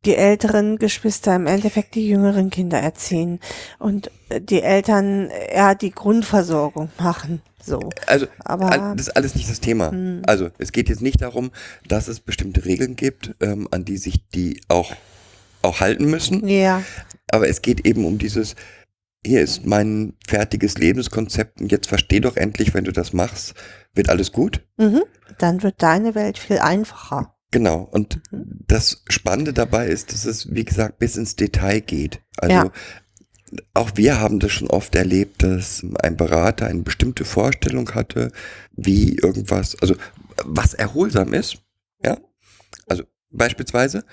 die 0.05 0.15
älteren 0.15 0.77
Geschwister 0.77 1.35
im 1.35 1.47
Endeffekt 1.47 1.95
die 1.95 2.07
jüngeren 2.07 2.49
Kinder 2.51 2.79
erziehen 2.79 3.39
und 3.79 4.11
äh, 4.29 4.39
die 4.39 4.61
Eltern 4.61 5.29
eher 5.29 5.73
die 5.75 5.89
Grundversorgung 5.91 6.89
machen. 6.99 7.41
So. 7.63 7.79
Also, 8.05 8.27
Aber- 8.45 8.93
das 8.95 9.07
ist 9.07 9.15
alles 9.17 9.35
nicht 9.35 9.49
das 9.49 9.59
Thema. 9.59 9.91
Hm. 9.91 10.21
Also, 10.27 10.49
es 10.59 10.71
geht 10.71 10.87
jetzt 10.87 11.01
nicht 11.01 11.21
darum, 11.21 11.51
dass 11.87 12.07
es 12.07 12.19
bestimmte 12.19 12.63
Regeln 12.63 12.95
gibt, 12.95 13.35
ähm, 13.41 13.67
an 13.71 13.83
die 13.85 13.97
sich 13.97 14.29
die 14.29 14.61
auch, 14.69 14.93
auch 15.63 15.79
halten 15.81 16.05
müssen. 16.05 16.47
Ja. 16.47 16.83
Aber 17.31 17.49
es 17.49 17.61
geht 17.61 17.85
eben 17.85 18.05
um 18.05 18.19
dieses, 18.19 18.55
hier 19.25 19.41
ist 19.41 19.65
mein 19.65 20.13
fertiges 20.27 20.77
Lebenskonzept 20.77 21.59
und 21.61 21.71
jetzt 21.71 21.87
versteh 21.87 22.19
doch 22.19 22.37
endlich, 22.37 22.73
wenn 22.73 22.83
du 22.85 22.91
das 22.91 23.13
machst, 23.13 23.53
wird 23.93 24.09
alles 24.09 24.31
gut. 24.31 24.65
Mhm. 24.77 25.03
Dann 25.37 25.63
wird 25.63 25.81
deine 25.81 26.15
Welt 26.15 26.37
viel 26.37 26.59
einfacher. 26.59 27.33
Genau. 27.51 27.87
Und 27.91 28.21
Mhm. 28.31 28.63
das 28.67 29.03
Spannende 29.09 29.53
dabei 29.53 29.87
ist, 29.87 30.11
dass 30.13 30.25
es, 30.25 30.53
wie 30.53 30.65
gesagt, 30.65 30.99
bis 30.99 31.15
ins 31.17 31.35
Detail 31.35 31.79
geht. 31.81 32.21
Also 32.37 32.53
Ja. 32.55 32.71
auch 33.73 33.91
wir 33.95 34.19
haben 34.19 34.39
das 34.39 34.51
schon 34.51 34.69
oft 34.69 34.93
erlebt, 34.95 35.43
dass 35.43 35.85
ein 36.01 36.17
Berater 36.17 36.67
eine 36.67 36.83
bestimmte 36.83 37.23
Vorstellung 37.25 37.89
hatte, 37.95 38.31
wie 38.73 39.15
irgendwas, 39.15 39.75
also 39.81 39.95
was 40.43 40.73
erholsam 40.73 41.33
ist, 41.33 41.57
ja, 42.03 42.17
also 42.87 43.03
beispielsweise, 43.31 44.03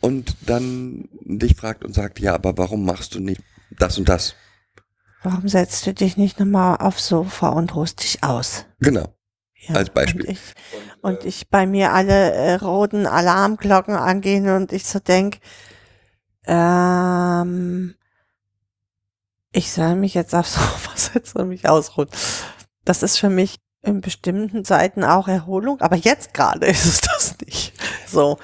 und 0.00 0.36
dann 0.46 1.08
dich 1.22 1.56
fragt 1.56 1.84
und 1.84 1.94
sagt, 1.94 2.20
ja, 2.20 2.34
aber 2.34 2.58
warum 2.58 2.84
machst 2.84 3.14
du 3.14 3.20
nicht 3.20 3.42
das 3.78 3.96
und 3.98 4.08
das? 4.08 4.34
Warum 5.22 5.48
setzt 5.48 5.86
du 5.86 5.94
dich 5.94 6.16
nicht 6.16 6.40
nochmal 6.40 6.78
aufs 6.78 7.06
Sofa 7.08 7.50
und 7.50 7.74
ruhst 7.74 8.02
dich 8.02 8.24
aus? 8.24 8.66
Genau. 8.80 9.14
Ja, 9.54 9.76
Als 9.76 9.90
Beispiel. 9.90 10.26
Und 10.26 10.30
ich, 10.30 10.40
und 11.00 11.24
ich 11.24 11.48
bei 11.48 11.66
mir 11.66 11.92
alle 11.92 12.32
äh, 12.32 12.54
roten 12.54 13.06
Alarmglocken 13.06 13.94
angehen 13.94 14.48
und 14.48 14.72
ich 14.72 14.84
so 14.84 14.98
denk, 14.98 15.38
ähm, 16.46 17.94
ich 19.52 19.70
soll 19.70 19.94
mich 19.94 20.14
jetzt 20.14 20.34
aufs 20.34 20.54
Sofa 20.54 20.96
setzen 20.96 21.40
und 21.42 21.48
mich 21.48 21.68
ausruhen. 21.68 22.08
Das 22.84 23.04
ist 23.04 23.18
für 23.18 23.30
mich 23.30 23.60
in 23.82 24.00
bestimmten 24.00 24.64
Zeiten 24.64 25.04
auch 25.04 25.28
Erholung, 25.28 25.80
aber 25.80 25.96
jetzt 25.96 26.34
gerade 26.34 26.66
ist 26.68 26.84
es 26.84 27.00
das 27.00 27.36
nicht. 27.46 27.72
So. 28.06 28.38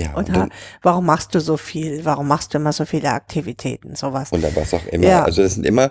Ja, 0.00 0.14
und 0.14 0.28
dann, 0.28 0.50
warum 0.82 1.06
machst 1.06 1.34
du 1.34 1.40
so 1.40 1.56
viel? 1.56 2.04
Warum 2.04 2.28
machst 2.28 2.52
du 2.54 2.58
immer 2.58 2.72
so 2.72 2.84
viele 2.84 3.10
Aktivitäten? 3.10 3.94
Sowas. 3.96 4.32
oder 4.32 4.54
was 4.56 4.72
auch 4.74 4.86
immer. 4.86 5.06
Ja. 5.06 5.24
Also 5.24 5.42
das 5.42 5.54
sind 5.54 5.64
immer, 5.66 5.90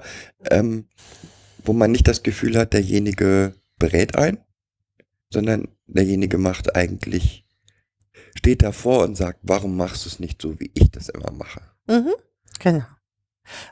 ähm, 0.50 0.88
wo 1.64 1.74
man 1.74 1.92
nicht 1.92 2.08
das 2.08 2.24
Gefühl 2.24 2.58
hat, 2.58 2.74
derjenige 2.74 3.56
berät 3.80 4.18
ein, 4.18 4.38
sondern 5.32 5.68
derjenige 5.88 6.38
macht 6.38 6.76
eigentlich, 6.76 7.46
steht 8.36 8.62
davor 8.64 9.04
und 9.04 9.16
sagt, 9.16 9.40
warum 9.44 9.76
machst 9.78 10.06
du 10.06 10.10
es 10.10 10.20
nicht 10.20 10.42
so, 10.42 10.60
wie 10.60 10.72
ich 10.74 10.92
das 10.92 11.10
immer 11.10 11.32
mache? 11.32 11.62
Mhm. 11.88 12.14
Genau. 12.60 12.86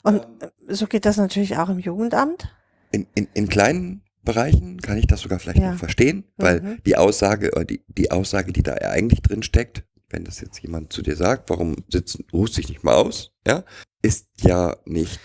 Und 0.04 0.22
äh, 0.42 0.50
so 0.74 0.88
geht 0.88 1.06
das 1.06 1.18
natürlich 1.18 1.58
auch 1.58 1.70
im 1.70 1.80
Jugendamt. 1.80 2.54
In, 2.92 3.08
in, 3.16 3.28
in 3.34 3.48
kleinen 3.48 4.04
Bereichen 4.24 4.82
kann 4.82 4.98
ich 4.98 5.08
das 5.08 5.22
sogar 5.22 5.40
vielleicht 5.40 5.60
Ja. 5.60 5.72
noch 5.72 5.80
verstehen, 5.80 6.26
weil 6.38 6.62
Mhm. 6.62 6.78
die 6.86 6.96
Aussage, 6.98 7.52
oder 7.54 7.66
die, 7.66 7.82
die 7.88 8.12
Aussage, 8.12 8.52
die 8.54 8.64
da 8.64 8.74
eigentlich 8.76 9.22
drin 9.22 9.44
steckt, 9.44 9.84
wenn 10.14 10.24
das 10.24 10.40
jetzt 10.42 10.60
jemand 10.62 10.92
zu 10.94 11.02
dir 11.02 11.16
sagt, 11.16 11.50
warum 11.50 11.76
sitzen, 11.90 12.26
ruhst 12.34 12.58
dich 12.58 12.70
nicht 12.70 12.84
mal 12.84 12.96
aus, 12.96 13.32
ja, 13.46 13.64
ist 14.02 14.28
ja 14.42 14.76
nicht, 14.86 15.20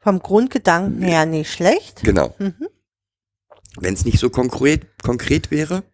Vom 0.00 0.18
Grundgedanken 0.18 1.02
her 1.02 1.26
nicht 1.26 1.52
schlecht. 1.52 2.02
genau, 2.02 2.34
Mhm. 2.38 2.68
wenn 3.76 3.94
es 3.94 4.04
nicht 4.04 4.18
so 4.18 4.30
konkret, 4.30 4.86
konkret 5.02 5.50
wäre, 5.50 5.84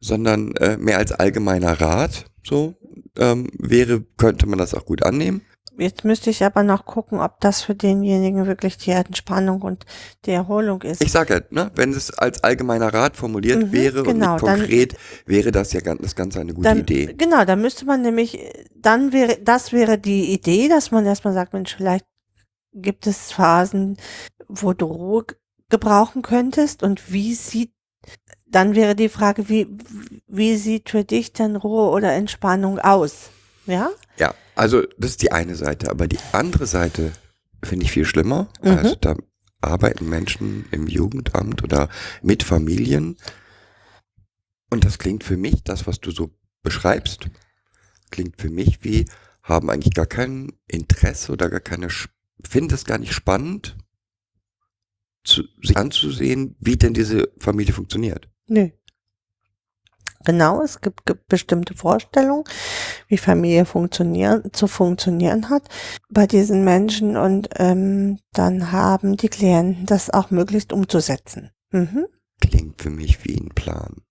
sondern 0.00 0.54
äh, 0.56 0.76
mehr 0.76 0.98
als 0.98 1.12
allgemeiner 1.12 1.80
Rat, 1.80 2.26
so, 2.46 2.74
ähm, 3.16 3.48
wäre, 3.58 4.02
könnte 4.18 4.46
man 4.46 4.58
das 4.58 4.74
auch 4.74 4.84
gut 4.84 5.02
annehmen. 5.02 5.42
Jetzt 5.76 6.04
müsste 6.04 6.30
ich 6.30 6.44
aber 6.44 6.62
noch 6.62 6.84
gucken, 6.86 7.20
ob 7.20 7.40
das 7.40 7.62
für 7.62 7.74
denjenigen 7.74 8.46
wirklich 8.46 8.76
die 8.76 8.92
Entspannung 8.92 9.62
und 9.62 9.84
die 10.24 10.30
Erholung 10.30 10.82
ist. 10.82 11.02
Ich 11.02 11.10
sage 11.10 11.34
ja, 11.34 11.40
ne, 11.50 11.70
wenn 11.74 11.92
es 11.92 12.12
als 12.16 12.44
allgemeiner 12.44 12.94
Rat 12.94 13.16
formuliert 13.16 13.60
Mhm, 13.66 13.72
wäre 13.72 14.02
genau, 14.04 14.34
und 14.34 14.42
dann- 14.44 14.58
konkret, 14.60 14.94
wäre 15.26 15.50
das 15.50 15.72
ja 15.72 15.80
ganz, 15.80 16.00
das 16.02 16.14
Ganze 16.14 16.40
eine 16.40 16.54
gute 16.54 16.68
dann, 16.68 16.78
Idee. 16.78 17.14
Genau, 17.18 17.44
da 17.44 17.56
müsste 17.56 17.86
man 17.86 18.02
nämlich, 18.02 18.38
dann 18.76 19.12
wäre, 19.12 19.38
das 19.42 19.72
wäre 19.72 19.98
die 19.98 20.32
Idee, 20.32 20.68
dass 20.68 20.92
man 20.92 21.06
erstmal 21.06 21.34
sagt, 21.34 21.52
Mensch, 21.52 21.74
vielleicht 21.76 22.06
gibt 22.72 23.06
es 23.08 23.32
Phasen, 23.32 23.96
wo 24.48 24.72
du 24.74 24.86
Ruhe 24.86 25.24
gebrauchen 25.70 26.22
könntest 26.22 26.82
und 26.84 27.12
wie 27.12 27.34
sieht, 27.34 27.72
dann 28.46 28.76
wäre 28.76 28.94
die 28.94 29.08
Frage, 29.08 29.48
wie, 29.48 29.66
wie 30.28 30.56
sieht 30.56 30.90
für 30.90 31.02
dich 31.02 31.32
denn 31.32 31.56
Ruhe 31.56 31.90
oder 31.90 32.12
Entspannung 32.12 32.78
aus? 32.78 33.30
Ja? 33.66 33.90
Ja, 34.18 34.34
also 34.54 34.82
das 34.98 35.12
ist 35.12 35.22
die 35.22 35.32
eine 35.32 35.54
Seite, 35.54 35.90
aber 35.90 36.06
die 36.06 36.18
andere 36.32 36.66
Seite 36.66 37.12
finde 37.62 37.84
ich 37.84 37.92
viel 37.92 38.04
schlimmer. 38.04 38.48
Mhm. 38.62 38.70
Also 38.70 38.94
da 38.96 39.16
arbeiten 39.60 40.08
Menschen 40.08 40.66
im 40.70 40.86
Jugendamt 40.86 41.62
oder 41.62 41.88
mit 42.22 42.42
Familien. 42.42 43.16
Und 44.70 44.84
das 44.84 44.98
klingt 44.98 45.24
für 45.24 45.36
mich, 45.36 45.62
das, 45.64 45.86
was 45.86 46.00
du 46.00 46.10
so 46.10 46.30
beschreibst, 46.62 47.28
klingt 48.10 48.40
für 48.40 48.50
mich 48.50 48.84
wie, 48.84 49.06
haben 49.42 49.70
eigentlich 49.70 49.94
gar 49.94 50.06
kein 50.06 50.52
Interesse 50.68 51.32
oder 51.32 51.48
gar 51.50 51.60
keine, 51.60 51.88
finden 52.42 52.74
es 52.74 52.84
gar 52.84 52.98
nicht 52.98 53.12
spannend, 53.12 53.76
zu, 55.24 55.44
sich 55.62 55.76
anzusehen, 55.76 56.56
wie 56.60 56.76
denn 56.76 56.94
diese 56.94 57.30
Familie 57.38 57.72
funktioniert. 57.72 58.28
Nö. 58.46 58.70
Genau, 60.24 60.62
es 60.62 60.80
gibt, 60.80 61.04
gibt 61.06 61.28
bestimmte 61.28 61.74
Vorstellungen, 61.74 62.44
wie 63.08 63.18
Familie 63.18 63.64
funktionieren, 63.66 64.52
zu 64.52 64.66
funktionieren 64.66 65.50
hat 65.50 65.68
bei 66.08 66.26
diesen 66.26 66.64
Menschen 66.64 67.16
und 67.16 67.48
ähm, 67.56 68.18
dann 68.32 68.72
haben 68.72 69.16
die 69.16 69.28
Klienten 69.28 69.86
das 69.86 70.10
auch 70.10 70.30
möglichst 70.30 70.72
umzusetzen. 70.72 71.50
Mhm. 71.70 72.06
Klingt 72.40 72.80
für 72.80 72.90
mich 72.90 73.24
wie 73.24 73.36
ein 73.36 73.50
Plan, 73.54 74.02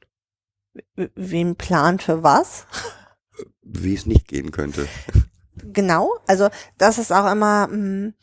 Wie- 0.95 1.41
ein 1.43 1.55
Plan 1.55 1.99
für 1.99 2.23
was? 2.23 2.65
wie 3.61 3.95
es 3.95 4.05
nicht 4.05 4.27
gehen 4.27 4.51
könnte. 4.51 4.87
Genau, 5.65 6.11
also 6.27 6.49
das 6.77 6.97
ist 6.97 7.11
auch 7.13 7.31
immer 7.31 7.67
mh, 7.67 8.13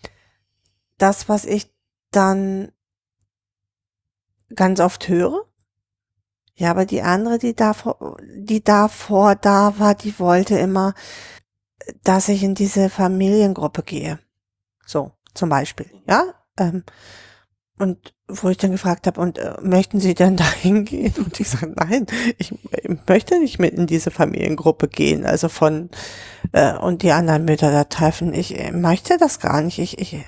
das, 0.99 1.29
was 1.29 1.45
ich 1.45 1.73
dann 2.11 2.71
ganz 4.55 4.81
oft 4.81 5.09
höre. 5.09 5.47
Ja, 6.61 6.73
aber 6.73 6.85
die 6.85 7.01
andere, 7.01 7.39
die 7.39 7.57
davor, 7.57 8.19
die 8.37 8.63
davor 8.63 9.35
da 9.35 9.79
war, 9.79 9.95
die 9.95 10.19
wollte 10.19 10.59
immer, 10.59 10.93
dass 12.05 12.29
ich 12.29 12.43
in 12.43 12.55
diese 12.55 12.91
Familiengruppe 12.91 13.83
gehe. 13.83 14.19
So, 14.85 15.13
zum 15.33 15.49
Beispiel, 15.49 15.87
ja. 16.07 16.23
Ähm, 16.59 16.85
und 17.79 18.15
wo 18.29 18.51
ich 18.51 18.59
dann 18.59 18.73
gefragt 18.73 19.07
habe, 19.07 19.23
und 19.23 19.39
äh, 19.39 19.55
möchten 19.63 20.01
Sie 20.01 20.13
denn 20.13 20.37
da 20.37 20.45
hingehen? 20.45 21.15
Und 21.17 21.41
ich 21.41 21.49
sage, 21.49 21.73
nein, 21.75 22.07
ich, 22.37 22.53
ich 22.53 23.09
möchte 23.09 23.39
nicht 23.39 23.59
mit 23.59 23.73
in 23.73 23.87
diese 23.87 24.11
Familiengruppe 24.11 24.89
gehen. 24.89 25.25
Also 25.25 25.49
von 25.49 25.89
äh, 26.53 26.77
und 26.77 27.03
die 27.03 27.13
anderen 27.13 27.47
Mütter 27.47 27.71
da 27.73 27.85
treffen. 27.85 28.35
Ich 28.35 28.59
äh, 28.61 28.71
möchte 28.71 29.17
das 29.17 29.41
gar 29.41 29.63
nicht. 29.63 29.79
Ich, 29.79 29.99
ich 29.99 30.27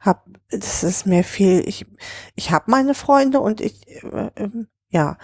hab, 0.00 0.26
das 0.50 0.82
ist 0.82 1.06
mir 1.06 1.22
viel. 1.22 1.62
Ich, 1.68 1.86
ich 2.34 2.50
habe 2.50 2.68
meine 2.68 2.94
Freunde 2.94 3.38
und 3.38 3.60
ich, 3.60 3.86
äh, 4.02 4.30
ähm, 4.34 4.66
ja. 4.88 5.18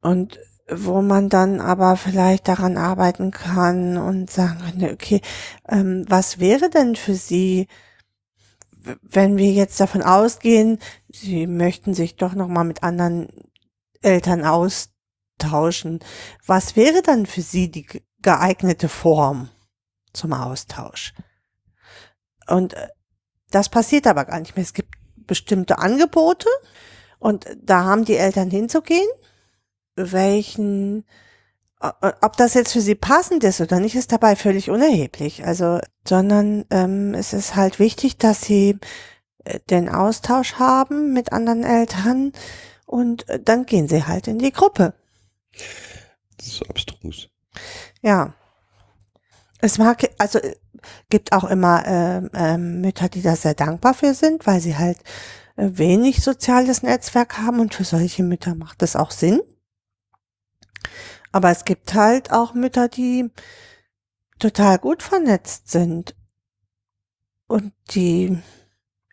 Und 0.00 0.38
wo 0.72 1.02
man 1.02 1.28
dann 1.28 1.60
aber 1.60 1.96
vielleicht 1.96 2.48
daran 2.48 2.76
arbeiten 2.76 3.32
kann 3.32 3.96
und 3.96 4.30
sagen 4.30 4.88
okay, 4.92 5.20
ähm, 5.68 6.04
was 6.08 6.38
wäre 6.38 6.70
denn 6.70 6.94
für 6.96 7.14
Sie, 7.14 7.66
wenn 9.02 9.36
wir 9.36 9.52
jetzt 9.52 9.80
davon 9.80 10.02
ausgehen, 10.02 10.78
Sie 11.08 11.46
möchten 11.46 11.92
sich 11.92 12.16
doch 12.16 12.34
noch 12.34 12.48
mal 12.48 12.64
mit 12.64 12.82
anderen 12.82 13.28
Eltern 14.00 14.44
austauschen, 14.44 16.00
was 16.46 16.76
wäre 16.76 17.02
dann 17.02 17.26
für 17.26 17.42
Sie 17.42 17.70
die 17.70 17.84
ge- 17.84 18.02
geeignete 18.22 18.88
Form 18.88 19.50
zum 20.12 20.32
Austausch? 20.32 21.14
Und 22.46 22.74
äh, 22.74 22.88
das 23.50 23.68
passiert 23.68 24.06
aber 24.06 24.24
gar 24.24 24.38
nicht 24.38 24.56
mehr. 24.56 24.62
Es 24.62 24.72
gibt 24.72 24.94
bestimmte 25.16 25.78
Angebote 25.78 26.48
und 27.18 27.46
da 27.60 27.84
haben 27.84 28.04
die 28.04 28.16
Eltern 28.16 28.50
hinzugehen. 28.50 29.08
Welchen, 29.96 31.04
ob 31.80 32.36
das 32.36 32.54
jetzt 32.54 32.72
für 32.72 32.80
sie 32.80 32.94
passend 32.94 33.44
ist 33.44 33.60
oder 33.60 33.80
nicht, 33.80 33.96
ist 33.96 34.12
dabei 34.12 34.36
völlig 34.36 34.70
unerheblich. 34.70 35.44
Also, 35.44 35.80
sondern 36.06 36.64
ähm, 36.70 37.14
es 37.14 37.32
ist 37.32 37.56
halt 37.56 37.78
wichtig, 37.78 38.18
dass 38.18 38.42
sie 38.42 38.78
äh, 39.44 39.60
den 39.70 39.88
Austausch 39.88 40.54
haben 40.54 41.12
mit 41.12 41.32
anderen 41.32 41.64
Eltern 41.64 42.32
und 42.86 43.28
äh, 43.28 43.40
dann 43.40 43.66
gehen 43.66 43.88
sie 43.88 44.04
halt 44.04 44.28
in 44.28 44.38
die 44.38 44.52
Gruppe. 44.52 44.94
Das 46.36 46.46
ist 46.46 46.56
so 46.56 46.64
abstrus. 46.66 47.28
Ja. 48.02 48.34
Es 49.62 49.78
mag, 49.78 50.08
also 50.18 50.38
äh, 50.38 50.56
gibt 51.08 51.32
auch 51.32 51.44
immer 51.44 51.84
ähm, 51.86 52.30
ähm, 52.34 52.80
Mütter, 52.80 53.08
die 53.08 53.22
da 53.22 53.36
sehr 53.36 53.54
dankbar 53.54 53.94
für 53.94 54.14
sind, 54.14 54.46
weil 54.46 54.60
sie 54.60 54.76
halt 54.76 54.98
wenig 55.56 56.22
soziales 56.22 56.82
Netzwerk 56.82 57.38
haben 57.38 57.60
und 57.60 57.74
für 57.74 57.84
solche 57.84 58.22
Mütter 58.22 58.54
macht 58.54 58.82
es 58.82 58.96
auch 58.96 59.10
Sinn. 59.10 59.40
Aber 61.32 61.50
es 61.50 61.64
gibt 61.64 61.94
halt 61.94 62.32
auch 62.32 62.54
Mütter, 62.54 62.88
die 62.88 63.30
total 64.38 64.78
gut 64.78 65.02
vernetzt 65.02 65.70
sind 65.70 66.14
und 67.46 67.72
die 67.90 68.38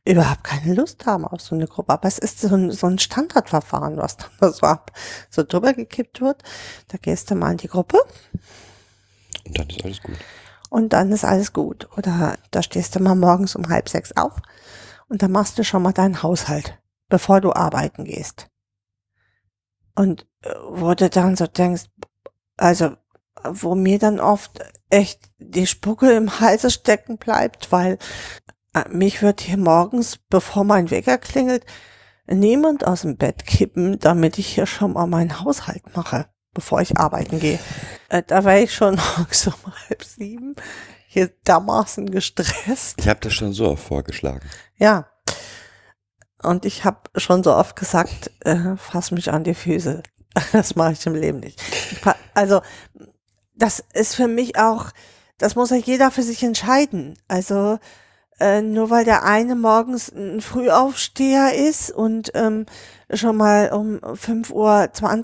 überhaupt 0.06 0.44
keine 0.44 0.74
Lust 0.74 1.06
haben 1.06 1.26
auf 1.26 1.42
so 1.42 1.54
eine 1.56 1.68
Gruppe. 1.68 1.94
Aber 1.94 2.08
es 2.08 2.18
ist 2.18 2.40
so 2.40 2.56
ein, 2.56 2.72
so 2.72 2.88
ein 2.88 2.98
Standardverfahren, 3.00 3.98
was 3.98 4.18
dann 4.18 4.54
so 4.54 4.66
ab, 4.66 4.92
so 5.30 5.44
drüber 5.44 5.74
gekippt 5.74 6.22
wird. 6.22 6.44
Da 6.88 6.98
gehst 6.98 7.30
du 7.30 7.36
mal 7.36 7.52
in 7.52 7.58
die 7.58 7.68
Gruppe 7.68 8.00
Und 9.46 9.58
dann 9.60 9.70
ist 9.70 9.84
alles 9.84 10.02
gut. 10.02 10.26
und 10.70 10.94
dann 10.94 11.12
ist 11.12 11.26
alles 11.26 11.54
gut. 11.54 11.90
Oder 11.98 12.38
da 12.52 12.64
stehst 12.64 12.96
du 12.96 13.00
mal 13.02 13.16
morgens 13.16 13.56
um 13.56 13.68
halb 13.70 13.90
sechs 13.90 14.16
auf 14.16 14.38
und 15.10 15.22
dann 15.22 15.32
machst 15.32 15.58
du 15.60 15.64
schon 15.64 15.84
mal 15.84 15.94
deinen 15.94 16.24
Haushalt, 16.24 16.78
bevor 17.10 17.42
du 17.42 17.54
arbeiten 17.54 18.06
gehst. 18.06 18.50
Und 19.98 20.28
äh, 20.44 20.54
wo 20.70 20.94
du 20.94 21.10
dann 21.10 21.36
so 21.36 21.48
denkst, 21.48 21.86
also 22.56 22.92
wo 23.44 23.74
mir 23.74 23.98
dann 23.98 24.20
oft 24.20 24.60
echt 24.92 25.32
die 25.40 25.66
Spucke 25.66 26.12
im 26.12 26.40
Halse 26.40 26.70
stecken 26.70 27.18
bleibt, 27.18 27.72
weil 27.72 27.98
äh, 28.76 28.88
mich 28.90 29.24
wird 29.24 29.42
hier 29.42 29.58
morgens, 29.58 30.18
bevor 30.30 30.64
mein 30.64 30.92
Wecker 30.92 31.18
klingelt, 31.18 31.66
niemand 32.28 32.86
aus 32.86 33.02
dem 33.02 33.18
Bett 33.18 33.48
kippen, 33.48 33.98
damit 33.98 34.38
ich 34.38 34.48
hier 34.48 34.68
schon 34.68 34.94
mal 34.94 35.08
meinen 35.08 35.42
Haushalt 35.42 35.96
mache, 35.96 36.28
bevor 36.54 36.80
ich 36.82 36.98
arbeiten 36.98 37.40
gehe. 37.40 37.60
Äh, 38.10 38.22
da 38.26 38.46
wäre 38.46 38.62
ich 38.62 38.76
schon 38.76 39.00
morgens 39.18 39.48
um 39.48 39.74
halb 39.90 40.04
sieben 40.04 40.56
hier 41.08 41.30
dermaßen 41.48 42.12
gestresst. 42.12 43.00
Ich 43.00 43.08
habe 43.08 43.20
das 43.22 43.34
schon 43.34 43.52
so 43.52 43.72
oft 43.72 43.84
vorgeschlagen. 43.84 44.48
Ja. 44.78 45.08
Und 46.44 46.66
ich 46.66 46.84
habe 46.84 47.00
schon 47.16 47.44
so 47.44 47.54
oft 47.54 47.76
gesagt, 47.76 48.32
äh, 48.42 48.76
fass 48.78 49.12
mich 49.12 49.32
an 49.32 49.44
die 49.44 49.56
Füße. 49.56 50.04
Das 50.52 50.76
mache 50.76 50.92
ich 50.92 51.06
im 51.08 51.16
Leben 51.16 51.40
nicht. 51.40 51.60
Also, 52.36 52.62
das 53.56 53.84
ist 53.94 54.16
für 54.16 54.28
mich 54.28 54.60
auch, 54.60 54.92
das 55.40 55.56
muss 55.56 55.72
ja 55.72 55.78
jeder 55.78 56.12
für 56.12 56.22
sich 56.22 56.44
entscheiden. 56.44 57.18
Also, 57.28 57.80
äh, 58.40 58.62
nur 58.62 58.92
weil 58.92 59.04
der 59.04 59.24
eine 59.24 59.56
morgens 59.56 60.10
ein 60.10 60.42
Frühaufsteher 60.42 61.56
ist 61.56 61.90
und 61.90 62.32
ähm, 62.36 62.68
schon 63.12 63.36
mal 63.36 63.72
um 63.72 63.98
5.20 63.98 64.52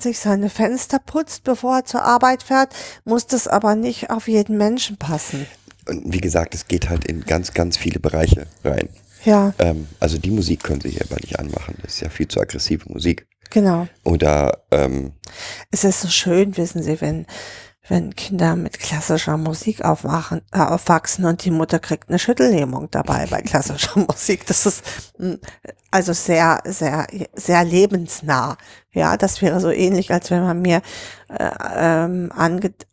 Uhr 0.07 0.14
seine 0.15 0.49
Fenster 0.49 0.99
putzt, 0.99 1.44
bevor 1.44 1.77
er 1.77 1.85
zur 1.85 2.03
Arbeit 2.03 2.41
fährt, 2.41 2.73
muss 3.06 3.27
das 3.27 3.48
aber 3.48 3.76
nicht 3.76 4.10
auf 4.10 4.27
jeden 4.27 4.57
Menschen 4.57 4.98
passen. 4.98 5.45
Und 5.88 6.11
wie 6.14 6.22
gesagt, 6.22 6.56
es 6.56 6.68
geht 6.68 6.90
halt 6.90 7.06
in 7.06 7.26
ganz, 7.26 7.53
ganz 7.53 7.77
viele 7.77 7.99
Bereiche 7.99 8.48
rein. 8.64 8.90
Ja, 9.26 9.54
Ähm, 9.60 9.88
also 10.00 10.18
die 10.18 10.32
Musik 10.32 10.64
können 10.64 10.82
Sie 10.82 10.90
hier 10.90 11.06
aber 11.10 11.16
nicht 11.22 11.40
anmachen. 11.40 11.76
Das 11.82 11.94
ist 11.95 12.02
ja 12.02 12.10
viel 12.10 12.28
zu 12.28 12.40
aggressive 12.41 12.84
Musik. 12.91 13.28
genau. 13.50 13.88
Oder 14.04 14.64
ähm, 14.72 15.14
Es 15.72 15.84
ist 15.84 16.02
so 16.02 16.08
schön, 16.10 16.58
wissen 16.58 16.84
Sie, 16.84 17.00
wenn, 17.02 17.26
wenn 17.88 18.16
Kinder 18.16 18.56
mit 18.56 18.80
klassischer 18.80 19.38
Musik 19.38 19.84
aufwachen, 19.86 20.41
äh, 20.52 20.60
aufwachsen 20.60 21.26
und 21.26 21.44
die 21.45 21.52
Mutter 21.52 21.80
kriegt 21.80 22.10
eine 22.10 22.20
Schüttellähmung 22.20 22.90
dabei 22.91 23.28
bei 23.28 23.41
klassischer 23.41 24.00
Musik. 24.08 24.45
Das 24.48 24.66
ist 24.66 24.84
mm, 25.20 25.34
also 25.94 26.11
sehr, 26.11 26.60
sehr, 26.65 27.06
sehr 27.34 27.64
lebensnah. 27.64 28.57
Ja, 28.94 29.15
das 29.15 29.44
wäre 29.44 29.60
so 29.60 29.70
ähnlich, 29.70 30.11
als 30.11 30.32
wenn 30.32 30.41
man 30.41 30.60
mir 30.60 30.82
äh, 31.30 31.52
ähm, 31.76 32.32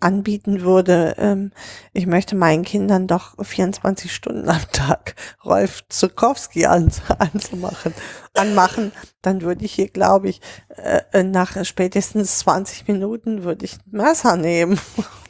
anbieten 0.01 0.61
würde, 0.61 1.15
ähm, 1.17 1.51
ich 1.95 2.07
möchte 2.07 2.37
meinen 2.37 2.63
Kindern 2.63 3.07
doch 3.07 3.43
24 3.43 4.15
Stunden 4.15 4.51
am 4.51 4.61
Tag 4.73 5.15
Rolf 5.47 5.81
Zukowski 5.89 6.67
an, 6.67 6.93
anzumachen, 7.19 7.95
anmachen, 8.35 8.93
dann 9.23 9.41
würde 9.41 9.65
ich 9.65 9.73
hier, 9.73 9.89
glaube 9.89 10.29
ich, 10.29 10.43
äh, 10.77 11.23
nach 11.23 11.65
spätestens 11.65 12.41
20 12.41 12.87
Minuten 12.87 13.45
würde 13.45 13.65
ich 13.65 13.79
ein 13.79 13.97
Messer 13.97 14.37
nehmen. 14.37 14.79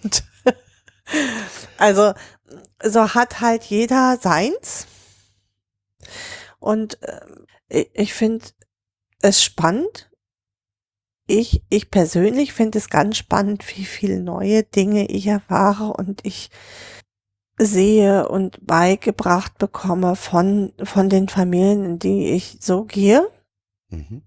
Und 0.03 0.25
also 1.79 2.15
so 2.83 3.15
hat 3.15 3.41
halt 3.41 3.63
jeder 3.63 4.19
seins. 4.21 4.89
Und 6.59 6.99
ähm, 7.03 7.47
ich, 7.71 8.13
finde 8.13 8.45
es 9.23 9.43
spannend. 9.43 10.11
Ich, 11.27 11.63
ich 11.69 11.91
persönlich 11.91 12.53
finde 12.53 12.79
es 12.79 12.89
ganz 12.89 13.17
spannend, 13.17 13.65
wie 13.77 13.85
viele 13.85 14.21
neue 14.21 14.65
Dinge 14.65 15.07
ich 15.07 15.27
erfahre 15.29 15.93
und 15.93 16.27
ich 16.27 16.51
sehe 17.59 18.29
und 18.29 18.67
beigebracht 18.67 19.59
bekomme 19.59 20.17
von, 20.17 20.73
von 20.83 21.09
den 21.09 21.29
Familien, 21.29 21.85
in 21.85 21.99
die 21.99 22.31
ich 22.31 22.59
so 22.61 22.85
gehe. 22.85 23.29
mhm. 23.91 24.23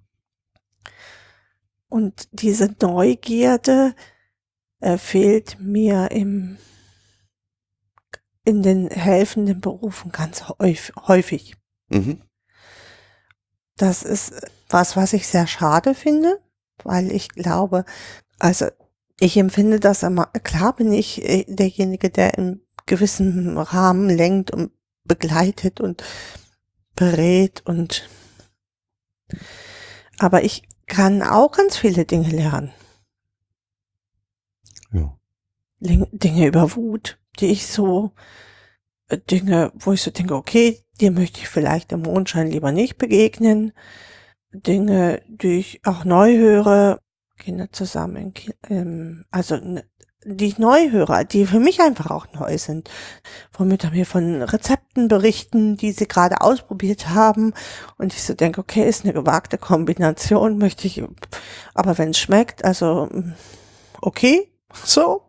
Und 1.90 2.28
diese 2.32 2.76
Neugierde 2.82 3.94
äh, 4.80 4.98
fehlt 4.98 5.60
mir 5.60 6.10
im, 6.10 6.58
in 8.46 8.64
den 8.64 8.90
helfenden 8.90 9.62
Berufen 9.62 10.12
ganz 10.12 10.50
häufig. 10.60 10.96
häufig. 11.08 11.56
Mhm. 11.90 12.22
Das 13.78 14.04
ist 14.04 14.34
was, 14.70 14.96
was 14.96 15.14
ich 15.14 15.28
sehr 15.28 15.48
schade 15.48 15.96
finde, 15.96 16.40
weil 16.84 17.12
ich 17.12 17.30
glaube, 17.30 17.86
also 18.40 18.68
ich 19.20 19.38
empfinde 19.38 19.80
das 19.80 20.04
immer, 20.04 20.28
klar 20.28 20.76
bin 20.76 20.92
ich 20.92 21.24
äh, 21.24 21.46
derjenige, 21.48 22.10
der 22.10 22.38
in 22.38 22.62
gewissem 22.86 23.58
Rahmen 23.58 24.10
lenkt 24.10 24.52
und 24.52 24.72
begleitet 25.06 25.80
und 25.80 26.04
berät 26.96 27.62
und 27.66 28.10
aber 30.20 30.44
ich 30.44 30.64
kann 30.86 31.22
auch 31.24 31.52
ganz 31.52 31.78
viele 31.78 32.06
Dinge 32.06 32.30
lernen. 32.30 32.72
Ja. 34.92 35.18
Dinge 35.80 36.48
über 36.48 36.76
Wut, 36.76 37.20
die 37.40 37.48
ich 37.48 37.68
so, 37.68 38.12
äh, 39.08 39.18
Dinge, 39.18 39.72
wo 39.76 39.94
ich 39.94 40.02
so 40.02 40.12
denke, 40.12 40.36
okay, 40.36 40.83
dir 41.02 41.12
möchte 41.12 41.40
ich 41.40 41.50
vielleicht 41.50 41.92
im 41.92 42.02
Mondschein 42.02 42.48
lieber 42.48 42.72
nicht 42.72 42.98
begegnen. 42.98 43.74
Dinge, 44.52 45.22
die 45.28 45.60
ich 45.60 45.82
auch 45.86 46.06
neu 46.06 46.38
höre, 46.38 47.00
Kinder 47.38 47.72
zusammen, 47.72 48.34
ähm, 48.70 49.26
also 49.32 49.58
die 50.26 50.46
ich 50.46 50.58
neu 50.58 50.92
höre, 50.92 51.26
die 51.26 51.46
für 51.46 51.60
mich 51.60 51.82
einfach 51.82 52.10
auch 52.10 52.28
neu 52.34 52.58
sind, 52.58 52.90
wo 53.52 53.66
Mütter 53.66 53.92
mir 53.92 54.06
von 54.06 54.42
Rezepten 54.42 55.08
berichten, 55.08 55.76
die 55.76 55.92
sie 55.92 56.08
gerade 56.08 56.42
ausprobiert 56.42 57.10
haben. 57.10 57.54
Und 57.98 58.14
ich 58.14 58.24
so 58.24 58.34
denke, 58.34 58.62
okay, 58.62 58.88
ist 58.88 59.04
eine 59.04 59.14
gewagte 59.14 59.58
Kombination, 59.58 60.58
möchte 60.58 60.88
ich, 60.88 61.04
aber 61.74 61.98
wenn 61.98 62.12
es 62.12 62.20
schmeckt, 62.20 62.64
also 62.64 63.08
mm, 63.12 63.34
okay, 64.02 64.50
so, 64.86 65.24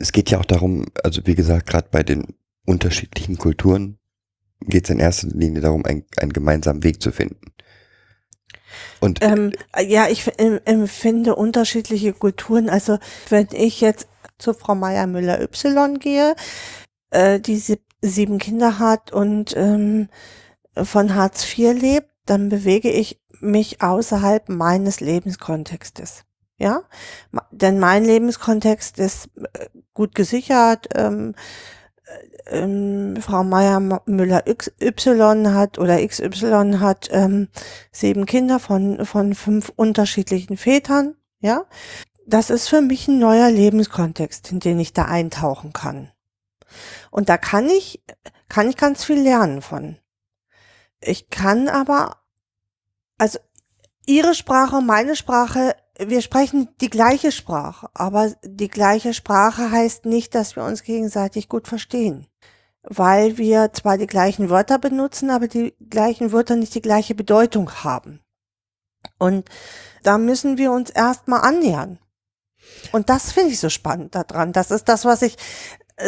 Es 0.00 0.12
geht 0.12 0.30
ja 0.30 0.38
auch 0.38 0.44
darum, 0.44 0.86
also 1.04 1.22
wie 1.24 1.34
gesagt, 1.34 1.68
gerade 1.68 1.88
bei 1.90 2.02
den 2.02 2.34
unterschiedlichen 2.66 3.38
Kulturen 3.38 3.98
geht 4.60 4.84
es 4.84 4.90
in 4.90 5.00
erster 5.00 5.28
Linie 5.28 5.60
darum, 5.60 5.84
ein- 5.84 6.04
einen 6.16 6.32
gemeinsamen 6.32 6.84
Weg 6.84 7.02
zu 7.02 7.10
finden. 7.12 7.52
Und 9.00 9.18
Ähm, 9.22 9.52
ja, 9.80 10.08
ich 10.08 10.30
empfinde 10.38 11.34
unterschiedliche 11.34 12.12
Kulturen. 12.12 12.70
Also 12.70 12.98
wenn 13.28 13.48
ich 13.52 13.80
jetzt 13.80 14.08
zu 14.38 14.54
Frau 14.54 14.74
Meier 14.74 15.06
Müller-Y 15.06 15.98
gehe, 15.98 16.34
äh, 17.10 17.40
die 17.40 17.56
sieb 17.56 17.80
sieben 18.00 18.38
Kinder 18.38 18.78
hat 18.80 19.12
und 19.12 19.54
ähm, 19.56 20.08
von 20.76 21.14
Hartz 21.14 21.44
IV 21.56 21.72
lebt, 21.80 22.10
dann 22.26 22.48
bewege 22.48 22.90
ich 22.90 23.20
mich 23.40 23.82
außerhalb 23.82 24.48
meines 24.48 25.00
Lebenskontextes. 25.00 26.24
Ja, 26.58 26.82
denn 27.50 27.78
mein 27.80 28.04
Lebenskontext 28.04 28.98
ist 28.98 29.28
äh, 29.52 29.66
gut 29.94 30.14
gesichert. 30.14 30.88
Ähm, 30.94 31.34
äh, 31.34 31.81
ähm, 32.46 33.16
Frau 33.20 33.44
Meier 33.44 33.80
Müller 34.06 34.44
Y 34.46 35.54
hat 35.54 35.78
oder 35.78 36.06
XY 36.06 36.78
hat 36.78 37.08
ähm, 37.12 37.48
sieben 37.90 38.26
Kinder 38.26 38.58
von, 38.58 39.04
von 39.04 39.34
fünf 39.34 39.72
unterschiedlichen 39.74 40.56
Vätern, 40.56 41.14
ja. 41.40 41.64
Das 42.26 42.50
ist 42.50 42.68
für 42.68 42.80
mich 42.80 43.08
ein 43.08 43.18
neuer 43.18 43.50
Lebenskontext, 43.50 44.52
in 44.52 44.60
den 44.60 44.78
ich 44.78 44.92
da 44.92 45.06
eintauchen 45.06 45.72
kann. 45.72 46.12
Und 47.10 47.28
da 47.28 47.36
kann 47.36 47.68
ich, 47.68 48.02
kann 48.48 48.68
ich 48.68 48.76
ganz 48.76 49.04
viel 49.04 49.20
lernen 49.20 49.60
von. 49.60 49.96
Ich 51.00 51.30
kann 51.30 51.68
aber, 51.68 52.16
also 53.18 53.38
ihre 54.06 54.34
Sprache 54.34 54.80
meine 54.80 55.16
Sprache, 55.16 55.74
wir 56.08 56.22
sprechen 56.22 56.68
die 56.80 56.90
gleiche 56.90 57.32
Sprache, 57.32 57.88
aber 57.94 58.32
die 58.44 58.68
gleiche 58.68 59.14
Sprache 59.14 59.70
heißt 59.70 60.04
nicht, 60.04 60.34
dass 60.34 60.56
wir 60.56 60.64
uns 60.64 60.82
gegenseitig 60.82 61.48
gut 61.48 61.68
verstehen. 61.68 62.26
Weil 62.82 63.38
wir 63.38 63.72
zwar 63.72 63.96
die 63.96 64.06
gleichen 64.06 64.50
Wörter 64.50 64.78
benutzen, 64.78 65.30
aber 65.30 65.48
die 65.48 65.74
gleichen 65.88 66.32
Wörter 66.32 66.56
nicht 66.56 66.74
die 66.74 66.82
gleiche 66.82 67.14
Bedeutung 67.14 67.70
haben. 67.84 68.20
Und 69.18 69.48
da 70.02 70.18
müssen 70.18 70.58
wir 70.58 70.72
uns 70.72 70.90
erstmal 70.90 71.42
annähern. 71.42 71.98
Und 72.92 73.08
das 73.08 73.32
finde 73.32 73.50
ich 73.50 73.60
so 73.60 73.68
spannend 73.68 74.14
daran. 74.14 74.52
Das 74.52 74.70
ist 74.70 74.88
das, 74.88 75.04
was 75.04 75.22
ich 75.22 75.36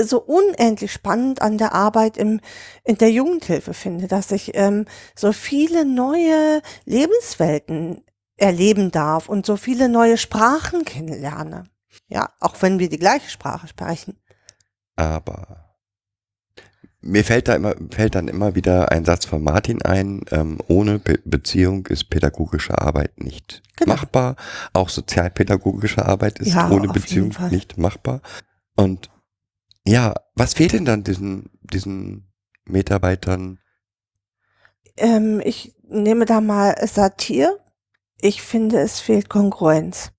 so 0.02 0.20
unendlich 0.20 0.92
spannend 0.92 1.42
an 1.42 1.58
der 1.58 1.72
Arbeit 1.72 2.16
im, 2.16 2.40
in 2.84 2.98
der 2.98 3.10
Jugendhilfe 3.10 3.74
finde, 3.74 4.08
dass 4.08 4.32
ich 4.32 4.52
ähm, 4.54 4.86
so 5.14 5.32
viele 5.32 5.84
neue 5.84 6.62
Lebenswelten 6.84 8.03
erleben 8.36 8.90
darf 8.90 9.28
und 9.28 9.46
so 9.46 9.56
viele 9.56 9.88
neue 9.88 10.18
Sprachen 10.18 10.84
kennenlerne. 10.84 11.64
Ja, 12.08 12.30
auch 12.40 12.60
wenn 12.60 12.78
wir 12.78 12.88
die 12.88 12.98
gleiche 12.98 13.30
Sprache 13.30 13.68
sprechen. 13.68 14.18
Aber 14.96 15.76
mir 17.00 17.24
fällt 17.24 17.48
da 17.48 17.54
immer, 17.54 17.74
fällt 17.90 18.14
dann 18.14 18.28
immer 18.28 18.54
wieder 18.54 18.90
ein 18.90 19.04
Satz 19.04 19.26
von 19.26 19.42
Martin 19.42 19.82
ein, 19.82 20.22
ähm, 20.30 20.58
ohne 20.68 20.98
Be 20.98 21.18
Beziehung 21.24 21.86
ist 21.86 22.08
pädagogische 22.10 22.78
Arbeit 22.80 23.20
nicht 23.20 23.62
Genau. 23.76 23.94
machbar. 23.94 24.36
Auch 24.72 24.88
sozialpädagogische 24.88 26.06
Arbeit 26.06 26.38
ist 26.38 26.54
Ja, 26.54 26.70
ohne 26.70 26.88
Beziehung 26.88 27.34
nicht 27.50 27.76
machbar. 27.76 28.22
Und 28.74 29.10
ja, 29.86 30.14
was 30.34 30.54
fehlt 30.54 30.72
denn 30.72 30.86
dann 30.86 31.04
diesen, 31.04 31.50
diesen 31.60 32.32
Mitarbeitern? 32.64 33.58
Ähm, 34.96 35.42
ich 35.44 35.74
nehme 35.82 36.24
da 36.24 36.40
mal 36.40 36.74
Satir. 36.86 37.58
Ich 38.24 38.40
finde, 38.40 38.80
es 38.80 39.00
fehlt 39.00 39.28
Kongruenz. 39.28 40.10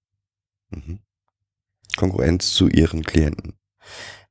Mhm. 0.69 0.99
Konkurrenz 1.97 2.53
zu 2.53 2.67
ihren 2.67 3.03
Klienten. 3.03 3.57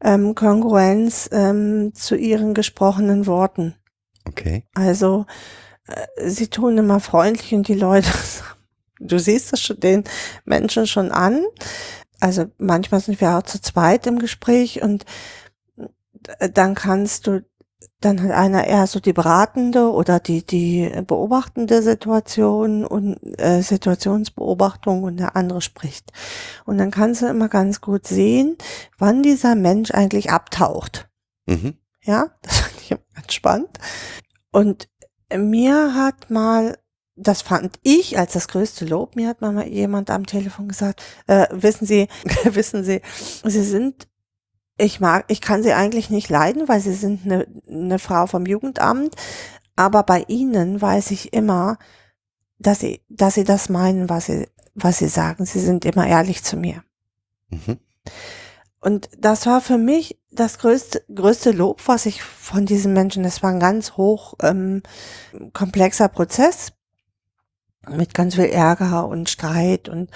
Ähm, 0.01 0.37
Kongruenz 0.37 1.29
ähm, 1.33 1.93
zu 1.93 2.15
ihren 2.15 2.55
gesprochenen 2.55 3.27
Worten. 3.27 3.75
Okay. 4.27 4.65
Also, 4.75 5.27
äh, 5.89 6.31
sie 6.31 6.47
tun 6.47 6.79
immer 6.79 7.01
freundlich 7.01 7.53
und 7.53 7.67
die 7.67 7.75
Leute, 7.75 8.09
du 9.01 9.19
siehst 9.19 9.53
es 9.53 9.61
schon 9.61 9.81
den 9.81 10.05
Menschen 10.45 10.87
schon 10.87 11.11
an. 11.11 11.45
Also 12.21 12.45
manchmal 12.59 13.01
sind 13.01 13.21
wir 13.21 13.37
auch 13.37 13.43
zu 13.43 13.61
zweit 13.61 14.07
im 14.07 14.21
Gespräch 14.21 14.85
und 14.85 15.05
äh, 16.39 16.49
dann 16.49 16.77
kannst 16.77 17.27
du, 17.27 17.45
dann 18.01 18.23
hat 18.23 18.31
einer 18.31 18.67
eher 18.67 18.87
so 18.87 19.01
die 19.01 19.13
beratende 19.13 19.91
oder 19.91 20.21
die, 20.21 20.45
die 20.45 20.91
beobachtende 21.07 21.83
Situation 21.83 22.85
und 22.85 23.17
äh, 23.39 23.63
Situationsbeobachtung 23.63 25.03
und 25.03 25.19
der 25.19 25.37
andere 25.37 25.61
spricht. 25.61 26.13
Und 26.65 26.79
dann 26.79 26.91
kannst 26.91 27.23
du 27.23 27.27
immer 27.27 27.49
ganz 27.49 27.81
gut 27.81 28.07
sehen, 28.07 28.57
wann 28.99 29.23
dieser 29.23 29.55
Mensch 29.55 29.91
eigentlich 29.91 30.31
abtaucht. 30.31 31.09
Mhm. 31.47 31.79
Ja, 32.03 32.31
das 32.43 32.59
fand 32.61 32.81
ich 32.81 32.91
immer 32.91 33.01
ganz 33.15 33.33
spannend. 33.33 33.79
Und 34.51 34.89
mir 35.35 35.95
hat 35.95 36.31
mal, 36.31 36.79
das 37.17 37.43
fand 37.43 37.79
ich 37.83 38.19
als 38.19 38.33
das 38.33 38.49
größte 38.49 38.85
Lob, 38.85 39.17
mir 39.17 39.29
hat 39.29 39.41
mal 39.41 39.67
jemand 39.67 40.11
am 40.11 40.27
Telefon 40.27 40.69
gesagt, 40.69 41.03
äh, 41.27 41.47
wissen 41.51 41.87
Sie, 41.87 42.09
wissen 42.45 42.85
Sie, 42.85 43.01
Sie 43.45 43.65
sind, 43.65 44.09
ich 44.77 45.01
mag, 45.01 45.25
ich 45.29 45.41
kann 45.41 45.63
Sie 45.63 45.73
eigentlich 45.73 46.11
nicht 46.11 46.29
leiden, 46.29 46.69
weil 46.69 46.81
Sie 46.81 46.95
sind 46.95 47.25
eine, 47.25 47.47
eine 47.69 47.99
Frau 47.99 48.27
vom 48.27 48.47
Jugendamt, 48.47 49.15
aber 49.77 50.03
bei 50.03 50.25
Ihnen 50.29 50.81
weiß 50.81 51.11
ich 51.11 51.33
immer, 51.33 51.79
dass 52.59 52.81
Sie, 52.81 53.03
dass 53.09 53.35
Sie 53.35 53.45
das 53.45 53.69
meinen, 53.69 54.09
was 54.09 54.27
Sie, 54.27 54.49
was 54.75 54.99
Sie 54.99 55.09
sagen. 55.09 55.45
Sie 55.45 55.61
sind 55.61 55.85
immer 55.85 56.07
ehrlich 56.07 56.43
zu 56.43 56.57
mir. 56.57 56.83
Mhm. 57.51 57.79
Und 58.81 59.09
das 59.19 59.47
war 59.47 59.61
für 59.61 59.79
mich 59.79 60.21
das 60.31 60.59
größte, 60.59 61.05
größte 61.15 61.53
Lob, 61.53 61.87
was 61.87 62.07
ich 62.07 62.23
von 62.23 62.67
diesen 62.67 62.93
Menschen, 62.93 63.23
das 63.23 63.43
war 63.43 63.51
ein 63.51 63.61
ganz 63.61 63.93
hoch 63.93 64.35
ähm, 64.43 64.83
komplexer 65.53 66.09
Prozess 66.09 66.73
mit 67.89 68.13
ganz 68.15 68.35
viel 68.35 68.45
Ärger 68.45 69.09
und 69.09 69.31
Streit 69.31 69.89
und 69.89 70.11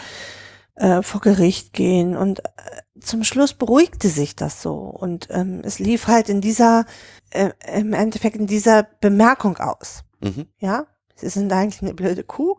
äh, 0.74 1.02
vor 1.02 1.20
Gericht 1.20 1.72
gehen 1.72 2.16
und 2.16 2.40
äh, 2.40 2.82
zum 3.00 3.24
Schluss 3.24 3.54
beruhigte 3.54 4.08
sich 4.08 4.36
das 4.36 4.62
so 4.62 4.74
und 4.74 5.28
ähm, 5.30 5.62
es 5.64 5.78
lief 5.78 6.06
halt 6.06 6.28
in 6.28 6.40
dieser, 6.40 6.86
äh, 7.30 7.50
im 7.74 7.92
Endeffekt 7.92 8.36
in 8.36 8.46
dieser 8.46 8.84
Bemerkung 9.00 9.58
aus. 9.58 10.04
Mhm. 10.20 10.46
Ja, 10.58 10.86
sie 11.14 11.28
sind 11.28 11.52
eigentlich 11.52 11.82
eine 11.82 11.94
blöde 11.94 12.24
Kuh, 12.24 12.56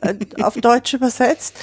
äh, 0.00 0.14
auf 0.42 0.54
Deutsch 0.54 0.94
übersetzt. 0.94 1.56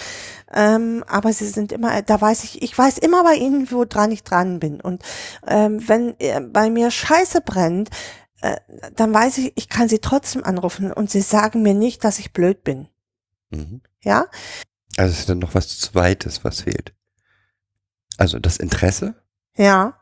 Ähm, 0.54 1.04
aber 1.08 1.34
sie 1.34 1.48
sind 1.48 1.74
immer, 1.74 2.02
da 2.02 2.22
weiß 2.22 2.46
ich, 2.46 2.62
ich 2.62 2.78
weiß 2.78 3.00
immer 3.00 3.24
bei 3.24 3.36
ihnen, 3.36 3.70
wo 3.72 3.84
dran 3.84 4.12
ich 4.12 4.24
dran 4.24 4.60
bin. 4.60 4.80
Und 4.80 5.04
ähm, 5.46 5.88
wenn 5.88 6.18
äh, 6.20 6.40
bei 6.40 6.70
mir 6.70 6.90
Scheiße 6.90 7.42
brennt, 7.42 7.90
äh, 8.42 8.56
dann 8.96 9.14
weiß 9.14 9.40
ich, 9.40 9.54
ich 9.56 9.68
kann 9.68 9.90
sie 9.90 10.00
trotzdem 10.00 10.44
anrufen 10.46 10.94
und 10.94 11.10
sie 11.12 11.22
sagen 11.22 11.64
mir 11.64 11.74
nicht, 11.74 12.04
dass 12.04 12.20
ich 12.20 12.32
blöd 12.32 12.64
bin. 12.64 12.88
Mhm. 13.50 13.82
Ja, 14.02 14.28
Also 14.96 15.12
es 15.12 15.20
ist 15.20 15.30
dann 15.30 15.40
noch 15.40 15.54
was 15.54 15.80
Zweites, 15.80 16.44
was 16.44 16.62
fehlt. 16.62 16.94
Also 18.18 18.40
das 18.40 18.58
Interesse 18.58 19.16
ja. 19.56 20.00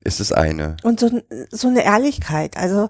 ist 0.00 0.20
das 0.20 0.32
eine. 0.32 0.76
Und 0.82 1.00
so, 1.00 1.20
so 1.50 1.68
eine 1.68 1.84
Ehrlichkeit. 1.84 2.56
Also 2.56 2.88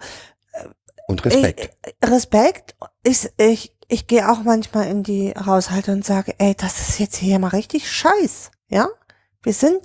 Und 1.09 1.25
Respekt. 1.25 1.77
Ich, 1.87 2.11
Respekt. 2.11 2.77
Ich, 3.03 3.29
ich, 3.37 3.77
ich 3.89 4.07
gehe 4.07 4.31
auch 4.31 4.43
manchmal 4.43 4.87
in 4.89 5.03
die 5.03 5.35
Haushalte 5.35 5.93
und 5.93 6.05
sage, 6.05 6.35
ey, 6.39 6.55
das 6.55 6.89
ist 6.89 6.99
jetzt 6.99 7.17
hier 7.17 7.39
mal 7.39 7.49
richtig 7.49 7.91
scheiß. 7.91 8.51
Ja? 8.69 8.89
Wir 9.43 9.53
sind, 9.53 9.81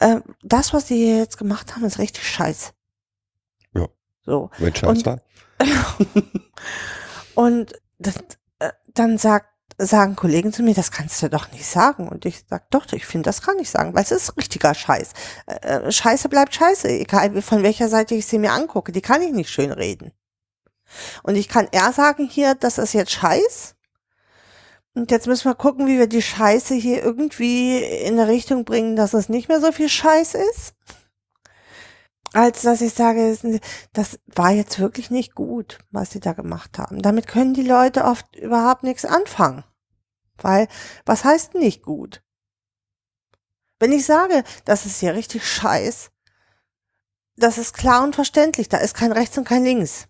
äh, 0.00 0.20
das, 0.42 0.72
was 0.72 0.86
die 0.86 0.96
hier 0.96 1.18
jetzt 1.18 1.38
gemacht 1.38 1.74
haben, 1.74 1.84
ist 1.84 1.98
richtig 1.98 2.28
scheiß. 2.28 2.72
Ja. 3.74 3.86
So. 4.22 4.50
Wenn 4.58 4.74
Scheiß 4.74 4.98
und- 4.98 5.06
war. 5.06 5.20
Und 7.34 7.72
das, 7.98 8.16
äh, 8.58 8.72
dann 8.94 9.16
sagt, 9.18 9.48
sagen 9.78 10.16
Kollegen 10.16 10.52
zu 10.52 10.62
mir, 10.62 10.74
das 10.74 10.90
kannst 10.90 11.22
du 11.22 11.30
doch 11.30 11.50
nicht 11.52 11.66
sagen. 11.66 12.08
Und 12.08 12.26
ich 12.26 12.44
sag, 12.48 12.70
doch, 12.70 12.92
ich 12.92 13.06
finde, 13.06 13.28
das 13.28 13.42
kann 13.42 13.58
ich 13.58 13.70
sagen, 13.70 13.94
weil 13.94 14.02
es 14.02 14.10
ist 14.10 14.36
richtiger 14.36 14.74
Scheiß. 14.74 15.12
Äh, 15.46 15.54
äh, 15.54 15.92
Scheiße 15.92 16.28
bleibt 16.28 16.54
Scheiße, 16.54 16.88
egal 16.88 17.40
von 17.42 17.62
welcher 17.62 17.88
Seite 17.88 18.14
ich 18.14 18.26
sie 18.26 18.38
mir 18.38 18.52
angucke, 18.52 18.92
die 18.92 19.00
kann 19.00 19.22
ich 19.22 19.32
nicht 19.32 19.50
schön 19.50 19.70
reden. 19.70 20.12
Und 21.22 21.36
ich 21.36 21.48
kann 21.48 21.68
eher 21.70 21.92
sagen 21.92 22.26
hier, 22.28 22.54
das 22.54 22.78
ist 22.78 22.92
jetzt 22.92 23.12
Scheiß. 23.12 23.76
Und 24.94 25.10
jetzt 25.12 25.26
müssen 25.28 25.48
wir 25.48 25.54
gucken, 25.54 25.86
wie 25.86 25.98
wir 25.98 26.08
die 26.08 26.22
Scheiße 26.22 26.74
hier 26.74 27.02
irgendwie 27.02 27.78
in 27.78 28.18
eine 28.18 28.28
Richtung 28.28 28.64
bringen, 28.64 28.96
dass 28.96 29.14
es 29.14 29.28
nicht 29.28 29.48
mehr 29.48 29.60
so 29.60 29.70
viel 29.70 29.88
Scheiß 29.88 30.34
ist. 30.34 30.74
Als 32.32 32.62
dass 32.62 32.80
ich 32.80 32.92
sage, 32.92 33.36
das 33.92 34.18
war 34.26 34.50
jetzt 34.50 34.80
wirklich 34.80 35.10
nicht 35.10 35.34
gut, 35.34 35.78
was 35.90 36.10
sie 36.10 36.20
da 36.20 36.32
gemacht 36.32 36.78
haben. 36.78 37.00
Damit 37.00 37.26
können 37.26 37.54
die 37.54 37.62
Leute 37.62 38.04
oft 38.04 38.36
überhaupt 38.36 38.82
nichts 38.82 39.04
anfangen. 39.04 39.64
Weil, 40.42 40.68
was 41.04 41.24
heißt 41.24 41.54
nicht 41.54 41.82
gut? 41.82 42.22
Wenn 43.78 43.92
ich 43.92 44.06
sage, 44.06 44.42
das 44.64 44.86
ist 44.86 45.00
hier 45.00 45.14
richtig 45.14 45.46
scheiß, 45.46 46.10
das 47.36 47.58
ist 47.58 47.74
klar 47.74 48.02
und 48.02 48.14
verständlich, 48.14 48.68
da 48.68 48.78
ist 48.78 48.94
kein 48.94 49.12
rechts 49.12 49.38
und 49.38 49.46
kein 49.46 49.64
links. 49.64 50.08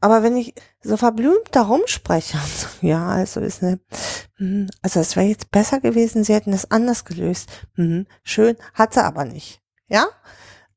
Aber 0.00 0.24
wenn 0.24 0.36
ich 0.36 0.54
so 0.82 0.96
verblümt 0.96 1.48
darum 1.52 1.82
spreche 1.86 2.36
ja, 2.80 3.06
also 3.06 3.40
ist 3.40 3.62
hm, 3.62 4.68
also 4.82 5.00
es 5.00 5.14
wäre 5.14 5.26
jetzt 5.26 5.52
besser 5.52 5.78
gewesen, 5.78 6.24
sie 6.24 6.34
hätten 6.34 6.52
es 6.52 6.70
anders 6.70 7.04
gelöst. 7.04 7.48
Hm, 7.76 8.06
schön, 8.24 8.56
hat 8.74 8.94
sie 8.94 9.04
aber 9.04 9.24
nicht. 9.24 9.62
Ja? 9.86 10.08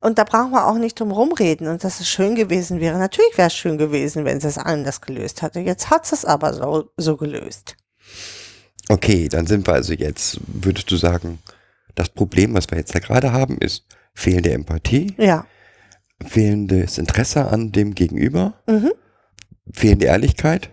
Und 0.00 0.18
da 0.18 0.24
brauchen 0.24 0.52
wir 0.52 0.66
auch 0.66 0.78
nicht 0.78 1.00
drum 1.00 1.10
rumreden 1.10 1.66
und 1.66 1.82
dass 1.82 1.98
es 1.98 2.08
schön 2.08 2.36
gewesen 2.36 2.78
wäre. 2.78 2.98
Natürlich 2.98 3.36
wäre 3.36 3.48
es 3.48 3.54
schön 3.54 3.78
gewesen, 3.78 4.24
wenn 4.24 4.40
sie 4.40 4.46
es 4.46 4.58
anders 4.58 5.00
gelöst 5.00 5.42
hatte. 5.42 5.58
Jetzt 5.58 5.90
hat 5.90 6.06
sie 6.06 6.14
es 6.14 6.24
aber 6.24 6.54
so, 6.54 6.92
so 6.96 7.16
gelöst. 7.16 7.76
Okay, 8.88 9.28
dann 9.28 9.46
sind 9.46 9.66
wir 9.66 9.74
also 9.74 9.92
jetzt, 9.92 10.38
würdest 10.46 10.90
du 10.90 10.96
sagen, 10.96 11.40
das 11.94 12.08
Problem, 12.08 12.54
was 12.54 12.70
wir 12.70 12.78
jetzt 12.78 12.94
da 12.94 12.98
gerade 13.00 13.32
haben, 13.32 13.58
ist 13.58 13.84
fehlende 14.14 14.52
Empathie, 14.52 15.14
Ja. 15.18 15.46
fehlendes 16.24 16.98
Interesse 16.98 17.46
an 17.48 17.72
dem 17.72 17.94
Gegenüber, 17.94 18.54
Mhm. 18.68 18.92
fehlende 19.72 20.06
Ehrlichkeit. 20.06 20.70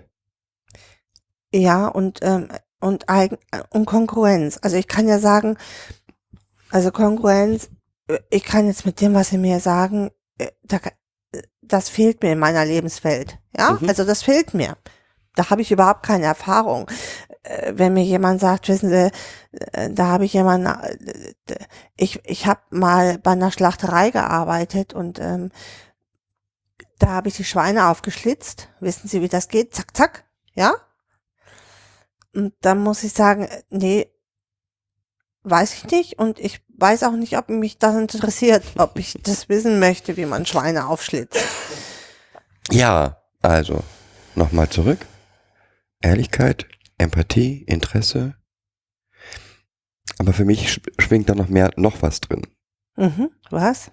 Ja, 1.53 1.88
und, 1.88 2.19
ähm, 2.22 2.49
und, 2.80 3.10
Eigen, 3.10 3.38
und 3.69 3.85
Konkurrenz. 3.85 4.60
Also 4.61 4.76
ich 4.77 4.88
kann 4.88 5.07
ja 5.07 5.19
sagen, 5.19 5.57
also 6.69 6.91
Konkurrenz, 6.91 7.69
äh, 8.07 8.19
ich 8.30 8.43
kann 8.43 8.68
jetzt 8.68 8.85
mit 8.85 9.01
dem, 9.01 9.14
was 9.14 9.30
Sie 9.30 9.38
mir 9.38 9.60
sagen, 9.60 10.10
äh, 10.38 10.47
da, 10.64 10.77
äh, 11.31 11.41
das 11.61 11.89
fehlt 11.89 12.22
mir 12.23 12.34
in 12.34 12.39
meiner 12.39 12.65
Lebenswelt. 12.65 13.38
Ja, 13.57 13.77
Mhm. 13.80 13.88
also 13.89 14.03
das 14.03 14.23
fehlt 14.23 14.53
mir. 14.53 14.77
Da 15.35 15.49
habe 15.49 15.61
ich 15.61 15.72
überhaupt 15.72 16.03
keine 16.03 16.26
Erfahrung. 16.26 16.89
Äh, 17.43 17.73
Wenn 17.76 17.93
mir 17.93 18.03
jemand 18.03 18.39
sagt, 18.39 18.68
wissen 18.68 18.89
Sie, 18.89 19.11
äh, 19.73 19.89
da 19.89 20.07
habe 20.07 20.26
ich 20.26 20.34
jemanden, 20.34 20.68
äh, 20.68 21.35
ich, 21.97 22.22
ich 22.26 22.45
habe 22.45 22.61
mal 22.69 23.18
bei 23.18 23.31
einer 23.31 23.51
Schlachterei 23.51 24.11
gearbeitet 24.11 24.93
und 24.93 25.19
ähm, 25.19 25.51
da 26.99 27.07
habe 27.10 27.27
ich 27.27 27.35
die 27.35 27.43
Schweine 27.43 27.88
aufgeschlitzt. 27.88 28.69
Wissen 28.80 29.07
Sie, 29.07 29.22
wie 29.22 29.27
das 29.27 29.49
geht? 29.49 29.73
Zack, 29.73 29.95
zack. 29.95 30.23
Ja? 30.53 30.76
Und 32.34 32.53
dann 32.61 32.80
muss 32.80 33.03
ich 33.03 33.14
sagen, 33.14 33.47
nee, 33.69 34.10
weiß 35.43 35.73
ich 35.73 35.91
nicht. 35.91 36.19
Und 36.19 36.39
ich 36.39 36.61
weiß 36.77 37.03
auch 37.03 37.11
nicht, 37.11 37.38
ob 37.38 37.49
mich 37.49 37.77
das 37.77 37.95
interessiert, 37.95 38.64
ob 38.77 38.97
ich 38.97 39.19
das 39.22 39.49
wissen 39.49 39.80
möchte, 39.80 40.18
wie 40.18 40.26
man 40.26 40.45
Schweine 40.45 40.88
aufschlitzt. 40.88 41.39
Ja, 42.72 43.18
also 43.41 43.84
nochmal 44.35 44.69
zurück. 44.69 45.05
Ehrlichkeit, 46.03 46.67
Empathie, 46.97 47.63
Interesse. 47.63 48.35
Aber 50.19 50.34
für 50.34 50.45
mich 50.45 50.67
sch- 50.67 51.01
schwingt 51.01 51.30
da 51.30 51.35
noch 51.35 51.47
mehr, 51.47 51.71
noch 51.77 52.01
was 52.01 52.21
drin. 52.21 52.45
Mhm. 52.97 53.31
Was? 53.49 53.89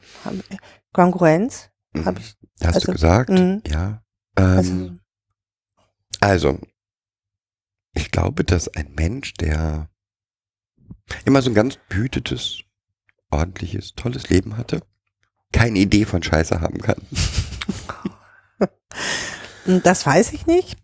Kongruenz? 0.93 1.71
Mhm. 1.95 2.05
Hab 2.05 2.19
ich. 2.19 2.37
Hast 2.63 2.75
also, 2.75 2.87
du 2.87 2.93
gesagt? 2.93 3.31
mhm. 3.31 3.63
Ja. 3.67 4.03
Also, 4.35 4.71
Ähm, 4.73 5.01
also, 6.21 6.59
ich 7.95 8.11
glaube, 8.11 8.45
dass 8.45 8.69
ein 8.69 8.93
Mensch, 8.95 9.35
der 9.35 9.89
immer 11.25 11.43
so 11.43 11.51
ein 11.51 11.55
ganz 11.55 11.79
behütetes, 11.89 12.61
ordentliches, 13.31 13.95
tolles 13.95 14.29
Leben 14.29 14.57
hatte, 14.57 14.83
keine 15.53 15.79
Idee 15.79 16.05
von 16.05 16.23
Scheiße 16.23 16.61
haben 16.61 16.79
kann. 16.79 17.01
das 19.83 20.05
weiß 20.07 20.33
ich 20.33 20.47
nicht. 20.47 20.77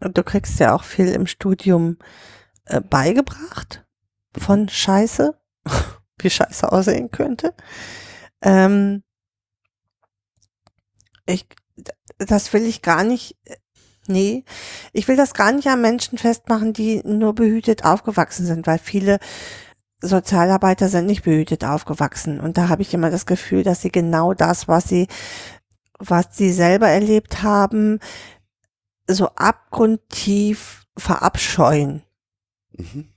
Du 0.00 0.22
kriegst 0.22 0.58
ja 0.58 0.74
auch 0.74 0.82
viel 0.82 1.08
im 1.08 1.26
Studium 1.26 1.98
äh, 2.64 2.80
beigebracht 2.80 3.84
von 4.36 4.68
Scheiße, 4.68 5.38
wie 6.18 6.30
Scheiße 6.30 6.70
aussehen 6.70 7.10
könnte. 7.10 7.54
Ähm, 8.42 9.02
ich, 11.26 11.46
das 12.18 12.52
will 12.52 12.64
ich 12.64 12.82
gar 12.82 13.04
nicht, 13.04 13.36
äh, 13.44 13.56
nee, 14.06 14.44
ich 14.92 15.06
will 15.08 15.16
das 15.16 15.34
gar 15.34 15.52
nicht 15.52 15.68
an 15.68 15.82
Menschen 15.82 16.16
festmachen, 16.18 16.72
die 16.72 17.02
nur 17.04 17.34
behütet 17.34 17.84
aufgewachsen 17.84 18.46
sind, 18.46 18.66
weil 18.66 18.78
viele 18.78 19.18
Sozialarbeiter 20.02 20.88
sind 20.88 21.06
nicht 21.06 21.24
behütet 21.24 21.64
aufgewachsen. 21.64 22.40
Und 22.40 22.56
da 22.56 22.68
habe 22.68 22.82
ich 22.82 22.94
immer 22.94 23.10
das 23.10 23.26
Gefühl, 23.26 23.62
dass 23.62 23.82
sie 23.82 23.90
genau 23.90 24.32
das, 24.32 24.66
was 24.66 24.88
sie, 24.88 25.08
was 25.98 26.28
sie 26.32 26.52
selber 26.52 26.88
erlebt 26.88 27.42
haben, 27.42 28.00
so 29.14 29.28
abgrundtief 29.36 30.86
verabscheuen 30.96 32.02
Mhm. 32.72 33.08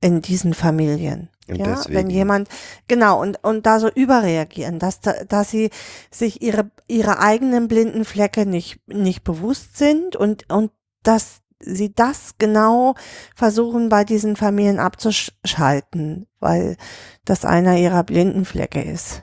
in 0.00 0.22
diesen 0.22 0.54
Familien. 0.54 1.28
Und 1.48 1.56
ja, 1.56 1.66
deswegen- 1.74 1.94
wenn 1.94 2.10
jemand, 2.10 2.48
genau, 2.88 3.20
und, 3.20 3.42
und 3.42 3.64
da 3.66 3.80
so 3.80 3.88
überreagieren, 3.88 4.78
dass, 4.78 5.00
da, 5.00 5.24
dass 5.24 5.50
sie 5.50 5.70
sich 6.10 6.42
ihre, 6.42 6.70
ihre 6.86 7.18
eigenen 7.20 7.68
blinden 7.68 8.04
Flecke 8.04 8.44
nicht, 8.46 8.80
nicht 8.86 9.24
bewusst 9.24 9.76
sind 9.78 10.14
und, 10.16 10.50
und 10.52 10.70
dass 11.02 11.40
sie 11.60 11.92
das 11.94 12.34
genau 12.38 12.94
versuchen 13.34 13.88
bei 13.88 14.04
diesen 14.04 14.36
Familien 14.36 14.78
abzuschalten, 14.78 16.26
weil 16.38 16.76
das 17.24 17.44
einer 17.44 17.76
ihrer 17.78 18.04
blinden 18.04 18.44
Flecke 18.44 18.82
ist. 18.82 19.22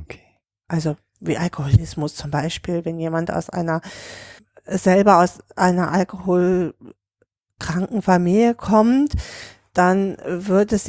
Okay. 0.00 0.20
Also 0.68 0.96
wie 1.20 1.38
Alkoholismus 1.38 2.14
zum 2.14 2.30
Beispiel, 2.30 2.84
wenn 2.84 2.98
jemand 2.98 3.30
aus 3.32 3.48
einer, 3.50 3.80
selber 4.66 5.18
aus 5.18 5.40
einer 5.56 5.92
alkoholkranken 5.92 8.02
Familie 8.02 8.54
kommt, 8.54 9.14
dann 9.74 10.16
wird 10.24 10.72
es 10.72 10.88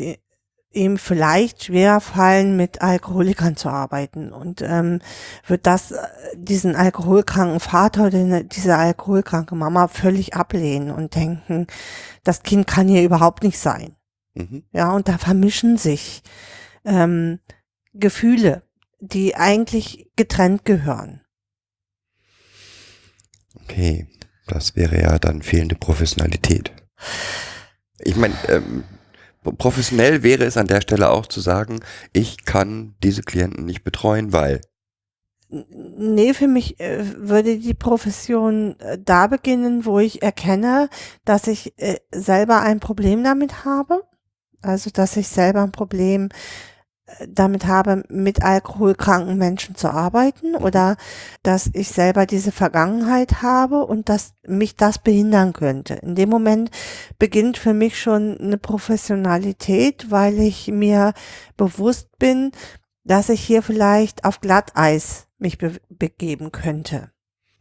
ihm 0.74 0.98
vielleicht 0.98 1.66
schwer 1.66 2.00
fallen, 2.00 2.58
mit 2.58 2.82
Alkoholikern 2.82 3.56
zu 3.56 3.70
arbeiten 3.70 4.34
und 4.34 4.62
ähm, 4.62 5.00
wird 5.46 5.68
das 5.68 5.92
äh, 5.92 5.98
diesen 6.36 6.76
alkoholkranken 6.76 7.60
Vater 7.60 8.08
oder 8.08 8.18
ne- 8.18 8.44
diese 8.44 8.76
alkoholkranke 8.76 9.56
Mama 9.56 9.88
völlig 9.88 10.36
ablehnen 10.36 10.92
und 10.92 11.16
denken, 11.16 11.68
das 12.24 12.42
Kind 12.42 12.68
kann 12.68 12.88
hier 12.88 13.04
überhaupt 13.04 13.44
nicht 13.44 13.60
sein. 13.60 13.96
Mhm. 14.34 14.64
Ja, 14.72 14.92
und 14.94 15.08
da 15.08 15.20
vermischen 15.20 15.78
sich 15.78 16.24
ähm, 16.86 17.40
Gefühle, 17.94 18.64
die 19.00 19.36
eigentlich 19.36 20.10
getrennt 20.16 20.66
gehören. 20.66 21.22
Okay. 23.64 24.08
Das 24.48 24.76
wäre 24.76 25.02
ja 25.02 25.20
dann 25.20 25.42
fehlende 25.42 25.76
Professionalität. 25.76 26.74
Ich 28.00 28.16
meine, 28.16 28.36
ähm, 28.50 28.84
professionell 29.58 30.24
wäre 30.24 30.44
es 30.44 30.58
an 30.58 30.68
der 30.68 30.82
Stelle 30.82 31.10
auch 31.10 31.28
zu 31.28 31.40
sagen, 31.40 31.80
ich 32.12 32.46
kann 32.46 32.96
diese 33.04 33.22
Klienten 33.22 33.66
nicht 33.66 33.84
betreuen, 33.84 34.34
weil. 34.34 34.62
Nee, 35.50 36.34
für 36.34 36.48
mich 36.48 36.80
äh, 36.80 37.06
würde 37.16 37.60
die 37.60 37.76
Profession 37.76 38.80
äh, 38.80 38.98
da 39.00 39.28
beginnen, 39.28 39.86
wo 39.86 40.00
ich 40.00 40.24
erkenne, 40.24 40.90
dass 41.26 41.48
ich 41.48 41.78
äh, 41.78 42.00
selber 42.12 42.62
ein 42.62 42.80
Problem 42.80 43.24
damit 43.24 43.64
habe. 43.64 44.02
Also, 44.62 44.90
dass 44.90 45.16
ich 45.16 45.28
selber 45.28 45.62
ein 45.62 45.72
Problem 45.72 46.30
damit 47.28 47.66
habe, 47.66 48.04
mit 48.10 48.44
alkoholkranken 48.44 49.38
Menschen 49.38 49.76
zu 49.76 49.90
arbeiten 49.90 50.56
oder 50.56 50.96
dass 51.44 51.70
ich 51.74 51.90
selber 51.90 52.26
diese 52.26 52.52
Vergangenheit 52.52 53.42
habe 53.42 53.86
und 53.86 54.10
dass 54.10 54.34
mich 54.48 54.78
das 54.78 55.00
behindern 55.00 55.54
könnte. 55.54 55.96
In 55.96 56.16
dem 56.16 56.30
Moment 56.30 56.72
beginnt 57.20 57.58
für 57.58 57.74
mich 57.74 58.00
schon 58.00 58.38
eine 58.38 58.58
Professionalität, 58.58 60.12
weil 60.12 60.40
ich 60.40 60.70
mir 60.70 61.14
bewusst 61.58 62.18
bin, 62.20 62.52
dass 63.04 63.30
ich 63.30 63.42
hier 63.42 63.62
vielleicht 63.62 64.24
auf 64.24 64.40
Glatteis 64.40 65.28
mich 65.38 65.58
be 65.58 65.80
begeben 65.90 66.52
könnte. 66.52 67.13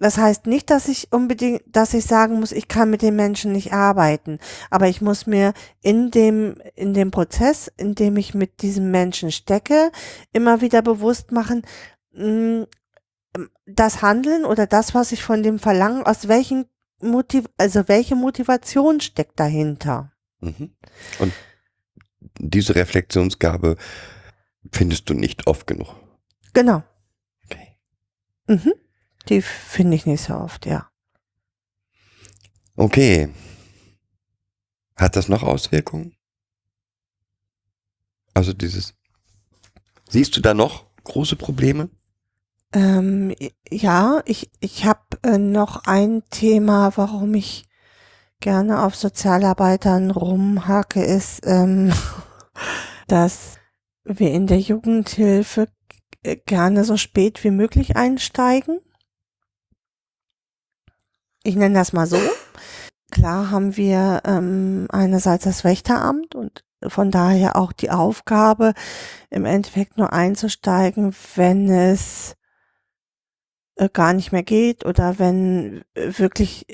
Das 0.03 0.19
heißt 0.19 0.47
nicht, 0.47 0.69
dass 0.71 0.89
ich 0.89 1.13
unbedingt, 1.13 1.63
dass 1.67 1.95
ich 1.95 2.05
sagen 2.05 2.41
muss, 2.41 2.51
ich 2.51 2.67
kann 2.67 2.91
mit 2.91 3.03
den 3.03 3.15
Menschen 3.15 3.53
nicht 3.53 3.73
arbeiten, 3.73 4.41
aber 4.69 4.89
ich 4.89 5.01
muss 5.01 5.29
mir 5.29 5.55
in 5.81 6.11
dem, 6.11 6.57
in 6.75 6.93
dem 6.93 7.13
Prozess, 7.13 7.71
in 7.77 7.95
dem 7.95 8.17
ich 8.17 8.35
mit 8.35 8.63
diesem 8.63 8.91
Menschen 8.91 9.31
stecke, 9.31 9.93
immer 10.33 10.61
wieder 10.61 10.83
bewusst 10.83 11.31
machen, 11.31 11.63
mh, 12.15 12.67
das 13.65 14.03
Handeln 14.03 14.45
oder 14.45 14.67
das, 14.67 14.93
was 14.93 15.13
ich 15.13 15.23
von 15.23 15.45
dem 15.45 15.61
verlange, 15.61 16.05
aus 16.05 16.27
welchen 16.27 16.67
Motiv, 17.01 17.45
also 17.57 17.87
welche 17.87 18.17
Motivation 18.17 19.01
steckt 19.01 19.39
dahinter? 19.39 20.11
Mhm. 20.41 20.73
Und 21.21 21.33
diese 22.41 22.75
Reflexionsgabe 22.75 23.77
findest 24.73 25.09
du 25.09 25.15
nicht 25.15 25.47
oft 25.47 25.69
genug. 25.69 25.95
Genau. 26.55 26.83
Okay. 27.45 27.77
Mhm. 28.49 28.73
Die 29.29 29.43
finde 29.43 29.97
ich 29.97 30.07
nicht 30.07 30.23
so 30.25 30.35
oft, 30.35 30.67
ja. 30.67 30.89
Okay. 32.77 33.29
Hat 34.97 35.17
das 35.17 35.29
noch 35.29 35.43
Auswirkungen? 35.43 36.15
Also 38.35 38.53
dieses. 38.53 38.95
Siehst 40.09 40.37
du 40.37 40.41
da 40.41 40.55
noch 40.55 40.87
große 41.05 41.37
Probleme? 41.37 41.91
Ähm, 42.75 43.35
ja, 43.71 44.23
ich, 44.25 44.51
ich 44.61 44.85
habe 44.87 45.01
äh, 45.23 45.39
noch 45.39 45.85
ein 45.85 46.23
Thema, 46.31 46.97
warum 46.97 47.35
ich 47.35 47.67
gerne 48.41 48.83
auf 48.85 48.97
Sozialarbeitern 48.97 50.11
rumhacke, 50.11 51.03
ist, 51.05 51.41
ähm, 51.45 51.93
dass 53.09 53.59
wir 54.05 54.31
in 54.33 54.47
der 54.47 54.59
Jugendhilfe 54.61 55.69
g- 56.25 56.37
gerne 56.47 56.85
so 56.85 56.97
spät 56.97 57.45
wie 57.45 57.51
möglich 57.51 57.97
einsteigen. 57.97 58.81
Ich 61.45 61.57
nenne 61.57 61.75
das 61.75 61.93
mal 61.93 62.07
so. 62.07 62.19
Klar 63.11 63.51
haben 63.51 63.77
wir 63.77 64.23
ähm, 64.25 64.87
einerseits 64.91 65.45
das 65.45 65.65
Wächteramt 65.65 66.35
und 66.35 66.65
von 66.87 67.11
daher 67.11 67.57
auch 67.57 67.73
die 67.73 67.91
Aufgabe, 67.91 68.75
im 69.31 69.45
Endeffekt 69.45 69.99
nur 69.99 70.13
einzusteigen, 70.13 71.15
wenn 71.37 71.69
es 71.69 72.37
äh, 73.77 73.89
gar 73.93 74.13
nicht 74.13 74.33
mehr 74.33 74.43
geht 74.43 74.85
oder 74.85 75.19
wenn 75.19 75.83
äh, 75.95 76.19
wirklich 76.19 76.67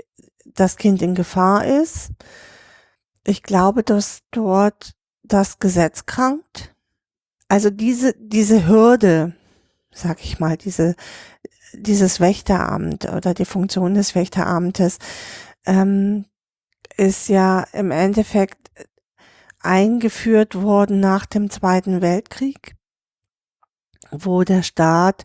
das 0.45 0.77
Kind 0.77 1.03
in 1.03 1.15
Gefahr 1.15 1.65
ist. 1.65 2.11
Ich 3.25 3.43
glaube, 3.43 3.83
dass 3.83 4.23
dort 4.31 4.93
das 5.23 5.59
Gesetz 5.59 6.07
krankt. 6.07 6.75
Also 7.49 7.71
diese, 7.71 8.15
diese 8.19 8.67
Hürde, 8.67 9.35
sag 9.91 10.23
ich 10.23 10.39
mal, 10.41 10.57
diese, 10.57 10.95
dieses 11.73 12.21
Wächteramt 12.21 13.11
oder 13.13 13.35
die 13.35 13.45
Funktion 13.45 13.95
des 13.95 14.15
Wächteramtes 14.15 14.99
ähm, 15.67 16.25
ist 16.97 17.29
ja 17.29 17.65
im 17.73 17.91
Endeffekt 17.91 18.71
eingeführt 19.61 20.55
worden 20.55 21.01
nach 21.01 21.27
dem 21.27 21.51
Zweiten 21.51 22.01
Weltkrieg, 22.01 22.77
wo 24.11 24.45
der 24.45 24.63
Staat 24.63 25.25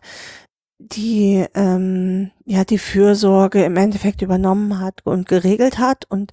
die 0.78 1.46
ähm, 1.54 2.30
ja 2.44 2.64
die 2.64 2.78
Fürsorge 2.78 3.64
im 3.64 3.76
Endeffekt 3.76 4.22
übernommen 4.22 4.80
hat 4.80 5.00
und 5.04 5.28
geregelt 5.28 5.78
hat 5.78 6.04
und 6.10 6.32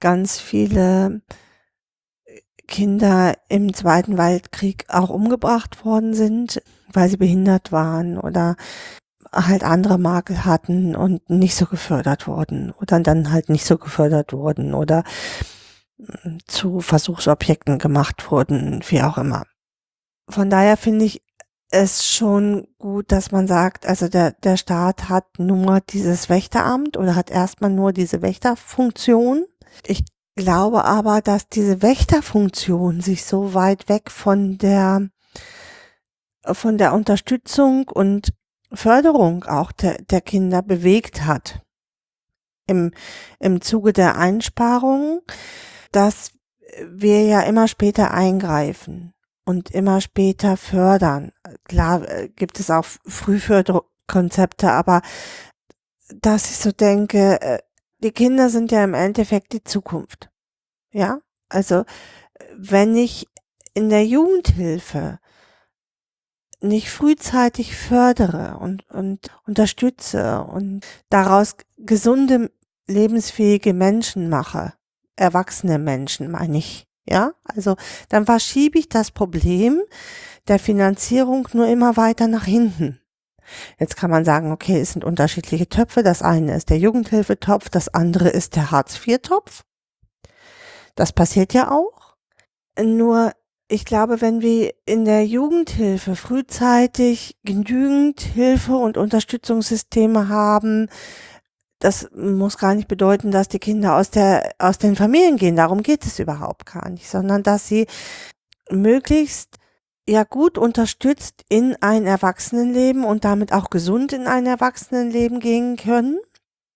ganz 0.00 0.38
viele 0.38 1.22
Kinder 2.66 3.34
im 3.48 3.72
Zweiten 3.74 4.18
Weltkrieg 4.18 4.84
auch 4.88 5.08
umgebracht 5.08 5.84
worden 5.84 6.14
sind, 6.14 6.62
weil 6.92 7.08
sie 7.08 7.16
behindert 7.16 7.72
waren 7.72 8.18
oder 8.18 8.56
halt 9.36 9.64
andere 9.64 9.98
Makel 9.98 10.44
hatten 10.44 10.96
und 10.96 11.28
nicht 11.28 11.56
so 11.56 11.66
gefördert 11.66 12.26
wurden 12.26 12.72
oder 12.72 13.00
dann 13.00 13.30
halt 13.30 13.48
nicht 13.48 13.64
so 13.64 13.78
gefördert 13.78 14.32
wurden 14.32 14.74
oder 14.74 15.04
mm, 15.98 16.38
zu 16.46 16.80
Versuchsobjekten 16.80 17.78
gemacht 17.78 18.30
wurden, 18.30 18.82
wie 18.88 19.02
auch 19.02 19.18
immer. 19.18 19.44
Von 20.28 20.50
daher 20.50 20.76
finde 20.76 21.04
ich 21.04 21.22
es 21.70 22.06
schon 22.06 22.68
gut, 22.78 23.12
dass 23.12 23.32
man 23.32 23.46
sagt, 23.46 23.86
also 23.86 24.08
der, 24.08 24.32
der 24.32 24.56
Staat 24.56 25.08
hat 25.08 25.26
nur 25.38 25.80
dieses 25.80 26.28
Wächteramt 26.28 26.96
oder 26.96 27.14
hat 27.14 27.30
erstmal 27.30 27.70
nur 27.70 27.92
diese 27.92 28.22
Wächterfunktion. 28.22 29.46
Ich 29.84 30.04
glaube 30.36 30.84
aber, 30.84 31.22
dass 31.22 31.48
diese 31.48 31.82
Wächterfunktion 31.82 33.00
sich 33.00 33.24
so 33.24 33.54
weit 33.54 33.88
weg 33.88 34.10
von 34.10 34.58
der 34.58 35.08
von 36.52 36.78
der 36.78 36.94
Unterstützung 36.94 37.88
und 37.88 38.32
Förderung 38.72 39.44
auch 39.44 39.72
der, 39.72 40.02
der 40.02 40.20
Kinder 40.20 40.62
bewegt 40.62 41.24
hat 41.24 41.62
im, 42.66 42.92
im 43.38 43.60
Zuge 43.60 43.92
der 43.92 44.16
Einsparungen, 44.16 45.20
dass 45.92 46.32
wir 46.88 47.24
ja 47.24 47.40
immer 47.42 47.68
später 47.68 48.12
eingreifen 48.12 49.14
und 49.44 49.70
immer 49.70 50.00
später 50.00 50.56
fördern. 50.56 51.32
Klar 51.64 52.08
äh, 52.08 52.28
gibt 52.28 52.58
es 52.60 52.70
auch 52.70 52.84
Frühförderkonzepte, 53.06 54.70
aber 54.70 55.02
dass 56.20 56.50
ich 56.50 56.56
so 56.58 56.72
denke, 56.72 57.40
äh, 57.40 57.58
die 57.98 58.12
Kinder 58.12 58.50
sind 58.50 58.72
ja 58.72 58.84
im 58.84 58.94
Endeffekt 58.94 59.52
die 59.52 59.64
Zukunft. 59.64 60.28
Ja, 60.90 61.20
also 61.48 61.84
wenn 62.56 62.96
ich 62.96 63.26
in 63.74 63.90
der 63.90 64.04
Jugendhilfe 64.04 65.18
nicht 66.60 66.90
frühzeitig 66.90 67.76
fördere 67.76 68.58
und, 68.58 68.88
und 68.90 69.30
unterstütze 69.46 70.42
und 70.42 70.86
daraus 71.10 71.56
gesunde, 71.76 72.50
lebensfähige 72.86 73.74
Menschen 73.74 74.28
mache, 74.28 74.72
erwachsene 75.16 75.78
Menschen 75.78 76.30
meine 76.30 76.58
ich, 76.58 76.86
ja, 77.08 77.32
also 77.44 77.76
dann 78.08 78.26
verschiebe 78.26 78.78
ich 78.78 78.88
das 78.88 79.10
Problem 79.10 79.80
der 80.48 80.58
Finanzierung 80.58 81.48
nur 81.52 81.66
immer 81.66 81.96
weiter 81.96 82.28
nach 82.28 82.44
hinten. 82.44 83.00
Jetzt 83.78 83.96
kann 83.96 84.10
man 84.10 84.24
sagen, 84.24 84.50
okay, 84.50 84.80
es 84.80 84.92
sind 84.92 85.04
unterschiedliche 85.04 85.68
Töpfe. 85.68 86.02
Das 86.02 86.22
eine 86.22 86.56
ist 86.56 86.70
der 86.70 86.78
Jugendhilfetopf, 86.78 87.68
das 87.68 87.88
andere 87.88 88.28
ist 88.28 88.56
der 88.56 88.70
Hartz-IV-Topf. 88.70 89.62
Das 90.94 91.12
passiert 91.12 91.54
ja 91.54 91.70
auch. 91.70 92.16
Nur 92.82 93.32
ich 93.68 93.84
glaube, 93.84 94.20
wenn 94.20 94.42
wir 94.42 94.72
in 94.84 95.04
der 95.04 95.26
Jugendhilfe 95.26 96.14
frühzeitig 96.14 97.36
genügend 97.44 98.20
Hilfe 98.20 98.76
und 98.76 98.96
Unterstützungssysteme 98.96 100.28
haben, 100.28 100.88
das 101.80 102.08
muss 102.14 102.58
gar 102.58 102.74
nicht 102.74 102.88
bedeuten, 102.88 103.30
dass 103.30 103.48
die 103.48 103.58
Kinder 103.58 103.96
aus 103.96 104.10
der, 104.10 104.54
aus 104.58 104.78
den 104.78 104.96
Familien 104.96 105.36
gehen. 105.36 105.56
Darum 105.56 105.82
geht 105.82 106.06
es 106.06 106.18
überhaupt 106.18 106.66
gar 106.66 106.88
nicht, 106.88 107.08
sondern 107.08 107.42
dass 107.42 107.68
sie 107.68 107.86
möglichst 108.70 109.56
ja 110.08 110.24
gut 110.24 110.58
unterstützt 110.58 111.44
in 111.48 111.76
ein 111.80 112.06
Erwachsenenleben 112.06 113.04
und 113.04 113.24
damit 113.24 113.52
auch 113.52 113.70
gesund 113.70 114.12
in 114.12 114.26
ein 114.26 114.46
Erwachsenenleben 114.46 115.40
gehen 115.40 115.76
können, 115.76 116.18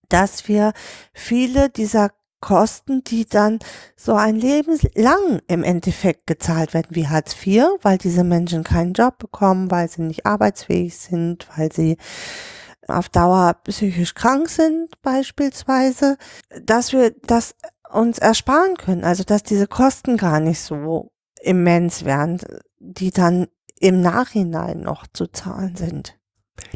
dass 0.08 0.48
wir 0.48 0.72
viele 1.12 1.70
dieser 1.70 2.10
Kosten, 2.40 3.04
die 3.04 3.26
dann 3.26 3.58
so 3.96 4.14
ein 4.14 4.36
Leben 4.36 4.78
lang 4.94 5.40
im 5.46 5.62
Endeffekt 5.62 6.26
gezahlt 6.26 6.74
werden, 6.74 6.88
wie 6.90 7.08
Hartz 7.08 7.34
IV, 7.44 7.64
weil 7.82 7.98
diese 7.98 8.24
Menschen 8.24 8.64
keinen 8.64 8.94
Job 8.94 9.18
bekommen, 9.18 9.70
weil 9.70 9.88
sie 9.88 10.02
nicht 10.02 10.26
arbeitsfähig 10.26 10.96
sind, 10.96 11.48
weil 11.56 11.72
sie 11.72 11.96
auf 12.88 13.08
Dauer 13.08 13.54
psychisch 13.64 14.14
krank 14.14 14.48
sind 14.48 15.00
beispielsweise, 15.02 16.16
dass 16.62 16.92
wir 16.92 17.14
das 17.22 17.54
uns 17.92 18.18
ersparen 18.18 18.76
können, 18.76 19.04
also 19.04 19.24
dass 19.24 19.42
diese 19.42 19.66
Kosten 19.66 20.16
gar 20.16 20.40
nicht 20.40 20.60
so 20.60 21.10
immens 21.42 22.04
werden, 22.04 22.40
die 22.78 23.10
dann 23.10 23.48
im 23.78 24.00
Nachhinein 24.00 24.80
noch 24.80 25.06
zu 25.12 25.26
zahlen 25.26 25.76
sind. 25.76 26.18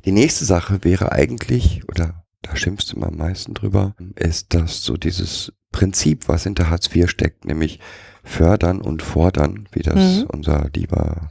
Die 0.04 0.12
nächste 0.12 0.44
Sache 0.44 0.82
wäre 0.82 1.12
eigentlich, 1.12 1.82
oder 1.88 2.23
da 2.44 2.56
schimpfst 2.56 2.92
du 2.92 2.96
immer 2.96 3.08
am 3.08 3.16
meisten 3.16 3.54
drüber, 3.54 3.94
ist 4.16 4.54
das 4.54 4.84
so 4.84 4.96
dieses 4.96 5.52
Prinzip, 5.72 6.28
was 6.28 6.44
hinter 6.44 6.70
Hartz 6.70 6.94
IV 6.94 7.08
steckt, 7.08 7.44
nämlich 7.44 7.80
fördern 8.22 8.80
und 8.80 9.02
fordern, 9.02 9.68
wie 9.72 9.82
das 9.82 9.96
mhm. 9.96 10.26
unser 10.32 10.68
lieber 10.74 11.30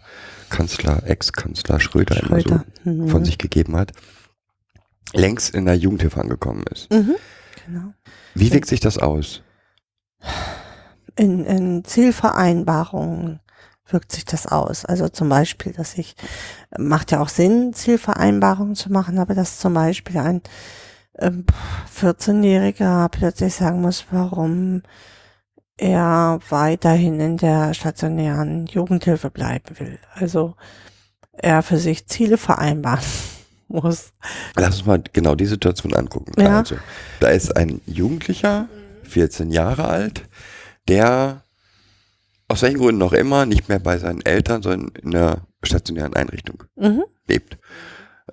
Kanzler, 0.50 1.04
Ex-Kanzler 1.06 1.80
Schröder, 1.80 2.16
Schröder, 2.16 2.30
immer 2.30 2.66
so 2.84 2.90
mhm. 2.90 3.08
von 3.08 3.26
sich 3.26 3.38
gegeben 3.38 3.76
hat, 3.76 3.92
längst 5.14 5.54
in 5.56 5.66
der 5.66 5.76
Jugendhilfe 5.76 6.20
angekommen 6.20 6.66
ist. 6.72 6.92
Mhm. 6.92 7.16
Genau. 7.66 7.94
Wie 8.34 8.52
wirkt 8.52 8.68
sich 8.68 8.80
das 8.80 8.98
aus? 8.98 9.42
In, 11.16 11.46
in 11.46 11.86
Zielvereinbarungen 11.86 13.40
wirkt 13.88 14.12
sich 14.12 14.26
das 14.26 14.48
aus. 14.48 14.86
Also 14.86 15.10
zum 15.10 15.30
Beispiel, 15.30 15.74
dass 15.74 15.98
ich, 15.98 16.16
macht 16.78 17.12
ja 17.12 17.22
auch 17.22 17.30
Sinn, 17.30 17.74
Zielvereinbarungen 17.74 18.76
zu 18.76 18.92
machen, 18.92 19.20
aber 19.20 19.36
dass 19.36 19.60
zum 19.60 19.74
Beispiel 19.74 20.18
ein 20.18 20.42
14-Jähriger 21.20 23.06
ähm, 23.06 23.10
plötzlich 23.12 23.54
sagen 23.56 23.82
muss, 23.82 24.06
warum 24.12 24.82
er 25.78 26.40
weiterhin 26.50 27.20
in 27.20 27.38
der 27.38 27.74
stationären 27.74 28.68
Jugendhilfe 28.68 29.30
bleiben 29.30 29.80
will. 29.80 30.00
Also 30.14 30.56
er 31.34 31.64
für 31.64 31.78
sich 31.78 32.08
Ziele 32.08 32.38
vereinbaren 32.38 33.04
muss. 33.68 34.12
Lass 34.56 34.78
uns 34.78 34.86
mal 34.86 35.04
genau 35.14 35.36
die 35.36 35.46
Situation 35.46 35.94
angucken. 35.94 36.40
Ja. 36.40 36.60
Also, 36.60 36.76
da 37.20 37.30
ist 37.30 37.56
ein 37.58 37.82
Jugendlicher, 37.86 38.68
14 39.04 39.52
Jahre 39.52 39.88
alt, 39.88 40.24
der 40.88 41.44
aus 42.48 42.62
welchen 42.62 42.80
Gründen 42.80 43.02
auch 43.02 43.14
immer 43.14 43.46
nicht 43.46 43.70
mehr 43.70 43.80
bei 43.80 43.98
seinen 43.98 44.22
Eltern, 44.22 44.62
sondern 44.62 44.92
in 45.02 45.16
einer 45.16 45.48
stationären 45.64 46.14
Einrichtung 46.14 46.64
mhm. 46.76 47.04
lebt 47.28 47.58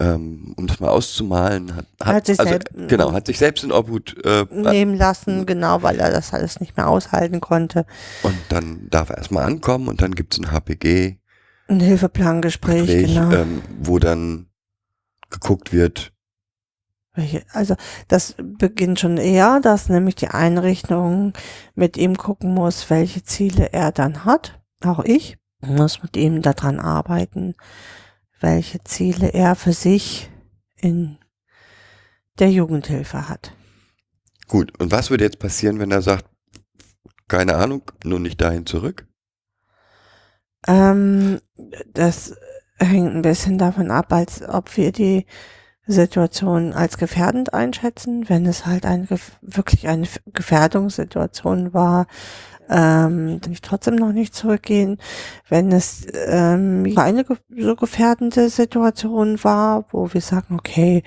ähm, 0.00 0.54
um 0.56 0.66
das 0.66 0.80
mal 0.80 0.88
auszumalen, 0.88 1.76
hat, 1.76 1.86
hat, 2.00 2.14
hat 2.14 2.26
sich 2.26 2.40
also, 2.40 2.50
selbst, 2.50 2.68
genau, 2.88 3.12
hat 3.12 3.26
sich 3.26 3.38
selbst 3.38 3.62
in 3.62 3.70
Obhut 3.70 4.16
äh, 4.24 4.46
nehmen 4.50 4.96
lassen, 4.96 5.44
genau, 5.44 5.82
weil 5.82 6.00
er 6.00 6.10
das 6.10 6.32
alles 6.32 6.58
nicht 6.58 6.76
mehr 6.76 6.88
aushalten 6.88 7.40
konnte. 7.40 7.84
Und 8.22 8.36
dann 8.48 8.88
darf 8.88 9.10
er 9.10 9.18
erstmal 9.18 9.44
ankommen 9.44 9.88
und 9.88 10.00
dann 10.00 10.14
gibt 10.14 10.32
es 10.32 10.40
ein 10.40 10.50
HPG. 10.50 11.18
Ein 11.68 11.80
Hilfeplangespräch, 11.80 12.86
Gespräch, 12.86 13.14
genau. 13.14 13.30
Ähm, 13.30 13.62
wo 13.78 13.98
dann 13.98 14.46
geguckt 15.28 15.72
wird. 15.72 16.12
Also 17.52 17.74
das 18.08 18.34
beginnt 18.38 19.00
schon 19.00 19.18
eher, 19.18 19.60
dass 19.60 19.90
nämlich 19.90 20.14
die 20.14 20.28
Einrichtung 20.28 21.34
mit 21.74 21.98
ihm 21.98 22.16
gucken 22.16 22.54
muss, 22.54 22.88
welche 22.88 23.22
Ziele 23.22 23.72
er 23.72 23.92
dann 23.92 24.24
hat. 24.24 24.60
Auch 24.82 25.04
ich 25.04 25.36
muss 25.60 26.02
mit 26.02 26.16
ihm 26.16 26.40
daran 26.40 26.80
arbeiten 26.80 27.54
welche 28.40 28.82
Ziele 28.84 29.28
er 29.28 29.54
für 29.54 29.72
sich 29.72 30.30
in 30.76 31.18
der 32.38 32.50
Jugendhilfe 32.50 33.28
hat. 33.28 33.54
Gut, 34.48 34.78
und 34.80 34.90
was 34.90 35.10
würde 35.10 35.24
jetzt 35.24 35.38
passieren, 35.38 35.78
wenn 35.78 35.92
er 35.92 36.02
sagt, 36.02 36.24
keine 37.28 37.54
Ahnung, 37.54 37.82
nur 38.02 38.18
nicht 38.18 38.40
dahin 38.40 38.66
zurück? 38.66 39.06
Ähm, 40.66 41.40
das 41.92 42.34
hängt 42.78 43.14
ein 43.14 43.22
bisschen 43.22 43.58
davon 43.58 43.90
ab, 43.90 44.12
als 44.12 44.42
ob 44.42 44.76
wir 44.76 44.90
die 44.90 45.26
Situation 45.86 46.72
als 46.72 46.98
gefährdend 46.98 47.54
einschätzen. 47.54 48.28
Wenn 48.28 48.46
es 48.46 48.66
halt 48.66 48.86
eine, 48.86 49.06
wirklich 49.42 49.88
eine 49.88 50.08
Gefährdungssituation 50.26 51.72
war, 51.72 52.06
ähm, 52.70 53.40
dann 53.40 53.52
ich 53.52 53.60
trotzdem 53.60 53.96
noch 53.96 54.12
nicht 54.12 54.34
zurückgehen. 54.34 54.98
Wenn 55.48 55.72
es 55.72 56.06
ähm, 56.26 56.90
eine 56.96 57.24
so 57.48 57.76
gefährdende 57.76 58.48
Situation 58.48 59.42
war, 59.42 59.86
wo 59.90 60.12
wir 60.14 60.20
sagen, 60.20 60.54
okay, 60.58 61.02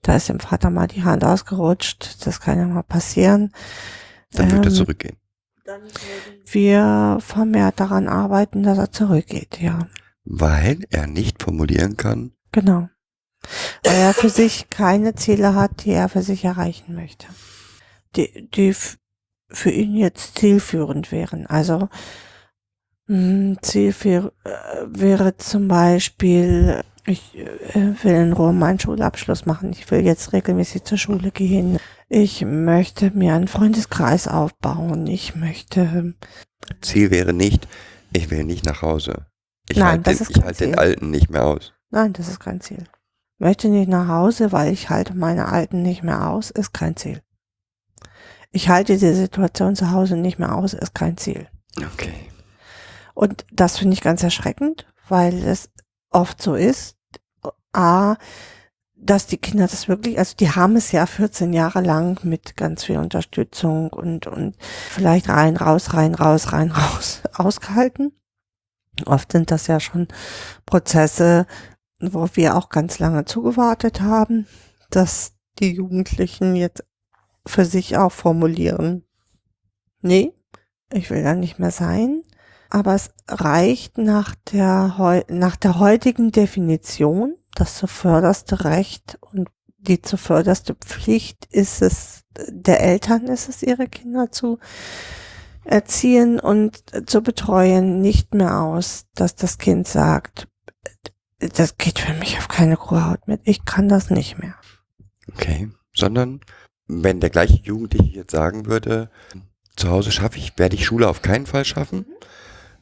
da 0.00 0.16
ist 0.16 0.28
dem 0.28 0.40
Vater 0.40 0.70
mal 0.70 0.88
die 0.88 1.04
Hand 1.04 1.24
ausgerutscht, 1.24 2.26
das 2.26 2.40
kann 2.40 2.58
ja 2.58 2.66
mal 2.66 2.82
passieren. 2.82 3.52
Dann 4.32 4.50
wird 4.50 4.64
ähm, 4.64 4.72
er 4.72 4.74
zurückgehen. 4.74 5.16
Dann 5.64 5.82
wir 6.50 7.18
vermehrt 7.20 7.78
daran 7.78 8.08
arbeiten, 8.08 8.62
dass 8.62 8.78
er 8.78 8.90
zurückgeht, 8.90 9.60
ja. 9.60 9.86
Weil 10.24 10.84
er 10.90 11.06
nicht 11.06 11.42
formulieren 11.42 11.96
kann. 11.96 12.32
Genau. 12.52 12.88
Weil 13.84 13.96
er 13.96 14.14
für 14.14 14.28
sich 14.28 14.70
keine 14.70 15.14
Ziele 15.14 15.54
hat, 15.54 15.84
die 15.84 15.90
er 15.90 16.08
für 16.08 16.22
sich 16.22 16.44
erreichen 16.44 16.94
möchte. 16.94 17.26
Die, 18.16 18.48
die 18.50 18.74
für 19.52 19.70
ihn 19.70 19.96
jetzt 19.96 20.38
zielführend 20.38 21.12
wären. 21.12 21.46
Also 21.46 21.88
mh, 23.06 23.56
Ziel 23.62 23.92
für, 23.92 24.32
äh, 24.44 24.50
wäre 24.86 25.36
zum 25.36 25.68
Beispiel, 25.68 26.82
ich 27.06 27.36
äh, 27.36 27.94
will 28.02 28.14
in 28.14 28.32
Rom 28.32 28.58
meinen 28.58 28.80
Schulabschluss 28.80 29.46
machen. 29.46 29.72
Ich 29.72 29.90
will 29.90 30.00
jetzt 30.00 30.32
regelmäßig 30.32 30.84
zur 30.84 30.98
Schule 30.98 31.30
gehen. 31.30 31.78
Ich 32.08 32.44
möchte 32.44 33.10
mir 33.10 33.34
einen 33.34 33.48
Freundeskreis 33.48 34.28
aufbauen. 34.28 35.06
Ich 35.06 35.34
möchte. 35.34 36.14
Ziel 36.80 37.10
wäre 37.10 37.32
nicht, 37.32 37.66
ich 38.12 38.30
will 38.30 38.44
nicht 38.44 38.64
nach 38.64 38.82
Hause. 38.82 39.26
Ich 39.68 39.76
Nein, 39.78 40.04
halte, 40.04 40.10
das 40.10 40.18
den, 40.18 40.26
ist 40.26 40.36
ich 40.36 40.44
halte 40.44 40.64
den 40.66 40.78
Alten 40.78 41.10
nicht 41.10 41.30
mehr 41.30 41.46
aus. 41.46 41.72
Nein, 41.90 42.12
das 42.12 42.28
ist 42.28 42.40
kein 42.40 42.60
Ziel. 42.60 42.84
Möchte 43.38 43.68
nicht 43.68 43.88
nach 43.88 44.08
Hause, 44.08 44.52
weil 44.52 44.72
ich 44.72 44.90
halte 44.90 45.14
meine 45.14 45.48
Alten 45.48 45.82
nicht 45.82 46.02
mehr 46.02 46.30
aus, 46.30 46.50
ist 46.50 46.72
kein 46.72 46.96
Ziel 46.96 47.22
ich 48.52 48.68
halte 48.68 48.96
die 48.96 49.14
Situation 49.14 49.74
zu 49.74 49.90
Hause 49.90 50.16
nicht 50.16 50.38
mehr 50.38 50.54
aus, 50.54 50.74
ist 50.74 50.94
kein 50.94 51.16
Ziel. 51.16 51.48
Okay. 51.76 52.12
Und 53.14 53.44
das 53.50 53.78
finde 53.78 53.94
ich 53.94 54.02
ganz 54.02 54.22
erschreckend, 54.22 54.86
weil 55.08 55.42
es 55.42 55.70
oft 56.10 56.40
so 56.40 56.54
ist, 56.54 56.96
a, 57.72 58.16
dass 58.94 59.26
die 59.26 59.38
Kinder 59.38 59.66
das 59.66 59.88
wirklich, 59.88 60.18
also 60.18 60.36
die 60.36 60.50
haben 60.50 60.76
es 60.76 60.92
ja 60.92 61.06
14 61.06 61.52
Jahre 61.52 61.80
lang 61.80 62.20
mit 62.22 62.56
ganz 62.56 62.84
viel 62.84 62.98
Unterstützung 62.98 63.88
und, 63.90 64.26
und 64.26 64.54
vielleicht 64.60 65.28
rein, 65.28 65.56
raus, 65.56 65.94
rein, 65.94 66.14
raus, 66.14 66.52
rein, 66.52 66.70
raus 66.72 67.22
ausgehalten. 67.34 68.12
Oft 69.06 69.32
sind 69.32 69.50
das 69.50 69.66
ja 69.66 69.80
schon 69.80 70.08
Prozesse, 70.66 71.46
wo 71.98 72.28
wir 72.34 72.56
auch 72.56 72.68
ganz 72.68 72.98
lange 72.98 73.24
zugewartet 73.24 74.02
haben, 74.02 74.46
dass 74.90 75.32
die 75.58 75.72
Jugendlichen 75.72 76.54
jetzt 76.54 76.84
für 77.46 77.64
sich 77.64 77.96
auch 77.96 78.12
formulieren. 78.12 79.04
Nee, 80.00 80.32
ich 80.92 81.10
will 81.10 81.22
da 81.22 81.34
nicht 81.34 81.58
mehr 81.58 81.70
sein. 81.70 82.22
Aber 82.70 82.94
es 82.94 83.10
reicht 83.28 83.98
nach 83.98 84.34
der, 84.50 85.24
nach 85.28 85.56
der 85.56 85.78
heutigen 85.78 86.32
Definition, 86.32 87.36
das 87.54 87.76
zuvörderste 87.76 88.64
Recht 88.64 89.18
und 89.20 89.48
die 89.78 90.00
zuvörderste 90.00 90.74
Pflicht 90.74 91.46
ist 91.50 91.82
es, 91.82 92.22
der 92.48 92.80
Eltern 92.80 93.26
ist 93.26 93.48
es, 93.48 93.62
ihre 93.62 93.88
Kinder 93.88 94.30
zu 94.30 94.58
erziehen 95.64 96.40
und 96.40 96.82
zu 97.08 97.22
betreuen, 97.22 98.00
nicht 98.00 98.32
mehr 98.34 98.60
aus, 98.60 99.06
dass 99.14 99.34
das 99.34 99.58
Kind 99.58 99.86
sagt, 99.86 100.48
das 101.38 101.76
geht 101.76 101.98
für 101.98 102.14
mich 102.14 102.38
auf 102.38 102.48
keine 102.48 102.76
Kuhhaut 102.76 103.26
mit, 103.26 103.42
ich 103.44 103.64
kann 103.64 103.88
das 103.88 104.10
nicht 104.10 104.38
mehr. 104.38 104.54
Okay. 105.32 105.70
Sondern, 105.94 106.40
wenn 107.02 107.20
der 107.20 107.30
gleiche 107.30 107.60
Jugendliche 107.62 108.16
jetzt 108.16 108.32
sagen 108.32 108.66
würde, 108.66 109.10
zu 109.76 109.90
Hause 109.90 110.12
schaffe 110.12 110.38
ich, 110.38 110.58
werde 110.58 110.76
ich 110.76 110.84
Schule 110.84 111.08
auf 111.08 111.22
keinen 111.22 111.46
Fall 111.46 111.64
schaffen. 111.64 112.06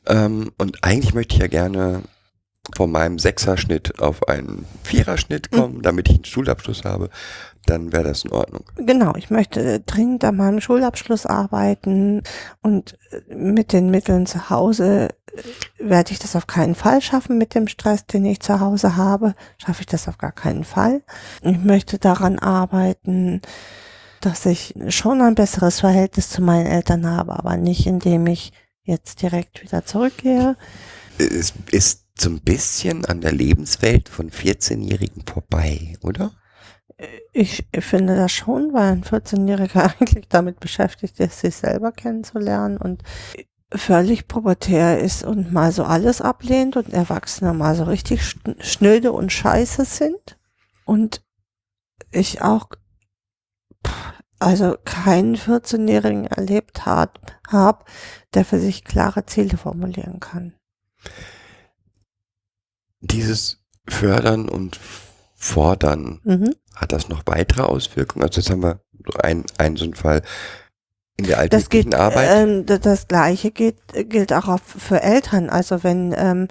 Ähm, 0.07 0.53
und 0.59 0.83
eigentlich 0.83 1.15
möchte 1.15 1.35
ich 1.35 1.41
ja 1.41 1.47
gerne 1.47 2.03
von 2.77 2.91
meinem 2.91 3.19
Sechserschnitt 3.19 4.01
auf 4.01 4.29
einen 4.29 4.67
Viererschnitt 4.83 5.51
kommen, 5.51 5.83
damit 5.83 6.09
ich 6.09 6.17
einen 6.17 6.25
Schulabschluss 6.25 6.85
habe, 6.85 7.11
dann 7.67 7.93
wäre 7.93 8.05
das 8.05 8.25
in 8.25 8.33
Ordnung. 8.33 8.65
Genau, 8.77 9.15
ich 9.17 9.31
möchte 9.31 9.81
dringend 9.81 10.25
an 10.25 10.37
meinem 10.37 10.61
Schulabschluss 10.61 11.27
arbeiten 11.27 12.23
und 12.63 12.97
äh, 13.11 13.35
mit 13.35 13.73
den 13.73 13.91
Mitteln 13.91 14.27
zu 14.27 14.51
Hause 14.51 15.09
äh, 15.33 15.89
werde 15.89 16.13
ich 16.13 16.19
das 16.19 16.37
auf 16.37 16.47
keinen 16.47 16.75
Fall 16.75 17.01
schaffen 17.01 17.39
mit 17.39 17.55
dem 17.55 17.69
Stress, 17.69 18.07
den 18.07 18.25
ich 18.25 18.41
zu 18.41 18.61
Hause 18.61 18.97
habe. 18.97 19.35
Schaffe 19.59 19.81
ich 19.81 19.87
das 19.87 20.09
auf 20.09 20.19
gar 20.19 20.33
keinen 20.33 20.65
Fall. 20.65 21.03
Ich 21.43 21.59
möchte 21.59 21.99
daran 21.99 22.39
arbeiten, 22.39 23.43
dass 24.21 24.47
ich 24.47 24.75
schon 24.89 25.21
ein 25.23 25.35
besseres 25.35 25.81
Verhältnis 25.81 26.31
zu 26.31 26.43
meinen 26.43 26.67
Eltern 26.67 27.07
habe, 27.07 27.39
aber 27.39 27.57
nicht 27.57 27.87
indem 27.87 28.27
ich 28.27 28.53
jetzt 28.83 29.23
direkt 29.23 29.63
wieder 29.63 29.85
zurückgehe. 29.85 30.57
Es 31.19 31.55
ist 31.71 32.07
so 32.19 32.31
ein 32.31 32.41
bisschen 32.41 33.05
an 33.05 33.21
der 33.21 33.33
Lebenswelt 33.33 34.09
von 34.09 34.31
14-Jährigen 34.31 35.25
vorbei, 35.27 35.97
oder? 36.03 36.33
Ich 37.33 37.67
finde 37.79 38.15
das 38.15 38.33
schon, 38.33 38.73
weil 38.75 38.93
ein 38.93 39.05
14-Jähriger 39.05 39.95
eigentlich 40.01 40.29
damit 40.29 40.61
beschäftigt 40.61 41.19
ist, 41.21 41.41
sich 41.41 41.57
selber 41.57 41.93
kennenzulernen 41.93 42.77
und 42.77 43.03
völlig 43.73 44.27
pubertär 44.27 44.99
ist 44.99 45.23
und 45.25 45.53
mal 45.53 45.73
so 45.73 45.85
alles 45.85 46.21
ablehnt 46.21 46.77
und 46.77 46.93
Erwachsene 46.93 47.55
mal 47.55 47.75
so 47.77 47.85
richtig 47.85 48.23
schn- 48.23 48.61
schnöde 48.63 49.13
und 49.13 49.33
scheiße 49.33 49.85
sind. 49.85 50.39
Und 50.85 51.23
ich 52.11 52.43
auch, 52.43 52.69
also 54.39 54.77
keinen 54.85 55.37
14-Jährigen 55.37 56.27
erlebt 56.27 56.87
hat, 56.87 57.21
hab, 57.49 57.89
der 58.35 58.45
für 58.45 58.59
sich 58.59 58.85
klare 58.85 59.27
Ziele 59.27 59.57
formulieren 59.57 60.19
kann. 60.21 60.55
Dieses 63.01 63.59
Fördern 63.89 64.49
und 64.49 64.79
Fordern, 65.35 66.21
Mhm. 66.25 66.55
hat 66.75 66.93
das 66.93 67.09
noch 67.09 67.23
weitere 67.27 67.63
Auswirkungen? 67.63 68.25
Also 68.25 68.41
jetzt 68.41 68.51
haben 68.51 68.63
wir 68.63 68.81
so 69.07 69.19
einen, 69.19 69.45
einen 69.59 69.77
so 69.77 69.85
einen 69.85 69.95
Fall 69.95 70.23
in 71.17 71.27
der 71.27 71.39
alltäglichen 71.39 71.95
Arbeit. 71.95 72.29
ähm, 72.31 72.67
das 72.67 73.09
Gleiche 73.09 73.51
geht, 73.51 73.77
gilt 74.09 74.33
auch 74.33 74.59
für 74.61 75.03
Eltern. 75.03 75.51
Also 75.51 75.83
wenn 75.83 76.15
ähm, 76.17 76.49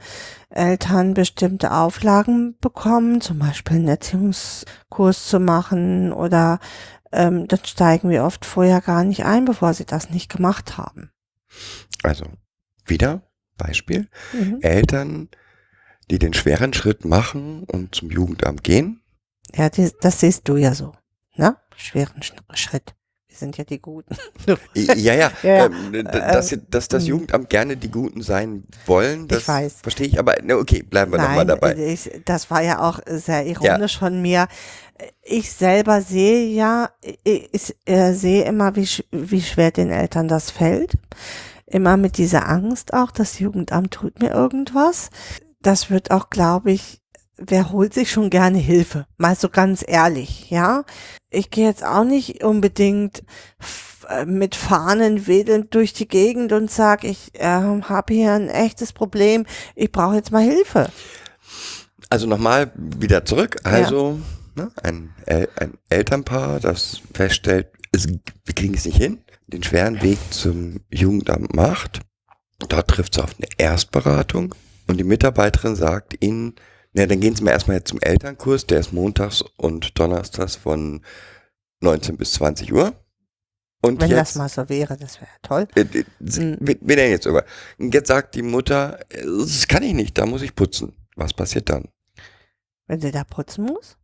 Eltern 0.49 1.13
bestimmte 1.13 1.71
Auflagen 1.71 2.55
bekommen, 2.61 3.21
zum 3.21 3.39
Beispiel 3.39 3.77
einen 3.77 3.87
Erziehungskurs 3.87 5.27
zu 5.27 5.39
machen 5.39 6.11
oder 6.13 6.59
ähm, 7.11 7.47
dann 7.47 7.59
steigen 7.65 8.09
wir 8.09 8.23
oft 8.23 8.45
vorher 8.45 8.81
gar 8.81 9.03
nicht 9.03 9.25
ein, 9.25 9.45
bevor 9.45 9.73
sie 9.73 9.85
das 9.85 10.09
nicht 10.09 10.31
gemacht 10.31 10.77
haben. 10.77 11.11
Also 12.03 12.25
wieder 12.85 13.23
Beispiel. 13.57 14.07
Mhm. 14.33 14.59
Eltern, 14.61 15.29
die 16.09 16.19
den 16.19 16.33
schweren 16.33 16.73
Schritt 16.73 17.05
machen 17.05 17.63
und 17.63 17.93
zum 17.95 18.09
Jugendamt 18.09 18.63
gehen. 18.63 19.01
Ja, 19.55 19.69
die, 19.69 19.91
das 20.01 20.19
siehst 20.19 20.47
du 20.47 20.57
ja 20.57 20.73
so. 20.73 20.93
Ne? 21.35 21.57
Schweren 21.75 22.21
Sch- 22.21 22.33
Schritt. 22.55 22.95
Sind 23.39 23.57
ja 23.57 23.63
die 23.63 23.81
Guten. 23.81 24.15
Ja, 24.45 25.13
ja, 25.13 25.31
Ja, 25.43 25.49
ja. 25.49 25.65
ähm, 25.65 26.03
dass, 26.03 26.57
dass 26.69 26.87
das 26.87 27.03
mhm. 27.03 27.09
Jugendamt 27.09 27.49
gerne 27.49 27.77
die 27.77 27.89
Guten 27.89 28.21
sein 28.21 28.63
wollen, 28.85 29.27
das 29.27 29.43
verstehe 29.81 30.07
ich, 30.07 30.19
aber 30.19 30.35
okay, 30.53 30.83
bleiben 30.83 31.11
wir 31.11 31.19
nochmal 31.19 31.45
dabei. 31.45 31.75
Ich, 31.75 32.09
das 32.25 32.51
war 32.51 32.61
ja 32.61 32.81
auch 32.81 32.99
sehr 33.07 33.45
ironisch 33.45 33.97
von 33.97 34.21
mir. 34.21 34.47
Ich 35.23 35.51
selber 35.51 36.01
sehe 36.01 36.47
ja, 36.47 36.89
ich, 37.23 37.75
äh, 37.85 38.13
sehe 38.13 38.43
immer, 38.43 38.75
wie, 38.75 38.87
wie 39.11 39.41
schwer 39.41 39.71
den 39.71 39.89
Eltern 39.91 40.27
das 40.27 40.51
fällt. 40.51 40.93
Immer 41.65 41.95
mit 41.95 42.17
dieser 42.17 42.49
Angst 42.49 42.93
auch, 42.93 43.11
das 43.11 43.39
Jugendamt 43.39 43.91
tut 43.91 44.19
mir 44.21 44.31
irgendwas. 44.31 45.11
Das 45.61 45.89
wird 45.89 46.11
auch, 46.11 46.29
glaube 46.29 46.71
ich, 46.71 46.98
wer 47.39 47.71
holt 47.71 47.93
sich 47.93 48.11
schon 48.11 48.29
gerne 48.29 48.57
Hilfe? 48.57 49.05
Mal 49.17 49.35
so 49.35 49.49
ganz 49.49 49.83
ehrlich, 49.87 50.49
ja. 50.49 50.83
Ich 51.29 51.49
gehe 51.49 51.67
jetzt 51.67 51.83
auch 51.83 52.03
nicht 52.03 52.43
unbedingt 52.43 53.23
äh, 54.09 54.25
mit 54.25 54.55
Fahnen 54.55 55.27
wedelnd 55.27 55.73
durch 55.75 55.93
die 55.93 56.07
Gegend 56.07 56.51
und 56.51 56.71
sag, 56.71 57.03
ich 57.03 57.31
äh, 57.35 57.45
habe 57.45 58.13
hier 58.13 58.33
ein 58.33 58.49
echtes 58.49 58.93
Problem, 58.93 59.45
ich 59.75 59.91
brauche 59.91 60.15
jetzt 60.15 60.31
mal 60.31 60.43
Hilfe. 60.43 60.89
Also 62.09 62.27
nochmal 62.27 62.71
wieder 62.75 63.25
zurück. 63.25 63.57
Also 63.63 64.19
ne, 64.55 64.71
ein, 64.81 65.11
El 65.25 65.47
ein 65.55 65.77
Elternpaar, 65.89 66.59
das 66.59 67.01
feststellt, 67.13 67.67
es, 67.91 68.07
wir 68.07 68.55
kriegen 68.55 68.73
es 68.73 68.85
nicht 68.85 68.97
hin, 68.97 69.19
den 69.47 69.63
schweren 69.63 70.01
Weg 70.01 70.17
zum 70.31 70.79
Jugendamt 70.89 71.55
macht. 71.55 71.99
Dort 72.67 72.87
trifft 72.89 73.15
es 73.15 73.23
auf 73.23 73.35
eine 73.37 73.47
Erstberatung 73.57 74.55
und 74.87 74.97
die 74.97 75.03
Mitarbeiterin 75.03 75.75
sagt 75.75 76.21
ihnen, 76.23 76.55
na, 76.99 77.05
dann 77.07 77.19
gehen 77.19 77.35
Sie 77.35 77.43
mal 77.43 77.51
erstmal 77.51 77.77
jetzt 77.77 77.89
zum 77.89 77.99
Elternkurs, 78.01 78.65
der 78.67 78.79
ist 78.79 78.91
montags 78.93 79.41
und 79.57 79.97
donnerstags 79.97 80.55
von 80.55 81.01
19 81.81 82.17
bis 82.17 82.33
20 82.33 82.73
Uhr. 82.73 82.93
Und 83.81 84.01
Wenn 84.01 84.09
jetzt, 84.09 84.19
das 84.19 84.35
mal 84.35 84.49
so 84.49 84.67
wäre, 84.67 84.97
das 84.97 85.21
wäre 85.21 85.31
toll. 85.41 85.67
äh, 85.75 85.85
Mhm. 86.19 86.57
wir, 86.59 86.75
wir 86.81 86.95
denn 86.97 87.11
jetzt 87.11 87.25
über. 87.25 87.45
Jetzt 87.77 88.09
sagt 88.09 88.35
die 88.35 88.41
Mutter, 88.41 88.99
das 89.09 89.67
kann 89.67 89.83
ich 89.83 89.93
nicht, 89.93 90.17
da 90.17 90.25
muss 90.25 90.41
ich 90.41 90.53
putzen. 90.55 90.93
Was 91.15 91.33
passiert 91.33 91.69
dann? 91.69 91.87
Wenn 92.87 92.99
sie 92.99 93.11
da 93.11 93.23
putzen 93.23 93.65
muss. 93.65 93.95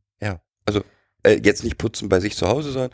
äh, 1.26 1.42
jetzt 1.44 1.64
nicht 1.64 1.78
putzen 1.78 2.08
bei 2.08 2.20
sich 2.20 2.36
zu 2.38 2.48
Hause, 2.48 2.72
sondern 2.72 2.92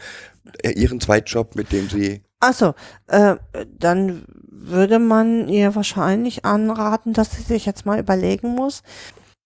äh, 0.64 0.72
ihren 0.72 1.00
Zweitjob, 1.00 1.56
mit 1.56 1.72
dem 1.72 1.90
sie. 1.90 2.24
Achso, 2.40 2.74
äh, 3.08 3.36
dann 3.78 4.26
würde 4.48 4.98
man 5.00 5.48
ihr 5.48 5.76
wahrscheinlich 5.76 6.46
anraten, 6.46 7.14
dass 7.14 7.32
sie 7.34 7.44
sich 7.44 7.66
jetzt 7.66 7.86
mal 7.86 8.00
überlegen 8.00 8.56
muss, 8.56 8.82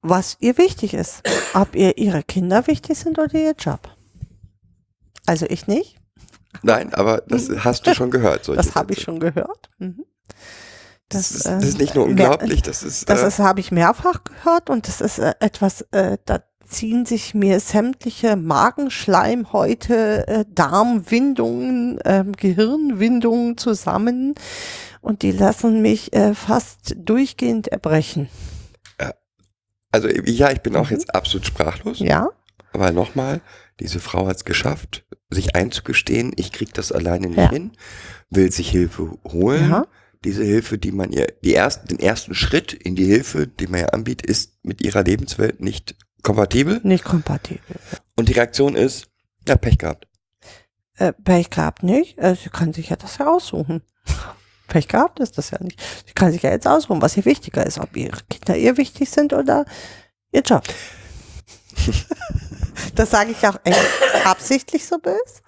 was 0.10 0.38
ihr 0.40 0.58
wichtig 0.58 0.94
ist. 0.94 1.22
Ob 1.54 1.76
ihr 1.76 1.98
ihre 1.98 2.24
Kinder 2.24 2.68
wichtig 2.68 2.98
sind 2.98 3.20
oder 3.20 3.34
ihr 3.34 3.56
Job. 3.58 3.90
Also 5.26 5.46
ich 5.50 5.68
nicht. 5.68 5.98
Nein, 6.64 6.94
aber 6.94 7.24
das 7.28 7.50
hast 7.64 7.86
du 7.88 7.94
schon 7.94 8.12
gehört. 8.12 8.48
Das 8.48 8.76
habe 8.76 8.94
ich 8.94 9.02
schon 9.02 9.20
gehört. 9.20 9.70
Mhm. 9.78 10.06
Das, 11.10 11.32
ist, 11.32 11.46
äh, 11.46 11.56
das 11.56 11.66
ist 11.66 11.80
nicht 11.80 11.96
nur 11.96 12.06
unglaublich, 12.06 12.62
das 12.62 12.82
ist. 12.82 13.10
Das 13.10 13.22
äh, 13.22 13.28
ist, 13.28 13.40
habe 13.40 13.60
ich 13.60 13.72
mehrfach 13.72 14.24
gehört 14.24 14.70
und 14.70 14.88
das 14.88 15.02
ist 15.02 15.20
äh, 15.20 15.34
etwas, 15.40 15.82
äh, 15.92 16.18
da 16.26 16.42
ziehen 16.68 17.06
sich 17.06 17.36
mir 17.36 17.60
sämtliche 17.60 18.36
Magenschleimhäute, 18.36 20.28
äh, 20.28 20.46
Darmwindungen, 20.50 22.00
ähm, 22.04 22.32
Gehirnwindungen 22.34 23.58
zusammen 23.58 24.34
und 25.02 25.22
die 25.22 25.32
lassen 25.32 25.82
mich 25.84 26.14
äh, 26.14 26.34
fast 26.34 26.96
durchgehend 26.98 27.68
erbrechen. 27.68 28.30
Also 29.96 30.08
ja, 30.10 30.52
ich 30.52 30.62
bin 30.62 30.76
auch 30.76 30.90
Mhm. 30.90 30.96
jetzt 30.98 31.16
absolut 31.16 31.46
sprachlos. 31.46 32.00
Ja? 32.00 32.30
Aber 32.74 32.92
nochmal, 32.92 33.42
diese 33.80 34.00
Frau 34.00 34.28
hat 34.28 34.38
es 34.38 34.46
geschafft, 34.46 35.06
sich 35.30 35.56
einzugestehen, 35.56 36.34
ich 36.36 36.52
krieg 36.52 36.74
das 36.74 36.92
alleine 36.92 37.28
nicht 37.28 37.38
Ja. 37.38 37.50
hin, 37.50 37.72
will 38.30 38.52
sich 38.52 38.70
Hilfe 38.70 39.18
holen. 39.28 39.70
Ja. 39.70 39.88
Diese 40.24 40.44
Hilfe, 40.44 40.78
die 40.78 40.92
man 40.92 41.12
ihr, 41.12 41.28
die 41.44 41.54
ersten, 41.54 41.88
den 41.88 42.00
ersten 42.00 42.34
Schritt 42.34 42.74
in 42.74 42.96
die 42.96 43.06
Hilfe, 43.06 43.48
die 43.48 43.68
man 43.68 43.82
ihr 43.82 43.94
anbietet, 43.94 44.26
ist 44.30 44.58
mit 44.64 44.82
ihrer 44.82 45.04
Lebenswelt 45.04 45.62
nicht 45.62 45.96
kompatibel. 46.24 46.80
Nicht 46.84 47.04
kompatibel. 47.04 47.76
Und 48.16 48.28
die 48.30 48.34
Reaktion 48.34 48.76
ist, 48.76 49.08
ja, 49.48 49.56
Pech 49.56 49.78
gehabt. 49.78 50.08
Äh, 50.98 51.14
Pech 51.14 51.50
gehabt 51.52 51.84
nicht. 51.84 52.18
Äh, 52.18 52.36
sie 52.36 52.50
kann 52.50 52.74
sich 52.74 52.90
ja 52.90 52.96
das 52.96 53.18
ja 53.20 53.28
aussuchen. 53.28 53.82
Pech 54.68 54.88
gehabt 54.88 55.20
ist 55.20 55.38
das 55.38 55.52
ja 55.52 55.62
nicht. 55.62 55.82
Sie 56.06 56.14
kann 56.14 56.32
sich 56.32 56.44
ja 56.44 56.52
jetzt 56.52 56.68
aussuchen, 56.68 57.02
was 57.02 57.18
ihr 57.18 57.26
wichtiger 57.26 57.66
ist, 57.66 57.80
ob 57.80 57.96
ihre 57.96 58.22
Kinder 58.30 58.56
ihr 58.56 58.78
wichtig 58.78 59.10
sind 59.10 59.34
oder 59.34 59.66
ihr 60.32 60.42
Job. 60.42 60.64
das 62.96 63.12
sage 63.12 63.32
ich 63.32 63.48
auch 63.48 63.60
echt 63.64 63.80
absichtlich 64.26 64.86
so 64.86 64.98
böse. 64.98 65.42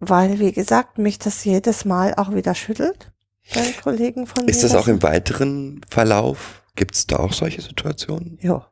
Weil, 0.00 0.38
wie 0.38 0.52
gesagt, 0.52 0.98
mich 0.98 1.18
das 1.18 1.44
jedes 1.44 1.84
Mal 1.84 2.14
auch 2.14 2.32
wieder 2.32 2.54
schüttelt. 2.54 3.10
Bei 3.54 3.72
Kollegen 3.82 4.26
von 4.26 4.46
Ist 4.46 4.62
das 4.62 4.74
auch 4.74 4.88
im 4.88 5.02
weiteren 5.02 5.80
Verlauf? 5.90 6.62
Gibt 6.76 6.94
es 6.94 7.06
da 7.06 7.16
auch 7.16 7.32
solche 7.32 7.62
Situationen? 7.62 8.38
Ja. 8.40 8.70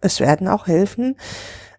Es 0.00 0.20
werden 0.20 0.46
auch 0.46 0.66
Hilfen 0.66 1.16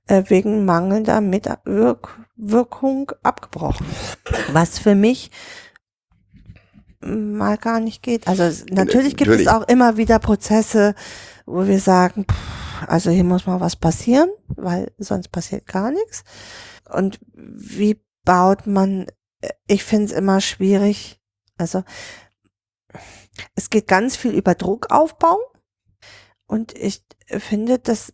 äh, 0.08 0.24
wegen 0.28 0.66
mangelnder 0.66 1.22
Mitwirkung 1.22 3.12
abgebrochen. 3.24 3.86
Was 4.52 4.80
für 4.80 4.96
mich 4.96 5.32
mal 7.02 7.58
gar 7.58 7.80
nicht 7.80 8.04
geht. 8.04 8.28
Also 8.28 8.44
natürlich 8.70 9.16
gibt 9.18 9.30
natürlich. 9.30 9.48
es 9.48 9.54
auch 9.54 9.68
immer 9.68 9.98
wieder 9.98 10.20
Prozesse, 10.20 10.96
wo 11.46 11.68
wir 11.68 11.80
sagen, 11.80 12.26
pff, 12.26 12.88
also 12.88 13.10
hier 13.10 13.24
muss 13.24 13.46
mal 13.46 13.60
was 13.60 13.76
passieren, 13.76 14.30
weil 14.48 14.92
sonst 14.98 15.30
passiert 15.30 15.68
gar 15.68 15.92
nichts. 15.92 16.24
Und 16.90 17.20
wie 17.34 18.02
baut 18.26 18.68
man, 18.68 19.08
ich 19.68 19.84
finde 19.84 20.06
es 20.06 20.12
immer 20.12 20.42
schwierig, 20.42 21.20
also 21.58 21.84
es 23.56 23.70
geht 23.70 23.88
ganz 23.88 24.16
viel 24.16 24.32
über 24.32 24.56
Druckaufbau 24.56 25.38
und 26.48 26.78
ich 26.78 27.04
finde 27.28 27.80
das, 27.80 28.14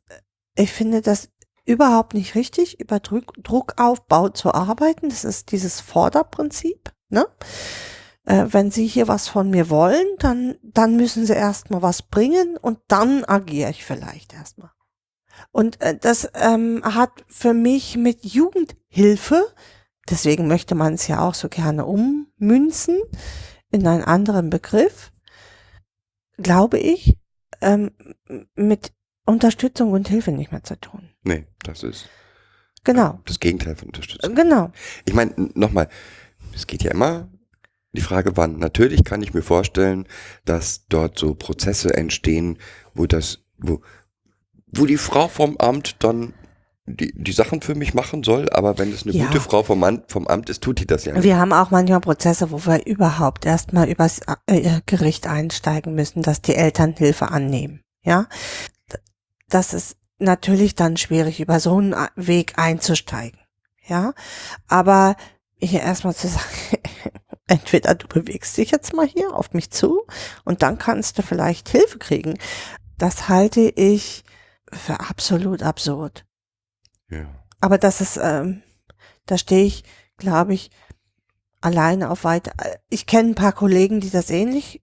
ich 0.56 0.72
finde 0.72 1.02
das 1.02 1.30
überhaupt 1.66 2.14
nicht 2.14 2.36
richtig, 2.36 2.80
über 2.80 3.00
Druck, 3.00 3.34
Druckaufbau 3.44 4.30
zu 4.30 4.54
arbeiten. 4.54 5.10
Das 5.10 5.26
ist 5.26 5.52
dieses 5.52 5.82
Vorderprinzip, 5.82 6.94
ne? 7.10 7.28
Äh, 8.28 8.48
wenn 8.52 8.72
Sie 8.72 8.86
hier 8.86 9.08
was 9.08 9.30
von 9.30 9.50
mir 9.50 9.70
wollen, 9.70 10.06
dann, 10.20 10.58
dann 10.62 10.98
müssen 10.98 11.26
Sie 11.26 11.34
erstmal 11.34 11.82
was 11.82 12.02
bringen 12.02 12.58
und 12.58 12.78
dann 12.90 13.24
agiere 13.24 13.70
ich 13.72 13.86
vielleicht 13.86 14.34
erstmal. 14.34 14.72
Und 15.52 15.80
äh, 15.82 15.98
das 15.98 16.30
ähm, 16.34 16.82
hat 16.84 17.12
für 17.30 17.54
mich 17.54 17.96
mit 17.96 18.26
Jugendhilfe, 18.26 19.42
deswegen 20.10 20.48
möchte 20.48 20.76
man 20.76 20.96
es 20.96 21.08
ja 21.08 21.22
auch 21.22 21.36
so 21.36 21.48
gerne 21.48 21.86
ummünzen 21.86 23.00
in 23.72 23.88
einen 23.88 24.04
anderen 24.04 24.50
Begriff, 24.50 25.14
glaube 26.38 26.80
ich, 26.80 27.18
ähm, 27.62 27.92
mit 28.56 28.92
Unterstützung 29.26 29.94
und 29.94 30.10
Hilfe 30.10 30.34
nicht 30.34 30.52
mehr 30.52 30.64
zu 30.64 30.78
tun. 30.80 31.10
Nee, 31.24 31.48
das 31.64 31.84
ist 31.84 32.10
Genau, 32.84 33.20
das 33.26 33.40
Gegenteil 33.40 33.76
von 33.78 33.88
Unterstützung. 33.88 34.36
genau. 34.36 34.72
Ich 35.06 35.14
meine, 35.14 35.34
nochmal, 35.56 35.88
es 36.54 36.68
geht 36.68 36.84
ja 36.84 36.92
immer 36.92 37.30
die 37.98 38.02
Frage, 38.02 38.38
wann. 38.38 38.58
Natürlich 38.60 39.04
kann 39.04 39.22
ich 39.22 39.34
mir 39.34 39.42
vorstellen, 39.42 40.08
dass 40.46 40.86
dort 40.88 41.18
so 41.20 41.34
Prozesse 41.36 41.94
entstehen, 41.94 42.58
wo 42.94 43.06
das, 43.08 43.40
wo, 43.58 43.82
wo 44.68 44.86
die 44.86 44.98
Frau 44.98 45.28
vom 45.28 45.58
Amt 45.58 45.98
dann 46.04 46.34
die, 46.90 47.12
die 47.14 47.34
Sachen 47.34 47.62
für 47.62 47.76
mich 47.76 47.94
machen 47.94 48.24
soll, 48.24 48.50
aber 48.52 48.78
wenn 48.78 48.94
es 48.94 49.04
eine 49.04 49.12
Ja. 49.14 49.26
gute 49.26 49.42
Frau 49.42 49.62
vom, 49.62 49.80
Mann, 49.80 50.04
vom 50.08 50.26
Amt 50.28 50.50
ist, 50.50 50.64
tut 50.64 50.80
die 50.80 50.88
das 50.88 51.04
ja 51.04 51.12
nicht. 51.14 51.24
Wir 51.24 51.38
haben 51.38 51.52
auch 51.52 51.70
manchmal 51.70 52.00
Prozesse, 52.00 52.50
wo 52.52 52.66
wir 52.66 52.86
überhaupt 52.86 53.46
erstmal 53.46 53.90
übers 53.90 54.22
äh, 54.46 54.80
Gericht 54.86 55.28
einsteigen 55.28 55.96
müssen, 55.96 56.22
dass 56.24 56.42
die 56.42 56.56
Eltern 56.56 56.94
Hilfe 56.94 57.30
annehmen. 57.30 57.82
Ja, 58.04 58.28
das 59.50 59.74
ist 59.74 59.98
natürlich 60.20 60.76
dann 60.76 60.96
schwierig, 60.96 61.42
über 61.42 61.60
so 61.60 61.78
einen 61.78 61.94
A- 61.94 62.10
Weg 62.16 62.54
einzusteigen. 62.58 63.40
Ja, 63.86 64.14
aber 64.68 65.16
hier 65.60 65.82
erstmal 65.82 66.16
zu 66.16 66.28
sagen, 66.30 66.46
entweder 67.48 67.96
du 67.96 68.08
bewegst 68.08 68.58
dich 68.58 68.72
jetzt 68.72 68.94
mal 68.94 69.08
hier 69.08 69.34
auf 69.34 69.54
mich 69.54 69.72
zu 69.72 70.06
und 70.44 70.62
dann 70.62 70.78
kannst 70.78 71.18
du 71.18 71.24
vielleicht 71.24 71.70
Hilfe 71.70 71.98
kriegen. 71.98 72.38
Das 72.98 73.30
halte 73.30 73.62
ich 73.62 74.24
für 74.72 75.00
absolut 75.00 75.64
absurd. 75.64 76.26
Ja. 77.10 77.26
Aber 77.62 77.78
das 77.78 78.02
ist, 78.02 78.18
ähm, 78.22 78.64
da 79.26 79.38
stehe 79.38 79.66
ich, 79.66 79.84
glaube 80.18 80.54
ich, 80.54 80.72
alleine 81.62 82.10
auf 82.10 82.24
weiter. 82.24 82.52
Ich 82.90 83.06
kenne 83.06 83.30
ein 83.30 83.36
paar 83.36 83.54
Kollegen, 83.54 84.00
die 84.00 84.10
das 84.10 84.30
ähnlich 84.30 84.82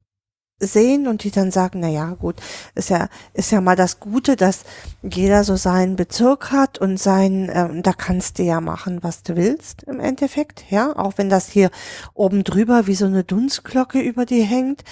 sehen 0.66 1.06
und 1.06 1.24
die 1.24 1.30
dann 1.30 1.50
sagen, 1.50 1.80
na 1.80 1.88
ja, 1.88 2.10
gut, 2.10 2.36
ist 2.74 2.90
ja, 2.90 3.08
ist 3.32 3.52
ja 3.52 3.60
mal 3.60 3.76
das 3.76 4.00
Gute, 4.00 4.36
dass 4.36 4.60
jeder 5.02 5.44
so 5.44 5.56
seinen 5.56 5.96
Bezirk 5.96 6.50
hat 6.52 6.78
und 6.78 6.98
sein, 6.98 7.50
ähm, 7.52 7.82
da 7.82 7.92
kannst 7.92 8.38
du 8.38 8.42
ja 8.42 8.60
machen, 8.60 9.02
was 9.02 9.22
du 9.22 9.36
willst 9.36 9.84
im 9.84 10.00
Endeffekt, 10.00 10.64
ja, 10.70 10.96
auch 10.96 11.14
wenn 11.16 11.28
das 11.28 11.48
hier 11.48 11.70
oben 12.14 12.44
drüber 12.44 12.86
wie 12.86 12.94
so 12.94 13.06
eine 13.06 13.24
Dunstglocke 13.24 14.00
über 14.00 14.26
dir 14.26 14.44
hängt. 14.44 14.84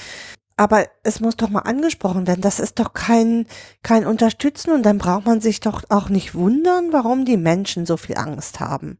Aber 0.56 0.86
es 1.02 1.20
muss 1.20 1.36
doch 1.36 1.48
mal 1.48 1.60
angesprochen 1.60 2.26
werden. 2.26 2.42
Das 2.42 2.60
ist 2.60 2.78
doch 2.78 2.92
kein, 2.92 3.46
kein 3.82 4.06
Unterstützen 4.06 4.70
und 4.72 4.84
dann 4.84 4.98
braucht 4.98 5.26
man 5.26 5.40
sich 5.40 5.60
doch 5.60 5.82
auch 5.88 6.08
nicht 6.08 6.34
wundern, 6.34 6.92
warum 6.92 7.24
die 7.24 7.38
Menschen 7.38 7.86
so 7.86 7.96
viel 7.96 8.16
Angst 8.16 8.60
haben. 8.60 8.98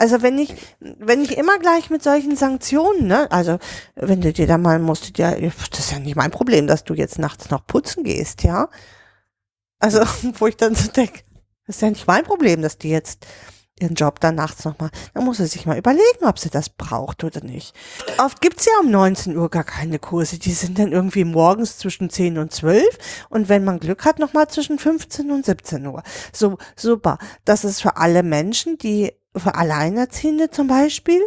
Also 0.00 0.22
wenn 0.22 0.38
ich, 0.38 0.54
wenn 0.80 1.20
ich 1.20 1.36
immer 1.36 1.58
gleich 1.58 1.90
mit 1.90 2.02
solchen 2.02 2.34
Sanktionen, 2.34 3.06
ne, 3.06 3.30
also 3.30 3.58
wenn 3.96 4.22
du 4.22 4.32
dir 4.32 4.46
da 4.46 4.56
mal 4.56 4.78
musst 4.78 5.18
dir, 5.18 5.38
das 5.70 5.78
ist 5.78 5.92
ja 5.92 5.98
nicht 5.98 6.16
mein 6.16 6.30
Problem, 6.30 6.66
dass 6.66 6.84
du 6.84 6.94
jetzt 6.94 7.18
nachts 7.18 7.50
noch 7.50 7.66
putzen 7.66 8.02
gehst, 8.02 8.42
ja. 8.42 8.70
Also, 9.78 10.00
wo 10.38 10.46
ich 10.46 10.56
dann 10.56 10.74
so 10.74 10.90
denke, 10.90 11.20
das 11.66 11.76
ist 11.76 11.82
ja 11.82 11.90
nicht 11.90 12.06
mein 12.06 12.24
Problem, 12.24 12.62
dass 12.62 12.78
die 12.78 12.88
jetzt 12.88 13.26
ihren 13.78 13.94
Job 13.94 14.20
dann 14.20 14.36
nachts 14.36 14.64
noch 14.64 14.78
mal, 14.78 14.88
da 15.12 15.20
muss 15.20 15.36
sie 15.36 15.46
sich 15.46 15.66
mal 15.66 15.76
überlegen, 15.76 16.24
ob 16.24 16.38
sie 16.38 16.48
das 16.48 16.70
braucht 16.70 17.22
oder 17.22 17.44
nicht. 17.44 17.74
Oft 18.16 18.40
gibt's 18.40 18.64
ja 18.64 18.72
um 18.80 18.90
19 18.90 19.36
Uhr 19.36 19.50
gar 19.50 19.64
keine 19.64 19.98
Kurse, 19.98 20.38
die 20.38 20.52
sind 20.52 20.78
dann 20.78 20.92
irgendwie 20.92 21.24
morgens 21.24 21.76
zwischen 21.76 22.08
10 22.08 22.38
und 22.38 22.54
12 22.54 22.86
und 23.28 23.50
wenn 23.50 23.64
man 23.64 23.80
Glück 23.80 24.06
hat, 24.06 24.18
noch 24.18 24.32
mal 24.32 24.48
zwischen 24.48 24.78
15 24.78 25.30
und 25.30 25.44
17 25.44 25.86
Uhr. 25.86 26.02
So, 26.32 26.56
super. 26.74 27.18
Das 27.44 27.64
ist 27.64 27.82
für 27.82 27.98
alle 27.98 28.22
Menschen, 28.22 28.78
die, 28.78 29.12
für 29.36 29.54
Alleinerziehende 29.54 30.50
zum 30.50 30.66
Beispiel, 30.66 31.20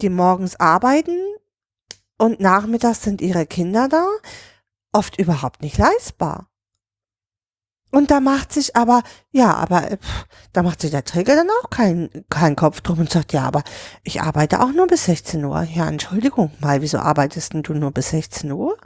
die 0.00 0.10
morgens 0.10 0.58
arbeiten 0.60 1.18
und 2.18 2.40
nachmittags 2.40 3.02
sind 3.02 3.20
ihre 3.20 3.46
Kinder 3.46 3.88
da, 3.88 4.06
oft 4.92 5.18
überhaupt 5.18 5.62
nicht 5.62 5.78
leistbar. 5.78 6.48
Und 7.90 8.10
da 8.10 8.20
macht 8.20 8.52
sich 8.52 8.76
aber, 8.76 9.02
ja, 9.30 9.54
aber 9.54 9.90
äh, 9.90 9.96
pff, 9.96 10.26
da 10.52 10.62
macht 10.62 10.82
sich 10.82 10.90
der 10.90 11.04
Träger 11.04 11.36
dann 11.36 11.48
auch 11.62 11.70
keinen 11.70 12.10
keinen 12.28 12.54
Kopf 12.54 12.82
drum 12.82 12.98
und 12.98 13.10
sagt, 13.10 13.32
ja, 13.32 13.44
aber 13.44 13.62
ich 14.02 14.20
arbeite 14.20 14.60
auch 14.60 14.72
nur 14.72 14.86
bis 14.86 15.04
16 15.06 15.42
Uhr. 15.44 15.62
Ja, 15.62 15.88
Entschuldigung 15.88 16.52
mal, 16.60 16.82
wieso 16.82 16.98
arbeitest 16.98 17.54
denn 17.54 17.62
du 17.62 17.72
nur 17.72 17.90
bis 17.92 18.10
16 18.10 18.52
Uhr? 18.52 18.76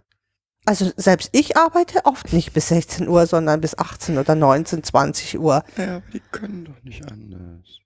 Also 0.65 0.93
selbst 0.97 1.31
ich 1.33 1.57
arbeite 1.57 2.05
oft 2.05 2.33
nicht 2.33 2.53
bis 2.53 2.69
16 2.69 3.09
Uhr, 3.09 3.27
sondern 3.27 3.61
bis 3.61 3.77
18 3.77 4.19
oder 4.19 4.37
19, 4.37 4.85
20 4.85 5.41
Uhr. 5.41 5.65
Ja, 5.77 5.97
aber 5.97 6.05
die 6.13 6.23
können 6.31 6.65
doch 6.65 6.81
nicht 6.85 7.11
anders. 7.11 7.81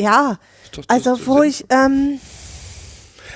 Ja, 0.00 0.38
also 0.88 1.14
so 1.16 1.26
wo 1.26 1.42
ich, 1.42 1.64
ähm, 1.70 2.18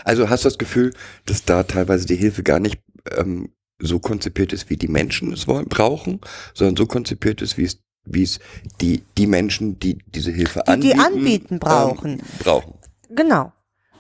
Also 0.05 0.29
hast 0.31 0.45
du 0.45 0.49
das 0.49 0.59
Gefühl, 0.59 0.93
dass 1.27 1.45
da 1.45 1.63
teilweise 1.65 2.07
die 2.07 2.17
Hilfe 2.17 2.43
gar 2.43 2.61
nicht 2.61 2.81
ähm, 3.17 3.51
so 3.79 3.99
konzipiert 3.99 4.53
ist, 4.53 4.71
wie 4.71 4.77
die 4.77 4.89
Menschen 4.89 5.33
es 5.33 5.47
wollen, 5.47 5.67
brauchen, 5.69 6.21
sondern 6.55 6.77
so 6.77 6.87
konzipiert 6.87 7.43
ist, 7.43 7.59
wie 7.59 7.65
es 7.65 7.79
wie 8.09 8.23
es 8.23 8.39
die 8.81 9.03
die 9.19 9.27
Menschen, 9.27 9.79
die 9.81 9.99
diese 10.07 10.31
Hilfe 10.31 10.63
Die, 10.67 10.81
die 10.81 10.95
anbieten, 10.95 11.01
anbieten, 11.01 11.59
brauchen. 11.59 12.11
ähm, 12.13 12.21
brauchen. 12.39 12.75
Genau. 13.11 13.53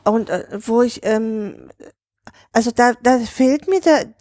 Und 0.04 0.30
äh, 0.30 0.44
wo 0.60 0.82
ich, 0.82 1.00
ähm, 1.02 1.68
also 2.52 2.70
da, 2.70 2.92
da 3.02 3.18
fehlt 3.18 3.66
mir 3.68 3.80
der, 3.80 4.14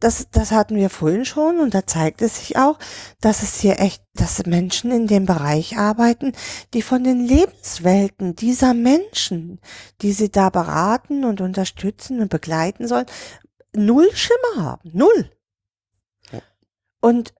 das, 0.00 0.28
das 0.30 0.52
hatten 0.52 0.76
wir 0.76 0.90
vorhin 0.90 1.24
schon 1.24 1.58
und 1.58 1.74
da 1.74 1.86
zeigt 1.86 2.22
es 2.22 2.38
sich 2.38 2.56
auch, 2.56 2.78
dass 3.20 3.42
es 3.42 3.60
hier 3.60 3.80
echt, 3.80 4.02
dass 4.14 4.44
Menschen 4.46 4.90
in 4.90 5.06
dem 5.06 5.26
Bereich 5.26 5.76
arbeiten, 5.76 6.32
die 6.74 6.82
von 6.82 7.04
den 7.04 7.26
Lebenswelten 7.26 8.34
dieser 8.34 8.74
Menschen, 8.74 9.60
die 10.02 10.12
sie 10.12 10.30
da 10.30 10.50
beraten 10.50 11.24
und 11.24 11.40
unterstützen 11.40 12.20
und 12.20 12.30
begleiten 12.30 12.88
sollen, 12.88 13.06
null 13.74 14.08
Schimmer 14.14 14.64
haben. 14.64 14.90
Null. 14.92 15.30
Ja. 16.32 16.40
Und 17.00 17.34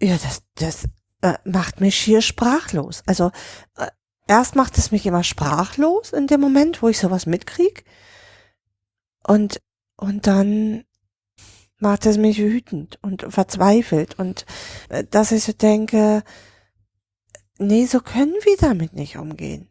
ja, 0.00 0.16
das, 0.16 0.42
das 0.56 0.84
äh, 1.22 1.38
macht 1.44 1.80
mich 1.80 1.96
schier 1.96 2.22
sprachlos. 2.22 3.02
Also 3.06 3.30
äh, 3.76 3.88
erst 4.26 4.56
macht 4.56 4.78
es 4.78 4.90
mich 4.90 5.06
immer 5.06 5.24
sprachlos 5.24 6.12
in 6.12 6.26
dem 6.26 6.40
Moment, 6.40 6.82
wo 6.82 6.88
ich 6.88 6.98
sowas 6.98 7.26
mitkrieg. 7.26 7.84
Und, 9.26 9.60
und 9.96 10.26
dann 10.26 10.84
macht 11.82 12.06
es 12.06 12.16
mich 12.16 12.38
wütend 12.38 12.98
und 13.02 13.26
verzweifelt. 13.28 14.18
Und 14.18 14.46
äh, 14.88 15.04
dass 15.10 15.32
ich 15.32 15.44
so 15.44 15.52
denke, 15.52 16.22
nee, 17.58 17.86
so 17.86 18.00
können 18.00 18.34
wir 18.44 18.56
damit 18.58 18.94
nicht 18.94 19.18
umgehen. 19.18 19.68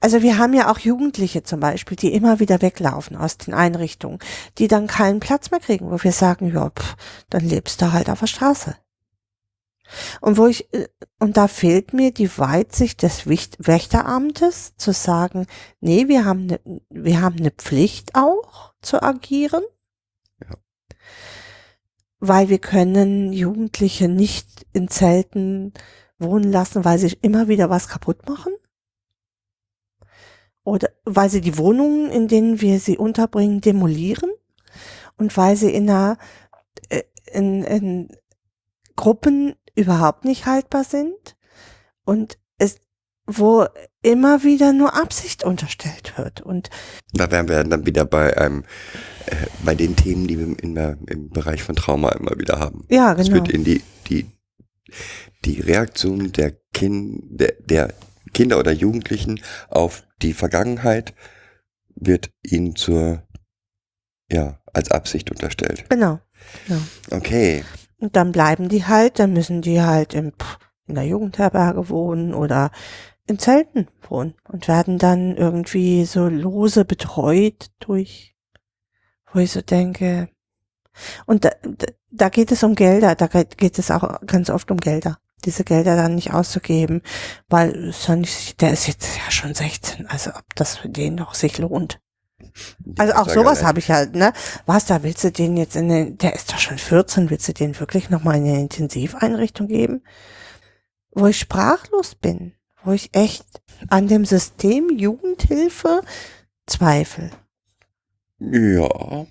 Also 0.00 0.22
wir 0.22 0.38
haben 0.38 0.54
ja 0.54 0.70
auch 0.70 0.78
Jugendliche 0.78 1.42
zum 1.42 1.60
Beispiel, 1.60 1.96
die 1.96 2.14
immer 2.14 2.40
wieder 2.40 2.62
weglaufen 2.62 3.16
aus 3.16 3.38
den 3.38 3.54
Einrichtungen, 3.54 4.18
die 4.58 4.68
dann 4.68 4.86
keinen 4.86 5.20
Platz 5.20 5.50
mehr 5.50 5.60
kriegen, 5.60 5.90
wo 5.90 6.02
wir 6.02 6.12
sagen, 6.12 6.52
ja, 6.52 6.70
pff, 6.70 6.96
dann 7.30 7.44
lebst 7.44 7.82
du 7.82 7.92
halt 7.92 8.08
auf 8.08 8.20
der 8.20 8.26
Straße. 8.26 8.76
Und 10.20 10.38
wo 10.38 10.46
ich, 10.46 10.72
äh, 10.72 10.88
und 11.18 11.36
da 11.36 11.48
fehlt 11.48 11.92
mir 11.92 12.12
die 12.12 12.38
Weitsicht 12.38 13.02
des 13.02 13.26
Wächteramtes 13.26 14.76
zu 14.76 14.92
sagen, 14.92 15.46
nee, 15.80 16.08
wir 16.08 16.24
haben 16.24 16.46
ne, 16.46 16.60
wir 16.88 17.20
haben 17.20 17.36
eine 17.38 17.50
Pflicht 17.50 18.14
auch 18.14 18.72
zu 18.80 19.02
agieren. 19.02 19.62
Weil 22.24 22.48
wir 22.48 22.60
können 22.60 23.32
Jugendliche 23.32 24.08
nicht 24.08 24.64
in 24.72 24.86
Zelten 24.86 25.72
wohnen 26.18 26.52
lassen, 26.52 26.84
weil 26.84 26.98
sie 26.98 27.18
immer 27.20 27.48
wieder 27.48 27.68
was 27.68 27.88
kaputt 27.88 28.28
machen. 28.28 28.52
oder 30.64 30.90
weil 31.04 31.28
sie 31.28 31.40
die 31.40 31.58
Wohnungen, 31.58 32.10
in 32.10 32.28
denen 32.28 32.60
wir 32.60 32.78
sie 32.78 32.96
unterbringen, 32.96 33.60
demolieren 33.60 34.30
und 35.18 35.36
weil 35.36 35.56
sie 35.56 35.74
in 35.74 35.90
einer 35.90 36.18
äh, 36.88 37.02
in, 37.32 37.64
in 37.64 38.16
Gruppen 38.96 39.54
überhaupt 39.74 40.24
nicht 40.24 40.46
haltbar 40.46 40.84
sind 40.84 41.36
und 42.04 42.38
wo 43.26 43.66
immer 44.02 44.42
wieder 44.42 44.72
nur 44.72 44.94
Absicht 44.94 45.44
unterstellt 45.44 46.16
wird 46.16 46.40
und 46.40 46.70
Da 47.12 47.30
wären 47.30 47.48
wir 47.48 47.62
dann 47.62 47.86
wieder 47.86 48.04
bei 48.04 48.36
einem, 48.36 48.64
äh, 49.26 49.36
bei 49.64 49.74
den 49.74 49.96
Themen, 49.96 50.26
die 50.26 50.38
wir 50.38 50.62
in 50.62 50.74
der, 50.74 50.98
im 51.06 51.30
Bereich 51.30 51.62
von 51.62 51.76
Trauma 51.76 52.10
immer 52.10 52.38
wieder 52.38 52.58
haben. 52.58 52.84
ja 52.88 53.12
Es 53.12 53.28
genau 53.28 53.36
wird 53.36 53.48
in 53.48 53.64
die, 53.64 53.82
die, 54.08 54.26
die 55.44 55.60
Reaktion 55.60 56.32
der, 56.32 56.52
kind, 56.74 57.22
der, 57.30 57.54
der 57.60 57.94
Kinder 58.34 58.58
oder 58.58 58.72
Jugendlichen 58.72 59.40
auf 59.68 60.02
die 60.20 60.32
Vergangenheit 60.32 61.14
wird 61.94 62.30
ihnen 62.42 62.74
zur, 62.74 63.22
ja, 64.30 64.58
als 64.72 64.90
Absicht 64.90 65.30
unterstellt. 65.30 65.84
genau 65.88 66.18
Okay. 67.10 67.64
Und 67.98 68.16
dann 68.16 68.32
bleiben 68.32 68.68
die 68.68 68.84
halt, 68.84 69.18
dann 69.18 69.32
müssen 69.32 69.62
die 69.62 69.80
halt 69.80 70.14
im, 70.14 70.32
in 70.86 70.94
der 70.94 71.04
Jugendherberge 71.04 71.88
wohnen 71.88 72.34
oder 72.34 72.70
in 73.26 73.38
Zelten 73.38 73.88
wohnen 74.08 74.34
und 74.48 74.68
werden 74.68 74.98
dann 74.98 75.36
irgendwie 75.36 76.04
so 76.04 76.28
lose 76.28 76.84
betreut 76.84 77.70
durch, 77.78 78.34
wo 79.32 79.38
ich 79.38 79.52
so 79.52 79.62
denke, 79.62 80.28
und 81.26 81.44
da, 81.44 81.50
da, 82.10 82.28
geht 82.28 82.52
es 82.52 82.62
um 82.62 82.74
Gelder, 82.74 83.14
da 83.14 83.26
geht 83.26 83.78
es 83.78 83.90
auch 83.90 84.20
ganz 84.26 84.50
oft 84.50 84.70
um 84.70 84.76
Gelder, 84.76 85.18
diese 85.44 85.64
Gelder 85.64 85.96
dann 85.96 86.16
nicht 86.16 86.34
auszugeben, 86.34 87.02
weil 87.48 87.88
es 87.88 88.06
ja 88.06 88.16
nicht, 88.16 88.60
der 88.60 88.72
ist 88.72 88.86
jetzt 88.86 89.16
ja 89.16 89.30
schon 89.30 89.54
16, 89.54 90.06
also 90.08 90.30
ob 90.30 90.54
das 90.54 90.76
für 90.76 90.88
den 90.88 91.16
doch 91.16 91.34
sich 91.34 91.58
lohnt. 91.58 91.98
Also 92.98 93.14
auch 93.14 93.28
sowas 93.28 93.62
habe 93.62 93.78
ich 93.78 93.90
halt, 93.90 94.14
ne? 94.14 94.32
Was, 94.66 94.86
da 94.86 95.02
willst 95.02 95.24
du 95.24 95.30
den 95.30 95.56
jetzt 95.56 95.76
in 95.76 95.88
den, 95.88 96.18
der 96.18 96.34
ist 96.34 96.52
doch 96.52 96.58
schon 96.58 96.76
14, 96.76 97.30
willst 97.30 97.48
du 97.48 97.54
den 97.54 97.78
wirklich 97.78 98.10
nochmal 98.10 98.36
in 98.36 98.44
eine 98.44 98.60
Intensiveinrichtung 98.60 99.68
geben? 99.68 100.02
Wo 101.12 101.26
ich 101.26 101.38
sprachlos 101.38 102.14
bin, 102.14 102.54
wo 102.84 102.92
ich 102.92 103.14
echt 103.14 103.44
an 103.88 104.08
dem 104.08 104.24
System 104.24 104.90
Jugendhilfe 104.96 106.00
zweifle, 106.66 107.30
Ja. 108.38 109.26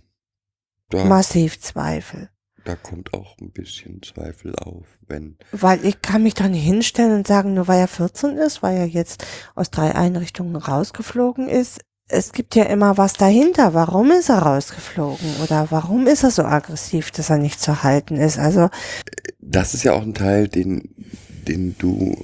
Da, 0.90 1.06
massiv 1.06 1.60
zweifle. 1.62 2.30
da 2.66 2.76
kommt 2.76 3.14
auch 3.14 3.38
ein 3.40 3.52
bisschen 3.52 4.02
Zweifel 4.04 4.54
auf, 4.58 4.86
wenn, 5.08 5.38
Weil 5.52 5.86
ich 5.86 6.02
kann 6.02 6.24
mich 6.24 6.34
doch 6.34 6.48
nicht 6.50 6.64
hinstellen 6.64 7.14
und 7.16 7.28
sagen, 7.28 7.54
nur 7.54 7.68
weil 7.70 7.80
er 7.80 7.88
14 7.88 8.38
ist, 8.38 8.62
weil 8.62 8.76
er 8.78 8.86
jetzt 8.88 9.26
aus 9.56 9.72
drei 9.72 9.96
Einrichtungen 9.96 10.56
rausgeflogen 10.58 11.48
ist. 11.48 11.80
Es 12.10 12.34
gibt 12.34 12.56
ja 12.56 12.66
immer 12.66 12.98
was 12.98 13.14
dahinter. 13.14 13.74
Warum 13.74 14.12
ist 14.12 14.28
er 14.30 14.40
rausgeflogen? 14.40 15.38
Oder 15.42 15.68
warum 15.72 16.08
ist 16.08 16.24
er 16.24 16.32
so 16.32 16.44
aggressiv, 16.44 17.12
dass 17.12 17.30
er 17.30 17.38
nicht 17.38 17.62
zu 17.62 17.84
halten 17.84 18.18
ist? 18.18 18.38
Also, 18.38 18.70
das 19.40 19.74
ist 19.74 19.84
ja 19.84 19.94
auch 19.94 20.02
ein 20.02 20.14
Teil, 20.14 20.50
den, 20.50 20.94
den 21.48 21.78
du, 21.78 22.18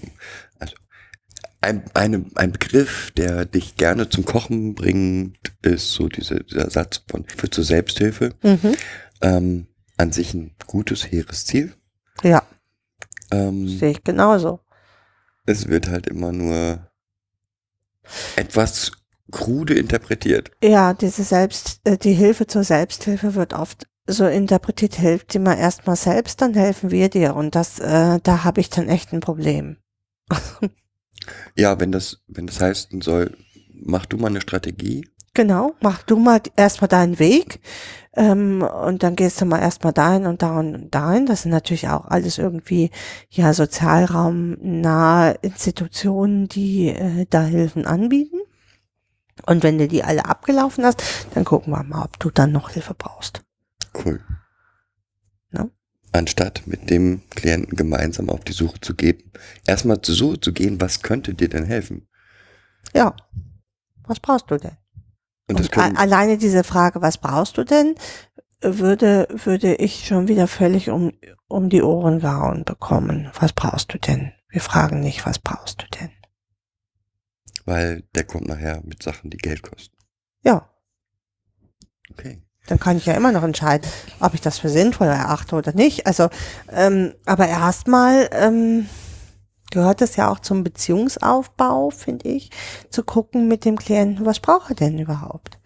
ein, 1.68 1.84
eine, 1.94 2.26
ein 2.36 2.52
Begriff, 2.54 3.12
der 3.12 3.46
dich 3.46 3.76
gerne 3.76 4.10
zum 4.10 4.26
Kochen 4.26 4.74
bringt, 4.76 5.38
ist 5.62 5.92
so 5.92 6.08
diese, 6.08 6.44
dieser 6.44 6.70
Satz 6.70 7.04
von 7.08 7.26
für 7.26 7.50
zur 7.50 7.64
Selbsthilfe. 7.64 8.34
mhm. 8.42 8.76
Ähm, 9.22 9.68
an 9.98 10.12
sich 10.12 10.34
ein 10.34 10.56
gutes, 10.68 11.12
hehres 11.12 11.46
Ziel. 11.46 11.74
ja, 12.24 12.44
Ähm, 13.32 13.68
sehe 13.68 13.92
ich 13.92 14.04
genauso. 14.04 14.60
es 15.46 15.68
wird 15.68 15.88
halt 15.90 16.08
immer 16.08 16.32
nur 16.32 16.88
etwas 18.36 18.92
krude 19.32 19.74
interpretiert. 19.74 20.52
Ja, 20.64 20.94
diese 20.94 21.24
Selbst, 21.24 21.82
äh, 21.84 21.98
die 21.98 22.14
Hilfe 22.14 22.48
zur 22.48 22.64
Selbsthilfe 22.64 23.36
wird 23.36 23.54
oft 23.54 23.88
so 24.06 24.26
interpretiert, 24.26 24.96
hilft 24.96 25.34
dir 25.34 25.40
mal 25.42 25.58
erstmal 25.58 25.96
selbst, 25.98 26.42
dann 26.42 26.54
helfen 26.54 26.92
wir 26.92 27.10
dir. 27.10 27.36
Und 27.36 27.56
das, 27.56 27.80
äh, 27.80 28.20
da 28.24 28.44
habe 28.44 28.62
ich 28.62 28.70
dann 28.70 28.88
echt 28.88 29.12
ein 29.14 29.20
Problem. 29.20 29.78
Ja, 31.56 31.80
wenn 31.80 31.92
das, 31.92 32.20
wenn 32.28 32.48
das 32.48 32.60
heißen 32.60 33.02
soll, 33.02 33.38
mach 33.74 34.06
du 34.06 34.18
mal 34.18 34.28
eine 34.28 34.42
Strategie. 34.42 35.08
Genau, 35.34 35.76
mach 35.82 36.02
du 36.02 36.18
mal 36.18 36.42
erstmal 36.56 36.88
deinen 36.88 37.20
Weg 37.20 37.60
ähm, 38.14 38.64
und 38.64 39.04
dann 39.04 39.16
gehst 39.16 39.40
du 39.40 39.46
mal 39.46 39.60
erstmal 39.60 39.94
dahin 39.94 40.26
und 40.26 40.42
dahin 40.42 40.74
und 40.74 40.96
dahin. 40.96 41.28
Das 41.28 41.44
sind 41.44 41.52
natürlich 41.52 41.88
auch 41.90 42.06
alles 42.06 42.40
irgendwie 42.40 42.90
ja 43.30 43.54
sozialraumnahe 43.54 45.38
Institutionen, 45.44 46.48
die 46.48 46.90
äh, 46.90 47.28
da 47.30 47.44
Hilfen 47.44 47.86
anbieten. 47.86 48.40
Und 49.46 49.62
wenn 49.62 49.78
du 49.78 49.88
die 49.88 50.04
alle 50.04 50.26
abgelaufen 50.26 50.84
hast, 50.84 51.04
dann 51.36 51.46
gucken 51.46 51.72
wir 51.72 51.84
mal, 51.84 52.06
ob 52.06 52.20
du 52.20 52.32
dann 52.32 52.52
noch 52.52 52.72
Hilfe 52.72 52.96
brauchst. 52.96 53.44
Cool. 53.94 54.20
Anstatt 56.12 56.64
mit 56.66 56.90
dem 56.90 57.22
Klienten 57.30 57.76
gemeinsam 57.76 58.30
auf 58.30 58.44
die 58.44 58.54
Suche 58.54 58.80
zu 58.82 58.96
gehen, 58.96 59.22
erstmal 59.66 60.02
zur 60.02 60.16
Suche 60.16 60.42
zu 60.42 60.54
gehen, 60.54 60.80
was 60.82 61.02
könnte 61.02 61.34
dir 61.34 61.50
denn 61.50 61.66
helfen? 61.66 62.08
Ja, 62.94 63.16
was 64.08 64.20
brauchst 64.20 64.50
du 64.50 64.58
denn? 64.58 64.78
Und 65.48 65.60
das 65.60 65.70
Und 65.70 65.98
alleine 65.98 66.38
diese 66.38 66.64
Frage, 66.64 67.02
was 67.02 67.18
brauchst 67.18 67.58
du 67.58 67.64
denn, 67.64 67.96
würde, 68.62 69.28
würde 69.30 69.76
ich 69.76 70.08
schon 70.08 70.28
wieder 70.28 70.48
völlig 70.48 70.90
um, 70.90 71.14
um 71.48 71.70
die 71.70 71.84
Ohren 71.84 72.20
gehauen 72.20 72.64
bekommen. 72.64 73.30
Was 73.40 73.54
brauchst 73.54 73.94
du 73.94 74.00
denn? 74.00 74.34
Wir 74.50 74.62
fragen 74.62 75.02
nicht, 75.02 75.26
was 75.26 75.40
brauchst 75.40 75.82
du 75.82 75.88
denn? 76.00 76.10
weil 77.68 78.04
der 78.16 78.24
kommt 78.24 78.48
nachher 78.48 78.82
mit 78.86 79.04
Sachen, 79.04 79.30
die 79.30 79.38
Geld 79.38 79.62
kosten. 79.62 79.96
Ja, 80.42 80.70
Okay. 82.10 82.42
Dann 82.68 82.80
kann 82.80 82.98
ich 82.98 83.06
ja 83.06 83.14
immer 83.14 83.32
noch 83.32 83.44
entscheiden, 83.44 83.90
ob 84.20 84.34
ich 84.34 84.42
das 84.42 84.60
für 84.60 84.70
sinnvoll 84.70 85.08
erachte 85.08 85.56
oder 85.56 85.74
nicht. 85.74 86.06
Also, 86.06 86.30
ähm, 86.72 87.14
aber 87.26 87.48
erstmal 87.48 88.30
ähm, 88.32 88.88
gehört 89.72 90.02
es 90.02 90.16
ja 90.16 90.30
auch 90.30 90.40
zum 90.40 90.64
Beziehungsaufbau, 90.64 91.90
finde 91.90 92.30
ich, 92.30 92.52
zu 92.90 93.04
gucken 93.04 93.48
mit 93.48 93.66
dem 93.66 93.78
Klienten, 93.78 94.26
was 94.26 94.40
braucht 94.40 94.70
er 94.70 94.76
denn 94.76 95.00
überhaupt? 95.00 95.58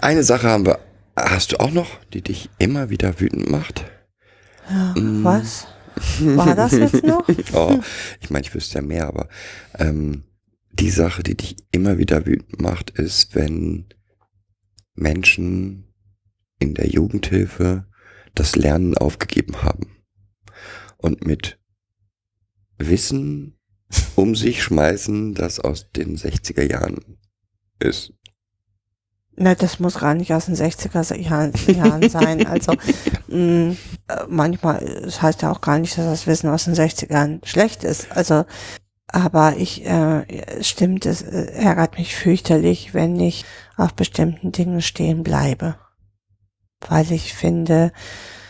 Eine 0.00 0.22
Sache 0.22 0.48
haben 0.48 0.66
wir, 0.66 0.78
hast 1.16 1.52
du 1.52 1.60
auch 1.60 1.70
noch, 1.70 1.88
die 2.12 2.22
dich 2.22 2.50
immer 2.58 2.90
wieder 2.90 3.20
wütend 3.20 3.50
macht? 3.50 3.84
Ja, 4.70 4.94
Mm. 4.96 5.24
Was? 5.24 5.66
War 6.20 6.54
das 6.54 6.72
jetzt 6.72 7.04
noch? 7.04 7.28
oh, 7.52 7.78
ich 8.20 8.30
meine, 8.30 8.44
ich 8.46 8.54
wüsste 8.54 8.76
ja 8.76 8.82
mehr, 8.82 9.06
aber 9.08 9.28
ähm, 9.78 10.24
die 10.72 10.90
Sache, 10.90 11.22
die 11.22 11.36
dich 11.36 11.56
immer 11.70 11.98
wieder 11.98 12.24
wütend 12.24 12.62
macht, 12.62 12.90
ist, 12.90 13.34
wenn 13.34 13.86
Menschen 14.94 15.91
in 16.62 16.74
der 16.74 16.88
Jugendhilfe 16.88 17.86
das 18.34 18.56
Lernen 18.56 18.96
aufgegeben 18.96 19.62
haben 19.62 19.98
und 20.96 21.26
mit 21.26 21.58
Wissen 22.78 23.58
um 24.16 24.34
sich 24.34 24.62
schmeißen, 24.62 25.34
das 25.34 25.60
aus 25.60 25.90
den 25.90 26.16
60er 26.16 26.62
Jahren 26.62 27.18
ist. 27.78 28.14
Na, 29.34 29.54
das 29.54 29.80
muss 29.80 29.98
gar 29.98 30.14
nicht 30.14 30.32
aus 30.32 30.46
den 30.46 30.54
60er 30.54 31.16
Jahren, 31.16 31.52
Jahren 31.66 32.08
sein. 32.08 32.46
Also 32.46 32.72
mh, 33.28 33.76
äh, 34.08 34.24
manchmal, 34.28 34.82
es 34.82 35.22
heißt 35.22 35.42
ja 35.42 35.50
auch 35.50 35.60
gar 35.60 35.78
nicht, 35.78 35.96
dass 35.96 36.04
das 36.04 36.26
Wissen 36.26 36.48
aus 36.48 36.64
den 36.64 36.74
60ern 36.74 37.44
schlecht 37.44 37.82
ist. 37.82 38.12
Also, 38.12 38.44
aber 39.08 39.56
ich, 39.56 39.84
äh, 39.86 40.26
es 40.58 40.68
stimmt, 40.68 41.06
es 41.06 41.22
äh, 41.22 41.46
ärgert 41.52 41.98
mich 41.98 42.14
fürchterlich, 42.14 42.94
wenn 42.94 43.18
ich 43.18 43.44
auf 43.76 43.94
bestimmten 43.94 44.52
Dingen 44.52 44.82
stehen 44.82 45.22
bleibe. 45.22 45.76
Weil 46.88 47.12
ich 47.12 47.34
finde, 47.34 47.92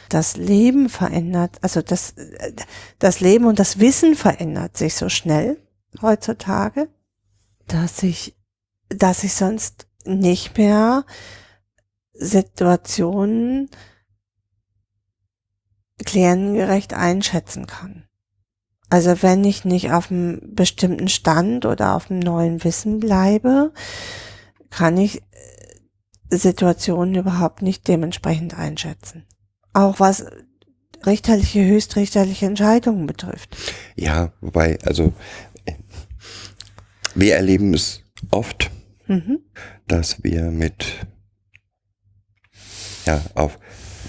das 0.08 0.36
Leben 0.36 0.88
verändert, 0.88 1.58
also 1.62 1.80
das, 1.80 2.14
das 2.98 3.20
Leben 3.20 3.46
und 3.46 3.58
das 3.58 3.78
Wissen 3.78 4.14
verändert 4.14 4.76
sich 4.76 4.94
so 4.94 5.08
schnell 5.08 5.58
heutzutage, 6.00 6.88
dass 7.66 8.02
ich, 8.02 8.36
dass 8.88 9.24
ich 9.24 9.34
sonst 9.34 9.86
nicht 10.04 10.58
mehr 10.58 11.04
Situationen 12.12 13.70
klientengerecht 16.04 16.94
einschätzen 16.94 17.66
kann. 17.66 18.04
Also 18.90 19.22
wenn 19.22 19.44
ich 19.44 19.64
nicht 19.64 19.92
auf 19.92 20.10
einem 20.10 20.54
bestimmten 20.54 21.08
Stand 21.08 21.64
oder 21.64 21.96
auf 21.96 22.10
einem 22.10 22.20
neuen 22.20 22.62
Wissen 22.64 23.00
bleibe, 23.00 23.72
kann 24.68 24.98
ich 24.98 25.22
Situationen 26.38 27.14
überhaupt 27.14 27.62
nicht 27.62 27.86
dementsprechend 27.88 28.54
einschätzen. 28.58 29.24
Auch 29.72 30.00
was 30.00 30.24
richterliche, 31.06 31.64
höchstrichterliche 31.64 32.46
Entscheidungen 32.46 33.06
betrifft. 33.06 33.56
Ja, 33.96 34.32
wobei, 34.40 34.78
also 34.84 35.12
äh, 35.64 35.72
wir 37.14 37.36
erleben 37.36 37.74
es 37.74 38.02
oft, 38.30 38.70
Mhm. 39.08 39.40
dass 39.88 40.22
wir 40.22 40.44
mit 40.50 41.06
ja 43.06 43.20
auf 43.34 43.58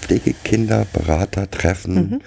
Pflegekinder, 0.00 0.86
Berater 0.92 1.50
treffen, 1.50 1.94
Mhm. 1.94 2.20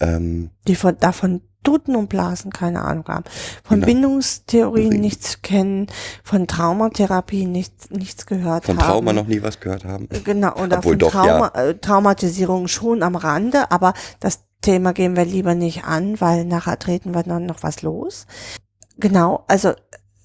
ähm, 0.00 0.50
Die 0.66 0.74
von, 0.76 0.96
davon 0.98 1.42
Stuten 1.68 1.96
und 1.96 2.08
Blasen 2.08 2.50
keine 2.50 2.82
Ahnung 2.82 3.04
haben, 3.08 3.24
von 3.62 3.80
Genau. 3.80 3.86
Bindungstheorien 3.86 4.86
Deswegen. 4.86 5.02
nichts 5.02 5.42
kennen, 5.42 5.86
von 6.24 6.46
Traumatherapie 6.46 7.46
nichts, 7.46 7.90
nichts 7.90 8.24
gehört 8.26 8.64
Von 8.64 8.78
haben. 8.78 8.86
Trauma 8.86 9.12
noch 9.12 9.26
nie 9.26 9.42
was 9.42 9.60
gehört 9.60 9.84
haben. 9.84 10.08
Genau, 10.24 10.54
oder 10.54 10.78
Obwohl 10.78 10.92
von 10.92 10.98
doch, 10.98 11.10
Trauma, 11.12 11.48
äh, 11.48 11.74
Traumatisierung 11.74 12.68
schon 12.68 13.02
am 13.02 13.16
Rande, 13.16 13.70
aber 13.70 13.92
das 14.20 14.44
Thema 14.62 14.92
gehen 14.92 15.14
wir 15.14 15.24
lieber 15.26 15.54
nicht 15.54 15.84
an, 15.84 16.20
weil 16.20 16.44
nachher 16.46 16.78
treten 16.78 17.14
wir 17.14 17.22
dann 17.22 17.46
noch 17.46 17.62
was 17.62 17.82
los. 17.82 18.26
Genau, 18.96 19.44
also 19.46 19.72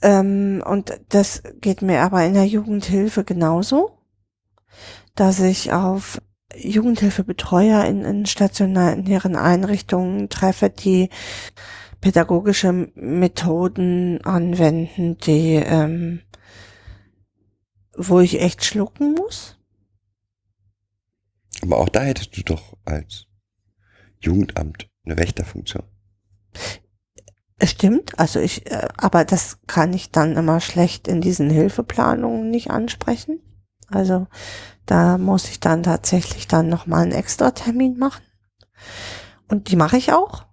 ähm, 0.01 0.63
und 0.65 0.99
das 1.09 1.43
geht 1.61 1.81
mir 1.81 2.01
aber 2.01 2.23
in 2.23 2.33
der 2.33 2.45
Jugendhilfe 2.45 3.23
genauso, 3.23 3.91
dass 5.15 5.39
ich 5.39 5.73
auf 5.73 6.19
Jugendhilfebetreuer 6.57 7.85
in, 7.85 8.03
in 8.03 8.25
stationären 8.25 9.35
Einrichtungen 9.35 10.29
treffe, 10.29 10.69
die 10.69 11.09
pädagogische 12.01 12.91
Methoden 12.95 14.21
anwenden, 14.23 15.17
die 15.17 15.55
ähm, 15.55 16.21
wo 17.95 18.19
ich 18.19 18.41
echt 18.41 18.65
schlucken 18.65 19.13
muss. 19.13 19.57
Aber 21.61 21.77
auch 21.77 21.89
da 21.89 22.01
hättest 22.01 22.35
du 22.37 22.41
doch 22.43 22.75
als 22.83 23.27
Jugendamt 24.19 24.89
eine 25.05 25.17
Wächterfunktion. 25.17 25.83
Es 27.57 27.71
stimmt, 27.71 28.19
also 28.19 28.39
ich, 28.39 28.69
äh, 28.69 28.89
aber 28.97 29.23
das 29.23 29.59
kann 29.67 29.93
ich 29.93 30.11
dann 30.11 30.35
immer 30.35 30.59
schlecht 30.59 31.07
in 31.07 31.21
diesen 31.21 31.49
Hilfeplanungen 31.49 32.49
nicht 32.49 32.71
ansprechen. 32.71 33.39
Also 33.87 34.27
da 34.85 35.17
muss 35.17 35.49
ich 35.49 35.59
dann 35.59 35.83
tatsächlich 35.83 36.47
dann 36.47 36.69
nochmal 36.69 37.03
einen 37.03 37.11
extra 37.11 37.51
Termin 37.51 37.97
machen. 37.97 38.23
Und 39.47 39.69
die 39.69 39.75
mache 39.75 39.97
ich 39.97 40.13
auch. 40.13 40.45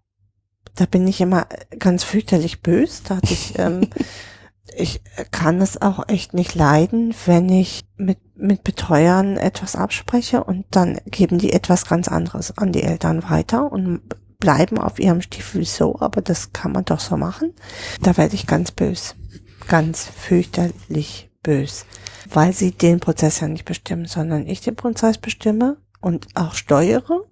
Da 0.77 0.87
bin 0.87 1.07
ich 1.07 1.21
immer 1.21 1.47
ganz 1.79 2.05
fürchterlich 2.05 2.63
böse. 2.63 3.03
Da 3.05 3.17
hatte 3.17 3.33
ich, 3.33 3.59
ähm, 3.59 3.89
ich 4.77 5.03
kann 5.31 5.61
es 5.61 5.81
auch 5.81 6.09
echt 6.09 6.35
nicht 6.35 6.55
leiden, 6.55 7.15
wenn 7.27 7.49
ich 7.49 7.85
mit, 7.97 8.19
mit 8.37 8.63
Betreuern 8.63 9.37
etwas 9.37 9.77
abspreche 9.77 10.45
und 10.45 10.65
dann 10.71 11.01
geben 11.07 11.39
die 11.39 11.53
etwas 11.53 11.87
ganz 11.87 12.09
anderes 12.09 12.57
an 12.57 12.73
die 12.73 12.83
Eltern 12.83 13.29
weiter 13.29 13.71
und 13.71 14.01
bleiben 14.39 14.79
auf 14.79 14.99
ihrem 14.99 15.21
Stiefel 15.21 15.65
so, 15.65 16.01
aber 16.01 16.23
das 16.23 16.53
kann 16.53 16.73
man 16.73 16.85
doch 16.85 17.01
so 17.01 17.17
machen. 17.17 17.53
Da 18.03 18.17
werde 18.17 18.35
ich 18.35 18.47
ganz 18.47 18.71
bös. 18.71 19.15
Ganz 19.69 20.05
fürchterlich 20.05 21.31
bös. 21.43 21.85
Weil 22.33 22.53
sie 22.53 22.73
den 22.73 23.01
Prozess 23.01 23.41
ja 23.41 23.49
nicht 23.49 23.65
bestimmen, 23.65 24.07
sondern 24.07 24.47
ich 24.47 24.61
den 24.61 24.77
Prozess 24.77 25.19
bestimme 25.19 25.77
und 26.01 26.29
auch 26.35 26.55
steuere. 26.55 27.25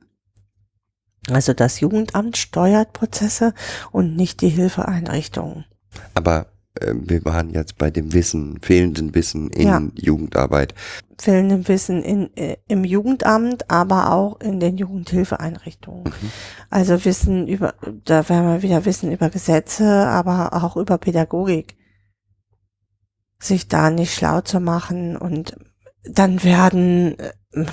Also 1.30 1.52
das 1.52 1.80
Jugendamt 1.80 2.36
steuert 2.36 2.92
Prozesse 2.92 3.52
und 3.92 4.16
nicht 4.16 4.40
die 4.40 4.48
Hilfeeinrichtungen. 4.48 5.66
Aber 6.14 6.46
äh, 6.80 6.94
wir 6.94 7.24
waren 7.24 7.50
jetzt 7.50 7.76
bei 7.78 7.90
dem 7.90 8.12
Wissen, 8.12 8.58
fehlenden 8.62 9.14
Wissen 9.14 9.50
in 9.50 9.68
Ja. 9.68 9.82
Jugendarbeit. 9.94 10.74
fehlendem 11.20 11.66
Wissen 11.68 12.02
in, 12.02 12.34
äh, 12.36 12.56
im 12.68 12.84
Jugendamt, 12.84 13.70
aber 13.70 14.12
auch 14.12 14.40
in 14.40 14.60
den 14.60 14.76
Jugendhilfeeinrichtungen. 14.78 16.04
Mhm. 16.04 16.30
Also 16.70 17.04
Wissen 17.04 17.48
über, 17.48 17.74
da 18.04 18.28
werden 18.28 18.46
wir 18.52 18.62
wieder 18.62 18.84
Wissen 18.84 19.10
über 19.12 19.28
Gesetze, 19.28 19.84
aber 20.06 20.52
auch 20.52 20.76
über 20.76 20.96
Pädagogik. 20.98 21.76
Sich 23.40 23.68
da 23.68 23.90
nicht 23.90 24.14
schlau 24.14 24.40
zu 24.40 24.60
machen 24.60 25.16
und 25.16 25.56
dann 26.04 26.42
werden, 26.42 27.18
äh, 27.18 27.66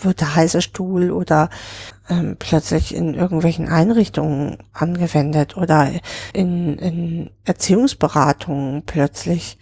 wird 0.00 0.20
der 0.20 0.34
heiße 0.34 0.62
Stuhl 0.62 1.10
oder 1.12 1.48
ähm, 2.08 2.36
plötzlich 2.38 2.94
in 2.94 3.14
irgendwelchen 3.14 3.68
Einrichtungen 3.68 4.58
angewendet 4.72 5.56
oder 5.56 5.90
in, 6.32 6.76
in 6.78 7.30
Erziehungsberatungen 7.44 8.84
plötzlich 8.84 9.58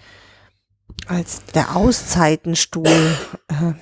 als 1.06 1.42
der 1.54 1.76
Auszeitenstuhl 1.76 2.86
äh, 3.48 3.72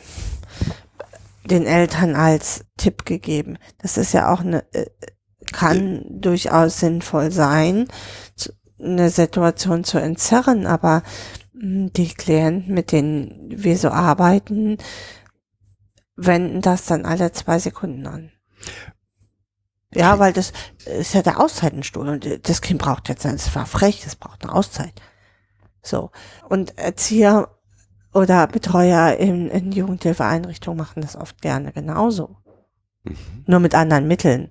den 1.45 1.65
Eltern 1.67 2.17
als 2.17 2.65
Tipp 2.77 3.05
gegeben. 3.05 3.59
Das 3.79 3.97
ist 3.97 4.13
ja 4.13 4.33
auch 4.33 4.41
eine, 4.41 4.65
äh, 4.73 4.87
kann 5.53 6.05
durchaus 6.09 6.81
sinnvoll 6.81 7.31
sein, 7.31 7.87
zu- 8.37 8.53
eine 8.81 9.11
Situation 9.11 9.85
zu 9.85 9.99
entzerren, 9.99 10.67
aber 10.67 11.03
mh, 11.53 11.91
die 11.97 12.09
Klienten, 12.09 12.75
mit 12.75 12.93
denen 12.93 13.51
wir 13.51 13.77
so 13.77 13.89
arbeiten, 13.89 14.79
wenden 16.17 16.61
das 16.61 16.87
dann 16.87 17.07
alle 17.07 17.33
zwei 17.33 17.59
Sekunden 17.59 18.07
an. 18.07 18.33
Ja, 19.95 20.19
weil 20.19 20.33
das 20.33 20.53
ist 20.85 21.15
ja 21.15 21.23
der 21.23 21.41
Auszeitenstuhl 21.41 22.09
und 22.09 22.27
äh, 22.27 22.39
das 22.39 22.61
Kind 22.61 22.81
braucht 22.81 23.09
jetzt, 23.09 23.25
es 23.25 23.55
war 23.55 23.67
frech, 23.67 24.05
es 24.07 24.17
braucht 24.17 24.43
eine 24.43 24.53
Auszeit. 24.53 25.01
So. 25.83 26.11
Und 26.49 26.77
Erzieher 26.77 27.49
oder 28.13 28.47
Betreuer 28.47 29.17
in, 29.17 29.49
in 29.49 29.73
Jugendhilfeeinrichtungen 29.73 30.79
machen 30.79 31.03
das 31.03 31.17
oft 31.17 31.41
gerne 31.41 31.73
genauso. 31.73 32.37
Mhm. 33.05 33.17
Nur 33.47 33.61
mit 33.61 33.75
anderen 33.75 34.09
Mitteln. 34.09 34.51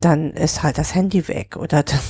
Dann 0.00 0.32
ist 0.32 0.62
halt 0.62 0.78
das 0.78 0.94
Handy 0.94 1.28
weg 1.28 1.56
oder 1.56 1.82
dann, 1.82 2.00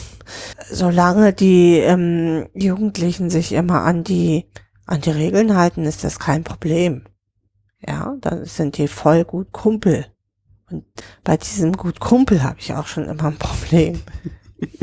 solange 0.70 1.32
die 1.32 1.78
ähm, 1.78 2.48
Jugendlichen 2.54 3.30
sich 3.30 3.52
immer 3.52 3.82
an 3.82 4.04
die, 4.04 4.46
an 4.86 5.00
die 5.00 5.10
Regeln 5.10 5.56
halten, 5.56 5.84
ist 5.84 6.04
das 6.04 6.18
kein 6.18 6.44
Problem. 6.44 7.04
Ja, 7.86 8.16
dann 8.20 8.44
sind 8.44 8.76
die 8.76 8.88
voll 8.88 9.24
gut 9.24 9.52
Kumpel. 9.52 10.06
Und 10.70 10.84
bei 11.24 11.36
diesem 11.36 11.72
gut 11.72 12.00
Kumpel 12.00 12.42
habe 12.42 12.56
ich 12.60 12.74
auch 12.74 12.86
schon 12.86 13.06
immer 13.06 13.24
ein 13.24 13.38
Problem. 13.38 14.00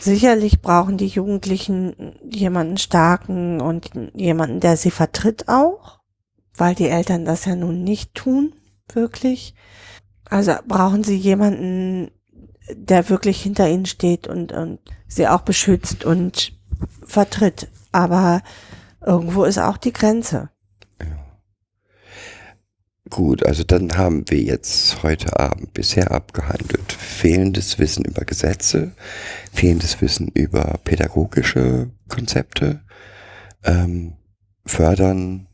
Sicherlich 0.00 0.60
brauchen 0.60 0.98
die 0.98 1.06
Jugendlichen 1.06 2.14
jemanden 2.30 2.76
starken 2.76 3.62
und 3.62 3.90
jemanden, 4.14 4.60
der 4.60 4.76
sie 4.76 4.90
vertritt 4.90 5.48
auch, 5.48 6.00
weil 6.56 6.74
die 6.74 6.88
Eltern 6.88 7.24
das 7.24 7.46
ja 7.46 7.56
nun 7.56 7.84
nicht 7.84 8.14
tun, 8.14 8.54
wirklich. 8.92 9.54
Also 10.28 10.52
brauchen 10.68 11.04
sie 11.04 11.16
jemanden, 11.16 12.10
der 12.72 13.08
wirklich 13.08 13.42
hinter 13.42 13.68
ihnen 13.68 13.86
steht 13.86 14.26
und, 14.26 14.52
und 14.52 14.78
sie 15.06 15.28
auch 15.28 15.42
beschützt 15.42 16.04
und 16.04 16.52
vertritt. 17.04 17.68
Aber 17.92 18.42
irgendwo 19.04 19.44
ist 19.44 19.58
auch 19.58 19.76
die 19.76 19.92
Grenze. 19.92 20.50
Gut, 23.10 23.44
also 23.44 23.64
dann 23.64 23.96
haben 23.98 24.24
wir 24.28 24.40
jetzt 24.40 25.02
heute 25.02 25.38
Abend 25.38 25.74
bisher 25.74 26.10
abgehandelt 26.10 26.90
fehlendes 26.92 27.78
Wissen 27.78 28.04
über 28.04 28.24
Gesetze, 28.24 28.92
fehlendes 29.52 30.00
Wissen 30.00 30.28
über 30.28 30.80
pädagogische 30.84 31.90
Konzepte, 32.08 32.80
ähm, 33.62 34.14
fördern, 34.64 35.46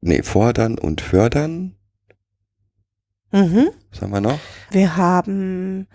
nee, 0.00 0.22
fordern 0.22 0.78
und 0.78 1.00
fördern. 1.00 1.77
Mhm. 3.30 3.68
Was 3.90 4.02
haben 4.02 4.10
wir 4.12 4.20
noch? 4.20 4.38
Wir 4.70 4.96
haben 4.96 5.86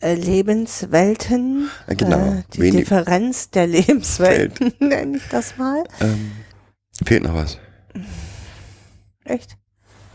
äh, 0.00 0.14
Lebenswelten, 0.14 1.70
Äh, 1.86 1.94
genau, 1.94 2.18
äh, 2.18 2.42
die 2.54 2.60
wenig- 2.62 2.80
Differenz 2.80 3.50
der 3.50 3.66
Lebenswelten, 3.68 4.72
nenne 4.80 5.16
ich 5.18 5.28
das 5.30 5.56
mal. 5.58 5.84
Ähm, 6.00 6.32
fehlt 7.04 7.22
noch 7.22 7.34
was? 7.34 7.58
Echt? 9.24 9.56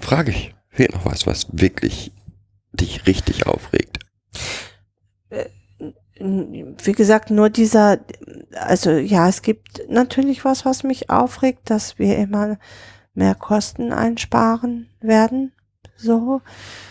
Frage 0.02 0.32
ich. 0.32 0.54
Fehlt 0.70 0.94
noch 0.94 1.06
was, 1.06 1.26
was 1.26 1.48
wirklich 1.54 2.12
dich 2.74 3.08
richtig 3.08 3.48
aufregt? 3.48 4.00
Wie 6.20 6.92
gesagt, 6.94 7.30
nur 7.30 7.50
dieser, 7.50 8.00
also 8.56 8.92
ja, 8.92 9.30
es 9.30 9.42
gibt 9.44 9.82
natürlich 9.90 10.44
was, 10.46 10.66
was 10.66 10.84
mich 10.84 11.10
aufregt, 11.10 11.70
dass 11.70 12.00
wir 12.00 12.18
immer 12.18 12.58
mehr 13.14 13.36
Kosten 13.36 13.94
einsparen 13.94 14.90
werden, 15.00 15.54
so, 15.98 16.42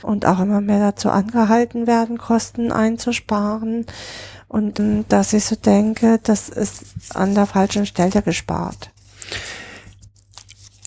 und 0.02 0.26
auch 0.26 0.40
immer 0.40 0.60
mehr 0.60 0.80
dazu 0.80 1.10
angehalten 1.10 1.86
werden, 1.86 2.18
Kosten 2.18 2.72
einzusparen. 2.72 3.86
Und 4.48 4.78
ähm, 4.80 5.04
dass 5.08 5.32
ich 5.32 5.44
so 5.44 5.56
denke, 5.56 6.20
das 6.22 6.48
ist 6.48 6.84
an 7.14 7.34
der 7.34 7.46
falschen 7.46 7.86
Stelle 7.86 8.22
gespart. 8.22 8.90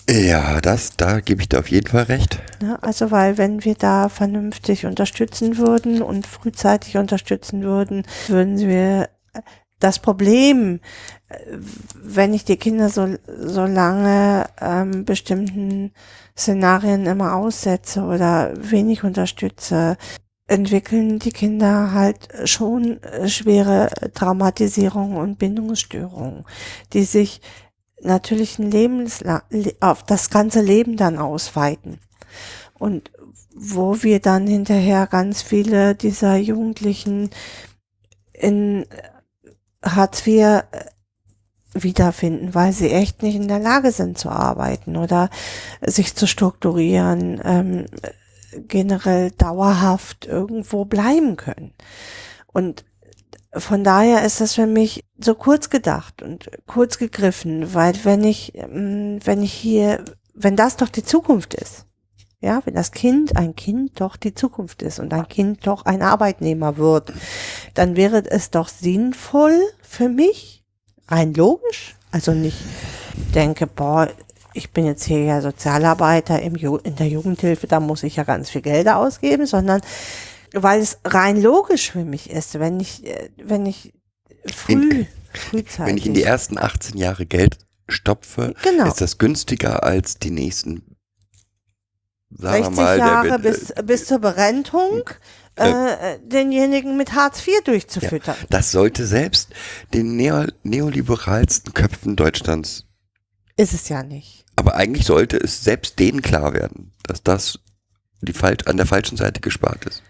Ja, 0.08 0.60
das, 0.60 0.96
da 0.96 1.20
gebe 1.20 1.42
ich 1.42 1.48
dir 1.48 1.60
auf 1.60 1.70
jeden 1.70 1.86
Fall 1.86 2.04
recht. 2.04 2.40
Ne? 2.60 2.82
Also 2.82 3.10
weil 3.10 3.38
wenn 3.38 3.64
wir 3.64 3.74
da 3.76 4.08
vernünftig 4.08 4.86
unterstützen 4.86 5.56
würden 5.56 6.02
und 6.02 6.26
frühzeitig 6.26 6.96
unterstützen 6.96 7.62
würden, 7.62 8.04
würden 8.26 8.58
wir 8.58 9.08
das 9.78 9.98
Problem, 9.98 10.80
äh, 11.28 11.36
wenn 11.94 12.34
ich 12.34 12.44
die 12.44 12.56
Kinder 12.56 12.88
so, 12.88 13.14
so 13.26 13.66
lange 13.66 14.46
ähm, 14.60 15.04
bestimmten 15.04 15.92
Szenarien 16.40 17.06
immer 17.06 17.34
aussetze 17.36 18.02
oder 18.02 18.52
wenig 18.56 19.04
unterstütze, 19.04 19.96
entwickeln 20.46 21.18
die 21.18 21.30
Kinder 21.32 21.92
halt 21.92 22.28
schon 22.44 22.98
schwere 23.26 23.90
Traumatisierungen 24.14 25.16
und 25.16 25.38
Bindungsstörungen, 25.38 26.44
die 26.92 27.04
sich 27.04 27.40
natürlich 28.02 28.58
ein 28.58 28.70
Lebensla 28.70 29.42
le- 29.50 29.76
auf 29.80 30.02
das 30.02 30.30
ganze 30.30 30.60
Leben 30.60 30.96
dann 30.96 31.18
ausweiten. 31.18 31.98
Und 32.78 33.12
wo 33.54 34.02
wir 34.02 34.20
dann 34.20 34.46
hinterher 34.46 35.06
ganz 35.06 35.42
viele 35.42 35.94
dieser 35.94 36.36
Jugendlichen 36.36 37.30
in 38.32 38.86
Hartz 39.84 40.26
IV 40.26 40.62
wiederfinden, 41.74 42.54
weil 42.54 42.72
sie 42.72 42.90
echt 42.90 43.22
nicht 43.22 43.36
in 43.36 43.48
der 43.48 43.60
Lage 43.60 43.92
sind 43.92 44.18
zu 44.18 44.28
arbeiten 44.28 44.96
oder 44.96 45.30
sich 45.84 46.14
zu 46.14 46.26
strukturieren, 46.26 47.40
ähm, 47.44 47.86
generell 48.66 49.30
dauerhaft 49.30 50.26
irgendwo 50.26 50.84
bleiben 50.84 51.36
können. 51.36 51.72
Und 52.52 52.84
von 53.52 53.84
daher 53.84 54.24
ist 54.24 54.40
das 54.40 54.54
für 54.54 54.66
mich 54.66 55.04
so 55.18 55.34
kurz 55.34 55.70
gedacht 55.70 56.22
und 56.22 56.50
kurz 56.66 56.98
gegriffen, 56.98 57.74
weil 57.74 57.94
wenn 58.04 58.24
ich, 58.24 58.54
ähm, 58.54 59.18
wenn 59.24 59.42
ich 59.42 59.52
hier, 59.52 60.04
wenn 60.34 60.56
das 60.56 60.76
doch 60.76 60.88
die 60.88 61.04
Zukunft 61.04 61.54
ist, 61.54 61.86
ja, 62.40 62.62
wenn 62.64 62.74
das 62.74 62.92
Kind 62.92 63.36
ein 63.36 63.54
Kind 63.54 64.00
doch 64.00 64.16
die 64.16 64.34
Zukunft 64.34 64.82
ist 64.82 64.98
und 64.98 65.12
ein 65.12 65.28
Kind 65.28 65.66
doch 65.66 65.84
ein 65.84 66.00
Arbeitnehmer 66.00 66.78
wird, 66.78 67.12
dann 67.74 67.96
wäre 67.96 68.24
es 68.24 68.50
doch 68.50 68.68
sinnvoll 68.68 69.60
für 69.82 70.08
mich, 70.08 70.59
rein 71.10 71.34
logisch, 71.34 71.94
also 72.10 72.32
nicht 72.32 72.58
denke, 73.34 73.66
boah, 73.66 74.08
ich 74.54 74.70
bin 74.70 74.86
jetzt 74.86 75.04
hier 75.04 75.22
ja 75.24 75.40
Sozialarbeiter 75.40 76.40
im 76.42 76.56
Ju 76.56 76.76
in 76.78 76.96
der 76.96 77.08
Jugendhilfe, 77.08 77.66
da 77.66 77.80
muss 77.80 78.02
ich 78.02 78.16
ja 78.16 78.24
ganz 78.24 78.50
viel 78.50 78.62
Geld 78.62 78.88
ausgeben, 78.88 79.46
sondern 79.46 79.80
weil 80.52 80.80
es 80.80 80.98
rein 81.04 81.40
logisch 81.40 81.92
für 81.92 82.04
mich 82.04 82.30
ist, 82.30 82.58
wenn 82.58 82.80
ich, 82.80 83.06
äh, 83.06 83.30
wenn 83.42 83.66
ich 83.66 83.92
früh, 84.46 85.04
frühzeitig. 85.32 85.86
Wenn 85.86 85.96
ich 85.98 86.06
in 86.06 86.14
die 86.14 86.24
ersten 86.24 86.58
18 86.58 86.96
Jahre 86.98 87.26
Geld 87.26 87.58
stopfe, 87.88 88.54
Genau. 88.62 88.86
ist 88.86 89.00
das 89.00 89.18
günstiger 89.18 89.84
als 89.84 90.18
die 90.18 90.30
nächsten 90.30 90.89
60 92.30 92.76
wir 92.76 92.82
mal, 92.82 92.98
Jahre 92.98 93.38
bis, 93.38 93.70
äh, 93.70 93.82
bis 93.84 94.06
zur 94.06 94.18
Berentung 94.18 95.02
äh, 95.56 96.18
denjenigen 96.24 96.96
mit 96.96 97.12
Hartz 97.14 97.46
IV 97.46 97.62
durchzufüttern. 97.64 98.36
Das 98.48 98.70
sollte 98.70 99.04
selbst 99.06 99.50
den 99.92 100.16
neo, 100.16 100.44
neoliberalsten 100.62 101.74
Köpfen 101.74 102.16
Deutschlands, 102.16 102.86
Ist 103.56 103.74
es 103.74 103.88
ja 103.88 104.02
nicht. 104.02 104.44
aber 104.56 104.76
eigentlich 104.76 105.04
sollte 105.06 105.36
es 105.36 105.62
selbst 105.64 105.98
denen 105.98 106.22
klar 106.22 106.54
werden, 106.54 106.92
dass 107.02 107.22
das 107.22 107.58
die 108.22 108.32
falsch, 108.32 108.66
an 108.66 108.76
der 108.76 108.86
falschen 108.86 109.16
Seite 109.16 109.40
gespart 109.40 109.84
ist. 109.86 110.02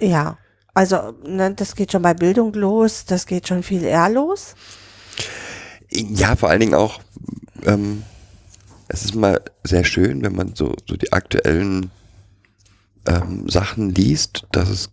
Ja. 0.00 0.38
Also, 0.74 1.12
ne, 1.24 1.52
das 1.54 1.74
geht 1.74 1.92
schon 1.92 2.02
bei 2.02 2.14
Bildung 2.14 2.52
los, 2.52 3.04
das 3.06 3.26
geht 3.26 3.48
schon 3.48 3.62
viel 3.62 3.82
eher 3.82 4.08
los. 4.08 4.54
Ja, 5.90 6.36
vor 6.36 6.48
allen 6.50 6.60
Dingen 6.60 6.74
auch, 6.74 7.00
ähm, 7.64 8.02
es 8.88 9.04
ist 9.04 9.14
mal 9.14 9.40
sehr 9.64 9.84
schön, 9.84 10.22
wenn 10.22 10.34
man 10.34 10.54
so, 10.54 10.74
so 10.88 10.96
die 10.96 11.12
aktuellen 11.12 11.90
ähm, 13.06 13.48
Sachen 13.48 13.94
liest, 13.94 14.46
dass 14.52 14.68
es 14.68 14.90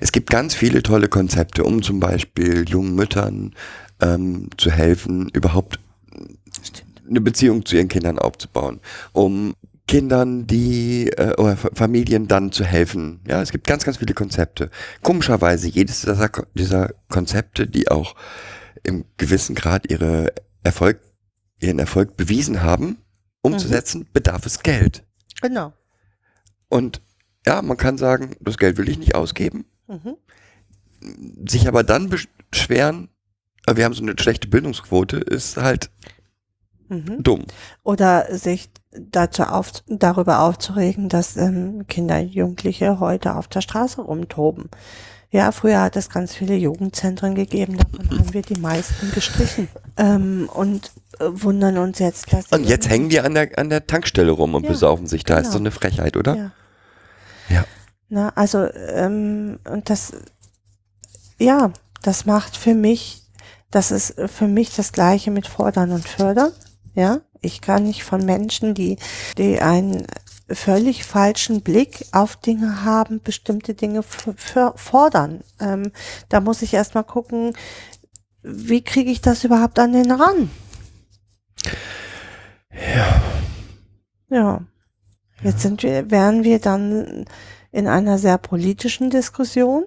es 0.00 0.12
gibt 0.12 0.28
ganz 0.28 0.54
viele 0.54 0.82
tolle 0.82 1.08
Konzepte, 1.08 1.64
um 1.64 1.82
zum 1.82 1.98
Beispiel 1.98 2.68
jungen 2.68 2.94
Müttern 2.94 3.54
ähm, 4.00 4.50
zu 4.58 4.70
helfen, 4.70 5.30
überhaupt 5.32 5.78
eine 7.08 7.20
Beziehung 7.20 7.64
zu 7.64 7.76
ihren 7.76 7.88
Kindern 7.88 8.18
aufzubauen, 8.18 8.80
um 9.12 9.54
Kindern, 9.88 10.46
die 10.46 11.08
äh, 11.08 11.34
oder 11.38 11.56
Fa- 11.56 11.70
Familien 11.74 12.28
dann 12.28 12.52
zu 12.52 12.64
helfen. 12.64 13.20
Ja, 13.26 13.42
es 13.42 13.50
gibt 13.50 13.66
ganz, 13.66 13.84
ganz 13.84 13.96
viele 13.96 14.14
Konzepte. 14.14 14.70
Komischerweise 15.02 15.68
jedes 15.68 16.06
dieser 16.54 16.90
Konzepte, 17.08 17.66
die 17.66 17.90
auch 17.90 18.14
im 18.82 19.04
gewissen 19.16 19.54
Grad 19.54 19.90
ihre 19.90 20.32
Erfolg, 20.62 21.00
ihren 21.62 21.78
Erfolg 21.78 22.16
bewiesen 22.16 22.62
haben, 22.62 22.98
umzusetzen, 23.42 24.06
bedarf 24.12 24.46
es 24.46 24.62
Geld. 24.62 25.04
Genau. 25.40 25.72
Und 26.68 27.00
ja, 27.46 27.60
man 27.62 27.76
kann 27.76 27.98
sagen, 27.98 28.36
das 28.40 28.56
Geld 28.58 28.76
will 28.78 28.88
ich 28.88 28.98
nicht 28.98 29.14
ausgeben, 29.14 29.64
Mhm. 29.88 30.16
sich 31.48 31.66
aber 31.68 31.82
dann 31.82 32.08
beschweren, 32.08 33.08
äh, 33.66 33.76
wir 33.76 33.84
haben 33.84 33.94
so 33.94 34.02
eine 34.02 34.14
schlechte 34.18 34.48
Bildungsquote, 34.48 35.16
ist 35.18 35.56
halt 35.56 35.90
Mhm. 36.88 37.22
dumm. 37.22 37.44
Oder 37.82 38.36
sich 38.36 38.70
dazu 38.90 39.44
auf, 39.44 39.72
darüber 39.86 40.40
aufzuregen, 40.40 41.08
dass 41.08 41.36
ähm, 41.36 41.86
Kinder, 41.88 42.20
Jugendliche 42.20 43.00
heute 43.00 43.34
auf 43.34 43.48
der 43.48 43.62
Straße 43.62 44.02
rumtoben. 44.02 44.68
Ja, 45.32 45.50
früher 45.50 45.80
hat 45.80 45.96
es 45.96 46.10
ganz 46.10 46.34
viele 46.34 46.54
Jugendzentren 46.54 47.34
gegeben, 47.34 47.78
davon 47.78 48.18
haben 48.18 48.34
wir 48.34 48.42
die 48.42 48.60
meisten 48.60 49.10
gestrichen. 49.12 49.68
Ähm, 49.96 50.48
und 50.52 50.92
äh, 51.18 51.24
wundern 51.30 51.78
uns 51.78 51.98
jetzt, 51.98 52.30
dass. 52.32 52.46
Und 52.48 52.64
jetzt 52.64 52.88
hängen 52.88 53.08
die 53.08 53.18
an 53.18 53.34
der, 53.34 53.58
an 53.58 53.70
der 53.70 53.86
Tankstelle 53.86 54.30
rum 54.30 54.54
und 54.54 54.64
Ja, 54.64 54.70
besaufen 54.70 55.06
sich 55.06 55.24
da. 55.24 55.36
Ist 55.36 55.44
genau. 55.44 55.52
so 55.52 55.58
eine 55.58 55.70
Frechheit, 55.70 56.16
oder? 56.18 56.36
Ja. 56.36 56.50
Ja. 57.48 57.64
Na, 58.10 58.28
also, 58.34 58.70
ähm, 58.74 59.58
und 59.64 59.88
das, 59.88 60.12
ja, 61.38 61.72
das 62.02 62.26
macht 62.26 62.56
für 62.56 62.74
mich, 62.74 63.22
das 63.70 63.90
ist 63.90 64.14
für 64.26 64.48
mich 64.48 64.76
das 64.76 64.92
Gleiche 64.92 65.30
mit 65.30 65.46
Fordern 65.46 65.92
und 65.92 66.06
Fördern. 66.06 66.52
Ja, 66.94 67.20
ich 67.40 67.62
kann 67.62 67.84
nicht 67.84 68.04
von 68.04 68.24
Menschen, 68.24 68.74
die, 68.74 68.98
die 69.38 69.60
einen 69.60 70.06
völlig 70.52 71.04
falschen 71.04 71.62
Blick 71.62 72.06
auf 72.12 72.36
Dinge 72.36 72.84
haben, 72.84 73.20
bestimmte 73.22 73.74
Dinge 73.74 74.02
fordern. 74.02 75.42
Ähm, 75.60 75.92
da 76.28 76.40
muss 76.40 76.62
ich 76.62 76.74
erstmal 76.74 77.04
gucken, 77.04 77.54
wie 78.42 78.82
kriege 78.82 79.10
ich 79.10 79.20
das 79.20 79.44
überhaupt 79.44 79.78
an 79.78 79.92
den 79.92 80.10
ran? 80.10 80.50
Ja. 82.72 83.22
Ja. 84.28 84.60
Jetzt 85.42 85.62
sind 85.62 85.82
wir, 85.82 86.10
wären 86.10 86.44
wir 86.44 86.58
dann 86.60 87.24
in 87.70 87.88
einer 87.88 88.18
sehr 88.18 88.38
politischen 88.38 89.10
Diskussion 89.10 89.84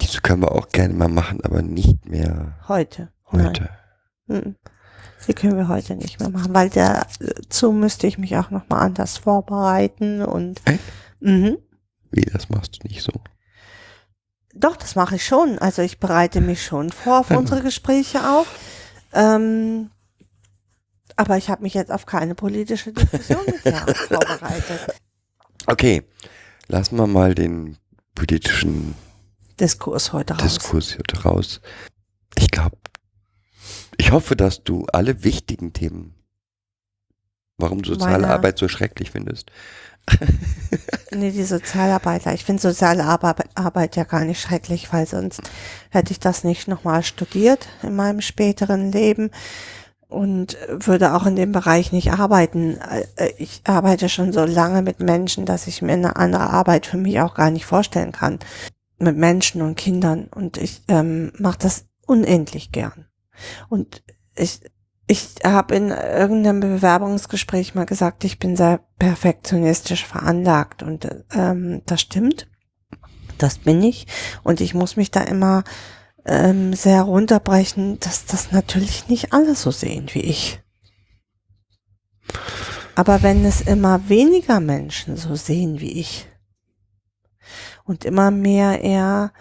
Diese 0.00 0.20
können 0.20 0.42
wir 0.42 0.52
auch 0.52 0.68
gerne 0.68 0.94
mal 0.94 1.08
machen, 1.08 1.40
aber 1.44 1.62
nicht 1.62 2.06
mehr 2.06 2.58
heute. 2.66 3.12
heute. 3.30 3.70
Nein. 4.26 4.56
Die 5.26 5.34
können 5.34 5.56
wir 5.56 5.68
heute 5.68 5.96
nicht 5.96 6.20
mehr 6.20 6.30
machen, 6.30 6.54
weil 6.54 6.70
dazu 6.70 7.72
müsste 7.72 8.06
ich 8.06 8.18
mich 8.18 8.36
auch 8.36 8.50
nochmal 8.50 8.80
anders 8.82 9.18
vorbereiten 9.18 10.22
und 10.22 10.60
Echt? 10.64 10.80
mhm. 11.20 11.58
Wie, 12.10 12.22
das 12.22 12.48
machst 12.48 12.78
du 12.82 12.88
nicht 12.88 13.02
so? 13.02 13.12
doch, 14.54 14.76
das 14.76 14.96
mache 14.96 15.16
ich 15.16 15.24
schon. 15.24 15.58
Also 15.60 15.82
ich 15.82 16.00
bereite 16.00 16.40
mich 16.40 16.64
schon 16.64 16.90
vor 16.90 17.20
auf 17.20 17.30
Ja. 17.30 17.36
unsere 17.36 17.62
Gespräche 17.62 18.18
auch. 18.28 18.46
Ähm, 19.12 19.90
aber 21.16 21.36
ich 21.36 21.48
habe 21.48 21.62
mich 21.62 21.74
jetzt 21.74 21.92
auf 21.92 22.06
keine 22.06 22.34
politische 22.34 22.92
Diskussion 22.92 23.38
mit 23.46 23.64
dir 23.64 23.94
vorbereitet. 23.94 24.80
Okay, 25.66 26.02
lassen 26.66 26.96
wir 26.96 27.06
mal 27.06 27.34
den 27.36 27.76
politischen 28.16 28.94
Diskurs 29.60 30.12
heute 30.12 30.34
raus. 30.34 30.42
Diskurs 30.42 30.92
hier 30.96 31.24
raus. 31.24 31.60
Ich 32.36 32.50
glaube, 32.50 32.76
ich 33.98 34.12
hoffe, 34.12 34.34
dass 34.36 34.64
du 34.64 34.86
alle 34.92 35.22
wichtigen 35.24 35.72
Themen, 35.74 36.14
warum 37.58 37.82
du 37.82 37.90
soziale 37.92 38.22
Meine- 38.22 38.32
Arbeit 38.34 38.58
so 38.58 38.68
schrecklich 38.68 39.10
findest, 39.10 39.50
Nee, 41.10 41.32
die 41.32 41.44
Sozialarbeiter. 41.44 42.32
Ich 42.32 42.44
finde 42.44 42.62
soziale 42.62 43.04
Arbeit, 43.04 43.96
ja 43.96 44.04
gar 44.04 44.24
nicht 44.24 44.40
schrecklich, 44.40 44.90
weil 44.92 45.06
sonst 45.06 45.42
hätte 45.90 46.12
ich 46.12 46.20
das 46.20 46.44
nicht 46.44 46.66
nochmal 46.68 47.02
studiert 47.02 47.68
in 47.82 47.94
meinem 47.94 48.22
späteren 48.22 48.90
Leben 48.90 49.30
und 50.08 50.56
würde 50.70 51.14
auch 51.14 51.26
in 51.26 51.36
dem 51.36 51.52
Bereich 51.52 51.92
nicht 51.92 52.12
arbeiten. 52.12 52.78
Äh, 53.16 53.32
Ich 53.36 53.60
arbeite 53.64 54.08
schon 54.08 54.32
so 54.32 54.44
lange 54.46 54.80
mit 54.80 55.00
Menschen, 55.00 55.44
dass 55.44 55.66
ich 55.66 55.82
mir 55.82 55.92
eine 55.92 56.16
andere 56.16 56.48
Arbeit 56.50 56.86
für 56.86 56.96
mich 56.96 57.20
auch 57.20 57.34
gar 57.34 57.50
nicht 57.50 57.66
vorstellen 57.66 58.12
kann. 58.12 58.38
Mit 58.98 59.16
Menschen 59.18 59.60
und 59.60 59.76
Kindern. 59.76 60.28
Und 60.34 60.56
ich 60.56 60.82
ähm, 60.88 61.32
mache 61.38 61.58
das 61.58 61.84
unendlich 62.06 62.72
gern. 62.72 63.04
Und 63.68 64.02
ich, 64.36 64.60
ich 65.06 65.34
habe 65.44 65.74
in 65.74 65.90
irgendeinem 65.90 66.60
Bewerbungsgespräch 66.60 67.74
mal 67.74 67.86
gesagt, 67.86 68.24
ich 68.24 68.38
bin 68.38 68.56
sehr 68.56 68.80
perfektionistisch 68.98 70.04
veranlagt 70.04 70.82
und 70.82 71.08
ähm, 71.34 71.82
das 71.86 72.00
stimmt. 72.00 72.48
Das 73.38 73.58
bin 73.58 73.82
ich 73.82 74.06
und 74.42 74.60
ich 74.60 74.74
muss 74.74 74.96
mich 74.96 75.10
da 75.12 75.20
immer 75.20 75.62
ähm, 76.26 76.74
sehr 76.74 77.02
runterbrechen, 77.02 78.00
dass 78.00 78.26
das 78.26 78.52
natürlich 78.52 79.08
nicht 79.08 79.32
alle 79.32 79.54
so 79.54 79.70
sehen 79.70 80.08
wie 80.12 80.20
ich. 80.20 80.60
Aber 82.94 83.22
wenn 83.22 83.44
es 83.44 83.60
immer 83.60 84.08
weniger 84.08 84.58
Menschen 84.58 85.16
so 85.16 85.36
sehen 85.36 85.80
wie 85.80 85.92
ich 85.92 86.28
und 87.84 88.04
immer 88.04 88.30
mehr 88.30 88.82
eher, 88.82 89.32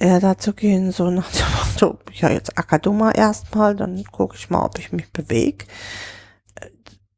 eher 0.00 0.18
dazu 0.18 0.54
gehen, 0.54 0.92
so 0.92 1.10
nach 1.10 1.30
dem 1.30 1.46
Motto, 1.58 1.98
ja, 2.14 2.30
jetzt 2.30 2.58
Akadoma 2.58 3.12
erstmal, 3.12 3.76
dann 3.76 4.02
gucke 4.04 4.36
ich 4.36 4.50
mal, 4.50 4.64
ob 4.64 4.78
ich 4.78 4.92
mich 4.92 5.12
bewege. 5.12 5.66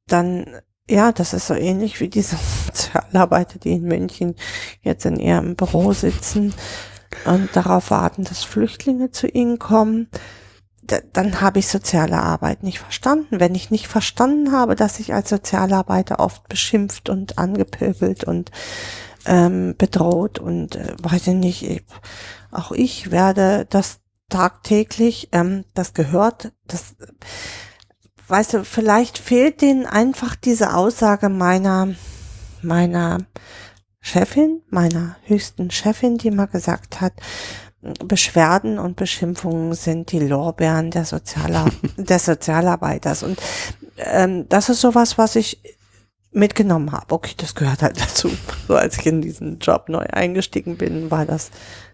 Dann, 0.06 0.46
ja, 0.90 1.12
das 1.12 1.32
ist 1.32 1.46
so 1.46 1.54
ähnlich 1.54 2.00
wie 2.00 2.08
diese 2.08 2.36
Sozialarbeiter, 2.66 3.58
die 3.58 3.72
in 3.72 3.84
München 3.84 4.34
jetzt 4.82 5.06
in 5.06 5.16
ihrem 5.16 5.54
Büro 5.54 5.92
sitzen 5.92 6.52
und 7.24 7.54
darauf 7.54 7.90
warten, 7.90 8.24
dass 8.24 8.44
Flüchtlinge 8.44 9.10
zu 9.10 9.28
ihnen 9.28 9.58
kommen. 9.58 10.08
da, 10.82 10.98
dann 11.12 11.40
habe 11.40 11.60
ich 11.60 11.68
soziale 11.68 12.20
Arbeit 12.20 12.64
nicht 12.64 12.80
verstanden. 12.80 13.38
Wenn 13.38 13.54
ich 13.54 13.70
nicht 13.70 13.86
verstanden 13.86 14.52
habe, 14.52 14.74
dass 14.74 14.98
ich 14.98 15.14
als 15.14 15.30
Sozialarbeiter 15.30 16.18
oft 16.18 16.48
beschimpft 16.48 17.08
und 17.08 17.38
angepöbelt 17.38 18.24
und 18.24 18.50
ähm, 19.24 19.76
bedroht 19.78 20.40
und 20.40 20.74
äh, 20.74 20.96
weiß 21.00 21.28
ich 21.28 21.34
nicht, 21.34 21.62
ich, 21.62 21.82
auch 22.52 22.72
ich 22.72 23.10
werde 23.10 23.66
das 23.68 24.00
tagtäglich, 24.28 25.28
ähm, 25.32 25.64
das 25.74 25.94
gehört, 25.94 26.52
das, 26.66 26.96
weißt 28.28 28.54
du, 28.54 28.64
vielleicht 28.64 29.18
fehlt 29.18 29.60
denen 29.60 29.86
einfach 29.86 30.36
diese 30.36 30.74
Aussage 30.74 31.28
meiner, 31.28 31.94
meiner 32.62 33.18
Chefin, 34.00 34.62
meiner 34.70 35.16
höchsten 35.24 35.70
Chefin, 35.70 36.18
die 36.18 36.30
mal 36.30 36.46
gesagt 36.46 37.00
hat, 37.00 37.12
Beschwerden 38.04 38.78
und 38.78 38.96
Beschimpfungen 38.96 39.74
sind 39.74 40.12
die 40.12 40.20
Lorbeeren 40.20 40.90
der, 40.90 41.04
Sozialar 41.04 41.68
des 41.96 42.24
Sozialarbeiters. 42.24 43.22
Und 43.24 43.40
ähm, 43.98 44.48
das 44.48 44.68
ist 44.68 44.80
sowas, 44.80 45.18
was 45.18 45.34
ich 45.36 45.60
mitgenommen 46.30 46.92
habe. 46.92 47.14
Okay, 47.14 47.34
das 47.36 47.54
gehört 47.54 47.82
halt 47.82 48.00
dazu. 48.00 48.30
So 48.68 48.76
als 48.76 48.98
ich 48.98 49.06
in 49.06 49.20
diesen 49.20 49.58
Job 49.58 49.88
neu 49.88 50.04
eingestiegen 50.12 50.76
bin, 50.76 51.10
war 51.10 51.26
das 51.26 51.50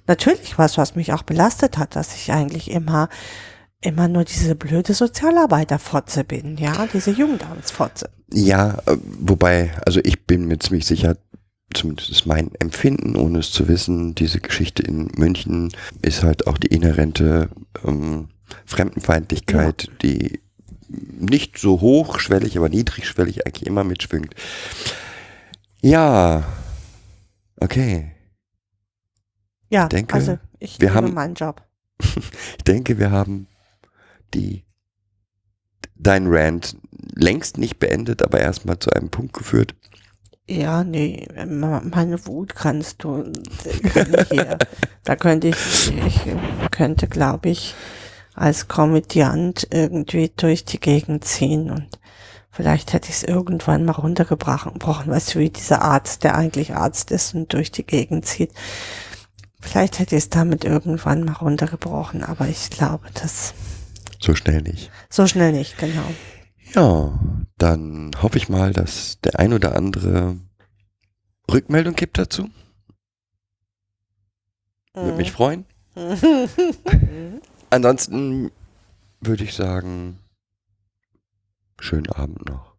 natürlich 0.08 0.58
was, 0.58 0.78
was 0.78 0.96
mich 0.96 1.12
auch 1.12 1.22
belastet 1.22 1.78
hat, 1.78 1.96
dass 1.96 2.14
ich 2.14 2.32
eigentlich 2.32 2.70
immer 2.70 3.08
immer 3.80 4.08
nur 4.08 4.24
diese 4.24 4.54
blöde 4.54 4.92
Sozialarbeiterfotze 4.92 6.24
bin, 6.24 6.56
ja, 6.56 6.88
diese 6.92 7.10
Jugendamtsfotze. 7.12 8.10
Ja, 8.32 8.78
äh, 8.86 8.96
wobei, 9.20 9.70
also 9.86 10.00
ich 10.02 10.26
bin 10.26 10.46
mir 10.46 10.58
ziemlich 10.58 10.86
sicher, 10.86 11.16
zumindest 11.72 12.10
ist 12.10 12.26
mein 12.26 12.50
Empfinden, 12.58 13.14
ohne 13.14 13.38
es 13.38 13.52
zu 13.52 13.68
wissen, 13.68 14.14
diese 14.14 14.40
Geschichte 14.40 14.82
in 14.82 15.10
München 15.16 15.70
ist 16.02 16.22
halt 16.22 16.46
auch 16.46 16.58
die 16.58 16.68
inhärente 16.68 17.50
ähm, 17.86 18.30
Fremdenfeindlichkeit, 18.64 19.84
ja. 19.84 19.92
die 20.02 20.40
nicht 20.88 21.58
so 21.58 21.80
hochschwellig, 21.80 22.56
aber 22.56 22.68
niedrigschwellig 22.70 23.46
eigentlich 23.46 23.66
immer 23.66 23.84
mitschwingt. 23.84 24.34
Ja, 25.82 26.44
okay. 27.60 28.12
Ja, 29.70 29.84
ich 29.84 29.88
denke, 29.88 30.14
also 30.14 30.38
ich 30.58 30.80
wir 30.80 30.94
haben 30.94 31.14
meinen 31.14 31.34
Job. 31.34 31.62
ich 32.00 32.64
denke, 32.66 32.98
wir 32.98 33.10
haben 33.10 33.46
die 34.34 34.64
dein 35.94 36.26
Rant 36.28 36.76
längst 37.14 37.58
nicht 37.58 37.78
beendet, 37.78 38.22
aber 38.22 38.40
erstmal 38.40 38.78
zu 38.78 38.90
einem 38.90 39.10
Punkt 39.10 39.32
geführt. 39.34 39.74
Ja, 40.50 40.82
nee, 40.82 41.28
meine 41.44 42.26
Wut 42.26 42.54
kannst 42.54 43.04
du 43.04 43.30
hier. 44.30 44.56
da 45.04 45.16
könnte 45.16 45.48
ich, 45.48 45.92
ich 46.06 46.20
könnte, 46.70 47.06
glaube 47.06 47.50
ich, 47.50 47.74
als 48.34 48.66
Komödiant 48.66 49.66
irgendwie 49.70 50.32
durch 50.34 50.64
die 50.64 50.80
Gegend 50.80 51.24
ziehen 51.24 51.70
und 51.70 51.98
vielleicht 52.50 52.94
hätte 52.94 53.10
ich 53.10 53.16
es 53.16 53.22
irgendwann 53.24 53.84
mal 53.84 53.92
runtergebrochen, 53.92 54.80
weißt 54.80 55.34
du, 55.34 55.40
wie 55.40 55.50
dieser 55.50 55.82
Arzt, 55.82 56.24
der 56.24 56.34
eigentlich 56.34 56.74
Arzt 56.74 57.10
ist 57.10 57.34
und 57.34 57.52
durch 57.52 57.70
die 57.70 57.84
Gegend 57.84 58.24
zieht. 58.24 58.52
Vielleicht 59.68 59.98
hätte 59.98 60.16
ich 60.16 60.24
es 60.24 60.28
damit 60.30 60.64
irgendwann 60.64 61.24
mal 61.24 61.34
runtergebrochen, 61.34 62.24
aber 62.24 62.48
ich 62.48 62.70
glaube, 62.70 63.06
das. 63.12 63.52
So 64.18 64.34
schnell 64.34 64.62
nicht. 64.62 64.90
So 65.10 65.26
schnell 65.26 65.52
nicht, 65.52 65.76
genau. 65.76 66.06
Ja, 66.74 67.20
dann 67.58 68.12
hoffe 68.22 68.38
ich 68.38 68.48
mal, 68.48 68.72
dass 68.72 69.20
der 69.20 69.38
ein 69.38 69.52
oder 69.52 69.76
andere 69.76 70.36
Rückmeldung 71.52 71.94
gibt 71.94 72.16
dazu. 72.16 72.48
Würde 74.94 75.16
mich 75.16 75.32
mhm. 75.32 75.36
freuen. 75.36 75.64
Ansonsten 77.70 78.50
würde 79.20 79.44
ich 79.44 79.54
sagen, 79.54 80.18
schönen 81.78 82.08
Abend 82.08 82.48
noch. 82.48 82.74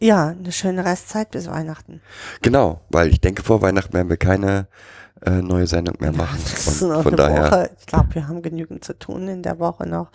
Ja, 0.00 0.28
eine 0.28 0.52
schöne 0.52 0.84
Restzeit 0.84 1.30
bis 1.30 1.48
Weihnachten. 1.48 2.02
Genau, 2.42 2.82
weil 2.90 3.08
ich 3.08 3.20
denke, 3.20 3.42
vor 3.42 3.62
Weihnachten 3.62 3.94
werden 3.94 4.10
wir 4.10 4.18
keine 4.18 4.68
äh, 5.24 5.42
neue 5.42 5.66
Sendung 5.66 5.96
mehr 6.00 6.12
machen. 6.12 6.38
Und 6.38 7.02
von 7.02 7.16
daher. 7.16 7.50
Woche. 7.50 7.70
Ich 7.78 7.86
glaube, 7.86 8.14
wir 8.14 8.28
haben 8.28 8.42
genügend 8.42 8.84
zu 8.84 8.98
tun 8.98 9.28
in 9.28 9.42
der 9.42 9.58
Woche 9.58 9.86
noch. 9.88 10.10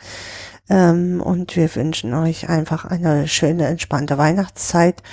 Ähm, 0.69 1.21
und 1.21 1.55
wir 1.55 1.73
wünschen 1.75 2.13
euch 2.13 2.49
einfach 2.49 2.85
eine 2.85 3.27
schöne, 3.27 3.67
entspannte 3.67 4.17
Weihnachtszeit. 4.17 5.03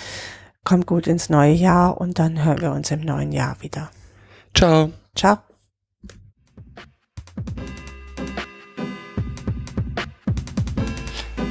Kommt 0.64 0.86
gut 0.86 1.06
ins 1.06 1.30
neue 1.30 1.52
Jahr 1.52 2.00
und 2.00 2.18
dann 2.18 2.44
hören 2.44 2.60
wir 2.60 2.72
uns 2.72 2.90
im 2.90 3.00
neuen 3.00 3.32
Jahr 3.32 3.56
wieder. 3.60 3.90
Ciao. 4.54 4.90
Ciao. 5.14 5.38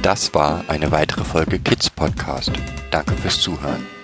Das 0.02 0.32
war 0.32 0.64
eine 0.68 0.90
weitere 0.90 1.24
Folge 1.24 1.58
Kids 1.58 1.90
Podcast. 1.90 2.52
Danke 2.90 3.12
fürs 3.14 3.38
Zuhören. 3.40 3.99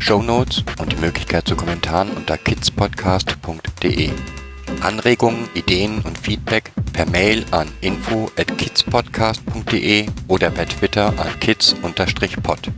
Show 0.00 0.22
Notes 0.22 0.64
und 0.80 0.90
die 0.90 0.96
Möglichkeit 0.96 1.46
zu 1.46 1.54
Kommentaren 1.54 2.10
unter 2.10 2.36
kidspodcast.de. 2.36 4.10
Anregungen, 4.80 5.48
Ideen 5.54 6.00
und 6.00 6.18
Feedback 6.18 6.72
per 6.92 7.06
Mail 7.06 7.44
an 7.52 7.68
info 7.80 8.30
at 8.36 8.58
kidspodcast.de 8.58 10.06
oder 10.26 10.50
per 10.50 10.66
Twitter 10.66 11.08
an 11.18 11.38
kids-pod. 11.38 12.70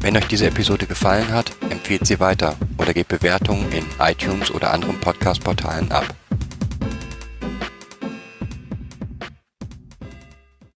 Wenn 0.00 0.16
euch 0.16 0.26
diese 0.26 0.48
Episode 0.48 0.86
gefallen 0.86 1.28
hat, 1.32 1.52
empfehlt 1.70 2.06
sie 2.06 2.20
weiter 2.20 2.56
oder 2.76 2.92
gebt 2.92 3.08
Bewertungen 3.08 3.72
in 3.72 3.84
iTunes 4.00 4.50
oder 4.50 4.72
anderen 4.72 5.00
Podcast-Portalen 5.00 5.90
ab. 5.92 6.14